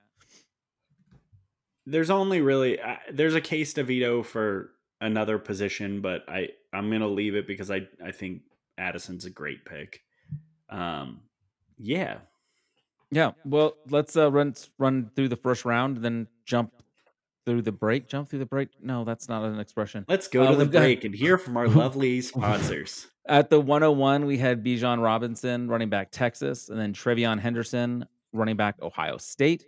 There's 1.85 2.09
only 2.09 2.41
really 2.41 2.79
uh, 2.79 2.95
there's 3.11 3.35
a 3.35 3.41
case 3.41 3.73
to 3.73 3.83
veto 3.83 4.23
for 4.23 4.71
another 5.01 5.37
position, 5.37 6.01
but 6.01 6.23
I 6.27 6.49
I'm 6.73 6.89
going 6.89 7.01
to 7.01 7.07
leave 7.07 7.35
it 7.35 7.47
because 7.47 7.69
I 7.69 7.87
I 8.03 8.11
think 8.11 8.41
Addison's 8.77 9.25
a 9.25 9.29
great 9.29 9.65
pick. 9.65 10.01
Um, 10.69 11.21
yeah, 11.77 12.19
yeah. 13.11 13.31
Well, 13.45 13.75
let's 13.89 14.15
uh, 14.15 14.31
run 14.31 14.55
run 14.79 15.11
through 15.15 15.29
the 15.29 15.35
first 15.35 15.65
round, 15.65 15.97
then 15.97 16.27
jump 16.45 16.71
through 17.45 17.61
the 17.61 17.71
break. 17.71 18.07
Jump 18.07 18.29
through 18.29 18.39
the 18.39 18.45
break. 18.45 18.69
No, 18.81 19.03
that's 19.03 19.29
not 19.29 19.43
an 19.43 19.59
expression. 19.59 20.05
Let's 20.07 20.27
go 20.27 20.43
uh, 20.43 20.51
to 20.51 20.55
the 20.55 20.65
break 20.65 21.01
got... 21.01 21.05
and 21.05 21.15
hear 21.15 21.37
from 21.37 21.57
our 21.57 21.67
lovely 21.83 22.21
sponsors. 22.21 23.07
At 23.25 23.49
the 23.49 23.59
101, 23.59 24.25
we 24.25 24.37
had 24.37 24.63
Bijan 24.63 25.01
Robinson, 25.01 25.69
running 25.69 25.89
back 25.89 26.11
Texas, 26.11 26.67
and 26.67 26.77
then 26.77 26.93
TreVeyon 26.93 27.39
Henderson, 27.39 28.05
running 28.33 28.57
back 28.57 28.75
Ohio 28.81 29.17
State. 29.17 29.65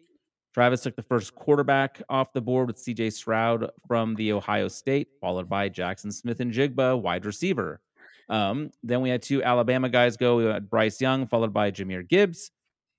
Travis 0.53 0.82
took 0.82 0.95
the 0.95 1.03
first 1.03 1.36
quarterback 1.36 2.01
off 2.10 2.34
the 2.34 2.41
board 2.41 2.68
with 2.68 2.78
CJ 2.78 3.14
Stroud 3.14 3.70
from 3.88 4.16
the 4.16 4.34
Ohio 4.34 4.68
State, 4.68 5.08
followed 5.22 5.47
by 5.47 5.70
Jaxon 5.70 6.12
Smith-Njigba, 6.12 7.01
wide 7.01 7.26
receiver. 7.26 7.80
Um, 8.28 8.72
then 8.84 8.99
we 9.01 9.10
had 9.10 9.22
two 9.22 9.41
Alabama 9.41 9.88
guys 9.88 10.18
go. 10.18 10.38
We 10.38 10.45
had 10.45 10.70
Bryce 10.70 10.99
Young, 10.99 11.26
followed 11.26 11.53
by 11.53 11.72
Jahmyr 11.72 12.08
Gibbs. 12.08 12.51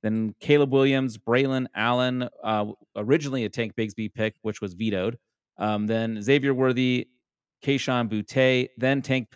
Then 0.02 0.34
Caleb 0.40 0.72
Williams, 0.72 1.18
Braylon 1.18 1.66
Allen, 1.74 2.28
uh, 2.42 2.66
originally 2.94 3.44
a 3.44 3.48
Tank 3.48 3.74
Bigsby 3.76 4.14
pick, 4.14 4.36
which 4.42 4.60
was 4.62 4.72
vetoed. 4.72 5.18
Um, 5.58 5.86
then 5.86 6.22
Xavier 6.22 6.54
Worthy, 6.54 7.08
Kayshon 7.64 8.08
Boutte, 8.08 8.68
then 8.76 9.02
Tank 9.02 9.28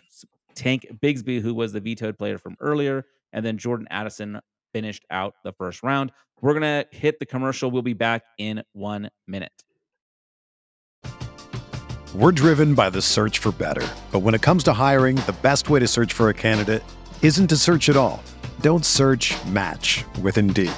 Tank 0.55 0.87
Bigsby, 1.01 1.41
who 1.41 1.53
was 1.53 1.73
the 1.73 1.79
vetoed 1.79 2.17
player 2.17 2.37
from 2.37 2.55
earlier, 2.59 3.05
and 3.33 3.45
then 3.45 3.57
Jordan 3.57 3.87
Addison 3.89 4.39
finished 4.73 5.05
out 5.09 5.35
the 5.43 5.53
first 5.53 5.83
round. 5.83 6.11
We're 6.41 6.53
gonna 6.53 6.85
hit 6.91 7.19
the 7.19 7.25
commercial. 7.25 7.69
We'll 7.69 7.81
be 7.81 7.93
back 7.93 8.23
in 8.37 8.63
one 8.73 9.09
minute. 9.27 9.51
We're 12.13 12.33
driven 12.33 12.73
by 12.75 12.89
the 12.89 13.01
search 13.01 13.39
for 13.39 13.53
better, 13.53 13.87
but 14.11 14.19
when 14.19 14.35
it 14.35 14.41
comes 14.41 14.63
to 14.65 14.73
hiring, 14.73 15.15
the 15.15 15.35
best 15.41 15.69
way 15.69 15.79
to 15.79 15.87
search 15.87 16.11
for 16.11 16.27
a 16.29 16.33
candidate 16.33 16.83
isn't 17.21 17.47
to 17.47 17.55
search 17.55 17.87
at 17.87 17.95
all. 17.95 18.21
Don't 18.59 18.83
search. 18.83 19.33
Match 19.45 20.03
with 20.21 20.37
Indeed. 20.37 20.73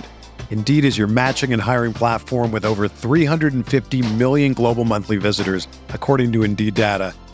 Indeed 0.52 0.86
is 0.86 0.96
your 0.96 1.08
matching 1.08 1.52
and 1.52 1.60
hiring 1.60 1.94
platform 1.94 2.52
with 2.52 2.66
over 2.66 2.88
350 2.88 4.14
million 4.14 4.54
global 4.54 4.86
monthly 4.86 5.18
visitors, 5.18 5.68
according 5.90 6.32
to 6.34 6.44
Indeed 6.44 6.76
data 6.76 7.16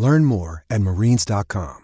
Learn 0.00 0.24
more 0.24 0.64
at 0.70 0.80
marines.com. 0.80 1.76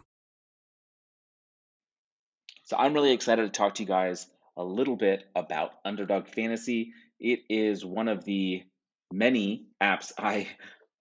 So 2.64 2.74
I'm 2.78 2.94
really 2.94 3.12
excited 3.12 3.42
to 3.42 3.50
talk 3.50 3.74
to 3.74 3.82
you 3.82 3.86
guys 3.86 4.26
a 4.56 4.64
little 4.64 4.96
bit 4.96 5.24
about 5.36 5.72
Underdog 5.84 6.26
Fantasy. 6.28 6.94
It 7.20 7.40
is 7.50 7.84
one 7.84 8.08
of 8.08 8.24
the 8.24 8.62
many 9.12 9.66
apps 9.82 10.12
I 10.18 10.48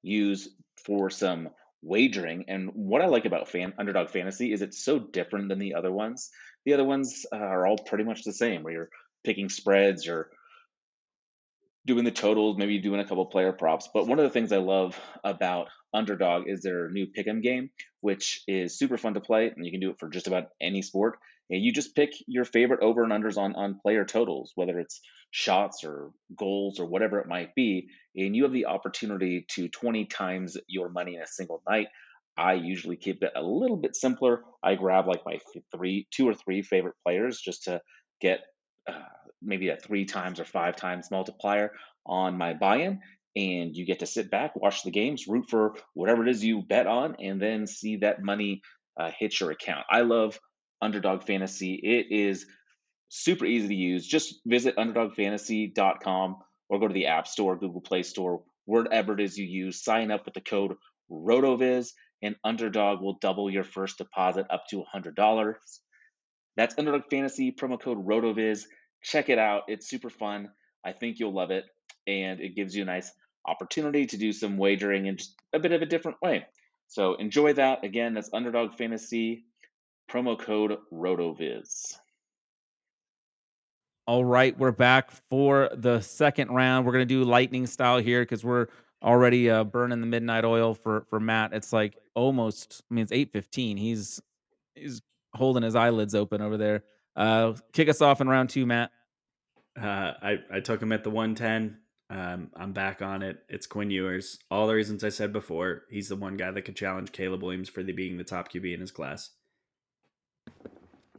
use 0.04 0.50
for 0.86 1.10
some 1.10 1.52
wagering. 1.82 2.46
And 2.50 2.72
what 2.74 3.02
I 3.02 3.06
like 3.06 3.24
about 3.24 3.48
fan, 3.48 3.74
Underdog 3.80 4.10
Fantasy 4.10 4.52
is 4.52 4.62
it's 4.62 4.84
so 4.84 5.00
different 5.00 5.48
than 5.48 5.60
the 5.60 5.76
other 5.76 5.94
ones. 5.94 6.32
The 6.66 6.74
other 6.74 6.84
ones 6.84 7.26
uh, 7.32 7.38
are 7.38 7.66
all 7.66 7.78
pretty 7.78 8.04
much 8.04 8.26
the 8.26 8.34
same, 8.34 8.62
where 8.62 8.74
you're 8.74 8.90
picking 9.24 9.48
spreads 9.48 10.10
or 10.10 10.32
doing 11.86 12.04
the 12.04 12.12
totals, 12.12 12.58
maybe 12.58 12.80
doing 12.80 13.00
a 13.00 13.08
couple 13.08 13.26
player 13.28 13.54
props. 13.54 13.88
But 13.94 14.06
one 14.06 14.20
of 14.20 14.26
the 14.26 14.32
things 14.32 14.52
I 14.52 14.58
love 14.58 15.00
about 15.24 15.70
Underdog 15.96 16.48
is 16.48 16.62
their 16.62 16.90
new 16.90 17.08
pick'em 17.08 17.42
game, 17.42 17.70
which 18.02 18.42
is 18.48 18.78
super 18.78 18.98
fun 18.98 19.14
to 19.14 19.22
play, 19.22 19.52
and 19.56 19.66
you 19.66 19.72
can 19.72 19.80
do 19.80 19.92
it 19.92 20.00
for 20.00 20.10
just 20.10 20.28
about 20.28 20.50
any 20.62 20.82
sport. 20.82 21.18
And 21.50 21.64
you 21.64 21.72
just 21.72 21.96
pick 21.96 22.12
your 22.28 22.44
favorite 22.44 22.82
over 22.82 23.04
and 23.04 23.12
unders 23.12 23.38
on 23.38 23.56
on 23.56 23.80
player 23.80 24.04
totals, 24.04 24.52
whether 24.56 24.80
it's 24.80 25.00
shots 25.32 25.84
or 25.84 26.12
goals 26.36 26.80
or 26.80 26.86
whatever 26.86 27.20
it 27.20 27.28
might 27.28 27.54
be, 27.56 27.90
and 28.16 28.36
you 28.36 28.44
have 28.44 28.54
the 28.54 28.66
opportunity 28.66 29.46
to 29.52 29.70
20 29.70 30.06
times 30.06 30.58
your 30.68 30.90
money 30.90 31.16
in 31.16 31.22
a 31.22 31.28
single 31.28 31.62
night. 31.70 31.88
I 32.38 32.54
usually 32.54 32.98
keep 32.98 33.24
it 33.24 33.32
a 33.36 33.42
little 33.42 33.78
bit 33.78 33.96
simpler. 33.96 34.44
I 34.62 34.76
grab 34.76 35.08
like 35.08 35.26
my 35.26 35.40
three, 35.74 36.08
two 36.12 36.28
or 36.28 36.34
three 36.34 36.62
favorite 36.64 36.96
players 37.06 37.40
just 37.40 37.64
to 37.64 37.82
get 38.20 38.42
uh, 38.88 39.04
maybe 39.42 39.70
a 39.70 39.78
three 39.78 40.06
times 40.06 40.40
or 40.40 40.46
five 40.46 40.76
times 40.76 41.12
multiplier 41.12 41.72
on 42.06 42.38
my 42.38 42.54
buy-in 42.54 43.00
and 43.36 43.76
you 43.76 43.86
get 43.86 44.00
to 44.00 44.06
sit 44.06 44.30
back 44.32 44.56
watch 44.56 44.84
the 44.84 44.92
games 44.92 45.28
root 45.28 45.50
for 45.50 45.76
whatever 45.94 46.24
it 46.26 46.30
is 46.30 46.44
you 46.44 46.62
bet 46.62 46.88
on 46.88 47.16
and 47.20 47.42
then 47.42 47.68
see 47.68 47.98
that 47.98 48.24
money 48.24 48.62
uh, 49.00 49.12
hit 49.18 49.40
your 49.40 49.52
account 49.52 49.86
i 49.90 50.02
love 50.02 50.40
underdog 50.82 51.24
fantasy 51.24 51.74
it 51.76 52.08
is 52.14 52.46
super 53.10 53.46
easy 53.46 53.68
to 53.68 53.76
use 53.76 54.08
just 54.08 54.36
visit 54.46 54.76
underdogfantasy.com 54.78 56.38
or 56.70 56.80
go 56.80 56.88
to 56.88 56.94
the 56.94 57.08
app 57.08 57.28
store 57.28 57.56
google 57.56 57.82
play 57.82 58.04
store 58.04 58.42
wherever 58.66 59.14
it 59.14 59.20
is 59.20 59.38
you 59.38 59.46
use 59.46 59.84
sign 59.84 60.12
up 60.12 60.26
with 60.26 60.34
the 60.34 60.42
code 60.42 60.76
rotoviz 61.12 61.90
and 62.22 62.36
underdog 62.44 63.02
will 63.02 63.18
double 63.22 63.50
your 63.50 63.64
first 63.64 63.98
deposit 63.98 64.46
up 64.50 64.64
to 64.70 64.84
$100 64.94 65.54
that's 66.58 66.76
underdog 66.78 67.04
fantasy 67.10 67.52
promo 67.52 67.80
code 67.80 68.06
rotoviz 68.06 68.64
check 69.06 69.30
it 69.30 69.40
out. 69.40 69.64
It's 69.68 69.88
super 69.88 70.10
fun. 70.10 70.50
I 70.84 70.92
think 70.92 71.20
you'll 71.20 71.34
love 71.34 71.52
it. 71.52 71.66
And 72.08 72.42
it 72.42 72.56
gives 72.56 72.76
you 72.76 72.84
a 72.84 72.86
nice 72.86 73.12
opportunity 73.48 74.06
to 74.06 74.18
do 74.18 74.32
some 74.32 74.58
wagering 74.58 75.06
in 75.06 75.18
just 75.18 75.36
a 75.54 75.60
bit 75.60 75.72
of 75.72 75.82
a 75.82 75.86
different 75.86 76.22
way. 76.22 76.46
So 76.88 77.16
enjoy 77.16 77.54
that. 77.54 77.84
Again, 77.84 78.14
that's 78.14 78.30
Underdog 78.34 78.74
Fantasy, 78.76 79.46
promo 80.10 80.40
code 80.40 80.78
RotoViz. 80.94 81.96
All 84.08 84.24
right, 84.24 84.56
we're 84.58 84.72
back 84.72 85.10
for 85.30 85.70
the 85.74 86.00
second 86.02 86.52
round. 86.52 86.86
We're 86.86 86.92
gonna 86.92 87.06
do 87.06 87.24
lightning 87.24 87.66
style 87.66 87.98
here 87.98 88.22
because 88.22 88.44
we're 88.44 88.68
already 89.02 89.50
uh, 89.50 89.64
burning 89.64 90.00
the 90.00 90.06
midnight 90.08 90.46
oil 90.46 90.76
for 90.76 91.06
for 91.10 91.20
Matt. 91.20 91.54
It's 91.54 91.74
like 91.74 91.98
almost. 92.14 92.84
I 92.90 92.94
mean, 92.94 93.04
it's 93.04 93.12
eight 93.12 93.32
fifteen. 93.32 93.78
He's 93.78 94.22
he's 94.76 95.02
holding 95.34 95.64
his 95.64 95.76
eyelids 95.76 96.14
open 96.14 96.42
over 96.42 96.56
there. 96.56 96.84
Uh, 97.16 97.54
kick 97.74 97.90
us 97.90 98.02
off 98.02 98.22
in 98.22 98.28
round 98.28 98.50
two, 98.52 98.66
Matt. 98.68 98.92
Uh, 99.80 100.14
I 100.22 100.38
I 100.52 100.60
took 100.60 100.82
him 100.82 100.92
at 100.92 101.04
the 101.04 101.10
110. 101.10 101.78
Um, 102.16 102.50
I'm 102.56 102.72
back 102.72 103.02
on 103.02 103.22
it. 103.22 103.44
It's 103.50 103.68
Quinn 103.68 103.92
Ewers. 103.92 104.40
All 104.50 104.68
the 104.68 104.74
reasons 104.74 105.04
I 105.04 105.10
said 105.10 105.34
before. 105.34 105.84
He's 105.90 106.08
the 106.08 106.16
one 106.16 106.38
guy 106.38 106.50
that 106.50 106.62
could 106.62 106.76
challenge 106.76 107.12
Caleb 107.12 107.44
Williams 107.44 107.68
for 107.68 107.84
the 107.84 107.92
being 107.92 108.18
the 108.18 108.24
top 108.24 108.52
QB 108.52 108.74
in 108.74 108.80
his 108.80 108.92
class. 108.92 109.32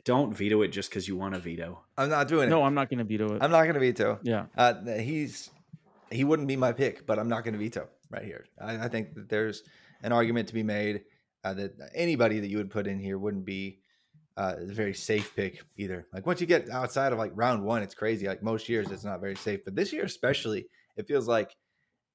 Don't 0.04 0.34
veto 0.34 0.62
it 0.62 0.68
just 0.68 0.88
because 0.88 1.06
you 1.06 1.16
want 1.16 1.34
to 1.34 1.40
veto. 1.40 1.80
I'm 1.98 2.08
not 2.08 2.28
doing 2.28 2.48
it. 2.48 2.50
No, 2.50 2.62
I'm 2.62 2.74
not 2.74 2.88
going 2.88 2.98
to 2.98 3.04
veto 3.04 3.34
it. 3.34 3.42
I'm 3.42 3.50
not 3.50 3.64
going 3.64 3.74
to 3.74 3.80
veto. 3.80 4.20
yeah. 4.22 4.46
Uh, 4.56 4.74
he's 4.98 5.50
he 6.10 6.24
wouldn't 6.24 6.48
be 6.48 6.56
my 6.56 6.72
pick, 6.72 7.06
but 7.06 7.18
I'm 7.18 7.28
not 7.28 7.44
going 7.44 7.54
to 7.54 7.58
veto 7.58 7.88
right 8.08 8.24
here. 8.24 8.46
I, 8.58 8.84
I 8.84 8.88
think 8.88 9.14
that 9.16 9.28
there's 9.28 9.64
an 10.02 10.12
argument 10.12 10.48
to 10.48 10.54
be 10.54 10.62
made 10.62 11.02
uh, 11.44 11.52
that 11.54 11.72
anybody 11.94 12.40
that 12.40 12.48
you 12.48 12.56
would 12.56 12.70
put 12.70 12.86
in 12.86 12.98
here 12.98 13.18
wouldn't 13.18 13.44
be 13.44 13.80
uh, 14.36 14.54
a 14.58 14.66
very 14.66 14.94
safe 14.94 15.34
pick 15.34 15.62
either. 15.76 16.06
Like 16.12 16.24
once 16.24 16.40
you 16.40 16.46
get 16.46 16.70
outside 16.70 17.12
of 17.12 17.18
like 17.18 17.32
round 17.34 17.64
one, 17.64 17.82
it's 17.82 17.94
crazy. 17.94 18.26
Like 18.28 18.42
most 18.42 18.68
years, 18.68 18.90
it's 18.90 19.04
not 19.04 19.20
very 19.20 19.36
safe, 19.36 19.64
but 19.64 19.74
this 19.74 19.92
year 19.92 20.04
especially, 20.04 20.68
it 20.96 21.06
feels 21.06 21.28
like 21.28 21.54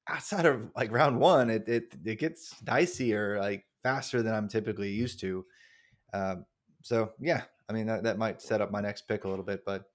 outside 0.08 0.46
of 0.46 0.70
like 0.76 0.92
round 0.92 1.20
one, 1.20 1.50
it 1.50 1.68
it, 1.68 1.96
it 2.06 2.20
gets 2.20 2.54
dicier 2.64 3.40
like 3.40 3.66
faster 3.84 4.22
than 4.22 4.34
I'm 4.34 4.48
typically 4.48 4.92
used 4.92 5.20
to. 5.22 5.46
Um, 6.14 6.46
so 6.82 7.12
yeah, 7.20 7.44
I 7.70 7.74
mean 7.74 7.88
that, 7.88 8.04
that 8.04 8.18
might 8.18 8.42
set 8.42 8.62
up 8.62 8.72
my 8.72 8.82
next 8.82 9.08
pick 9.08 9.24
a 9.24 9.30
little 9.30 9.46
bit, 9.46 9.64
but 9.66 9.86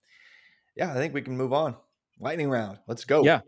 yeah, 0.77 0.91
I 0.91 0.95
think 0.95 1.15
we 1.15 1.23
can 1.23 1.37
move 1.37 1.53
on. 1.53 1.77
Lightning 2.21 2.49
round, 2.49 2.79
let's 2.87 3.05
go. 3.05 3.25
Yeah. 3.25 3.41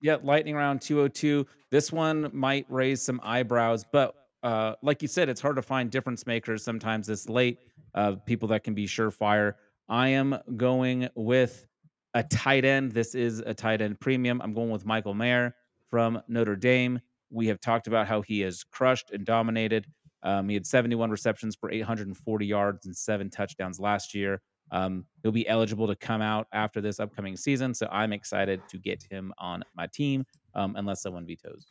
Yeah, 0.00 0.18
lightning 0.22 0.54
round 0.54 0.82
202. 0.82 1.46
This 1.70 1.90
one 1.90 2.28
might 2.34 2.66
raise 2.68 3.00
some 3.00 3.20
eyebrows, 3.22 3.86
but 3.90 4.14
uh, 4.42 4.74
like 4.82 5.00
you 5.00 5.08
said, 5.08 5.30
it's 5.30 5.40
hard 5.40 5.56
to 5.56 5.62
find 5.62 5.90
difference 5.90 6.26
makers 6.26 6.62
sometimes 6.62 7.06
this 7.06 7.28
late. 7.28 7.58
Uh, 7.94 8.16
people 8.26 8.46
that 8.48 8.64
can 8.64 8.74
be 8.74 8.86
surefire. 8.86 9.54
I 9.88 10.08
am 10.08 10.36
going 10.56 11.08
with 11.14 11.66
a 12.14 12.22
tight 12.22 12.64
end. 12.64 12.92
This 12.92 13.14
is 13.14 13.40
a 13.40 13.52
tight 13.52 13.80
end 13.82 14.00
premium. 14.00 14.40
I'm 14.42 14.54
going 14.54 14.70
with 14.70 14.86
Michael 14.86 15.14
Mayer 15.14 15.54
from 15.90 16.22
Notre 16.28 16.56
Dame. 16.56 17.00
We 17.30 17.48
have 17.48 17.60
talked 17.60 17.88
about 17.88 18.06
how 18.06 18.22
he 18.22 18.40
has 18.40 18.62
crushed 18.62 19.10
and 19.10 19.24
dominated. 19.24 19.86
Um, 20.22 20.48
he 20.48 20.54
had 20.54 20.64
71 20.66 21.10
receptions 21.10 21.54
for 21.54 21.70
840 21.70 22.46
yards 22.46 22.86
and 22.86 22.96
seven 22.96 23.28
touchdowns 23.28 23.78
last 23.78 24.14
year. 24.14 24.40
Um, 24.70 25.04
he'll 25.22 25.32
be 25.32 25.46
eligible 25.46 25.86
to 25.88 25.96
come 25.96 26.22
out 26.22 26.46
after 26.52 26.80
this 26.80 26.98
upcoming 26.98 27.36
season, 27.36 27.74
so 27.74 27.86
I'm 27.92 28.12
excited 28.12 28.62
to 28.68 28.78
get 28.78 29.02
him 29.10 29.32
on 29.38 29.62
my 29.76 29.86
team. 29.86 30.24
Um, 30.54 30.76
unless 30.76 31.02
someone 31.02 31.26
vetoes. 31.26 31.66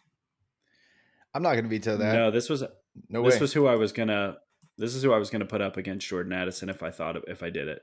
I'm 1.33 1.41
not 1.41 1.53
going 1.53 1.63
to 1.63 1.69
veto 1.69 1.95
that. 1.97 2.13
No, 2.13 2.31
this 2.31 2.49
was 2.49 2.63
no 3.09 3.23
this 3.23 3.35
way. 3.35 3.39
was 3.39 3.53
who 3.53 3.65
I 3.65 3.75
was 3.75 3.93
gonna. 3.93 4.37
This 4.77 4.93
is 4.93 5.03
who 5.03 5.13
I 5.13 5.17
was 5.17 5.29
gonna 5.29 5.45
put 5.45 5.61
up 5.61 5.77
against 5.77 6.05
Jordan 6.05 6.33
Addison 6.33 6.67
if 6.67 6.83
I 6.83 6.91
thought 6.91 7.15
if 7.29 7.41
I 7.41 7.49
did 7.49 7.69
it. 7.69 7.81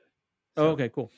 Oh, 0.58 0.68
okay, 0.68 0.90
cool. 0.90 1.10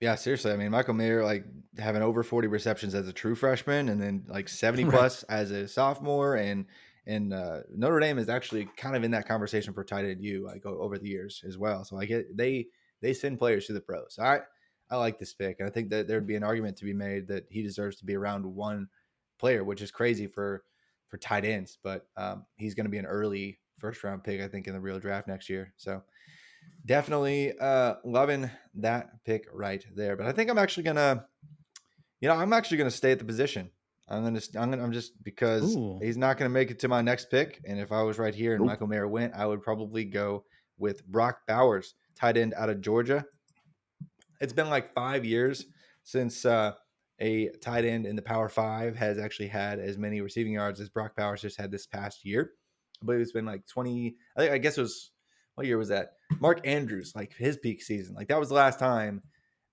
Yeah, 0.00 0.14
seriously. 0.14 0.50
I 0.52 0.56
mean, 0.56 0.70
Michael 0.70 0.94
Mayer 0.94 1.22
like 1.24 1.44
having 1.78 2.02
over 2.02 2.22
40 2.22 2.48
receptions 2.48 2.94
as 2.94 3.06
a 3.06 3.12
true 3.12 3.34
freshman, 3.34 3.88
and 3.90 4.00
then 4.00 4.24
like 4.28 4.48
70 4.48 4.84
Right. 4.84 5.08
plus 5.08 5.22
as 5.24 5.50
a 5.50 5.68
sophomore, 5.68 6.36
and 6.36 6.66
and 7.06 7.32
uh, 7.34 7.60
Notre 7.74 8.00
Dame 8.00 8.18
is 8.18 8.28
actually 8.28 8.66
kind 8.76 8.96
of 8.96 9.04
in 9.04 9.10
that 9.10 9.26
conversation 9.28 9.74
for 9.74 9.84
tight 9.84 10.04
end 10.06 10.22
you 10.22 10.44
like 10.46 10.64
over 10.64 10.98
the 10.98 11.08
years 11.08 11.42
as 11.46 11.58
well. 11.58 11.84
So 11.84 11.96
like 11.96 12.10
it, 12.10 12.34
they 12.36 12.68
they 13.02 13.12
send 13.12 13.38
players 13.38 13.66
to 13.66 13.74
the 13.74 13.80
pros. 13.80 14.18
I 14.18 14.40
I 14.88 14.96
like 14.96 15.18
this 15.18 15.34
pick, 15.34 15.60
and 15.60 15.68
I 15.68 15.72
think 15.72 15.90
that 15.90 16.08
there'd 16.08 16.26
be 16.26 16.36
an 16.36 16.44
argument 16.44 16.78
to 16.78 16.84
be 16.86 16.94
made 16.94 17.28
that 17.28 17.46
he 17.50 17.62
deserves 17.62 17.96
to 17.96 18.06
be 18.06 18.16
around 18.16 18.46
one 18.46 18.88
player, 19.38 19.64
which 19.64 19.82
is 19.82 19.90
crazy 19.90 20.26
for 20.26 20.64
for 21.08 21.18
tight 21.18 21.44
ends, 21.44 21.78
but 21.82 22.08
um, 22.16 22.46
he's 22.56 22.74
going 22.74 22.84
to 22.86 22.90
be 22.90 22.98
an 22.98 23.06
early 23.06 23.58
first 23.78 24.02
round 24.04 24.22
pick, 24.24 24.40
I 24.40 24.48
think, 24.48 24.66
in 24.66 24.74
the 24.74 24.80
real 24.80 25.00
draft 25.00 25.26
next 25.26 25.48
year. 25.50 25.74
So 25.76 26.04
definitely 26.86 27.52
uh 27.60 27.94
loving 28.04 28.50
that 28.74 29.10
pick 29.24 29.46
right 29.52 29.84
there 29.94 30.16
but 30.16 30.26
i 30.26 30.32
think 30.32 30.50
i'm 30.50 30.58
actually 30.58 30.82
gonna 30.82 31.26
you 32.20 32.28
know 32.28 32.34
i'm 32.34 32.52
actually 32.52 32.76
gonna 32.76 32.90
stay 32.90 33.12
at 33.12 33.18
the 33.18 33.24
position 33.24 33.70
i'm 34.08 34.24
gonna 34.24 34.40
i'm 34.56 34.70
gonna 34.70 34.82
i'm 34.82 34.92
just 34.92 35.12
because 35.22 35.76
Ooh. 35.76 35.98
he's 36.02 36.16
not 36.16 36.38
gonna 36.38 36.50
make 36.50 36.70
it 36.70 36.78
to 36.80 36.88
my 36.88 37.02
next 37.02 37.30
pick 37.30 37.60
and 37.66 37.78
if 37.78 37.92
i 37.92 38.02
was 38.02 38.18
right 38.18 38.34
here 38.34 38.52
and 38.54 38.60
Nope. 38.60 38.68
michael 38.68 38.86
mayer 38.86 39.06
went 39.06 39.34
i 39.34 39.44
would 39.44 39.62
probably 39.62 40.04
go 40.04 40.44
with 40.78 41.06
brock 41.06 41.40
bowers 41.46 41.94
tight 42.18 42.36
end 42.36 42.54
out 42.56 42.70
of 42.70 42.80
georgia 42.80 43.24
it's 44.40 44.52
been 44.52 44.70
like 44.70 44.94
five 44.94 45.24
years 45.24 45.66
since 46.02 46.44
uh 46.44 46.72
a 47.20 47.50
tight 47.60 47.84
end 47.84 48.06
in 48.06 48.16
the 48.16 48.22
power 48.22 48.48
five 48.48 48.96
has 48.96 49.18
actually 49.18 49.48
had 49.48 49.78
as 49.78 49.98
many 49.98 50.22
receiving 50.22 50.54
yards 50.54 50.80
as 50.80 50.88
brock 50.88 51.14
bowers 51.14 51.42
just 51.42 51.58
had 51.58 51.70
this 51.70 51.86
past 51.86 52.24
year 52.24 52.52
i 53.02 53.04
believe 53.04 53.20
it's 53.20 53.32
been 53.32 53.44
like 53.44 53.66
20 53.66 54.16
i, 54.36 54.40
think, 54.40 54.52
I 54.52 54.58
guess 54.58 54.78
it 54.78 54.82
was 54.82 55.10
what 55.60 55.66
year 55.66 55.76
was 55.76 55.90
that 55.90 56.12
Mark 56.40 56.66
Andrews, 56.66 57.12
like 57.14 57.34
his 57.36 57.58
peak 57.58 57.82
season, 57.82 58.14
like 58.14 58.28
that 58.28 58.40
was 58.40 58.48
the 58.48 58.54
last 58.54 58.78
time 58.78 59.22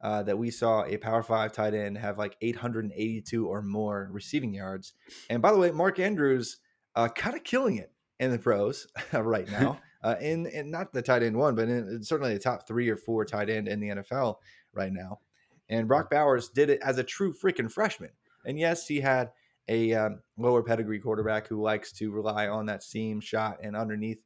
uh, 0.02 0.22
that 0.24 0.38
we 0.38 0.52
saw 0.52 0.84
a 0.84 0.98
Power 0.98 1.24
Five 1.24 1.54
tight 1.54 1.74
end 1.74 1.98
have 1.98 2.18
like 2.18 2.36
882 2.42 3.48
or 3.48 3.62
more 3.62 4.10
receiving 4.12 4.54
yards. 4.54 4.92
And 5.30 5.42
by 5.42 5.54
the 5.54 5.58
way, 5.58 5.72
Mark 5.72 5.98
Andrews 5.98 6.58
uh, 6.94 7.08
kind 7.08 7.38
of 7.38 7.46
killing 7.46 7.78
it 7.78 7.94
in 8.20 8.32
the 8.32 8.38
pros 8.38 8.86
right 9.14 9.50
now. 9.50 9.80
uh, 10.04 10.16
in, 10.20 10.46
in 10.48 10.70
not 10.70 10.92
the 10.92 11.02
tight 11.02 11.24
end 11.24 11.38
one, 11.38 11.56
but 11.56 11.70
in, 11.70 11.88
in 11.88 12.04
certainly 12.04 12.34
the 12.34 12.40
top 12.40 12.68
three 12.68 12.90
or 12.90 12.98
four 12.98 13.24
tight 13.24 13.50
end 13.50 13.70
in 13.70 13.80
the 13.80 13.88
NFL 13.88 14.36
right 14.74 14.92
now. 14.92 15.20
And 15.70 15.88
Brock 15.88 16.10
Bowers 16.10 16.50
did 16.50 16.70
it 16.70 16.82
as 16.84 16.98
a 16.98 17.04
true 17.04 17.34
freaking 17.34 17.72
freshman. 17.72 18.12
And 18.46 18.60
yes, 18.60 18.88
he 18.88 19.00
had 19.00 19.32
a 19.70 19.94
um, 19.94 20.20
lower 20.38 20.64
pedigree 20.64 21.00
quarterback 21.00 21.48
who 21.48 21.62
likes 21.62 21.94
to 21.94 22.12
rely 22.12 22.50
on 22.50 22.66
that 22.66 22.84
seam 22.84 23.22
shot 23.22 23.60
and 23.64 23.74
underneath 23.74 24.20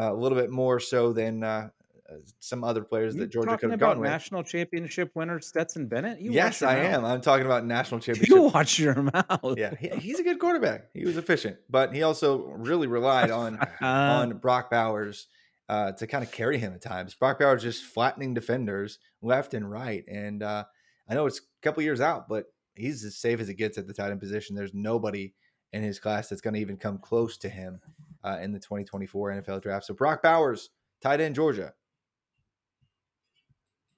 a 0.00 0.14
little 0.14 0.38
bit 0.38 0.50
more 0.50 0.80
so 0.80 1.12
than 1.12 1.42
uh, 1.42 1.68
uh, 2.10 2.14
some 2.40 2.64
other 2.64 2.82
players 2.82 3.14
that 3.16 3.30
Georgia 3.30 3.58
could 3.58 3.70
have 3.70 3.80
gone 3.80 4.00
with. 4.00 4.08
national 4.08 4.42
championship 4.42 5.10
winner 5.14 5.40
Stetson 5.40 5.86
Bennett? 5.86 6.20
You 6.20 6.32
yes, 6.32 6.62
I 6.62 6.76
am. 6.76 7.04
I'm 7.04 7.20
talking 7.20 7.44
about 7.44 7.66
national 7.66 8.00
championship. 8.00 8.34
You 8.34 8.42
watch 8.44 8.78
your 8.78 8.94
mouth. 9.02 9.58
yeah, 9.58 9.74
he, 9.78 9.88
he's 9.88 10.18
a 10.18 10.22
good 10.22 10.38
quarterback. 10.38 10.86
He 10.94 11.04
was 11.04 11.18
efficient, 11.18 11.58
but 11.68 11.94
he 11.94 12.02
also 12.02 12.44
really 12.46 12.86
relied 12.86 13.30
on 13.30 13.58
on 13.82 14.38
Brock 14.38 14.70
Bowers 14.70 15.26
uh, 15.68 15.92
to 15.92 16.06
kind 16.06 16.24
of 16.24 16.32
carry 16.32 16.58
him 16.58 16.72
at 16.72 16.80
times. 16.80 17.14
Brock 17.14 17.40
Bowers 17.40 17.62
just 17.62 17.84
flattening 17.84 18.32
defenders 18.32 18.98
left 19.20 19.52
and 19.52 19.70
right, 19.70 20.04
and 20.08 20.42
uh, 20.42 20.64
I 21.08 21.14
know 21.14 21.26
it's 21.26 21.40
a 21.40 21.62
couple 21.62 21.82
years 21.82 22.00
out, 22.00 22.26
but 22.26 22.46
he's 22.74 23.04
as 23.04 23.16
safe 23.16 23.38
as 23.38 23.50
it 23.50 23.54
gets 23.54 23.76
at 23.76 23.86
the 23.86 23.92
tight 23.92 24.12
end 24.12 24.20
position. 24.20 24.56
There's 24.56 24.72
nobody 24.72 25.34
in 25.74 25.82
his 25.82 25.98
class 25.98 26.30
that's 26.30 26.40
going 26.40 26.54
to 26.54 26.60
even 26.60 26.78
come 26.78 26.96
close 26.96 27.36
to 27.38 27.50
him 27.50 27.80
uh, 28.24 28.38
in 28.40 28.52
the 28.52 28.58
2024 28.58 29.42
NFL 29.42 29.62
draft. 29.62 29.86
So 29.86 29.94
Brock 29.94 30.22
Bowers, 30.22 30.70
tight 31.02 31.20
end 31.20 31.34
Georgia. 31.34 31.74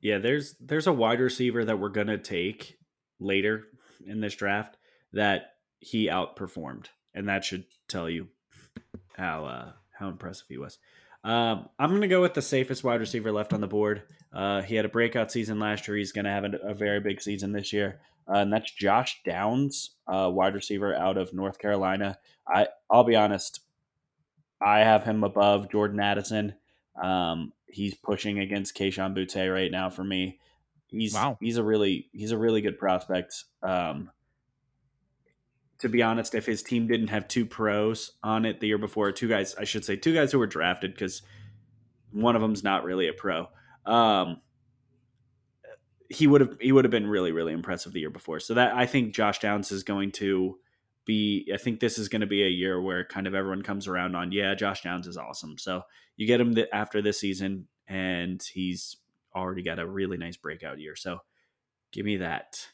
Yeah, 0.01 0.19
there's 0.19 0.55
there's 0.61 0.87
a 0.87 0.93
wide 0.93 1.21
receiver 1.21 1.65
that 1.65 1.79
we're 1.79 1.91
gonna 1.91 2.19
take 2.19 2.79
later 3.19 3.65
in 4.07 4.21
this 4.21 4.35
draft 4.35 4.79
that 5.13 5.55
he 5.79 6.09
outperformed, 6.09 6.87
and 7.15 7.29
that 7.29 7.45
should 7.45 7.65
tell 7.89 8.09
you 8.09 8.29
how 9.17 9.45
uh, 9.45 9.73
how 9.99 10.09
impressive 10.09 10.47
he 10.49 10.59
was. 10.59 10.79
Um, 11.23 11.69
I'm 11.79 11.91
gonna 11.91 12.09
go 12.09 12.23
with 12.23 12.35
the 12.35 12.43
safest 12.43 12.83
wide 12.83 13.01
receiver 13.01 13.31
left 13.31 13.53
on 13.53 13.61
the 13.61 13.67
board. 13.67 14.03
Uh, 14.33 14.63
he 14.63 14.75
had 14.77 14.85
a 14.87 14.91
breakout 14.91 15.31
season 15.31 15.59
last 15.59 15.87
year. 15.87 15.97
He's 15.97 16.13
gonna 16.13 16.33
have 16.33 16.45
a, 16.45 16.57
a 16.71 16.75
very 16.75 17.01
big 17.01 17.21
season 17.21 17.53
this 17.53 17.73
year, 17.73 18.01
uh, 18.27 18.39
and 18.39 18.53
that's 18.53 18.73
Josh 18.73 19.21
Downs, 19.25 19.97
uh, 20.07 20.31
wide 20.33 20.55
receiver 20.55 20.95
out 20.95 21.19
of 21.19 21.35
North 21.35 21.59
Carolina. 21.59 22.19
I 22.49 22.69
I'll 22.91 23.05
be 23.05 23.17
honest, 23.17 23.61
I 24.61 24.81
have 24.81 25.05
him 25.05 25.25
above 25.25 25.71
Jordan 25.71 26.01
Addison. 26.01 26.55
Um, 27.01 27.53
he's 27.67 27.95
pushing 27.95 28.39
against 28.39 28.77
Kayshon 28.77 29.17
Boutte 29.17 29.53
right 29.53 29.71
now 29.71 29.91
for 29.91 30.05
me. 30.05 30.39
He's 30.89 31.15
Wow. 31.15 31.39
he's 31.41 31.57
a 31.57 31.63
really 31.63 32.09
he's 32.13 32.33
a 32.33 32.39
really 32.39 32.61
good 32.61 32.79
prospect. 32.79 33.45
Um, 33.63 34.11
to 35.79 35.89
be 35.89 36.03
honest, 36.03 36.35
if 36.35 36.45
his 36.45 36.63
team 36.63 36.87
didn't 36.87 37.09
have 37.09 37.27
two 37.27 37.47
pros 37.47 38.13
on 38.23 38.45
it 38.45 38.61
the 38.61 38.67
year 38.67 38.77
before, 38.77 39.11
two 39.13 39.29
guys, 39.29 39.55
I 39.55 39.65
should 39.65 39.85
say, 39.85 39.97
two 39.97 40.13
guys 40.13 40.31
who 40.31 40.39
were 40.39 40.47
drafted 40.47 40.93
because 40.93 41.23
one 42.13 42.37
of 42.37 42.43
them's 42.43 42.63
not 42.63 42.85
really 42.85 43.09
a 43.09 43.13
pro. 43.15 43.49
Um, 43.87 44.43
he 46.09 46.27
would 46.27 46.41
have 46.41 46.57
he 46.61 46.73
would 46.73 46.85
have 46.85 46.91
been 46.91 47.07
really 47.07 47.33
really 47.33 47.53
impressive 47.53 47.93
the 47.93 48.01
year 48.01 48.11
before. 48.11 48.41
So 48.41 48.55
that 48.55 48.75
I 48.75 48.85
think 48.85 49.15
Josh 49.15 49.39
Downs 49.39 49.71
is 49.73 49.85
going 49.85 50.13
to 50.13 50.59
be. 51.07 51.51
I 51.53 51.57
think 51.57 51.81
this 51.81 51.99
is 51.99 52.09
going 52.09 52.21
to 52.21 52.27
be 52.27 52.43
a 52.43 52.49
year 52.49 52.81
where 52.81 53.05
kind 53.05 53.27
of 53.27 53.35
everyone 53.35 53.63
comes 53.63 53.87
around 53.89 54.15
on. 54.15 54.33
Yeah, 54.33 54.55
Josh 54.55 54.83
Downs 54.83 55.07
is 55.07 55.17
awesome. 55.17 55.59
So 55.59 55.83
you 56.17 56.27
get 56.27 56.41
him 56.41 56.55
th- 56.55 56.69
after 56.73 57.03
this 57.03 57.19
season, 57.21 57.67
and 57.89 58.43
he's 58.53 58.97
already 59.35 59.63
got 59.63 59.79
a 59.79 59.87
really 59.87 60.17
nice 60.17 60.37
breakout 60.37 60.79
year. 60.79 60.97
So 60.97 61.19
give 61.93 62.05
me 62.05 62.19
that. 62.19 62.67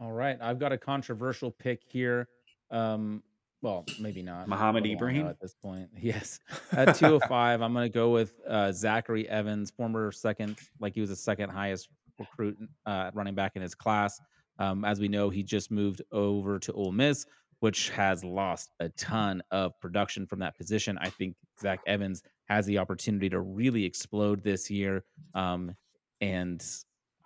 All 0.00 0.12
right, 0.12 0.38
I've 0.40 0.58
got 0.58 0.72
a 0.72 0.78
controversial 0.78 1.50
pick 1.50 1.82
here. 1.86 2.28
Um, 2.70 3.22
well, 3.62 3.84
maybe 4.00 4.22
not. 4.22 4.48
Muhammad 4.48 4.82
What 4.82 4.84
do 4.84 4.88
I 4.88 4.92
know 4.92 4.96
Ibrahim? 4.96 5.26
at 5.26 5.40
this 5.40 5.54
point. 5.54 5.90
Yes, 6.00 6.40
at 6.72 6.96
205, 6.96 7.60
I'm 7.60 7.74
going 7.74 7.84
to 7.90 7.94
go 7.94 8.10
with 8.10 8.32
uh, 8.48 8.72
Zachary 8.72 9.28
Evans, 9.28 9.70
former 9.70 10.10
second, 10.12 10.56
like 10.78 10.94
he 10.94 11.00
was 11.02 11.10
the 11.10 11.16
second 11.16 11.50
highest 11.50 11.90
recruit 12.18 12.56
uh, 12.86 13.10
running 13.12 13.34
back 13.34 13.56
in 13.56 13.62
his 13.62 13.74
class. 13.74 14.18
Um, 14.60 14.84
as 14.84 15.00
we 15.00 15.08
know, 15.08 15.30
he 15.30 15.42
just 15.42 15.70
moved 15.70 16.02
over 16.12 16.58
to 16.58 16.72
Ole 16.72 16.92
Miss, 16.92 17.26
which 17.60 17.90
has 17.90 18.22
lost 18.22 18.70
a 18.80 18.88
ton 18.90 19.42
of 19.50 19.78
production 19.80 20.26
from 20.26 20.38
that 20.40 20.56
position. 20.56 20.98
I 21.00 21.08
think 21.08 21.34
Zach 21.60 21.80
Evans 21.86 22.22
has 22.48 22.66
the 22.66 22.78
opportunity 22.78 23.28
to 23.30 23.40
really 23.40 23.84
explode 23.84 24.44
this 24.44 24.70
year. 24.70 25.04
Um, 25.34 25.74
and 26.20 26.64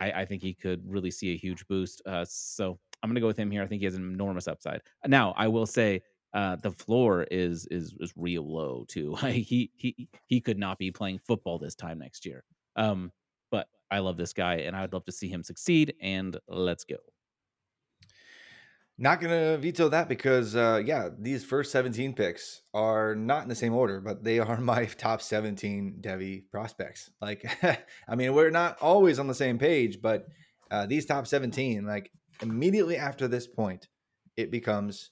I, 0.01 0.13
I 0.13 0.25
think 0.25 0.43
he 0.43 0.55
could 0.55 0.83
really 0.87 1.11
see 1.11 1.33
a 1.33 1.37
huge 1.37 1.67
boost. 1.67 2.03
Uh, 2.07 2.25
so 2.25 2.79
I'm 3.03 3.11
gonna 3.11 3.21
go 3.21 3.27
with 3.27 3.39
him 3.39 3.51
here. 3.51 3.63
I 3.63 3.67
think 3.67 3.81
he 3.81 3.87
has 3.87 3.95
an 3.95 4.03
enormous 4.03 4.49
upside. 4.49 4.81
Now, 5.07 5.35
I 5.37 5.49
will 5.49 5.67
say 5.67 6.03
uh, 6.33 6.57
the 6.57 6.71
floor 6.71 7.27
is 7.31 7.67
is 7.67 7.95
is 8.01 8.13
real 8.17 8.43
low 8.43 8.85
too. 8.89 9.15
he 9.27 9.71
he 9.77 10.09
he 10.27 10.41
could 10.41 10.59
not 10.59 10.79
be 10.79 10.91
playing 10.91 11.19
football 11.19 11.59
this 11.59 11.75
time 11.75 11.99
next 11.99 12.27
year. 12.27 12.45
Um, 12.77 13.13
but 13.51 13.69
I 13.91 14.01
love 14.01 14.17
this 14.17 14.33
guy, 14.33 14.57
and 14.57 14.75
I'd 14.75 14.93
love 14.93 15.05
to 15.05 15.13
see 15.13 15.29
him 15.29 15.43
succeed. 15.43 15.95
And 16.01 16.37
let's 16.49 16.85
go. 16.85 16.97
Not 18.97 19.21
gonna 19.21 19.59
veto 19.59 19.89
that 19.89 20.09
because 20.09 20.55
uh, 20.55 20.81
yeah, 20.85 21.09
these 21.19 21.45
first 21.45 21.73
17 21.73 22.15
picks 22.15 22.63
are 22.73 23.17
not 23.17 23.43
in 23.43 23.49
the 23.49 23.55
same 23.57 23.75
order, 23.75 24.01
but 24.01 24.23
they 24.23 24.39
are 24.39 24.61
my 24.61 24.85
top 24.99 25.21
17 25.21 25.99
Devy 26.01 26.49
prospects. 26.51 27.11
Like, 27.21 27.45
I 28.09 28.15
mean, 28.15 28.35
we're 28.35 28.51
not 28.51 28.79
always 28.81 29.19
on 29.19 29.27
the 29.27 29.35
same 29.35 29.59
page, 29.59 30.01
but 30.01 30.27
uh, 30.71 30.87
these 30.87 31.07
top 31.07 31.27
17, 31.27 31.85
like 31.85 32.11
immediately 32.41 32.97
after 32.97 33.27
this 33.27 33.49
point, 33.49 33.89
it 34.37 34.53
becomes 34.53 35.11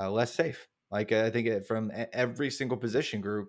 uh, 0.00 0.10
less 0.10 0.32
safe. 0.32 0.66
Like 0.90 1.12
I 1.12 1.28
think 1.28 1.48
it, 1.48 1.66
from 1.66 1.92
every 2.14 2.50
single 2.50 2.78
position 2.78 3.20
group, 3.20 3.48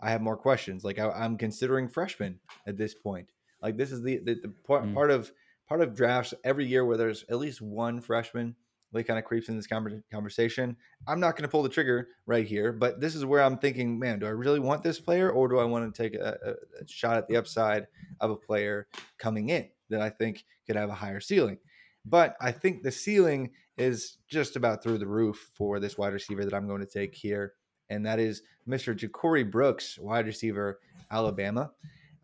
I 0.00 0.10
have 0.10 0.22
more 0.22 0.36
questions. 0.36 0.82
Like 0.82 0.98
I, 0.98 1.24
am 1.24 1.36
considering 1.36 1.88
freshmen 1.88 2.40
at 2.66 2.76
this 2.76 2.94
point. 2.94 3.30
Like 3.62 3.76
this 3.76 3.92
is 3.92 4.02
the 4.02 4.18
the, 4.24 4.34
the 4.42 4.54
part, 4.66 4.84
mm. 4.84 4.94
part 4.94 5.10
of 5.10 5.30
part 5.68 5.82
of 5.82 5.94
drafts 5.94 6.34
every 6.42 6.66
year 6.66 6.84
where 6.84 6.96
there's 6.96 7.24
at 7.28 7.38
least 7.38 7.60
one 7.60 8.00
freshman 8.00 8.56
really 8.92 9.04
kind 9.04 9.18
of 9.18 9.24
creeps 9.24 9.48
in 9.48 9.56
this 9.56 9.66
conversation. 9.66 10.76
I'm 11.06 11.20
not 11.20 11.36
going 11.36 11.42
to 11.42 11.48
pull 11.48 11.62
the 11.62 11.68
trigger 11.68 12.08
right 12.26 12.46
here, 12.46 12.72
but 12.72 13.00
this 13.00 13.14
is 13.14 13.24
where 13.24 13.42
I'm 13.42 13.58
thinking, 13.58 13.98
man, 13.98 14.18
do 14.18 14.26
I 14.26 14.30
really 14.30 14.60
want 14.60 14.82
this 14.82 15.00
player 15.00 15.30
or 15.30 15.48
do 15.48 15.58
I 15.58 15.64
want 15.64 15.94
to 15.94 16.02
take 16.02 16.14
a, 16.14 16.56
a 16.80 16.86
shot 16.86 17.16
at 17.16 17.28
the 17.28 17.36
upside 17.36 17.86
of 18.20 18.30
a 18.30 18.36
player 18.36 18.88
coming 19.18 19.50
in 19.50 19.68
that 19.90 20.00
I 20.00 20.10
think 20.10 20.44
could 20.66 20.76
have 20.76 20.90
a 20.90 20.94
higher 20.94 21.20
ceiling? 21.20 21.58
But 22.04 22.36
I 22.40 22.52
think 22.52 22.82
the 22.82 22.90
ceiling 22.90 23.50
is 23.76 24.18
just 24.28 24.56
about 24.56 24.82
through 24.82 24.98
the 24.98 25.06
roof 25.06 25.50
for 25.54 25.78
this 25.80 25.96
wide 25.96 26.12
receiver 26.12 26.44
that 26.44 26.54
I'm 26.54 26.66
going 26.66 26.80
to 26.80 26.86
take 26.86 27.14
here, 27.14 27.54
and 27.88 28.04
that 28.06 28.18
is 28.18 28.42
Mr. 28.68 28.96
Ja'Corey 28.96 29.48
Brooks, 29.50 29.98
wide 29.98 30.26
receiver, 30.26 30.80
Alabama. 31.10 31.72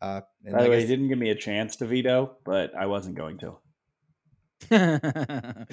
Uh, 0.01 0.21
By 0.51 0.65
the 0.65 0.71
way, 0.71 0.81
he 0.81 0.87
didn't 0.87 1.09
give 1.09 1.19
me 1.19 1.31
a 1.31 1.35
chance 1.35 1.77
to 1.77 1.87
veto, 1.87 2.37
but 2.45 2.75
I 2.75 2.87
wasn't 2.87 3.17
going 3.17 3.39
to. 3.39 3.57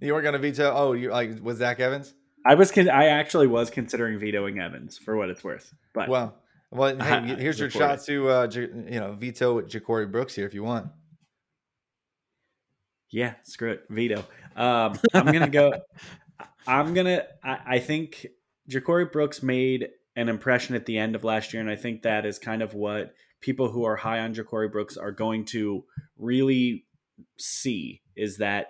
You 0.00 0.12
weren't 0.12 0.24
going 0.24 0.34
to 0.34 0.38
veto. 0.38 0.72
Oh, 0.74 0.92
you 0.92 1.10
like 1.10 1.42
was 1.42 1.58
Zach 1.58 1.80
Evans? 1.80 2.14
I 2.44 2.54
was. 2.54 2.70
Con- 2.70 2.90
I 2.90 3.06
actually 3.06 3.46
was 3.46 3.70
considering 3.70 4.18
vetoing 4.18 4.58
Evans 4.60 4.98
for 4.98 5.16
what 5.16 5.30
it's 5.30 5.42
worth. 5.42 5.72
But 5.94 6.08
well, 6.08 6.36
well, 6.70 6.96
hey, 6.98 7.36
here's 7.38 7.58
your 7.58 7.70
shot 7.70 8.02
to 8.04 8.28
uh, 8.28 8.50
you 8.52 9.00
know 9.00 9.14
veto 9.18 9.62
Ja'Corey 9.62 10.10
Brooks 10.10 10.34
here 10.34 10.46
if 10.46 10.54
you 10.54 10.62
want. 10.62 10.88
Yeah, 13.10 13.34
screw 13.44 13.72
it, 13.72 13.84
veto. 13.88 14.24
Um, 14.54 14.98
I'm 15.14 15.26
gonna 15.26 15.48
go. 15.48 15.72
I'm 16.66 16.92
gonna. 16.94 17.24
I, 17.42 17.58
I 17.66 17.78
think 17.78 18.26
Ja'Corey 18.70 19.10
Brooks 19.10 19.42
made 19.42 19.88
an 20.16 20.28
impression 20.28 20.74
at 20.74 20.86
the 20.86 20.98
end 20.98 21.14
of 21.14 21.24
last 21.24 21.52
year, 21.52 21.60
and 21.60 21.70
I 21.70 21.76
think 21.76 22.02
that 22.02 22.26
is 22.26 22.38
kind 22.38 22.62
of 22.62 22.74
what 22.74 23.14
people 23.40 23.70
who 23.70 23.84
are 23.84 23.96
high 23.96 24.20
on 24.20 24.34
Ja'Corey 24.34 24.70
Brooks 24.70 24.96
are 24.96 25.12
going 25.12 25.44
to 25.46 25.84
really 26.18 26.84
see 27.38 28.02
is 28.16 28.38
that 28.38 28.68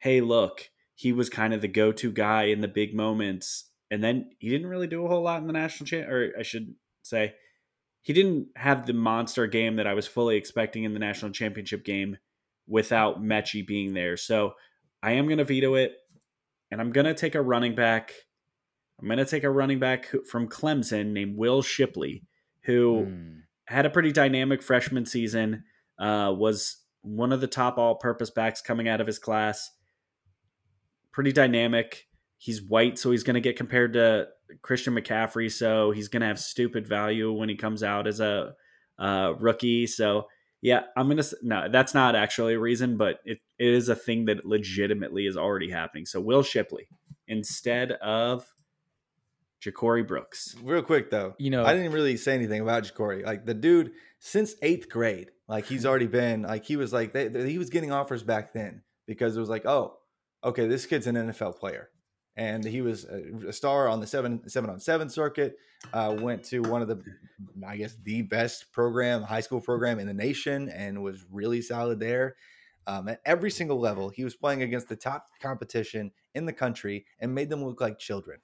hey, 0.00 0.20
look, 0.20 0.70
he 0.94 1.12
was 1.12 1.30
kind 1.30 1.54
of 1.54 1.60
the 1.60 1.68
go 1.68 1.92
to 1.92 2.12
guy 2.12 2.44
in 2.44 2.60
the 2.60 2.68
big 2.68 2.94
moments. 2.94 3.70
And 3.90 4.02
then 4.02 4.30
he 4.38 4.48
didn't 4.48 4.66
really 4.66 4.86
do 4.86 5.04
a 5.04 5.08
whole 5.08 5.22
lot 5.22 5.40
in 5.40 5.46
the 5.46 5.52
national 5.52 5.86
champ, 5.86 6.08
or 6.08 6.32
I 6.38 6.42
should 6.42 6.74
say, 7.02 7.34
he 8.02 8.12
didn't 8.12 8.48
have 8.56 8.86
the 8.86 8.92
monster 8.92 9.46
game 9.46 9.76
that 9.76 9.86
I 9.86 9.94
was 9.94 10.06
fully 10.06 10.36
expecting 10.36 10.84
in 10.84 10.94
the 10.94 10.98
national 10.98 11.32
championship 11.32 11.84
game 11.84 12.16
without 12.66 13.22
Metchie 13.22 13.66
being 13.66 13.94
there. 13.94 14.16
So 14.16 14.54
I 15.02 15.12
am 15.12 15.26
going 15.26 15.38
to 15.38 15.44
veto 15.44 15.74
it, 15.74 15.92
and 16.70 16.80
I'm 16.80 16.92
going 16.92 17.06
to 17.06 17.14
take 17.14 17.34
a 17.34 17.42
running 17.42 17.74
back. 17.74 18.12
I'm 19.00 19.08
going 19.08 19.18
to 19.18 19.24
take 19.24 19.44
a 19.44 19.50
running 19.50 19.78
back 19.78 20.08
from 20.30 20.48
Clemson 20.48 21.12
named 21.12 21.36
Will 21.36 21.62
Shipley, 21.62 22.24
who 22.64 23.06
mm. 23.06 23.40
had 23.66 23.86
a 23.86 23.90
pretty 23.90 24.12
dynamic 24.12 24.62
freshman 24.62 25.04
season, 25.04 25.64
uh, 25.98 26.32
was 26.34 26.78
one 27.02 27.32
of 27.32 27.40
the 27.40 27.46
top 27.46 27.76
all 27.76 27.96
purpose 27.96 28.30
backs 28.30 28.60
coming 28.60 28.88
out 28.88 29.00
of 29.00 29.06
his 29.06 29.18
class 29.18 29.70
pretty 31.12 31.32
dynamic. 31.32 32.06
He's 32.38 32.62
white, 32.62 32.98
so 32.98 33.10
he's 33.10 33.22
going 33.22 33.34
to 33.34 33.40
get 33.40 33.56
compared 33.56 33.92
to 33.94 34.28
Christian 34.62 34.94
McCaffrey. 34.94 35.50
So 35.50 35.90
he's 35.90 36.08
going 36.08 36.22
to 36.22 36.26
have 36.26 36.40
stupid 36.40 36.86
value 36.86 37.32
when 37.32 37.48
he 37.48 37.56
comes 37.56 37.82
out 37.82 38.06
as 38.06 38.20
a 38.20 38.54
uh, 38.98 39.34
rookie. 39.38 39.86
So 39.86 40.26
yeah, 40.62 40.82
I'm 40.96 41.08
gonna 41.08 41.24
no, 41.42 41.68
that's 41.70 41.94
not 41.94 42.14
actually 42.14 42.54
a 42.54 42.58
reason, 42.58 42.96
but 42.96 43.20
it, 43.24 43.40
it 43.58 43.68
is 43.68 43.88
a 43.88 43.96
thing 43.96 44.26
that 44.26 44.44
legitimately 44.44 45.26
is 45.26 45.36
already 45.36 45.70
happening. 45.70 46.06
So 46.06 46.20
Will 46.20 46.42
Shipley 46.42 46.88
instead 47.26 47.92
of 47.92 48.44
Ja'Corey 49.62 50.06
Brooks. 50.06 50.54
Real 50.62 50.82
quick 50.82 51.10
though, 51.10 51.34
you 51.38 51.50
know, 51.50 51.64
I 51.64 51.74
didn't 51.74 51.92
really 51.92 52.16
say 52.16 52.34
anything 52.34 52.60
about 52.60 52.84
Ja'Corey. 52.84 53.24
Like 53.24 53.46
the 53.46 53.54
dude 53.54 53.92
since 54.18 54.54
eighth 54.60 54.90
grade, 54.90 55.30
like 55.48 55.64
he's 55.64 55.86
already 55.86 56.06
been 56.06 56.42
like 56.42 56.66
he 56.66 56.76
was 56.76 56.92
like 56.92 57.14
they, 57.14 57.28
they, 57.28 57.50
he 57.50 57.58
was 57.58 57.70
getting 57.70 57.90
offers 57.90 58.22
back 58.22 58.52
then 58.52 58.82
because 59.06 59.36
it 59.36 59.40
was 59.40 59.48
like 59.48 59.64
oh 59.64 59.96
okay, 60.44 60.66
this 60.66 60.86
kid's 60.86 61.06
an 61.06 61.16
NFL 61.16 61.58
player. 61.58 61.90
And 62.36 62.64
he 62.64 62.80
was 62.80 63.04
a 63.04 63.52
star 63.52 63.88
on 63.88 64.00
the 64.00 64.06
seven 64.06 64.48
seven 64.48 64.70
on 64.70 64.80
seven 64.80 65.10
circuit. 65.10 65.56
Uh, 65.92 66.16
went 66.18 66.44
to 66.44 66.60
one 66.60 66.80
of 66.80 66.88
the, 66.88 67.02
I 67.66 67.76
guess, 67.76 67.96
the 68.02 68.22
best 68.22 68.72
program, 68.72 69.22
high 69.22 69.40
school 69.40 69.60
program 69.60 69.98
in 69.98 70.06
the 70.06 70.14
nation, 70.14 70.68
and 70.68 71.02
was 71.02 71.24
really 71.30 71.60
solid 71.60 71.98
there. 71.98 72.36
Um, 72.86 73.08
at 73.08 73.20
every 73.26 73.50
single 73.50 73.78
level, 73.78 74.08
he 74.08 74.24
was 74.24 74.34
playing 74.34 74.62
against 74.62 74.88
the 74.88 74.96
top 74.96 75.26
competition 75.40 76.12
in 76.34 76.46
the 76.46 76.52
country 76.52 77.04
and 77.18 77.34
made 77.34 77.50
them 77.50 77.64
look 77.64 77.80
like 77.80 77.98
children. 77.98 78.40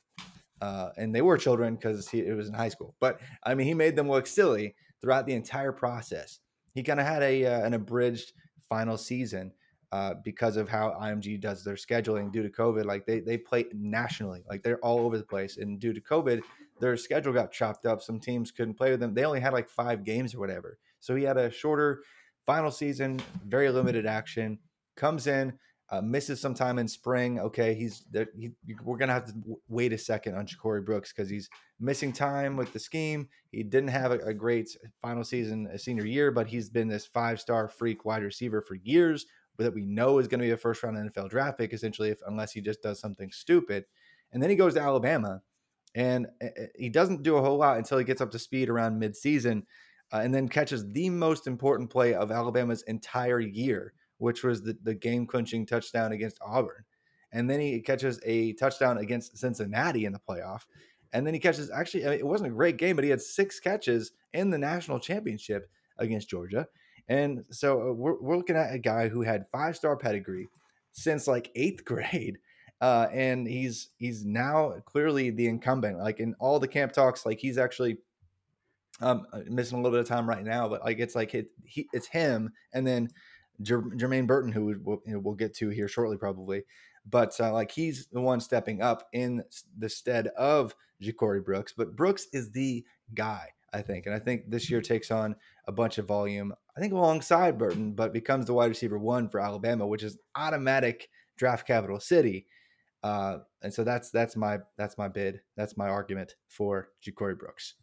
Uh, 0.61 0.91
and 0.97 1.15
they 1.15 1.23
were 1.23 1.39
children 1.39 1.77
because 1.77 2.09
he 2.09 2.21
it 2.21 2.37
was 2.37 2.49
in 2.49 2.55
high 2.55 2.69
school. 2.69 2.95
But 3.01 3.21
I 3.45 3.55
mean, 3.55 3.67
he 3.67 3.75
made 3.75 3.97
them 3.97 4.11
look 4.11 4.27
silly 4.27 4.75
throughout 5.01 5.27
the 5.27 5.35
entire 5.35 5.73
process. 5.73 6.41
He 6.75 6.83
kind 6.83 7.01
of 7.01 7.07
had 7.07 7.23
a 7.23 7.47
uh, 7.47 7.67
an 7.67 7.75
abridged 7.75 8.33
final 8.69 8.97
season 8.97 9.53
uh, 9.93 10.15
because 10.25 10.57
of 10.57 10.69
how 10.69 10.97
IMG 11.01 11.41
does 11.41 11.63
their 11.63 11.75
scheduling 11.75 12.33
due 12.33 12.43
to 12.43 12.51
COVID. 12.51 12.85
Like 12.85 13.07
they 13.07 13.21
they 13.21 13.39
play 13.39 13.67
nationally, 13.73 14.43
like 14.49 14.63
they're 14.63 14.81
all 14.81 15.01
over 15.01 15.17
the 15.17 15.25
place. 15.25 15.57
And 15.59 15.79
due 15.79 15.93
to 15.93 16.01
COVID, 16.01 16.43
their 16.81 16.97
schedule 16.97 17.33
got 17.33 17.53
chopped 17.53 17.87
up. 17.87 18.03
Some 18.03 18.21
teams 18.21 18.51
couldn't 18.51 18.75
play 18.75 18.91
with 18.91 19.01
them. 19.01 19.15
They 19.15 19.25
only 19.25 19.41
had 19.41 19.53
like 19.53 19.69
five 19.69 20.05
games 20.05 20.35
or 20.35 20.41
whatever. 20.41 20.79
So 21.01 21.15
he 21.15 21.25
had 21.25 21.37
a 21.37 21.51
shorter 21.51 22.03
final 22.47 22.71
season, 22.71 23.21
very 23.47 23.71
limited 23.71 24.07
action. 24.07 24.59
Comes 24.97 25.27
in, 25.27 25.53
uh, 25.91 26.01
misses 26.01 26.41
some 26.41 26.55
time 26.55 26.79
in 26.79 26.89
spring. 26.89 27.39
Okay, 27.39 27.75
he's. 27.75 28.05
He, 28.37 28.51
we're 28.83 28.97
gonna 28.97 29.13
have 29.13 29.27
to 29.27 29.35
wait 29.69 29.93
a 29.93 29.99
second 29.99 30.35
on 30.35 30.47
Ja'Corey 30.47 30.85
Brooks 30.85 31.13
because 31.13 31.31
he's 31.31 31.49
missing 31.79 32.13
time 32.13 32.57
with 32.57 32.73
the 32.73 32.81
scheme. 32.81 33.29
He 33.53 33.63
didn't 33.63 33.91
have 33.91 34.11
a, 34.11 34.19
a 34.19 34.35
great 34.35 34.77
final 35.01 35.23
season, 35.23 35.69
a 35.73 35.79
senior 35.79 36.07
year, 36.07 36.33
but 36.33 36.49
he's 36.49 36.71
been 36.71 36.89
this 36.89 37.07
five 37.07 37.41
star 37.41 37.69
freak 37.69 38.05
wide 38.05 38.25
receiver 38.25 38.63
for 38.63 38.75
years 38.75 39.27
that 39.59 39.75
we 39.75 39.87
know 39.87 40.19
is 40.19 40.29
going 40.29 40.41
to 40.41 40.47
be 40.47 40.53
a 40.53 40.57
first 40.57 40.83
round 40.83 40.97
NFL 40.97 41.31
draft 41.31 41.59
pick, 41.59 41.73
essentially, 41.73 42.11
if 42.11 42.19
unless 42.27 42.53
he 42.53 42.61
just 42.61 42.83
does 42.83 43.01
something 43.01 43.31
stupid. 43.31 43.85
And 44.33 44.43
then 44.43 44.51
he 44.51 44.57
goes 44.57 44.75
to 44.75 44.81
Alabama, 44.81 45.43
and 45.95 46.27
eh, 46.41 46.49
eh, 46.57 46.67
he 46.77 46.89
doesn't 46.89 47.23
do 47.23 47.37
a 47.37 47.43
whole 47.43 47.57
lot 47.57 47.79
until 47.79 47.99
he 47.99 48.05
gets 48.05 48.21
up 48.21 48.31
to 48.33 48.39
speed 48.39 48.69
around 48.69 49.01
midseason, 49.01 49.63
uh, 50.13 50.19
and 50.19 50.35
then 50.35 50.49
catches 50.49 50.91
the 50.93 51.11
most 51.11 51.47
important 51.47 51.91
play 51.91 52.15
of 52.15 52.31
Alabama's 52.31 52.83
entire 52.83 53.41
year, 53.41 53.93
which 54.19 54.45
was 54.45 54.63
the, 54.63 54.77
the 54.83 54.95
game 54.95 55.27
clinching 55.27 55.67
touchdown 55.67 56.13
against 56.13 56.39
Auburn. 56.41 56.85
And 57.33 57.51
then 57.51 57.61
he 57.61 57.81
catches 57.81 58.21
a 58.25 58.53
touchdown 58.55 58.99
against 58.99 59.37
Cincinnati 59.37 60.05
in 60.05 60.13
the 60.13 60.21
playoff. 60.21 60.63
And 61.13 61.27
then 61.27 61.35
he 61.35 61.41
catches 61.41 61.71
actually, 61.71 62.05
it 62.05 62.27
wasn't 62.27 62.51
a 62.51 62.55
great 62.55 62.77
game, 62.77 62.97
but 62.97 63.05
he 63.05 63.11
had 63.11 63.21
six 63.21 63.59
catches 63.59 64.13
in 64.33 64.51
the 64.51 64.59
national 64.59 65.01
championship 65.01 65.69
against 65.99 66.29
Georgia. 66.29 66.67
And 67.09 67.45
so 67.51 67.91
uh, 67.91 67.93
we're, 67.93 68.21
we're 68.21 68.37
looking 68.37 68.57
at 68.57 68.75
a 68.75 68.79
guy 68.79 69.09
who 69.09 69.23
had 69.23 69.47
five 69.53 69.77
star 69.77 69.97
pedigree 69.97 70.49
since 70.93 71.27
like 71.27 71.51
eighth 71.55 71.85
grade. 71.85 72.39
Uh, 72.81 73.07
and 73.11 73.47
he's 73.47 73.89
he's 73.97 74.25
now 74.25 74.75
clearly 74.85 75.31
the 75.31 75.47
incumbent. 75.47 75.99
Like 75.99 76.21
in 76.21 76.35
all 76.39 76.59
the 76.59 76.69
camp 76.69 76.93
talks, 76.93 77.25
like 77.25 77.39
he's 77.39 77.57
actually 77.57 77.97
um, 79.01 79.27
uh, 79.33 79.41
missing 79.47 79.79
a 79.79 79.83
little 79.83 79.97
bit 79.97 80.01
of 80.01 80.09
time 80.09 80.29
right 80.29 80.45
now, 80.45 80.69
but 80.69 80.85
like 80.85 80.99
it's 80.99 81.15
like 81.15 81.35
it, 81.35 81.49
he, 81.65 81.87
it's 81.95 82.07
him, 82.07 82.53
and 82.75 82.87
then 82.87 83.09
Jer- 83.63 83.83
Jermaine 83.83 84.27
Burton, 84.27 84.53
who 84.53 84.75
we'll, 84.83 85.01
you 85.07 85.15
know, 85.15 85.19
we'll, 85.19 85.35
get 85.35 85.55
to 85.57 85.69
here 85.71 85.89
shortly, 85.89 86.17
probably. 86.17 86.65
But 87.09 87.39
uh, 87.41 87.53
like 87.53 87.71
he's 87.71 88.07
the 88.13 88.21
one 88.21 88.41
stepping 88.41 88.83
up 88.83 89.09
in 89.13 89.43
the 89.79 89.89
stead 89.89 90.29
of 90.37 90.75
Ja'Corey 91.03 91.45
Brooks. 91.45 91.73
But 91.77 91.97
Brooks 91.97 92.27
is 92.33 92.51
the 92.51 92.85
guy. 93.15 93.51
I 93.73 93.83
think. 93.83 94.07
And 94.07 94.15
I 94.15 94.19
think 94.19 94.51
this 94.51 94.71
year 94.71 94.81
takes 94.81 95.11
on 95.11 95.37
a 95.67 95.73
bunch 95.73 95.99
of 95.99 96.07
volume, 96.07 96.53
I 96.77 96.81
think 96.81 96.93
alongside 96.93 97.59
Burton, 97.59 97.93
but 97.93 98.13
becomes 98.13 98.47
the 98.47 98.55
wide 98.55 98.71
receiver 98.71 98.99
one 98.99 99.29
for 99.29 99.41
Alabama, 99.41 99.87
which 99.87 100.03
is 100.03 100.19
automatic 100.35 101.09
draft 101.37 101.67
capital 101.67 102.01
city. 102.01 102.47
Uh, 103.03 103.39
and 103.63 103.73
so 103.73 103.85
that's 103.85 104.11
that's 104.11 104.37
my 104.37 104.59
that's 104.77 104.99
my 104.99 105.09
bid. 105.09 105.41
That's 105.57 105.77
my 105.77 105.89
argument 105.89 106.37
for 106.49 106.89
Ja'Corey 107.05 107.39
Brooks. 107.39 107.75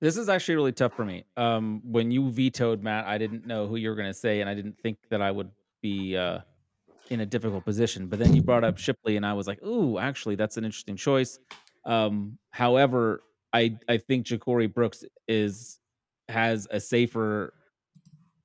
This 0.00 0.16
is 0.16 0.28
actually 0.28 0.56
really 0.56 0.72
tough 0.72 0.94
for 0.94 1.04
me. 1.04 1.24
Um, 1.36 1.80
when 1.84 2.10
you 2.10 2.30
vetoed 2.30 2.82
Matt, 2.82 3.06
I 3.06 3.18
didn't 3.18 3.46
know 3.46 3.66
who 3.66 3.76
you 3.76 3.88
were 3.88 3.94
going 3.94 4.08
to 4.08 4.14
say, 4.14 4.40
and 4.40 4.50
I 4.50 4.54
didn't 4.54 4.78
think 4.78 4.98
that 5.10 5.22
I 5.22 5.30
would 5.30 5.50
be 5.80 6.16
uh, 6.16 6.40
in 7.08 7.20
a 7.20 7.26
difficult 7.26 7.64
position. 7.64 8.06
But 8.06 8.18
then 8.18 8.34
you 8.34 8.42
brought 8.42 8.62
up 8.62 8.76
Shipley, 8.76 9.16
and 9.16 9.24
I 9.24 9.32
was 9.32 9.46
like, 9.46 9.62
ooh, 9.62 9.98
actually, 9.98 10.34
that's 10.34 10.58
an 10.58 10.64
interesting 10.64 10.96
choice. 10.96 11.38
Um, 11.86 12.38
however, 12.50 13.22
I 13.56 13.78
I 13.88 13.96
think 13.96 14.26
Ja'Corey 14.26 14.72
Brooks 14.72 15.04
is 15.26 15.78
has 16.28 16.68
a 16.70 16.78
safer 16.78 17.54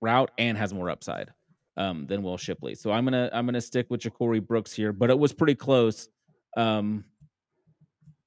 route 0.02 0.32
and 0.38 0.58
has 0.58 0.74
more 0.74 0.90
upside 0.90 1.32
um, 1.78 2.08
than 2.08 2.24
Will 2.24 2.38
Shipley. 2.38 2.76
So 2.76 2.92
I'm 2.92 3.04
gonna 3.04 3.30
I'm 3.34 3.46
gonna 3.46 3.62
stick 3.62 3.88
with 3.90 4.02
Ja'Corey 4.02 4.46
Brooks 4.46 4.74
here, 4.74 4.94
but 4.94 5.10
it 5.10 5.20
was 5.20 5.34
pretty 5.34 5.56
close. 5.56 6.08
Um, 6.56 7.04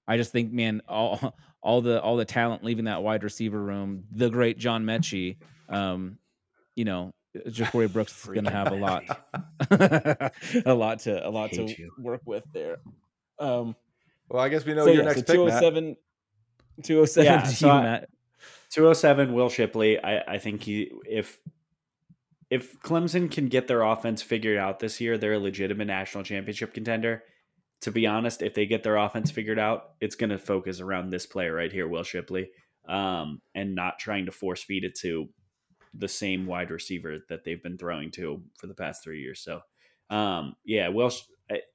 I 0.07 0.19
just 0.19 0.33
think, 0.33 0.53
man, 0.53 0.83
all 0.87 1.35
all 1.63 1.81
the 1.81 2.03
all 2.03 2.17
the 2.17 2.25
talent 2.27 2.63
leaving 2.63 2.85
that 2.85 3.03
wide 3.03 3.25
receiver 3.25 3.61
room, 3.61 4.05
the 4.13 4.29
great 4.29 4.59
John 4.59 4.85
Metchie, 4.85 5.39
um, 5.71 6.19
you 6.77 6.85
know, 6.85 7.13
Ja'Corey 7.47 7.91
Brooks 7.93 8.19
is 8.25 8.27
going 8.27 8.45
to 8.45 8.51
have 8.51 8.73
a 8.73 8.77
lot, 8.77 9.05
a 10.67 10.75
lot 10.75 10.99
to 11.01 11.27
a 11.27 11.31
lot 11.31 11.51
to 11.53 11.65
you. 11.65 11.91
work 11.99 12.21
with 12.27 12.45
there. 12.53 12.77
Um, 13.39 13.75
Well, 14.29 14.43
I 14.43 14.49
guess 14.51 14.65
we 14.67 14.75
know 14.75 14.85
so 14.85 14.91
your 14.93 15.03
yeah, 15.03 15.09
next 15.09 15.27
so 15.27 15.45
pick, 15.47 15.55
Matt. 15.55 15.97
207, 16.83 17.25
207 17.25 17.25
Yeah, 17.25 17.45
so 17.45 17.71
I- 17.71 18.07
207 18.71 19.33
Will 19.33 19.49
Shipley. 19.49 20.03
I, 20.03 20.35
I 20.35 20.39
think 20.39 20.63
he 20.63 20.91
if 21.07 21.41
if 22.51 22.79
Clemson 22.81 23.31
can 23.31 23.49
get 23.49 23.69
their 23.69 23.83
offense 23.83 24.23
figured 24.23 24.59
out 24.59 24.79
this 24.79 25.01
year, 25.01 25.17
they're 25.17 25.35
a 25.35 25.39
legitimate 25.39 25.87
national 25.87 26.25
championship 26.25 26.75
contender. 26.75 27.23
To 27.83 27.91
be 27.91 28.07
honest, 28.07 28.43
if 28.43 28.55
they 28.55 28.67
get 28.67 28.83
their 28.83 28.97
offense 28.97 29.31
figured 29.31 29.59
out, 29.59 29.91
it's 30.01 30.15
going 30.15 30.31
to 30.31 30.39
focus 30.39 30.81
around 30.81 31.11
this 31.11 31.27
player 31.27 31.55
right 31.55 31.73
here, 31.73 31.87
Will 31.89 32.03
Shipley, 32.03 32.51
um, 32.89 33.41
and 33.55 33.75
not 33.75 33.99
trying 33.99 34.27
to 34.27 34.33
force 34.33 34.63
feed 34.63 34.85
it 34.85 34.95
to 35.01 35.29
the 35.93 36.09
same 36.09 36.47
wide 36.47 36.71
receiver 36.71 37.19
that 37.29 37.45
they've 37.45 37.63
been 37.63 37.79
throwing 37.79 38.11
to 38.13 38.43
for 38.59 38.67
the 38.67 38.75
past 38.75 39.03
three 39.05 39.21
years. 39.21 39.41
So, 39.41 39.61
um, 40.11 40.55
yeah, 40.65 40.89
Will, 40.89 41.11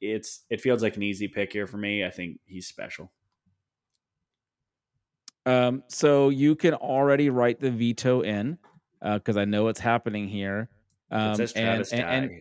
it's 0.01 0.45
it 0.49 0.61
feels 0.61 0.81
like 0.81 0.95
an 0.95 1.03
easy 1.03 1.27
pick 1.27 1.53
here 1.53 1.67
for 1.67 1.77
me. 1.77 2.03
I 2.03 2.09
think 2.09 2.39
he's 2.45 2.67
special. 2.67 3.11
Um, 5.49 5.83
so 5.87 6.29
you 6.29 6.55
can 6.55 6.75
already 6.75 7.29
write 7.29 7.59
the 7.59 7.71
veto 7.71 8.21
in 8.21 8.57
because 9.01 9.37
I 9.37 9.45
know 9.45 9.63
what's 9.63 9.79
happening 9.79 10.27
here. 10.27 10.69
Um, 11.11 11.39
and, 11.39 11.51
and, 11.55 11.93
and 11.93 12.31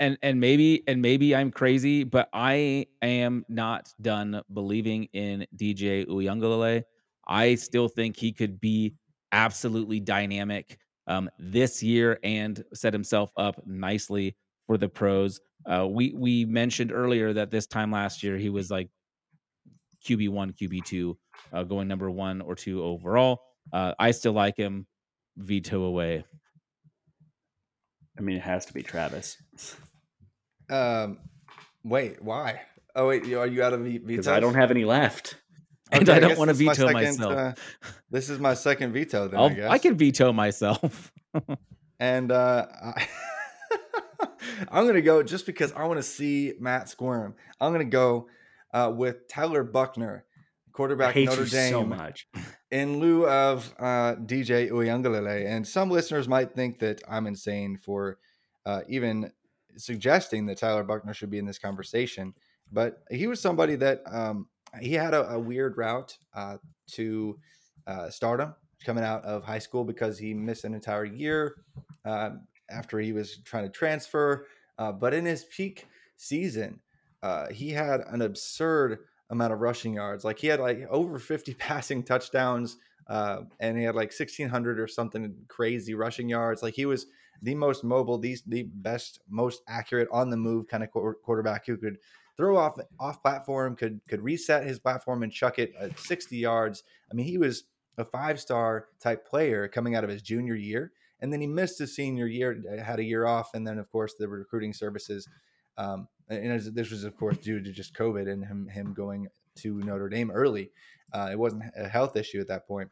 and 0.00 0.18
and 0.22 0.40
maybe 0.40 0.82
and 0.86 1.00
maybe 1.00 1.34
I'm 1.34 1.50
crazy, 1.50 2.04
but 2.04 2.28
I 2.32 2.86
am 3.00 3.44
not 3.48 3.88
done 4.02 4.42
believing 4.52 5.08
in 5.12 5.46
DJ 5.56 6.06
Uiagalelei. 6.06 6.82
I 7.26 7.54
still 7.54 7.88
think 7.88 8.16
he 8.16 8.32
could 8.32 8.60
be 8.60 8.94
absolutely 9.32 10.00
dynamic 10.00 10.78
um, 11.06 11.30
this 11.38 11.82
year 11.82 12.18
and 12.22 12.62
set 12.74 12.92
himself 12.92 13.30
up 13.36 13.60
nicely 13.66 14.36
for 14.66 14.76
the 14.76 14.88
pros. 14.88 15.40
Uh, 15.64 15.86
we 15.88 16.12
we 16.14 16.44
mentioned 16.44 16.92
earlier 16.92 17.32
that 17.32 17.50
this 17.50 17.66
time 17.66 17.90
last 17.90 18.22
year 18.22 18.36
he 18.36 18.50
was 18.50 18.70
like 18.70 18.90
QB 20.06 20.28
one, 20.28 20.52
QB 20.52 20.84
two, 20.84 21.16
uh, 21.52 21.62
going 21.64 21.88
number 21.88 22.10
one 22.10 22.40
or 22.40 22.54
two 22.54 22.82
overall. 22.82 23.42
Uh, 23.72 23.94
I 23.98 24.10
still 24.12 24.32
like 24.32 24.56
him. 24.56 24.86
Veto 25.36 25.82
away. 25.82 26.24
I 28.16 28.20
mean, 28.22 28.36
it 28.36 28.42
has 28.42 28.66
to 28.66 28.72
be 28.74 28.82
Travis. 28.82 29.36
Um, 30.70 31.18
wait, 31.82 32.22
why? 32.22 32.62
Oh 32.94 33.08
wait, 33.08 33.24
are 33.32 33.46
you 33.46 33.62
out 33.62 33.72
of 33.72 33.80
veto? 33.80 34.06
because? 34.06 34.28
I 34.28 34.38
don't 34.40 34.54
have 34.54 34.70
any 34.70 34.84
left. 34.84 35.36
And 35.92 36.08
Okay, 36.08 36.16
I 36.16 36.18
don't 36.20 36.38
want 36.38 36.48
to 36.48 36.54
this 36.56 36.60
is 36.62 36.66
my 36.66 36.72
veto 36.72 36.86
second, 36.86 37.02
myself. 37.04 37.32
uh, 37.32 37.52
this 38.10 38.30
is 38.30 38.38
my 38.40 38.54
second 38.54 38.92
veto. 38.94 39.28
Then 39.28 39.38
I 39.38 39.42
I'll, 39.42 39.50
guess 39.50 39.70
I 39.70 39.78
can 39.78 39.96
veto 39.96 40.32
myself. 40.32 41.12
And 42.00 42.32
uh, 42.32 42.66
I, 42.82 43.06
I'm 44.72 44.86
gonna 44.86 45.02
go 45.02 45.22
just 45.22 45.46
because 45.46 45.72
I 45.72 45.84
want 45.84 45.98
to 45.98 46.02
see 46.02 46.54
Matt 46.58 46.88
squirm. 46.88 47.34
I'm 47.60 47.70
gonna 47.70 47.84
go 47.84 48.28
uh, 48.72 48.92
with 48.94 49.28
Tyler 49.28 49.62
Buchner, 49.62 50.24
I 50.33 50.33
quarterback 50.74 51.16
Notre 51.16 51.46
Dame, 51.46 51.70
so 51.70 51.84
much. 51.84 52.26
in 52.70 52.98
lieu 52.98 53.26
of 53.26 53.72
uh, 53.78 54.16
DJ 54.16 54.70
Uiagalelei. 54.70 55.46
And 55.46 55.66
some 55.66 55.90
listeners 55.90 56.28
might 56.28 56.52
think 56.52 56.80
that 56.80 57.00
I'm 57.08 57.26
insane 57.26 57.78
for 57.78 58.18
uh, 58.66 58.82
even 58.88 59.30
suggesting 59.76 60.46
that 60.46 60.58
Tyler 60.58 60.84
Buchner 60.84 61.14
should 61.14 61.30
be 61.30 61.38
in 61.38 61.46
this 61.46 61.58
conversation, 61.58 62.34
but 62.70 62.98
he 63.10 63.26
was 63.26 63.40
somebody 63.40 63.76
that 63.76 64.02
um, 64.10 64.48
he 64.80 64.92
had 64.92 65.14
a, 65.14 65.30
a 65.30 65.38
weird 65.38 65.78
route 65.78 66.16
uh, 66.34 66.58
to 66.92 67.38
uh, 67.86 68.10
stardom 68.10 68.54
coming 68.84 69.04
out 69.04 69.24
of 69.24 69.44
high 69.44 69.58
school 69.58 69.84
because 69.84 70.18
he 70.18 70.34
missed 70.34 70.64
an 70.64 70.74
entire 70.74 71.04
year 71.04 71.54
uh, 72.04 72.30
after 72.70 72.98
he 72.98 73.12
was 73.12 73.38
trying 73.44 73.64
to 73.64 73.70
transfer. 73.70 74.46
Uh, 74.78 74.90
but 74.90 75.14
in 75.14 75.24
his 75.24 75.44
peak 75.44 75.86
season, 76.16 76.80
uh, 77.22 77.48
he 77.50 77.70
had 77.70 78.00
an 78.08 78.22
absurd 78.22 78.98
amount 79.30 79.52
of 79.52 79.60
rushing 79.60 79.94
yards. 79.94 80.24
Like 80.24 80.38
he 80.38 80.48
had 80.48 80.60
like 80.60 80.86
over 80.90 81.18
50 81.18 81.54
passing 81.58 82.02
touchdowns, 82.02 82.76
uh, 83.08 83.42
and 83.60 83.76
he 83.76 83.84
had 83.84 83.94
like 83.94 84.12
1600 84.12 84.80
or 84.80 84.86
something 84.86 85.34
crazy 85.48 85.94
rushing 85.94 86.28
yards. 86.28 86.62
Like 86.62 86.74
he 86.74 86.86
was 86.86 87.06
the 87.42 87.54
most 87.54 87.84
mobile, 87.84 88.18
the, 88.18 88.36
the 88.46 88.62
best, 88.62 89.20
most 89.28 89.62
accurate 89.68 90.08
on 90.10 90.30
the 90.30 90.36
move 90.36 90.66
kind 90.68 90.82
of 90.82 90.90
quar- 90.90 91.14
quarterback 91.14 91.66
who 91.66 91.76
could 91.76 91.98
throw 92.36 92.56
off 92.56 92.78
off 92.98 93.22
platform, 93.22 93.76
could 93.76 94.00
could 94.08 94.22
reset 94.22 94.66
his 94.66 94.78
platform 94.78 95.22
and 95.22 95.32
chuck 95.32 95.58
it 95.58 95.72
at 95.78 95.98
60 95.98 96.36
yards. 96.36 96.82
I 97.10 97.14
mean, 97.14 97.26
he 97.26 97.38
was 97.38 97.64
a 97.98 98.04
five 98.04 98.40
star 98.40 98.88
type 99.00 99.26
player 99.26 99.68
coming 99.68 99.94
out 99.94 100.04
of 100.04 100.10
his 100.10 100.22
junior 100.22 100.54
year, 100.54 100.92
and 101.20 101.32
then 101.32 101.40
he 101.40 101.46
missed 101.46 101.78
his 101.78 101.94
senior 101.94 102.26
year, 102.26 102.62
had 102.82 102.98
a 102.98 103.04
year 103.04 103.26
off, 103.26 103.54
and 103.54 103.66
then 103.66 103.78
of 103.78 103.90
course 103.90 104.14
the 104.18 104.28
recruiting 104.28 104.72
services. 104.72 105.28
Um, 105.76 106.08
and 106.28 106.60
this 106.74 106.90
was 106.90 107.04
of 107.04 107.16
course 107.16 107.38
due 107.38 107.60
to 107.60 107.72
just 107.72 107.94
COVID 107.94 108.30
and 108.30 108.44
him 108.44 108.68
him 108.68 108.94
going 108.94 109.28
to 109.56 109.78
Notre 109.80 110.08
Dame 110.08 110.30
early. 110.30 110.70
Uh, 111.12 111.28
it 111.30 111.38
wasn't 111.38 111.64
a 111.76 111.88
health 111.88 112.16
issue 112.16 112.40
at 112.40 112.48
that 112.48 112.66
point. 112.66 112.90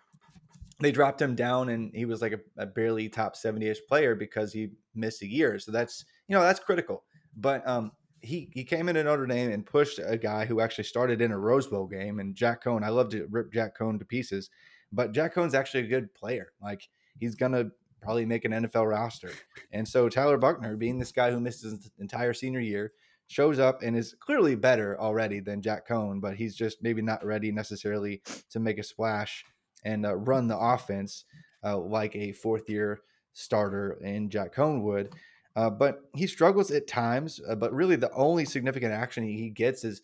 They 0.81 0.93
dropped 0.93 1.21
him 1.21 1.35
down, 1.35 1.69
and 1.69 1.95
he 1.95 2.05
was 2.05 2.23
like 2.23 2.33
a, 2.33 2.41
a 2.57 2.67
barely 2.67 3.09
top 3.09 3.37
seventy-ish 3.37 3.81
player 3.89 4.15
because 4.15 4.53
he 4.53 4.71
missed 4.95 5.23
a 5.23 5.27
year. 5.27 5.59
So 5.59 5.73
that's 5.73 6.05
you 6.29 6.37
know 6.37 6.43
that's 6.43 6.61
critical. 6.61 7.05
But 7.37 7.67
um, 7.67 7.93
he 8.21 8.51
he 8.53 8.65
came 8.65 8.89
into 8.89 9.03
Notre 9.05 9.27
Dame 9.27 9.51
and 9.51 9.65
pushed 9.65 10.01
a 10.05 10.17
guy 10.17 10.45
who 10.45 10.61
actually 10.61 10.85
started 10.85 11.21
in 11.21 11.33
a 11.33 11.39
Rose 11.39 11.67
Bowl 11.67 11.87
game, 11.87 12.21
and 12.21 12.35
Jack 12.35 12.65
Coan. 12.65 12.85
I 12.85 12.89
love 12.89 13.11
to 13.11 13.27
rip 13.31 13.53
Jack 13.53 13.77
Coan 13.79 13.99
to 13.99 14.05
pieces, 14.05 14.51
but 14.93 15.13
Jack 15.13 15.35
Coan's 15.35 15.55
actually 15.55 15.85
a 15.85 15.89
good 15.89 16.13
player. 16.15 16.53
Like 16.61 16.89
he's 17.19 17.35
gonna 17.35 17.71
probably 18.03 18.27
make 18.27 18.45
an 18.45 18.53
NFL 18.53 18.91
roster. 18.91 19.31
And 19.71 19.87
so 19.87 20.09
Tyler 20.09 20.37
Buchner, 20.37 20.77
being 20.77 20.99
this 20.99 21.13
guy 21.13 21.31
who 21.31 21.41
missed 21.41 21.63
his 21.63 21.91
entire 21.99 22.35
senior 22.35 22.61
year, 22.61 22.93
shows 23.33 23.59
up 23.59 23.83
and 23.83 23.97
is 23.97 24.15
clearly 24.21 24.55
better 24.55 25.01
already 25.01 25.41
than 25.41 25.63
Jack 25.63 25.89
Coan, 25.89 26.21
but 26.21 26.37
he's 26.37 26.55
just 26.55 26.83
maybe 26.83 27.01
not 27.01 27.25
ready 27.25 27.51
necessarily 27.51 28.21
to 28.51 28.61
make 28.61 28.79
a 28.79 28.83
splash 28.83 29.45
and 29.85 30.05
uh, 30.05 30.15
run 30.15 30.49
the 30.49 30.59
offense 30.59 31.25
uh, 31.65 31.79
like 31.79 32.15
a 32.15 32.33
fourth 32.33 32.69
year 32.69 33.01
starter 33.33 33.99
in 34.03 34.29
Jack 34.29 34.55
Coan 34.55 34.83
would. 34.83 35.15
Uh, 35.57 35.71
but 35.71 36.03
he 36.15 36.27
struggles 36.27 36.71
at 36.71 36.87
times, 36.87 37.41
uh, 37.49 37.55
but 37.55 37.73
really 37.73 37.97
the 37.97 38.13
only 38.13 38.45
significant 38.45 38.93
action 38.93 39.25
he 39.25 39.51
gets 39.51 39.85
is 39.85 40.03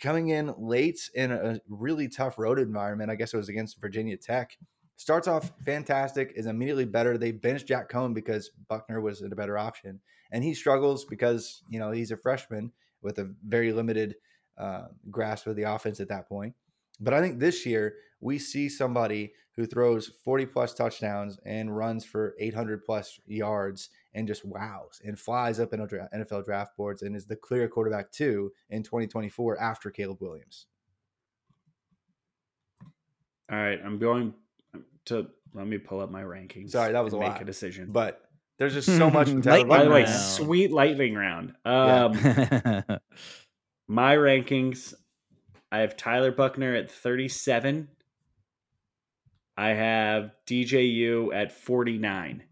coming 0.00 0.30
in 0.30 0.54
late 0.58 1.10
in 1.14 1.32
a 1.32 1.60
really 1.68 2.08
tough 2.08 2.38
road 2.38 2.58
environment. 2.58 3.10
I 3.10 3.14
guess 3.14 3.34
it 3.34 3.38
was 3.38 3.48
against 3.48 3.80
Virginia 3.80 4.16
Tech. 4.16 4.56
Starts 4.96 5.28
off 5.28 5.52
fantastic, 5.64 6.32
is 6.36 6.46
immediately 6.46 6.84
better. 6.84 7.18
They 7.18 7.32
bench 7.32 7.64
Jack 7.66 7.90
Coan 7.90 8.14
because 8.14 8.50
Buchner 8.68 9.00
was 9.00 9.22
a 9.22 9.28
better 9.28 9.58
option, 9.58 10.00
and 10.30 10.44
he 10.44 10.54
struggles 10.54 11.04
because 11.04 11.62
you 11.68 11.78
know 11.78 11.90
he's 11.90 12.10
a 12.10 12.16
freshman 12.16 12.72
with 13.02 13.18
a 13.18 13.32
very 13.46 13.72
limited 13.72 14.16
uh, 14.58 14.86
grasp 15.10 15.46
of 15.46 15.56
the 15.56 15.62
offense 15.62 16.00
at 16.00 16.08
that 16.08 16.28
point. 16.28 16.54
But 17.00 17.14
I 17.14 17.20
think 17.20 17.38
this 17.38 17.66
year 17.66 17.94
we 18.20 18.38
see 18.38 18.68
somebody 18.68 19.32
who 19.56 19.66
throws 19.66 20.10
40 20.24 20.46
plus 20.46 20.74
touchdowns 20.74 21.38
and 21.44 21.76
runs 21.76 22.04
for 22.04 22.34
800 22.40 22.84
plus 22.84 23.20
yards 23.26 23.90
and 24.14 24.26
just 24.26 24.44
wows 24.44 25.00
and 25.04 25.18
flies 25.18 25.60
up 25.60 25.72
in 25.72 25.80
NFL 25.80 26.44
draft 26.44 26.76
boards 26.76 27.02
and 27.02 27.14
is 27.14 27.26
the 27.26 27.36
clear 27.36 27.68
quarterback 27.68 28.10
two 28.10 28.52
in 28.70 28.82
2024 28.82 29.60
after 29.60 29.90
Caleb 29.90 30.20
Williams. 30.20 30.66
All 33.50 33.58
right, 33.58 33.78
I'm 33.84 33.98
going 33.98 34.34
to 35.06 35.28
let 35.52 35.66
me 35.66 35.78
pull 35.78 36.00
up 36.00 36.10
my 36.10 36.22
rankings. 36.22 36.70
Sorry, 36.70 36.92
that 36.92 37.04
was 37.04 37.12
a 37.12 37.18
make 37.18 37.28
lot. 37.28 37.42
a 37.42 37.44
decision. 37.44 37.90
But 37.92 38.23
there's 38.58 38.74
just 38.74 38.88
so 38.88 39.10
much. 39.10 39.28
from 39.28 39.42
Lightning 39.42 39.68
by 39.68 39.84
the 39.84 39.90
way, 39.90 40.06
sweet 40.06 40.70
lightning 40.70 41.14
round. 41.14 41.54
Yeah. 41.66 42.04
Um, 42.04 42.14
my 43.88 44.16
rankings, 44.16 44.94
I 45.72 45.78
have 45.78 45.96
Tyler 45.96 46.30
Buchner 46.30 46.74
at 46.74 46.90
37. 46.90 47.88
I 49.56 49.68
have 49.70 50.32
DJU 50.46 51.34
at 51.34 51.52
49. 51.52 52.42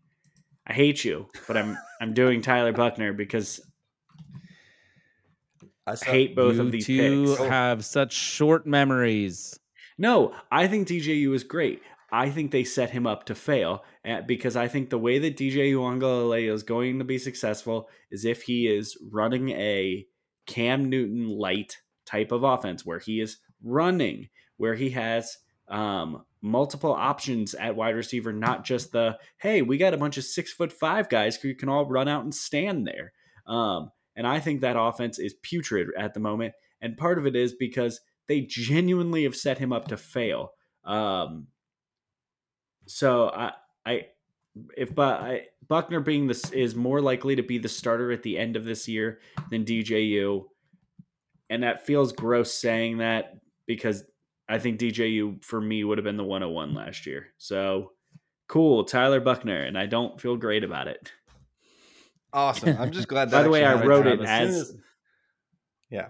I 0.66 0.72
hate 0.72 1.04
you, 1.04 1.28
but 1.46 1.56
I'm 1.56 1.76
I'm 2.00 2.14
doing 2.14 2.42
Tyler 2.42 2.72
Buchner 2.72 3.12
because 3.12 3.60
I 5.86 5.92
I 5.92 5.96
hate 6.04 6.36
both 6.36 6.56
you 6.56 6.62
of 6.62 6.72
these 6.72 6.86
two 6.86 7.26
picks. 7.36 7.48
have 7.48 7.84
such 7.84 8.12
short 8.12 8.66
memories. 8.66 9.58
No, 9.98 10.34
I 10.50 10.68
think 10.68 10.88
DJU 10.88 11.34
is 11.34 11.44
great. 11.44 11.82
I 12.12 12.28
think 12.28 12.50
they 12.50 12.64
set 12.64 12.90
him 12.90 13.06
up 13.06 13.24
to 13.24 13.34
fail 13.34 13.84
eh, 14.04 14.20
because 14.20 14.54
I 14.54 14.68
think 14.68 14.90
the 14.90 14.98
way 14.98 15.18
that 15.18 15.36
DJ 15.36 15.72
Uiagalelei 15.72 16.52
is 16.52 16.62
going 16.62 16.98
to 16.98 17.04
be 17.06 17.16
successful 17.16 17.88
is 18.10 18.26
if 18.26 18.42
he 18.42 18.68
is 18.68 18.98
running 19.10 19.48
a 19.50 20.06
Cam 20.46 20.90
Newton 20.90 21.26
light 21.26 21.78
type 22.04 22.30
of 22.30 22.42
offense 22.42 22.84
where 22.84 22.98
he 22.98 23.20
is 23.20 23.38
running, 23.62 24.28
where 24.58 24.74
he 24.74 24.90
has 24.90 25.38
um, 25.68 26.24
multiple 26.42 26.92
options 26.92 27.54
at 27.54 27.76
wide 27.76 27.96
receiver, 27.96 28.30
not 28.30 28.62
just 28.62 28.92
the 28.92 29.16
hey, 29.38 29.62
we 29.62 29.78
got 29.78 29.94
a 29.94 29.98
bunch 29.98 30.18
of 30.18 30.24
six 30.24 30.52
foot 30.52 30.72
five 30.72 31.08
guys 31.08 31.36
who 31.36 31.54
can 31.54 31.70
all 31.70 31.88
run 31.88 32.08
out 32.08 32.24
and 32.24 32.34
stand 32.34 32.86
there. 32.86 33.12
Um, 33.46 33.90
and 34.14 34.26
I 34.26 34.38
think 34.40 34.60
that 34.60 34.78
offense 34.78 35.18
is 35.18 35.34
putrid 35.42 35.88
at 35.98 36.12
the 36.12 36.20
moment, 36.20 36.52
and 36.82 36.98
part 36.98 37.16
of 37.16 37.26
it 37.26 37.34
is 37.34 37.54
because 37.54 38.00
they 38.28 38.42
genuinely 38.42 39.24
have 39.24 39.34
set 39.34 39.56
him 39.56 39.72
up 39.72 39.88
to 39.88 39.96
fail. 39.96 40.52
Um, 40.84 41.46
so 42.86 43.28
I, 43.28 43.52
I, 43.84 44.06
if 44.76 44.94
but 44.94 45.20
I, 45.20 45.46
Buchner 45.68 46.00
being 46.00 46.26
this 46.26 46.50
is 46.50 46.74
more 46.74 47.00
likely 47.00 47.36
to 47.36 47.42
be 47.42 47.58
the 47.58 47.68
starter 47.68 48.12
at 48.12 48.22
the 48.22 48.38
end 48.38 48.56
of 48.56 48.64
this 48.64 48.88
year 48.88 49.20
than 49.50 49.64
DJU, 49.64 50.44
and 51.50 51.62
that 51.62 51.86
feels 51.86 52.12
gross 52.12 52.52
saying 52.52 52.98
that 52.98 53.36
because 53.66 54.04
I 54.48 54.58
think 54.58 54.78
DJU 54.78 55.44
for 55.44 55.60
me 55.60 55.84
would 55.84 55.98
have 55.98 56.04
been 56.04 56.16
the 56.16 56.24
101 56.24 56.74
last 56.74 57.06
year. 57.06 57.28
So 57.38 57.92
cool, 58.48 58.84
Tyler 58.84 59.20
Buchner, 59.20 59.64
and 59.64 59.78
I 59.78 59.86
don't 59.86 60.20
feel 60.20 60.36
great 60.36 60.64
about 60.64 60.88
it. 60.88 61.12
Awesome. 62.32 62.76
I'm 62.78 62.90
just 62.90 63.08
glad. 63.08 63.30
That 63.30 63.38
By 63.38 63.42
the 63.44 63.50
way, 63.50 63.64
I 63.64 63.84
wrote 63.84 64.06
it 64.06 64.20
As 64.20 64.50
as. 64.50 64.76
yeah. 65.90 66.08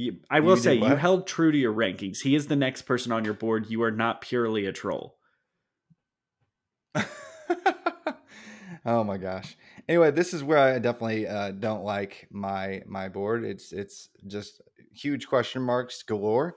You, 0.00 0.16
I 0.30 0.40
will 0.40 0.56
You 0.56 0.62
say 0.62 0.74
you 0.76 0.96
held 0.96 1.26
true 1.26 1.52
to 1.52 1.58
your 1.58 1.74
rankings. 1.74 2.22
He 2.22 2.34
is 2.34 2.46
the 2.46 2.56
next 2.56 2.82
person 2.82 3.12
on 3.12 3.22
your 3.24 3.34
board. 3.34 3.66
You 3.68 3.82
are 3.82 3.90
not 3.90 4.22
purely 4.22 4.64
a 4.64 4.72
troll. 4.72 5.18
oh 8.86 9.04
my 9.04 9.18
gosh. 9.18 9.56
Anyway, 9.86 10.10
this 10.10 10.32
is 10.32 10.42
where 10.42 10.58
I 10.58 10.78
definitely 10.78 11.26
uh, 11.26 11.50
don't 11.50 11.84
like 11.84 12.28
my 12.30 12.82
my 12.86 13.10
board. 13.10 13.44
It's 13.44 13.72
it's 13.72 14.08
just 14.26 14.62
huge 14.94 15.28
question 15.28 15.60
marks 15.60 16.02
galore. 16.02 16.56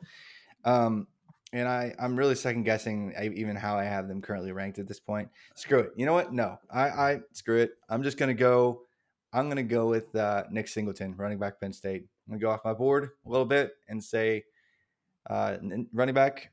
Um, 0.64 1.08
and 1.52 1.68
I 1.68 1.94
I'm 2.00 2.16
really 2.16 2.36
second 2.36 2.64
guessing 2.64 3.14
even 3.36 3.58
how 3.58 3.78
I 3.78 3.84
have 3.84 4.08
them 4.08 4.22
currently 4.22 4.54
ranked 4.54 4.80
at 4.80 4.88
this 4.88 5.02
point. 5.02 5.28
Screw 5.56 5.80
it. 5.80 5.92
You 5.98 6.06
know 6.06 6.14
what? 6.14 6.32
No, 6.32 6.60
I 6.74 6.84
I 6.84 7.20
screw 7.34 7.58
it. 7.58 7.72
I'm 7.90 8.04
just 8.04 8.18
gonna 8.18 8.34
go. 8.34 8.84
I'm 9.34 9.50
gonna 9.50 9.64
go 9.64 9.88
with 9.88 10.16
uh, 10.16 10.46
Nick 10.50 10.70
Singleton, 10.70 11.16
running 11.18 11.40
back 11.40 11.60
Penn 11.60 11.74
State. 11.74 12.06
I'm 12.26 12.34
gonna 12.34 12.42
go 12.42 12.50
off 12.50 12.66
my 12.66 12.74
board 12.74 13.10
a 13.26 13.30
little 13.30 13.46
bit 13.46 13.72
and 13.90 14.04
say 14.04 14.44
uh, 15.30 15.58
running 15.94 16.16
back 16.16 16.52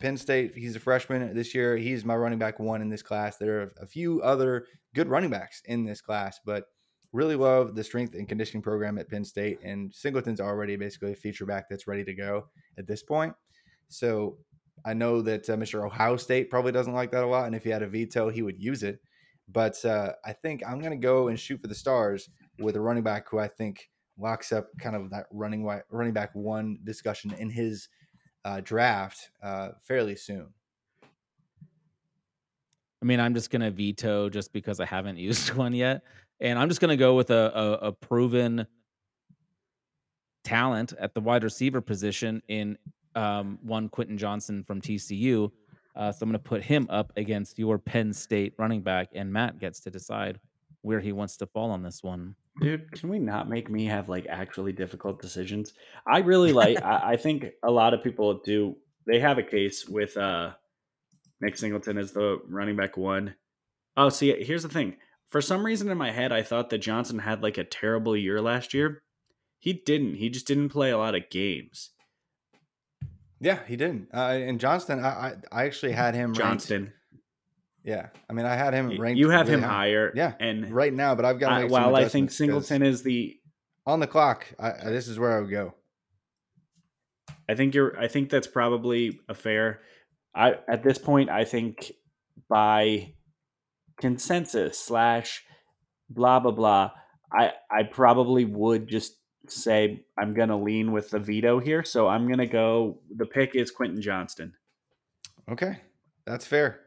Penn 0.00 0.16
State. 0.16 0.56
He's 0.56 0.76
a 0.76 0.80
freshman 0.80 1.34
this 1.34 1.54
year. 1.54 1.76
He's 1.76 2.04
my 2.04 2.16
running 2.16 2.38
back 2.38 2.58
one 2.58 2.82
in 2.82 2.88
this 2.88 3.02
class. 3.02 3.36
There 3.36 3.60
are 3.60 3.72
a 3.80 3.86
few 3.86 4.20
other 4.22 4.66
good 4.94 5.08
running 5.08 5.30
backs 5.30 5.62
in 5.66 5.84
this 5.84 6.00
class, 6.00 6.40
but 6.44 6.64
really 7.12 7.36
love 7.36 7.74
the 7.74 7.84
strength 7.84 8.14
and 8.14 8.28
conditioning 8.28 8.62
program 8.62 8.98
at 8.98 9.08
Penn 9.08 9.24
State. 9.24 9.58
And 9.62 9.92
Singleton's 9.92 10.40
already 10.40 10.76
basically 10.76 11.12
a 11.12 11.16
feature 11.16 11.46
back 11.46 11.66
that's 11.68 11.86
ready 11.86 12.04
to 12.04 12.14
go 12.14 12.46
at 12.78 12.86
this 12.86 13.02
point. 13.02 13.34
So 13.88 14.38
I 14.84 14.92
know 14.92 15.22
that 15.22 15.48
uh, 15.48 15.56
Mr. 15.56 15.84
Ohio 15.84 16.16
State 16.16 16.50
probably 16.50 16.72
doesn't 16.72 16.92
like 16.92 17.10
that 17.12 17.24
a 17.24 17.26
lot. 17.26 17.46
And 17.46 17.54
if 17.54 17.64
he 17.64 17.70
had 17.70 17.82
a 17.82 17.88
veto, 17.88 18.28
he 18.28 18.42
would 18.42 18.60
use 18.62 18.82
it. 18.82 19.00
But 19.48 19.82
uh, 19.84 20.12
I 20.24 20.32
think 20.32 20.62
I'm 20.66 20.80
going 20.80 20.90
to 20.90 20.96
go 20.96 21.28
and 21.28 21.38
shoot 21.38 21.60
for 21.60 21.68
the 21.68 21.74
stars 21.74 22.28
with 22.58 22.76
a 22.76 22.80
running 22.80 23.04
back 23.04 23.28
who 23.28 23.38
I 23.38 23.48
think 23.48 23.88
locks 24.18 24.52
up 24.52 24.68
kind 24.78 24.96
of 24.96 25.10
that 25.10 25.26
running 25.30 25.62
wi- 25.62 25.82
running 25.90 26.12
back 26.12 26.30
one 26.34 26.78
discussion 26.84 27.32
in 27.34 27.50
his 27.50 27.88
uh, 28.44 28.60
draft 28.62 29.30
uh, 29.42 29.70
fairly 29.82 30.16
soon. 30.16 30.46
I 33.02 33.04
mean, 33.04 33.20
I'm 33.20 33.34
just 33.34 33.50
gonna 33.50 33.70
veto 33.70 34.28
just 34.28 34.52
because 34.52 34.80
I 34.80 34.86
haven't 34.86 35.18
used 35.18 35.54
one 35.54 35.74
yet, 35.74 36.02
and 36.40 36.58
I'm 36.58 36.68
just 36.68 36.80
gonna 36.80 36.96
go 36.96 37.14
with 37.14 37.30
a, 37.30 37.52
a, 37.54 37.88
a 37.88 37.92
proven 37.92 38.66
talent 40.44 40.92
at 40.98 41.12
the 41.12 41.20
wide 41.20 41.44
receiver 41.44 41.80
position 41.80 42.40
in 42.48 42.78
um, 43.14 43.58
one 43.62 43.88
Quentin 43.88 44.16
Johnston 44.16 44.62
from 44.62 44.80
TCU. 44.80 45.50
Uh, 45.96 46.12
so 46.12 46.22
I'm 46.22 46.28
gonna 46.28 46.38
put 46.38 46.62
him 46.62 46.86
up 46.90 47.12
against 47.16 47.58
your 47.58 47.78
Penn 47.78 48.12
State 48.12 48.54
running 48.58 48.82
back, 48.82 49.08
and 49.14 49.32
Matt 49.32 49.58
gets 49.58 49.80
to 49.80 49.90
decide 49.90 50.38
where 50.82 51.00
he 51.00 51.12
wants 51.12 51.36
to 51.38 51.46
fall 51.46 51.70
on 51.70 51.82
this 51.82 52.02
one. 52.02 52.36
Dude, 52.60 52.90
can 52.92 53.10
we 53.10 53.18
not 53.18 53.48
make 53.50 53.70
me 53.70 53.84
have 53.86 54.08
like 54.08 54.26
actually 54.28 54.72
difficult 54.72 55.20
decisions? 55.20 55.74
I 56.06 56.18
really 56.18 56.52
like. 56.52 56.82
I, 56.82 57.12
I 57.12 57.16
think 57.16 57.46
a 57.62 57.70
lot 57.70 57.94
of 57.94 58.02
people 58.02 58.40
do. 58.44 58.76
They 59.06 59.20
have 59.20 59.38
a 59.38 59.42
case 59.42 59.86
with 59.86 60.16
uh 60.16 60.52
Nick 61.40 61.56
Singleton 61.56 61.98
as 61.98 62.12
the 62.12 62.38
running 62.48 62.76
back 62.76 62.96
one. 62.96 63.34
Oh, 63.96 64.08
see, 64.08 64.42
here's 64.42 64.62
the 64.62 64.68
thing. 64.68 64.96
For 65.28 65.40
some 65.40 65.64
reason 65.66 65.90
in 65.90 65.98
my 65.98 66.12
head, 66.12 66.32
I 66.32 66.42
thought 66.42 66.70
that 66.70 66.78
Johnston 66.78 67.18
had 67.20 67.42
like 67.42 67.58
a 67.58 67.64
terrible 67.64 68.16
year 68.16 68.40
last 68.40 68.72
year. 68.72 69.02
He 69.58 69.72
didn't. 69.72 70.14
He 70.14 70.30
just 70.30 70.46
didn't 70.46 70.68
play 70.70 70.90
a 70.90 70.98
lot 70.98 71.14
of 71.14 71.28
games. 71.30 71.90
Yeah, 73.40 73.58
he 73.66 73.76
didn't. 73.76 74.08
Uh, 74.14 74.18
and 74.32 74.58
Johnston, 74.60 75.04
I, 75.04 75.08
I 75.08 75.34
I 75.52 75.64
actually 75.66 75.92
had 75.92 76.14
him 76.14 76.28
ranked- 76.28 76.38
Johnston, 76.38 76.92
Yeah, 77.86 78.08
I 78.28 78.32
mean, 78.32 78.46
I 78.46 78.56
had 78.56 78.74
him 78.74 79.00
ranked. 79.00 79.16
you 79.16 79.30
have 79.30 79.46
really 79.46 79.62
him 79.62 79.68
high. 79.68 79.74
higher. 79.76 80.12
Yeah, 80.16 80.32
and 80.40 80.68
right 80.72 80.92
now, 80.92 81.14
but 81.14 81.24
I've 81.24 81.38
got. 81.38 81.50
To 81.50 81.54
I, 81.54 81.68
while 81.68 81.94
I 81.94 82.08
think 82.08 82.32
Singleton 82.32 82.82
is 82.82 83.04
the 83.04 83.38
on 83.86 84.00
the 84.00 84.08
clock, 84.08 84.44
I, 84.58 84.72
I- 84.72 84.90
this 84.90 85.06
is 85.06 85.20
where 85.20 85.38
I 85.38 85.40
would 85.40 85.50
go. 85.50 85.72
I 87.48 87.54
think 87.54 87.76
you're. 87.76 87.96
I 87.96 88.08
think 88.08 88.28
that's 88.28 88.48
probably 88.48 89.20
a 89.28 89.34
fair. 89.34 89.82
I 90.34 90.54
at 90.68 90.82
this 90.82 90.98
point, 90.98 91.30
I 91.30 91.44
think 91.44 91.92
by 92.48 93.14
consensus 94.00 94.80
slash 94.80 95.44
blah 96.10 96.40
blah 96.40 96.50
blah, 96.50 96.90
I 97.32 97.52
I 97.70 97.84
probably 97.84 98.44
would 98.44 98.88
just 98.88 99.12
say 99.46 100.04
I'm 100.18 100.34
gonna 100.34 100.60
lean 100.60 100.90
with 100.90 101.10
the 101.10 101.20
veto 101.20 101.60
here. 101.60 101.84
So 101.84 102.08
I'm 102.08 102.28
gonna 102.28 102.46
go. 102.48 102.98
The 103.14 103.26
pick 103.26 103.54
is 103.54 103.70
Quentin 103.70 104.02
Johnston. 104.02 104.54
Okay, 105.48 105.78
that's 106.26 106.44
fair. 106.44 106.80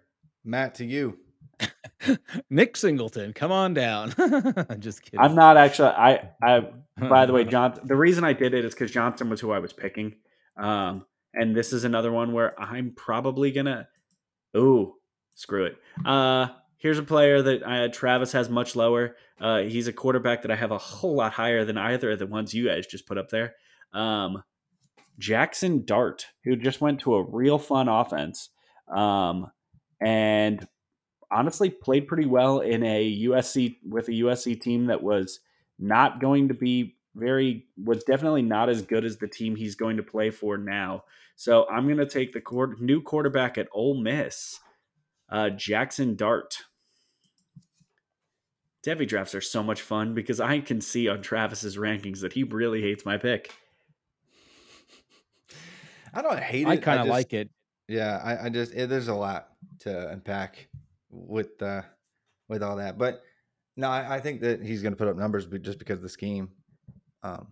Matt, 0.49 0.75
to 0.75 0.85
you. 0.85 1.17
Nick 2.49 2.77
Singleton, 2.77 3.33
come 3.33 3.51
on 3.51 3.73
down. 3.73 4.13
I'm 4.17 4.79
just 4.79 5.03
kidding. 5.03 5.19
I'm 5.19 5.35
not 5.35 5.57
actually. 5.57 5.89
I 5.89 6.29
I. 6.41 6.69
By 6.97 7.25
the 7.25 7.33
way, 7.33 7.43
John. 7.45 7.79
The 7.83 7.95
reason 7.95 8.23
I 8.23 8.33
did 8.33 8.53
it 8.53 8.65
is 8.65 8.73
because 8.73 8.91
Johnston 8.91 9.29
was 9.29 9.41
who 9.41 9.51
I 9.51 9.59
was 9.59 9.73
picking. 9.73 10.15
Um, 10.57 11.05
and 11.33 11.55
this 11.55 11.73
is 11.73 11.83
another 11.83 12.11
one 12.11 12.33
where 12.33 12.59
I'm 12.59 12.93
probably 12.95 13.51
gonna. 13.51 13.87
Ooh, 14.57 14.95
screw 15.35 15.65
it. 15.65 15.77
Uh, 16.05 16.47
here's 16.77 16.97
a 16.97 17.03
player 17.03 17.41
that 17.41 17.63
uh, 17.63 17.87
Travis 17.89 18.31
has 18.31 18.49
much 18.49 18.75
lower. 18.75 19.15
Uh, 19.39 19.59
he's 19.59 19.87
a 19.87 19.93
quarterback 19.93 20.41
that 20.41 20.51
I 20.51 20.55
have 20.55 20.71
a 20.71 20.77
whole 20.77 21.15
lot 21.15 21.33
higher 21.33 21.65
than 21.65 21.77
either 21.77 22.11
of 22.11 22.19
the 22.19 22.27
ones 22.27 22.53
you 22.53 22.67
guys 22.67 22.87
just 22.87 23.05
put 23.05 23.17
up 23.17 23.29
there. 23.29 23.55
Um, 23.93 24.43
Jackson 25.19 25.85
Dart, 25.85 26.27
who 26.43 26.55
just 26.55 26.81
went 26.81 27.01
to 27.01 27.15
a 27.15 27.23
real 27.23 27.59
fun 27.59 27.87
offense, 27.87 28.49
um, 28.87 29.51
and 30.01 30.67
honestly 31.31 31.69
played 31.69 32.07
pretty 32.07 32.25
well 32.25 32.59
in 32.59 32.83
a 32.83 33.23
USC 33.25 33.77
with 33.87 34.07
a 34.07 34.13
USC 34.13 34.59
team 34.59 34.87
that 34.87 35.03
was 35.03 35.39
not 35.77 36.19
going 36.19 36.47
to 36.47 36.53
be 36.53 36.95
very 37.15 37.67
was 37.77 38.03
definitely 38.03 38.41
not 38.41 38.69
as 38.69 38.81
good 38.81 39.05
as 39.05 39.17
the 39.17 39.27
team 39.27 39.55
he's 39.55 39.75
going 39.75 39.97
to 39.97 40.03
play 40.03 40.29
for 40.29 40.57
now. 40.57 41.03
So 41.35 41.67
I'm 41.69 41.85
going 41.85 41.97
to 41.97 42.05
take 42.05 42.33
the 42.33 42.41
quar- 42.41 42.75
new 42.79 43.01
quarterback 43.01 43.57
at 43.57 43.69
Ole 43.73 43.95
Miss, 43.95 44.59
uh, 45.29 45.49
Jackson 45.49 46.15
Dart. 46.15 46.57
Devy 48.85 49.07
drafts 49.07 49.35
are 49.35 49.41
so 49.41 49.61
much 49.61 49.81
fun 49.81 50.13
because 50.13 50.39
I 50.39 50.59
can 50.59 50.79
see 50.81 51.07
on 51.07 51.21
Travis's 51.21 51.77
rankings 51.77 52.21
that 52.21 52.33
he 52.33 52.43
really 52.43 52.81
hates 52.81 53.05
my 53.05 53.17
pick. 53.17 53.53
I 56.13 56.21
don't 56.21 56.39
hate 56.39 56.67
it. 56.67 56.69
I 56.69 56.77
kind 56.77 57.01
of 57.01 57.07
like 57.07 57.33
it. 57.33 57.49
Yeah, 57.89 58.21
I, 58.23 58.45
I 58.45 58.49
just 58.49 58.73
it, 58.73 58.87
there's 58.89 59.07
a 59.07 59.13
lot 59.15 59.49
to 59.79 60.09
unpack 60.09 60.67
with 61.09 61.61
uh 61.61 61.81
with 62.47 62.63
all 62.63 62.75
that, 62.77 62.97
but 62.97 63.21
no, 63.75 63.89
I, 63.89 64.15
I 64.15 64.19
think 64.19 64.41
that 64.41 64.61
he's 64.63 64.81
going 64.81 64.91
to 64.93 64.97
put 64.97 65.07
up 65.07 65.15
numbers, 65.17 65.45
but 65.45 65.61
just 65.61 65.79
because 65.79 65.97
of 65.97 66.03
the 66.03 66.09
scheme. 66.09 66.49
Um, 67.23 67.47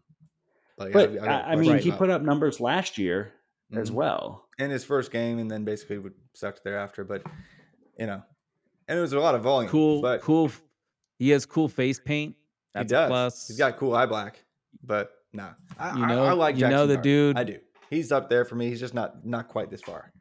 but, 0.78 0.88
yeah, 0.90 0.94
But 0.94 1.10
I've- 1.10 1.20
I've 1.20 1.28
I, 1.30 1.42
I 1.42 1.56
mean, 1.56 1.70
questions 1.72 1.84
he 1.94 1.98
put 1.98 2.10
up 2.10 2.22
numbers 2.22 2.60
last 2.60 2.98
year 2.98 3.34
as 3.76 3.90
Mhm. 3.92 3.94
well. 3.96 4.48
in 4.60 4.70
his 4.70 4.84
first 4.84 5.12
game, 5.12 5.40
and 5.40 5.50
then 5.52 5.64
basically 5.66 5.98
would 6.00 6.14
sucked 6.34 6.64
thereafter. 6.64 7.04
But 7.04 7.24
you 8.00 8.06
know, 8.08 8.22
and 8.88 8.98
it 8.98 9.02
was 9.02 9.14
a 9.14 9.20
lot 9.20 9.36
of 9.36 9.42
volume. 9.42 9.70
Cool, 9.72 10.02
but 10.02 10.22
cool. 10.22 10.52
He 11.20 11.30
has 11.32 11.46
cool 11.46 11.68
face 11.68 12.00
paint. 12.00 12.36
That's 12.74 12.92
he 12.92 12.96
does. 12.96 13.10
plus. 13.10 13.48
He's 13.48 13.58
got 13.58 13.78
cool 13.78 13.96
eye 13.96 14.06
black, 14.06 14.44
but 14.84 15.12
nah, 15.34 15.50
I, 15.80 15.98
You 15.98 16.04
I- 16.04 16.08
know- 16.08 16.24
I, 16.26 16.34
like 16.34 16.58
you 16.58 16.68
know 16.68 16.86
the 16.88 16.98
dude- 16.98 17.38
I 17.38 17.44
do. 17.44 17.60
He's 17.90 18.12
up 18.12 18.30
there 18.30 18.44
for 18.46 18.56
me. 18.56 18.68
He's 18.70 18.80
just 18.80 18.94
not 18.94 19.26
not 19.26 19.48
quite 19.48 19.70
this 19.72 19.82
far. 19.82 20.12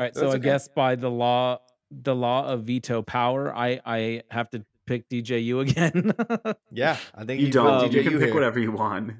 All 0.00 0.04
right, 0.06 0.14
That's 0.14 0.18
so 0.20 0.28
I 0.30 0.34
okay. 0.36 0.38
guess 0.44 0.66
by 0.66 0.94
the 0.96 1.10
law, 1.10 1.58
the 1.90 2.14
law 2.14 2.46
of 2.46 2.62
veto 2.64 3.02
power, 3.02 3.54
I 3.54 3.80
I 3.84 4.22
have 4.30 4.48
to 4.52 4.64
pick 4.86 5.06
DJU 5.10 5.60
again. 5.60 6.12
Yeah, 6.72 6.96
I 7.14 7.24
think 7.24 7.40
You 7.40 7.46
he's 7.48 7.54
don't. 7.54 7.82
with 7.82 7.92
you 7.92 8.02
can 8.02 8.12
pick 8.12 8.22
here. 8.22 8.34
whatever 8.34 8.58
you 8.58 8.72
want. 8.72 9.12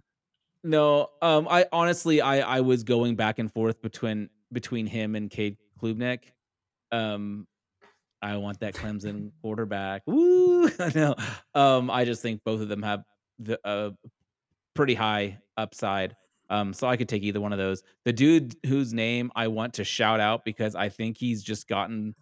no, 0.64 1.08
um, 1.20 1.46
I 1.50 1.66
honestly 1.70 2.22
I 2.22 2.40
I 2.58 2.60
was 2.62 2.82
going 2.82 3.14
back 3.14 3.38
and 3.38 3.52
forth 3.52 3.82
between 3.82 4.30
between 4.54 4.86
him 4.86 5.16
and 5.16 5.30
Cade 5.30 5.58
Klubnik. 5.82 6.20
Um, 6.92 7.46
I 8.22 8.38
want 8.38 8.60
that 8.60 8.74
Clemson 8.74 9.32
quarterback. 9.42 10.00
Woo! 10.06 10.66
I 10.78 10.92
know. 10.94 11.14
Um, 11.54 11.90
I 11.90 12.06
just 12.06 12.22
think 12.22 12.40
both 12.42 12.62
of 12.62 12.68
them 12.70 12.82
have 12.82 13.02
the 13.38 13.60
uh, 13.66 13.90
pretty 14.74 14.94
high 14.94 15.40
upside. 15.58 16.16
Um, 16.50 16.72
so 16.72 16.88
I 16.88 16.96
could 16.96 17.08
take 17.08 17.22
either 17.22 17.40
one 17.40 17.52
of 17.52 17.58
those. 17.58 17.82
The 18.04 18.12
dude 18.12 18.56
whose 18.66 18.92
name 18.92 19.30
I 19.36 19.46
want 19.48 19.72
to 19.74 19.84
shout 19.84 20.20
out 20.20 20.44
because 20.44 20.74
I 20.74 20.88
think 20.88 21.16
he's 21.16 21.42
just 21.42 21.68
gotten, 21.68 22.14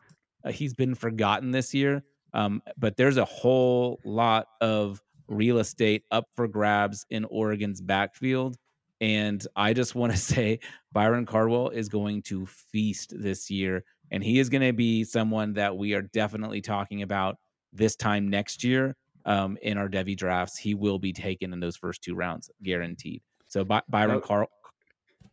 uh, 0.44 0.52
he's 0.52 0.74
been 0.74 0.94
forgotten 0.94 1.50
this 1.50 1.74
year. 1.74 2.04
Um, 2.34 2.62
but 2.76 2.96
there's 2.96 3.16
a 3.16 3.24
whole 3.24 4.00
lot 4.04 4.46
of 4.60 5.02
real 5.28 5.58
estate 5.58 6.04
up 6.10 6.26
for 6.36 6.46
grabs 6.46 7.06
in 7.10 7.24
Oregon's 7.24 7.80
backfield. 7.80 8.56
And 9.00 9.44
I 9.56 9.72
just 9.72 9.94
want 9.94 10.12
to 10.12 10.18
say 10.34 10.60
Byron 10.92 11.24
Cardwell 11.24 11.70
is 11.70 11.88
going 11.88 12.22
to 12.24 12.46
feast 12.46 13.14
this 13.16 13.50
year. 13.50 13.82
And 14.10 14.22
he 14.22 14.38
is 14.38 14.50
going 14.50 14.62
to 14.62 14.72
be 14.72 15.04
someone 15.04 15.54
that 15.54 15.76
we 15.76 15.94
are 15.94 16.02
definitely 16.02 16.60
talking 16.60 17.02
about 17.02 17.36
this 17.72 17.96
time 17.96 18.28
next 18.28 18.62
year 18.64 18.94
um, 19.24 19.58
in 19.62 19.76
our 19.78 19.88
Devy 19.88 20.16
drafts. 20.16 20.56
He 20.56 20.74
will 20.74 20.98
be 20.98 21.12
taken 21.12 21.52
in 21.52 21.60
those 21.60 21.76
first 21.76 22.02
two 22.02 22.14
rounds, 22.14 22.50
guaranteed. 22.62 23.22
So 23.48 23.64
By- 23.64 23.82
Byron 23.88 24.20
Car- 24.20 24.48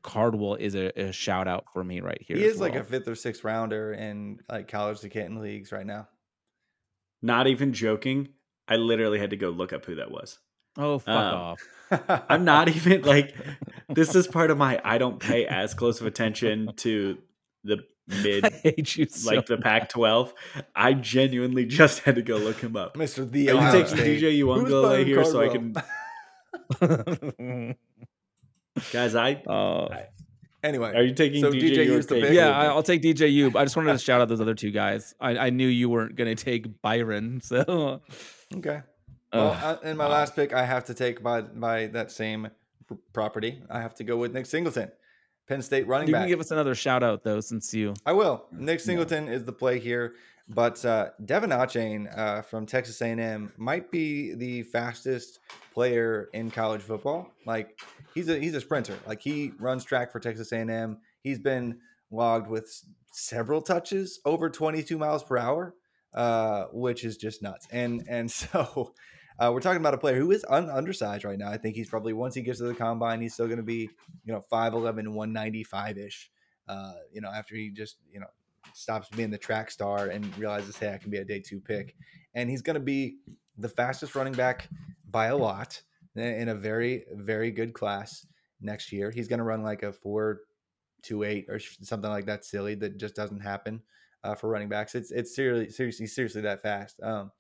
Cardwell 0.02 0.56
is 0.56 0.76
a, 0.76 0.92
a, 1.00 1.12
shout 1.12 1.48
out 1.48 1.66
for 1.74 1.84
me 1.84 2.00
right 2.00 2.22
here. 2.22 2.38
He 2.38 2.44
is 2.44 2.58
well. 2.58 2.70
like 2.70 2.80
a 2.80 2.84
fifth 2.84 3.08
or 3.08 3.16
sixth 3.16 3.44
rounder 3.44 3.94
in 3.94 4.40
like 4.50 4.68
college 4.68 5.00
to 5.02 5.10
Canton 5.10 5.42
leagues 5.42 5.72
right 5.72 5.86
now. 5.86 6.08
Not 7.22 7.48
even 7.48 7.74
joking. 7.74 8.30
I 8.68 8.78
literally 8.78 9.20
had 9.20 9.32
to 9.32 9.38
go 9.38 9.50
look 9.50 9.74
up 9.74 9.86
who 9.86 9.96
that 9.96 10.12
was. 10.12 10.40
Oh, 10.78 11.00
fuck 11.00 11.16
um, 11.16 11.36
off. 11.36 11.62
I'm 12.30 12.46
not 12.46 12.70
even 12.70 13.02
like 13.04 13.36
this 13.90 14.16
is 14.16 14.28
part 14.28 14.52
of 14.52 14.58
my 14.58 14.80
I 14.84 14.98
don't 14.98 15.20
pay 15.20 15.46
as 15.46 15.74
close 15.74 16.02
of 16.02 16.08
attention 16.08 16.72
to 16.78 17.18
the 17.64 17.80
mid 18.08 18.44
so 19.12 19.34
like 19.34 19.46
the 19.46 19.58
Pac 19.58 19.90
12. 19.90 20.34
I 20.76 20.94
genuinely 20.94 21.66
just 21.66 22.00
had 22.00 22.16
to 22.16 22.22
go 22.22 22.38
look 22.38 22.60
him 22.60 22.76
up. 22.76 22.96
Mr. 22.96 23.30
The 23.30 23.52
Are 23.52 23.66
you 23.66 23.84
taking 23.84 23.98
DJ 23.98 24.40
Uiagalelei 24.40 25.06
here 25.06 25.24
so 25.24 25.42
I 25.42 25.50
can 25.50 25.74
Guys, 28.92 29.16
I, 29.16 29.42
uh, 29.48 29.88
I 29.92 30.08
Anyway, 30.66 30.92
are 30.96 31.04
you 31.04 31.14
taking 31.14 31.42
so 31.42 31.52
DJ, 31.52 31.62
DJ 31.62 31.86
you 31.86 31.94
used 31.94 32.10
the 32.10 32.20
pick? 32.20 32.34
Yeah, 32.34 32.50
I, 32.50 32.74
will 32.74 32.82
take 32.82 33.04
DJ 33.04 33.32
Ube. 33.32 33.56
I 33.56 33.64
just 33.64 33.76
wanted 33.76 33.94
to 33.94 34.00
shout 34.00 34.20
out 34.20 34.30
those 34.30 34.42
other 34.42 34.56
two 34.56 34.72
guys. 34.72 35.14
I, 35.22 35.38
I 35.38 35.50
knew 35.52 35.68
you 35.68 35.90
weren't 35.90 36.16
going 36.16 36.36
to 36.36 36.44
take 36.44 36.82
Byron, 36.82 37.40
so 37.44 38.02
okay. 38.56 38.82
Well, 39.32 39.52
uh, 39.52 39.78
in 39.84 39.96
my 39.96 40.08
last 40.08 40.36
pick, 40.36 40.54
I 40.54 40.66
have 40.66 40.86
to 40.86 40.96
take 40.96 41.22
by 41.22 41.42
by 41.42 41.88
that 41.88 42.12
same 42.12 42.50
property. 43.14 43.62
I 43.70 43.80
have 43.80 43.94
to 43.96 44.04
go 44.04 44.18
with 44.18 44.34
Nick 44.34 44.48
Singleton, 44.48 44.92
Penn 45.48 45.62
State 45.62 45.86
running 45.88 46.08
you 46.08 46.14
back. 46.14 46.24
can 46.24 46.30
give 46.30 46.40
us 46.40 46.50
another 46.50 46.74
shout 46.74 47.04
out 47.04 47.24
though, 47.24 47.42
since 47.42 47.72
you. 47.72 47.94
I 48.04 48.14
will. 48.14 48.46
Nick 48.52 48.80
Singleton 48.80 49.28
is 49.28 49.44
the 49.44 49.54
play 49.54 49.78
here, 49.78 50.16
but 50.48 50.84
uh, 50.86 51.10
De'Von 51.24 51.50
Achane 51.50 52.18
uh, 52.18 52.42
from 52.44 52.66
Texas 52.66 53.02
A&M 53.02 53.52
might 53.58 53.90
be 53.90 54.36
the 54.36 54.64
fastest 54.64 55.40
player 55.74 56.30
in 56.34 56.52
college 56.52 56.82
football. 56.82 57.32
Like 57.46 57.80
he's 58.14 58.30
a 58.30 58.38
he's 58.40 58.54
a 58.54 58.62
sprinter. 58.62 58.98
Like 59.08 59.22
he 59.22 59.54
runs 59.60 59.84
track 59.84 60.12
for 60.12 60.20
Texas 60.20 60.52
A&M. 60.52 61.00
He's 61.22 61.40
been 61.40 61.80
logged 62.12 62.48
with 62.48 62.72
several 63.12 63.62
touches 63.62 64.20
over 64.24 64.50
22 64.50 64.98
miles 65.00 65.24
per 65.24 65.38
hour, 65.38 65.74
uh, 66.14 66.66
which 66.72 67.04
is 67.04 67.18
just 67.18 67.42
nuts. 67.42 67.68
And 67.72 68.06
and 68.08 68.30
so 68.32 68.94
uh, 69.40 69.50
we're 69.52 69.62
talking 69.62 69.82
about 69.82 69.96
a 69.96 69.98
player 69.98 70.20
who 70.20 70.32
is 70.32 70.46
un- 70.48 70.70
undersized 70.70 71.26
right 71.26 71.40
now. 71.40 71.50
I 71.50 71.58
think 71.58 71.76
he's 71.76 71.90
probably 71.90 72.14
once 72.14 72.36
he 72.36 72.44
gets 72.44 72.60
to 72.60 72.66
the 72.66 72.76
combine, 72.76 73.20
he's 73.20 73.34
still 73.34 73.48
going 73.48 73.58
to 73.58 73.64
be 73.64 73.90
you 74.24 74.34
know 74.34 74.46
5'11", 74.52 75.08
195 75.08 75.98
ish. 75.98 76.30
Uh, 76.68 76.94
you 77.12 77.22
know 77.22 77.30
after 77.30 77.56
he 77.56 77.72
just 77.72 77.98
you 78.12 78.20
know 78.20 78.28
stops 78.76 79.08
being 79.16 79.32
the 79.32 79.38
track 79.38 79.72
star 79.72 80.08
and 80.08 80.38
realizes 80.38 80.78
hey 80.78 80.94
I 80.94 80.98
can 80.98 81.10
be 81.10 81.18
a 81.18 81.26
day 81.26 81.40
two 81.40 81.60
pick, 81.60 81.96
and 82.34 82.50
he's 82.50 82.62
going 82.62 82.76
to 82.76 82.80
be 82.80 83.18
the 83.58 83.70
fastest 83.70 84.16
running 84.16 84.34
back 84.34 84.70
by 85.10 85.28
a 85.28 85.38
lot 85.38 85.82
in 86.16 86.50
a 86.50 86.56
very 86.56 87.06
very 87.14 87.52
good 87.52 87.74
class 87.74 88.26
next 88.62 88.92
year. 88.92 89.12
He's 89.12 89.28
going 89.28 89.40
to 89.40 89.46
run 89.46 89.64
like 89.64 89.84
a 89.84 89.94
four 89.94 90.42
two 91.02 91.24
eight 91.24 91.46
or 91.50 91.60
something 91.60 92.10
like 92.10 92.26
that 92.26 92.44
silly 92.44 92.76
that 92.76 92.98
just 92.98 93.16
doesn't 93.16 93.40
happen 93.40 93.82
uh, 94.24 94.36
for 94.36 94.50
running 94.50 94.70
backs. 94.70 94.96
It's 94.96 95.12
it's 95.12 95.36
seriously 95.36 95.72
seriously 95.72 96.08
seriously 96.08 96.42
that 96.42 96.62
fast. 96.62 97.00
Um, 97.02 97.32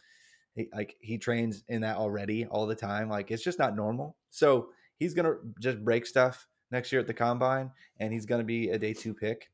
he, 0.53 0.69
like 0.73 0.95
he 1.01 1.17
trains 1.17 1.63
in 1.67 1.81
that 1.81 1.97
already 1.97 2.45
all 2.45 2.65
the 2.65 2.75
time. 2.75 3.09
Like 3.09 3.31
it's 3.31 3.43
just 3.43 3.59
not 3.59 3.75
normal. 3.75 4.15
So 4.29 4.69
he's 4.97 5.13
gonna 5.13 5.33
just 5.59 5.83
break 5.83 6.05
stuff 6.05 6.47
next 6.71 6.91
year 6.91 7.01
at 7.01 7.07
the 7.07 7.13
combine, 7.13 7.71
and 7.99 8.13
he's 8.13 8.25
gonna 8.25 8.43
be 8.43 8.69
a 8.69 8.79
day 8.79 8.93
two 8.93 9.13
pick. 9.13 9.49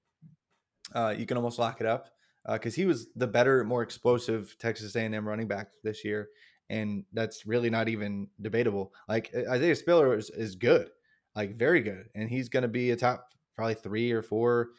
Uh, 0.93 1.13
you 1.17 1.25
can 1.25 1.37
almost 1.37 1.59
lock 1.59 1.81
it 1.81 1.87
up 1.87 2.09
because 2.49 2.73
uh, 2.73 2.77
he 2.77 2.85
was 2.85 3.07
the 3.15 3.27
better, 3.27 3.63
more 3.63 3.83
explosive 3.83 4.55
Texas 4.59 4.95
A&M 4.95 5.27
running 5.27 5.47
back 5.47 5.71
this 5.83 6.03
year, 6.03 6.29
and 6.69 7.03
that's 7.13 7.45
really 7.45 7.69
not 7.69 7.89
even 7.89 8.27
debatable. 8.41 8.93
Like 9.07 9.31
Isaiah 9.49 9.75
Spiller 9.75 10.17
is, 10.17 10.29
is 10.29 10.55
good, 10.55 10.89
like 11.35 11.57
very 11.57 11.81
good, 11.81 12.09
and 12.15 12.29
he's 12.29 12.49
going 12.49 12.63
to 12.63 12.69
be 12.69 12.91
a 12.91 12.95
top 12.95 13.29
probably 13.55 13.75
three 13.75 14.11
or 14.11 14.21
four 14.21 14.69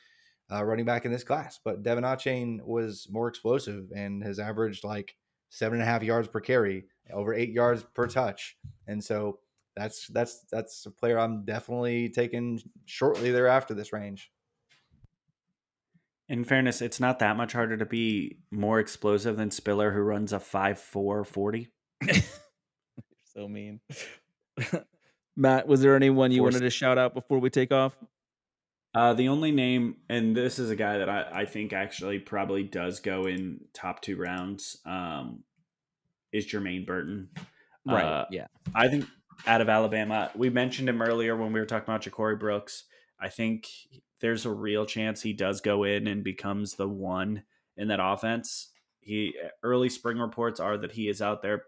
uh, 0.53 0.65
running 0.65 0.85
back 0.85 1.05
in 1.05 1.13
this 1.13 1.25
class. 1.25 1.61
But 1.65 1.83
De'Von 1.83 2.03
Achane 2.03 2.63
was 2.63 3.07
more 3.11 3.29
explosive 3.29 3.91
and 3.95 4.23
has 4.23 4.39
averaged 4.39 4.85
like 4.85 5.17
seven 5.51 5.81
and 5.81 5.89
a 5.89 5.91
half 5.91 6.03
yards 6.03 6.29
per 6.29 6.41
carry, 6.41 6.87
over 7.13 7.33
eight 7.35 7.51
yards 7.51 7.85
per 7.95 8.07
touch, 8.07 8.57
and 8.87 9.03
so 9.03 9.39
that's 9.77 10.07
that's 10.09 10.45
that's 10.51 10.85
a 10.87 10.91
player 10.91 11.19
I'm 11.19 11.45
definitely 11.45 12.09
taking 12.09 12.61
shortly 12.87 13.31
thereafter 13.31 13.75
this 13.75 13.93
range. 13.93 14.31
In 16.29 16.45
fairness, 16.45 16.81
it's 16.81 17.01
not 17.01 17.19
that 17.19 17.37
much 17.37 17.53
harder 17.53 17.77
to 17.77 17.85
be 17.85 18.39
more 18.51 18.81
explosive 18.81 19.37
than 19.37 19.51
Spiller, 19.51 19.93
who 19.93 20.01
runs 20.01 20.33
a 20.33 20.39
5'4 20.39 21.27
40. 21.27 21.69
so 23.25 23.49
mean. 23.49 23.81
Matt, 25.37 25.67
was 25.67 25.81
there 25.81 25.97
anyone 25.97 26.31
you 26.31 26.43
Force- 26.43 26.55
wanted 26.55 26.65
to 26.65 26.71
shout 26.71 26.99
out 26.99 27.15
before 27.15 27.39
we 27.39 27.51
take 27.51 27.73
off? 27.73 27.97
Uh, 28.95 29.15
the 29.15 29.29
only 29.29 29.51
name, 29.53 29.97
and 30.11 30.37
this 30.37 30.59
is 30.59 30.71
a 30.71 30.77
guy 30.77 30.99
that 30.99 31.09
I, 31.09 31.27
I 31.33 31.45
think 31.47 31.73
actually 31.73 32.19
probably 32.19 32.63
does 32.63 33.01
go 33.01 33.25
in 33.25 33.61
top 33.73 34.03
two 34.03 34.17
rounds, 34.17 34.79
um, 34.85 35.45
is 36.31 36.47
Jermaine 36.47 36.87
Burton. 36.87 37.31
Right. 37.87 38.05
Uh, 38.05 38.27
yeah. 38.31 38.47
I 38.75 38.89
think 38.89 39.07
out 39.47 39.63
of 39.63 39.71
Alabama, 39.71 40.31
we 40.35 40.51
mentioned 40.51 40.91
him 40.91 41.01
earlier 41.01 41.35
when 41.37 41.53
we 41.53 41.61
were 41.61 41.67
talking 41.67 41.93
about 41.93 42.03
Ja'Corey 42.03 42.39
Brooks. 42.39 42.85
I 43.19 43.29
think 43.29 43.67
there's 44.23 44.47
a 44.47 44.51
real 44.51 44.87
chance 44.87 45.21
he 45.21 45.33
does 45.35 45.61
go 45.61 45.85
in 45.85 46.07
and 46.07 46.25
becomes 46.25 46.75
the 46.75 46.89
one 46.89 47.43
in 47.77 47.89
that 47.89 48.01
offense. 48.01 48.69
He 49.01 49.35
early 49.63 49.91
spring 49.91 50.19
reports 50.19 50.61
are 50.61 50.79
that 50.79 50.93
he 50.93 51.09
is 51.09 51.21
out 51.21 51.43
there 51.43 51.65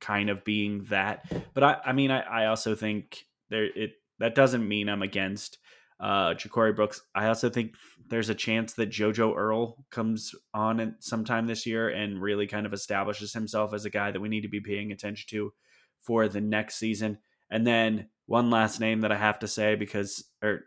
kind 0.00 0.30
of 0.30 0.44
being 0.44 0.84
that. 0.84 1.30
But 1.54 1.64
I, 1.64 1.76
I 1.86 1.92
mean, 1.92 2.10
I, 2.10 2.20
I 2.20 2.46
also 2.46 2.74
think 2.74 3.26
there 3.48 3.64
it 3.64 3.94
that 4.18 4.34
doesn't 4.34 4.68
mean 4.68 4.88
I'm 4.88 5.02
against 5.02 5.58
uh 5.98 6.34
Ja'Corey 6.34 6.76
Brooks. 6.76 7.00
I 7.14 7.28
also 7.28 7.48
think 7.48 7.74
there's 8.08 8.28
a 8.28 8.34
chance 8.34 8.74
that 8.74 8.90
JoJo 8.90 9.34
Earle 9.34 9.84
comes 9.90 10.34
on 10.52 10.96
sometime 11.00 11.46
this 11.46 11.64
year 11.64 11.88
and 11.88 12.20
really 12.20 12.46
kind 12.46 12.66
of 12.66 12.74
establishes 12.74 13.32
himself 13.32 13.72
as 13.72 13.86
a 13.86 13.90
guy 13.90 14.10
that 14.10 14.20
we 14.20 14.28
need 14.28 14.42
to 14.42 14.48
be 14.48 14.60
paying 14.60 14.92
attention 14.92 15.26
to 15.30 15.52
for 16.00 16.28
the 16.28 16.40
next 16.40 16.76
season. 16.76 17.18
And 17.50 17.66
then 17.66 18.08
one 18.26 18.50
last 18.50 18.78
name 18.78 19.00
that 19.00 19.12
I 19.12 19.16
have 19.16 19.38
to 19.40 19.48
say 19.48 19.74
because 19.74 20.24
or 20.42 20.64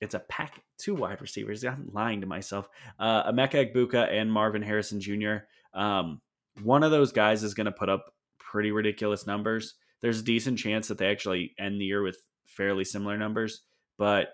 it's 0.00 0.14
a 0.14 0.20
pack 0.20 0.62
two 0.78 0.94
wide 0.94 1.20
receivers. 1.20 1.64
I'm 1.64 1.90
lying 1.92 2.20
to 2.20 2.26
myself. 2.26 2.68
Uh 2.98 3.30
Emeka 3.30 3.72
Egbuka 3.72 4.10
and 4.10 4.32
Marvin 4.32 4.62
Harrison 4.62 5.00
Jr. 5.00 5.38
Um, 5.74 6.20
one 6.62 6.82
of 6.82 6.90
those 6.90 7.12
guys 7.12 7.42
is 7.42 7.54
going 7.54 7.66
to 7.66 7.72
put 7.72 7.88
up 7.88 8.12
pretty 8.38 8.70
ridiculous 8.70 9.26
numbers. 9.26 9.74
There's 10.00 10.20
a 10.20 10.24
decent 10.24 10.58
chance 10.58 10.88
that 10.88 10.98
they 10.98 11.10
actually 11.10 11.54
end 11.58 11.80
the 11.80 11.84
year 11.84 12.02
with 12.02 12.16
fairly 12.46 12.84
similar 12.84 13.16
numbers, 13.16 13.62
but 13.98 14.28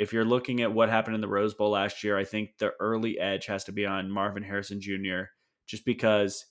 if 0.00 0.14
you're 0.14 0.24
looking 0.24 0.62
at 0.62 0.72
what 0.72 0.88
happened 0.88 1.14
in 1.14 1.20
the 1.20 1.28
Rose 1.28 1.52
Bowl 1.52 1.72
last 1.72 2.02
year, 2.02 2.16
I 2.16 2.24
think 2.24 2.56
the 2.58 2.72
early 2.80 3.18
edge 3.20 3.44
has 3.46 3.64
to 3.64 3.72
be 3.72 3.84
on 3.84 4.10
Marvin 4.10 4.42
Harrison 4.42 4.80
Jr. 4.80 5.24
just 5.66 5.84
because 5.84 6.46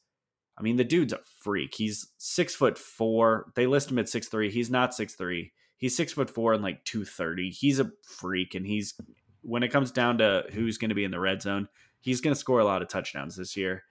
I 0.58 0.62
mean 0.62 0.76
the 0.76 0.84
dude's 0.84 1.14
a 1.14 1.20
freak. 1.42 1.74
He's 1.76 2.12
six 2.18 2.54
foot 2.54 2.78
four. 2.78 3.52
They 3.56 3.66
list 3.66 3.90
him 3.90 3.98
at 3.98 4.08
six 4.08 4.28
three. 4.28 4.52
He's 4.52 4.70
not 4.70 4.94
six 4.94 5.16
three. 5.16 5.52
He's 5.80 5.96
six 5.96 6.14
foot 6.14 6.30
four 6.30 6.54
and 6.54 6.62
like 6.62 6.86
two 6.86 7.04
thirty. 7.04 7.50
He's 7.50 7.80
a 7.80 7.90
freak, 8.04 8.54
and 8.54 8.68
he's 8.68 8.94
when 9.42 9.64
it 9.64 9.70
comes 9.70 9.92
down 9.92 10.20
to 10.20 10.44
who's 10.52 10.78
going 10.78 10.90
to 10.90 10.96
be 10.96 11.06
in 11.06 11.12
the 11.12 11.20
red 11.20 11.42
zone, 11.42 11.68
he's 12.02 12.22
going 12.22 12.34
to 12.34 12.40
score 12.40 12.60
a 12.60 12.66
lot 12.66 12.82
of 12.82 12.90
touchdowns 12.90 13.36
this 13.36 13.58
year, 13.58 13.84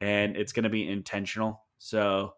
and 0.00 0.36
it's 0.36 0.52
going 0.52 0.64
to 0.64 0.70
be 0.70 0.88
intentional. 0.88 1.62
So 1.78 2.34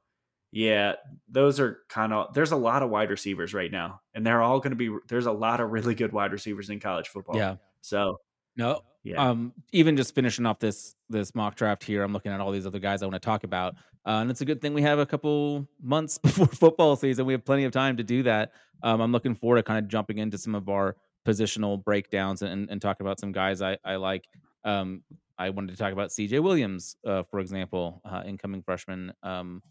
yeah, 0.52 0.94
those 1.28 1.60
are 1.60 1.78
kind 1.88 2.12
of 2.12 2.34
there's 2.34 2.52
a 2.52 2.56
lot 2.56 2.82
of 2.82 2.90
wide 2.90 3.10
receivers 3.10 3.54
right 3.54 3.70
now, 3.70 4.00
and 4.12 4.26
they're 4.26 4.42
all 4.42 4.58
going 4.58 4.76
to 4.76 4.76
be 4.76 4.94
there's 5.08 5.26
a 5.26 5.32
lot 5.32 5.60
of 5.60 5.70
really 5.70 5.94
good 5.94 6.12
wide 6.12 6.32
receivers 6.32 6.68
in 6.68 6.80
college 6.80 7.08
football. 7.08 7.36
Yeah. 7.36 7.56
So 7.80 8.20
No. 8.56 8.82
Yeah, 9.02 9.30
Um, 9.30 9.52
even 9.72 9.96
just 9.96 10.14
finishing 10.14 10.44
off 10.46 10.58
this 10.58 10.94
this 11.08 11.34
mock 11.34 11.56
draft 11.56 11.82
here, 11.82 12.02
I'm 12.02 12.12
looking 12.12 12.32
at 12.32 12.40
all 12.40 12.50
these 12.50 12.66
other 12.66 12.78
guys 12.78 13.02
I 13.02 13.06
want 13.06 13.14
to 13.14 13.26
talk 13.26 13.44
about, 13.44 13.74
uh, 14.06 14.20
and 14.20 14.30
it's 14.30 14.40
a 14.40 14.44
good 14.44 14.60
thing 14.60 14.74
we 14.74 14.82
have 14.82 14.98
a 14.98 15.06
couple 15.06 15.66
months 15.82 16.18
before 16.22 16.46
football 16.46 16.96
season. 16.96 17.26
We 17.26 17.32
have 17.32 17.44
plenty 17.44 17.64
of 17.64 17.72
time 17.72 17.96
to 17.96 18.04
do 18.04 18.22
that. 18.24 18.52
Um, 18.82 19.00
I'm 19.00 19.12
looking 19.12 19.34
forward 19.34 19.56
to 19.56 19.62
kind 19.62 19.78
of 19.78 19.88
jumping 19.88 20.18
into 20.18 20.38
some 20.38 20.54
of 20.54 20.68
our 20.68 20.96
positional 21.26 21.82
breakdowns 21.82 22.42
and, 22.42 22.70
and 22.70 22.80
talk 22.80 23.00
about 23.00 23.20
some 23.20 23.32
guys 23.32 23.62
I, 23.62 23.78
I 23.84 23.96
like. 23.96 24.26
Um, 24.64 25.02
I 25.38 25.50
wanted 25.50 25.72
to 25.72 25.78
talk 25.78 25.92
about 25.92 26.10
CJ 26.10 26.42
Williams, 26.42 26.96
uh, 27.06 27.22
for 27.22 27.40
example, 27.40 28.02
uh, 28.04 28.22
incoming 28.26 28.62
freshman 28.62 29.12
um, 29.22 29.62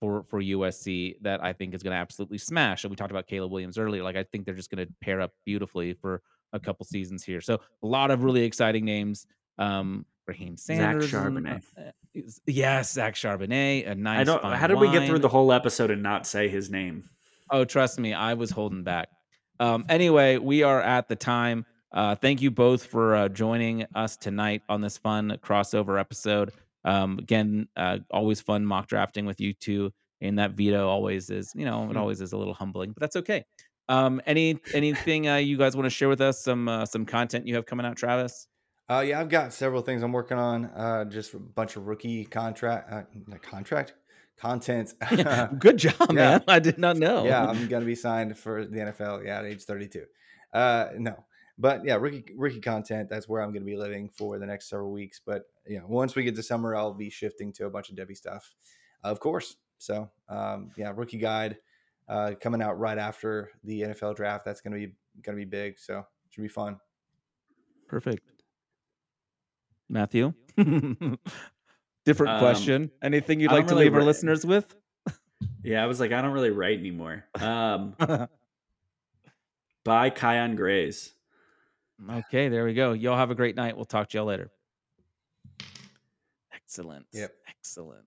for 0.00 0.22
for 0.24 0.40
USC 0.40 1.16
that 1.20 1.44
I 1.44 1.52
think 1.52 1.74
is 1.74 1.82
going 1.82 1.92
to 1.92 1.98
absolutely 1.98 2.38
smash. 2.38 2.84
And 2.84 2.90
we 2.90 2.96
talked 2.96 3.10
about 3.10 3.26
Caleb 3.26 3.52
Williams 3.52 3.76
earlier. 3.76 4.02
Like 4.02 4.16
I 4.16 4.22
think 4.24 4.46
they're 4.46 4.54
just 4.54 4.70
going 4.70 4.86
to 4.86 4.92
pair 5.02 5.20
up 5.20 5.32
beautifully 5.44 5.92
for 5.94 6.22
a 6.52 6.60
couple 6.60 6.84
seasons 6.86 7.24
here. 7.24 7.40
So 7.40 7.60
a 7.82 7.86
lot 7.86 8.10
of 8.10 8.22
really 8.22 8.42
exciting 8.44 8.84
names. 8.84 9.26
Um, 9.58 10.04
Raheem 10.26 10.56
Sanders, 10.56 11.10
Zach 11.10 11.22
Charbonnet. 11.22 11.62
Uh, 11.78 12.20
yes, 12.46 12.92
Zach 12.92 13.14
Charbonnet. 13.14 13.88
A 13.88 13.94
nice. 13.94 14.20
I 14.20 14.24
don't. 14.24 14.42
How 14.44 14.66
did 14.66 14.78
we 14.78 14.90
get 14.90 15.06
through 15.06 15.20
the 15.20 15.28
whole 15.28 15.52
episode 15.52 15.90
and 15.90 16.02
not 16.02 16.26
say 16.26 16.48
his 16.48 16.70
name? 16.70 17.04
Oh, 17.50 17.64
trust 17.64 18.00
me, 18.00 18.12
I 18.12 18.34
was 18.34 18.50
holding 18.50 18.82
back. 18.82 19.08
Um, 19.60 19.84
anyway, 19.88 20.36
we 20.38 20.62
are 20.64 20.80
at 20.82 21.08
the 21.08 21.14
time. 21.16 21.64
Uh, 21.92 22.14
thank 22.16 22.42
you 22.42 22.50
both 22.50 22.84
for 22.84 23.14
uh, 23.14 23.28
joining 23.28 23.86
us 23.94 24.16
tonight 24.16 24.62
on 24.68 24.80
this 24.80 24.98
fun 24.98 25.38
crossover 25.42 25.98
episode. 25.98 26.50
Um, 26.84 27.18
again, 27.18 27.68
uh, 27.76 27.98
always 28.10 28.40
fun 28.40 28.66
mock 28.66 28.88
drafting 28.88 29.24
with 29.26 29.40
you 29.40 29.52
two. 29.54 29.92
And 30.20 30.38
that 30.38 30.52
veto 30.52 30.88
always 30.88 31.30
is, 31.30 31.52
you 31.54 31.64
know, 31.66 31.84
it 31.84 31.92
Hmm. 31.92 31.96
always 31.98 32.20
is 32.20 32.32
a 32.32 32.36
little 32.36 32.54
humbling, 32.54 32.90
but 32.92 33.00
that's 33.00 33.16
okay. 33.16 33.44
Um, 33.88 34.20
any 34.26 34.58
anything 34.74 35.28
uh, 35.28 35.36
you 35.36 35.56
guys 35.56 35.76
want 35.76 35.86
to 35.86 35.90
share 35.90 36.08
with 36.08 36.20
us? 36.20 36.42
Some 36.42 36.68
uh, 36.68 36.86
some 36.86 37.06
content 37.06 37.46
you 37.46 37.54
have 37.54 37.66
coming 37.66 37.86
out, 37.86 37.96
Travis? 37.96 38.48
Uh, 38.88 39.00
yeah, 39.06 39.20
I've 39.20 39.28
got 39.28 39.52
several 39.52 39.82
things 39.82 40.02
I'm 40.02 40.12
working 40.12 40.38
on. 40.38 40.66
Uh, 40.66 41.04
just 41.06 41.34
a 41.34 41.38
bunch 41.40 41.74
of 41.76 41.86
rookie 41.86 42.24
contract, 42.24 42.92
uh, 42.92 43.36
contract 43.42 43.94
content. 44.38 44.94
Good 45.58 45.78
job, 45.78 45.94
Yeah. 46.10 46.14
man. 46.14 46.44
I 46.46 46.58
did 46.60 46.78
not 46.78 46.96
know. 46.96 47.24
Yeah, 47.24 47.44
I'm 47.46 47.66
gonna 47.68 47.84
be 47.84 47.94
signed 47.96 48.36
for 48.38 48.64
the 48.64 48.78
NFL. 48.78 49.24
Yeah, 49.24 49.38
at 49.38 49.44
age 49.44 49.62
32. 49.64 50.04
Uh, 50.52 50.88
no, 50.98 51.24
but 51.58 51.84
yeah, 51.84 51.94
rookie 51.94 52.24
rookie 52.36 52.60
content. 52.60 53.08
That's 53.08 53.28
where 53.28 53.42
I'm 53.42 53.52
gonna 53.52 53.64
be 53.64 53.76
living 53.76 54.08
for 54.08 54.38
the 54.38 54.46
next 54.46 54.68
several 54.68 54.92
weeks. 54.92 55.20
But 55.24 55.42
you 55.66 55.78
know, 55.78 55.86
once 55.88 56.14
we 56.14 56.22
get 56.22 56.36
to 56.36 56.42
summer, 56.42 56.76
I'll 56.76 56.94
be 56.94 57.10
shifting 57.10 57.52
to 57.54 57.66
a 57.66 57.70
bunch 57.70 57.90
of 57.90 57.96
Devy 57.96 58.16
stuff, 58.16 58.54
of 59.02 59.20
course. 59.20 59.56
So 59.78 60.10
um, 60.28 60.70
yeah, 60.76 60.92
rookie 60.94 61.18
guide 61.18 61.58
uh, 62.08 62.32
coming 62.40 62.62
out 62.62 62.78
right 62.78 62.98
after 62.98 63.50
the 63.64 63.82
NFL 63.82 64.16
draft. 64.16 64.44
That's 64.44 64.60
gonna 64.60 64.76
be 64.76 64.92
gonna 65.22 65.36
be 65.36 65.44
big. 65.44 65.78
So 65.78 65.98
it 65.98 66.04
should 66.30 66.42
be 66.42 66.48
fun. 66.48 66.78
Perfect. 67.88 68.22
Matthew, 69.88 70.34
different 70.56 71.20
Um, 72.32 72.40
question. 72.40 72.90
Anything 73.02 73.38
you'd 73.40 73.52
like 73.52 73.68
to 73.68 73.74
really 73.74 73.84
leave 73.84 73.94
our 73.94 74.02
listeners 74.02 74.44
with? 74.44 74.74
Yeah, 75.62 75.82
I 75.82 75.86
was 75.86 76.00
like, 76.00 76.12
I 76.12 76.22
don't 76.22 76.30
really 76.32 76.50
write 76.50 76.78
anymore. 76.78 77.24
Um, 77.34 77.94
buy 79.84 80.10
Kion 80.10 80.56
Grays. 80.56 81.12
Okay, 82.10 82.48
there 82.48 82.64
we 82.64 82.72
go. 82.72 82.92
Y'all 82.92 83.16
have 83.18 83.30
a 83.30 83.34
great 83.34 83.54
night. 83.56 83.76
We'll 83.76 83.84
talk 83.84 84.08
to 84.10 84.18
y'all 84.18 84.26
later. 84.26 84.50
Excellent. 86.54 87.06
Yep. 87.12 87.32
Excellent. 87.48 88.06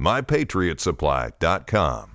mypatriotsupply.com. 0.00 2.09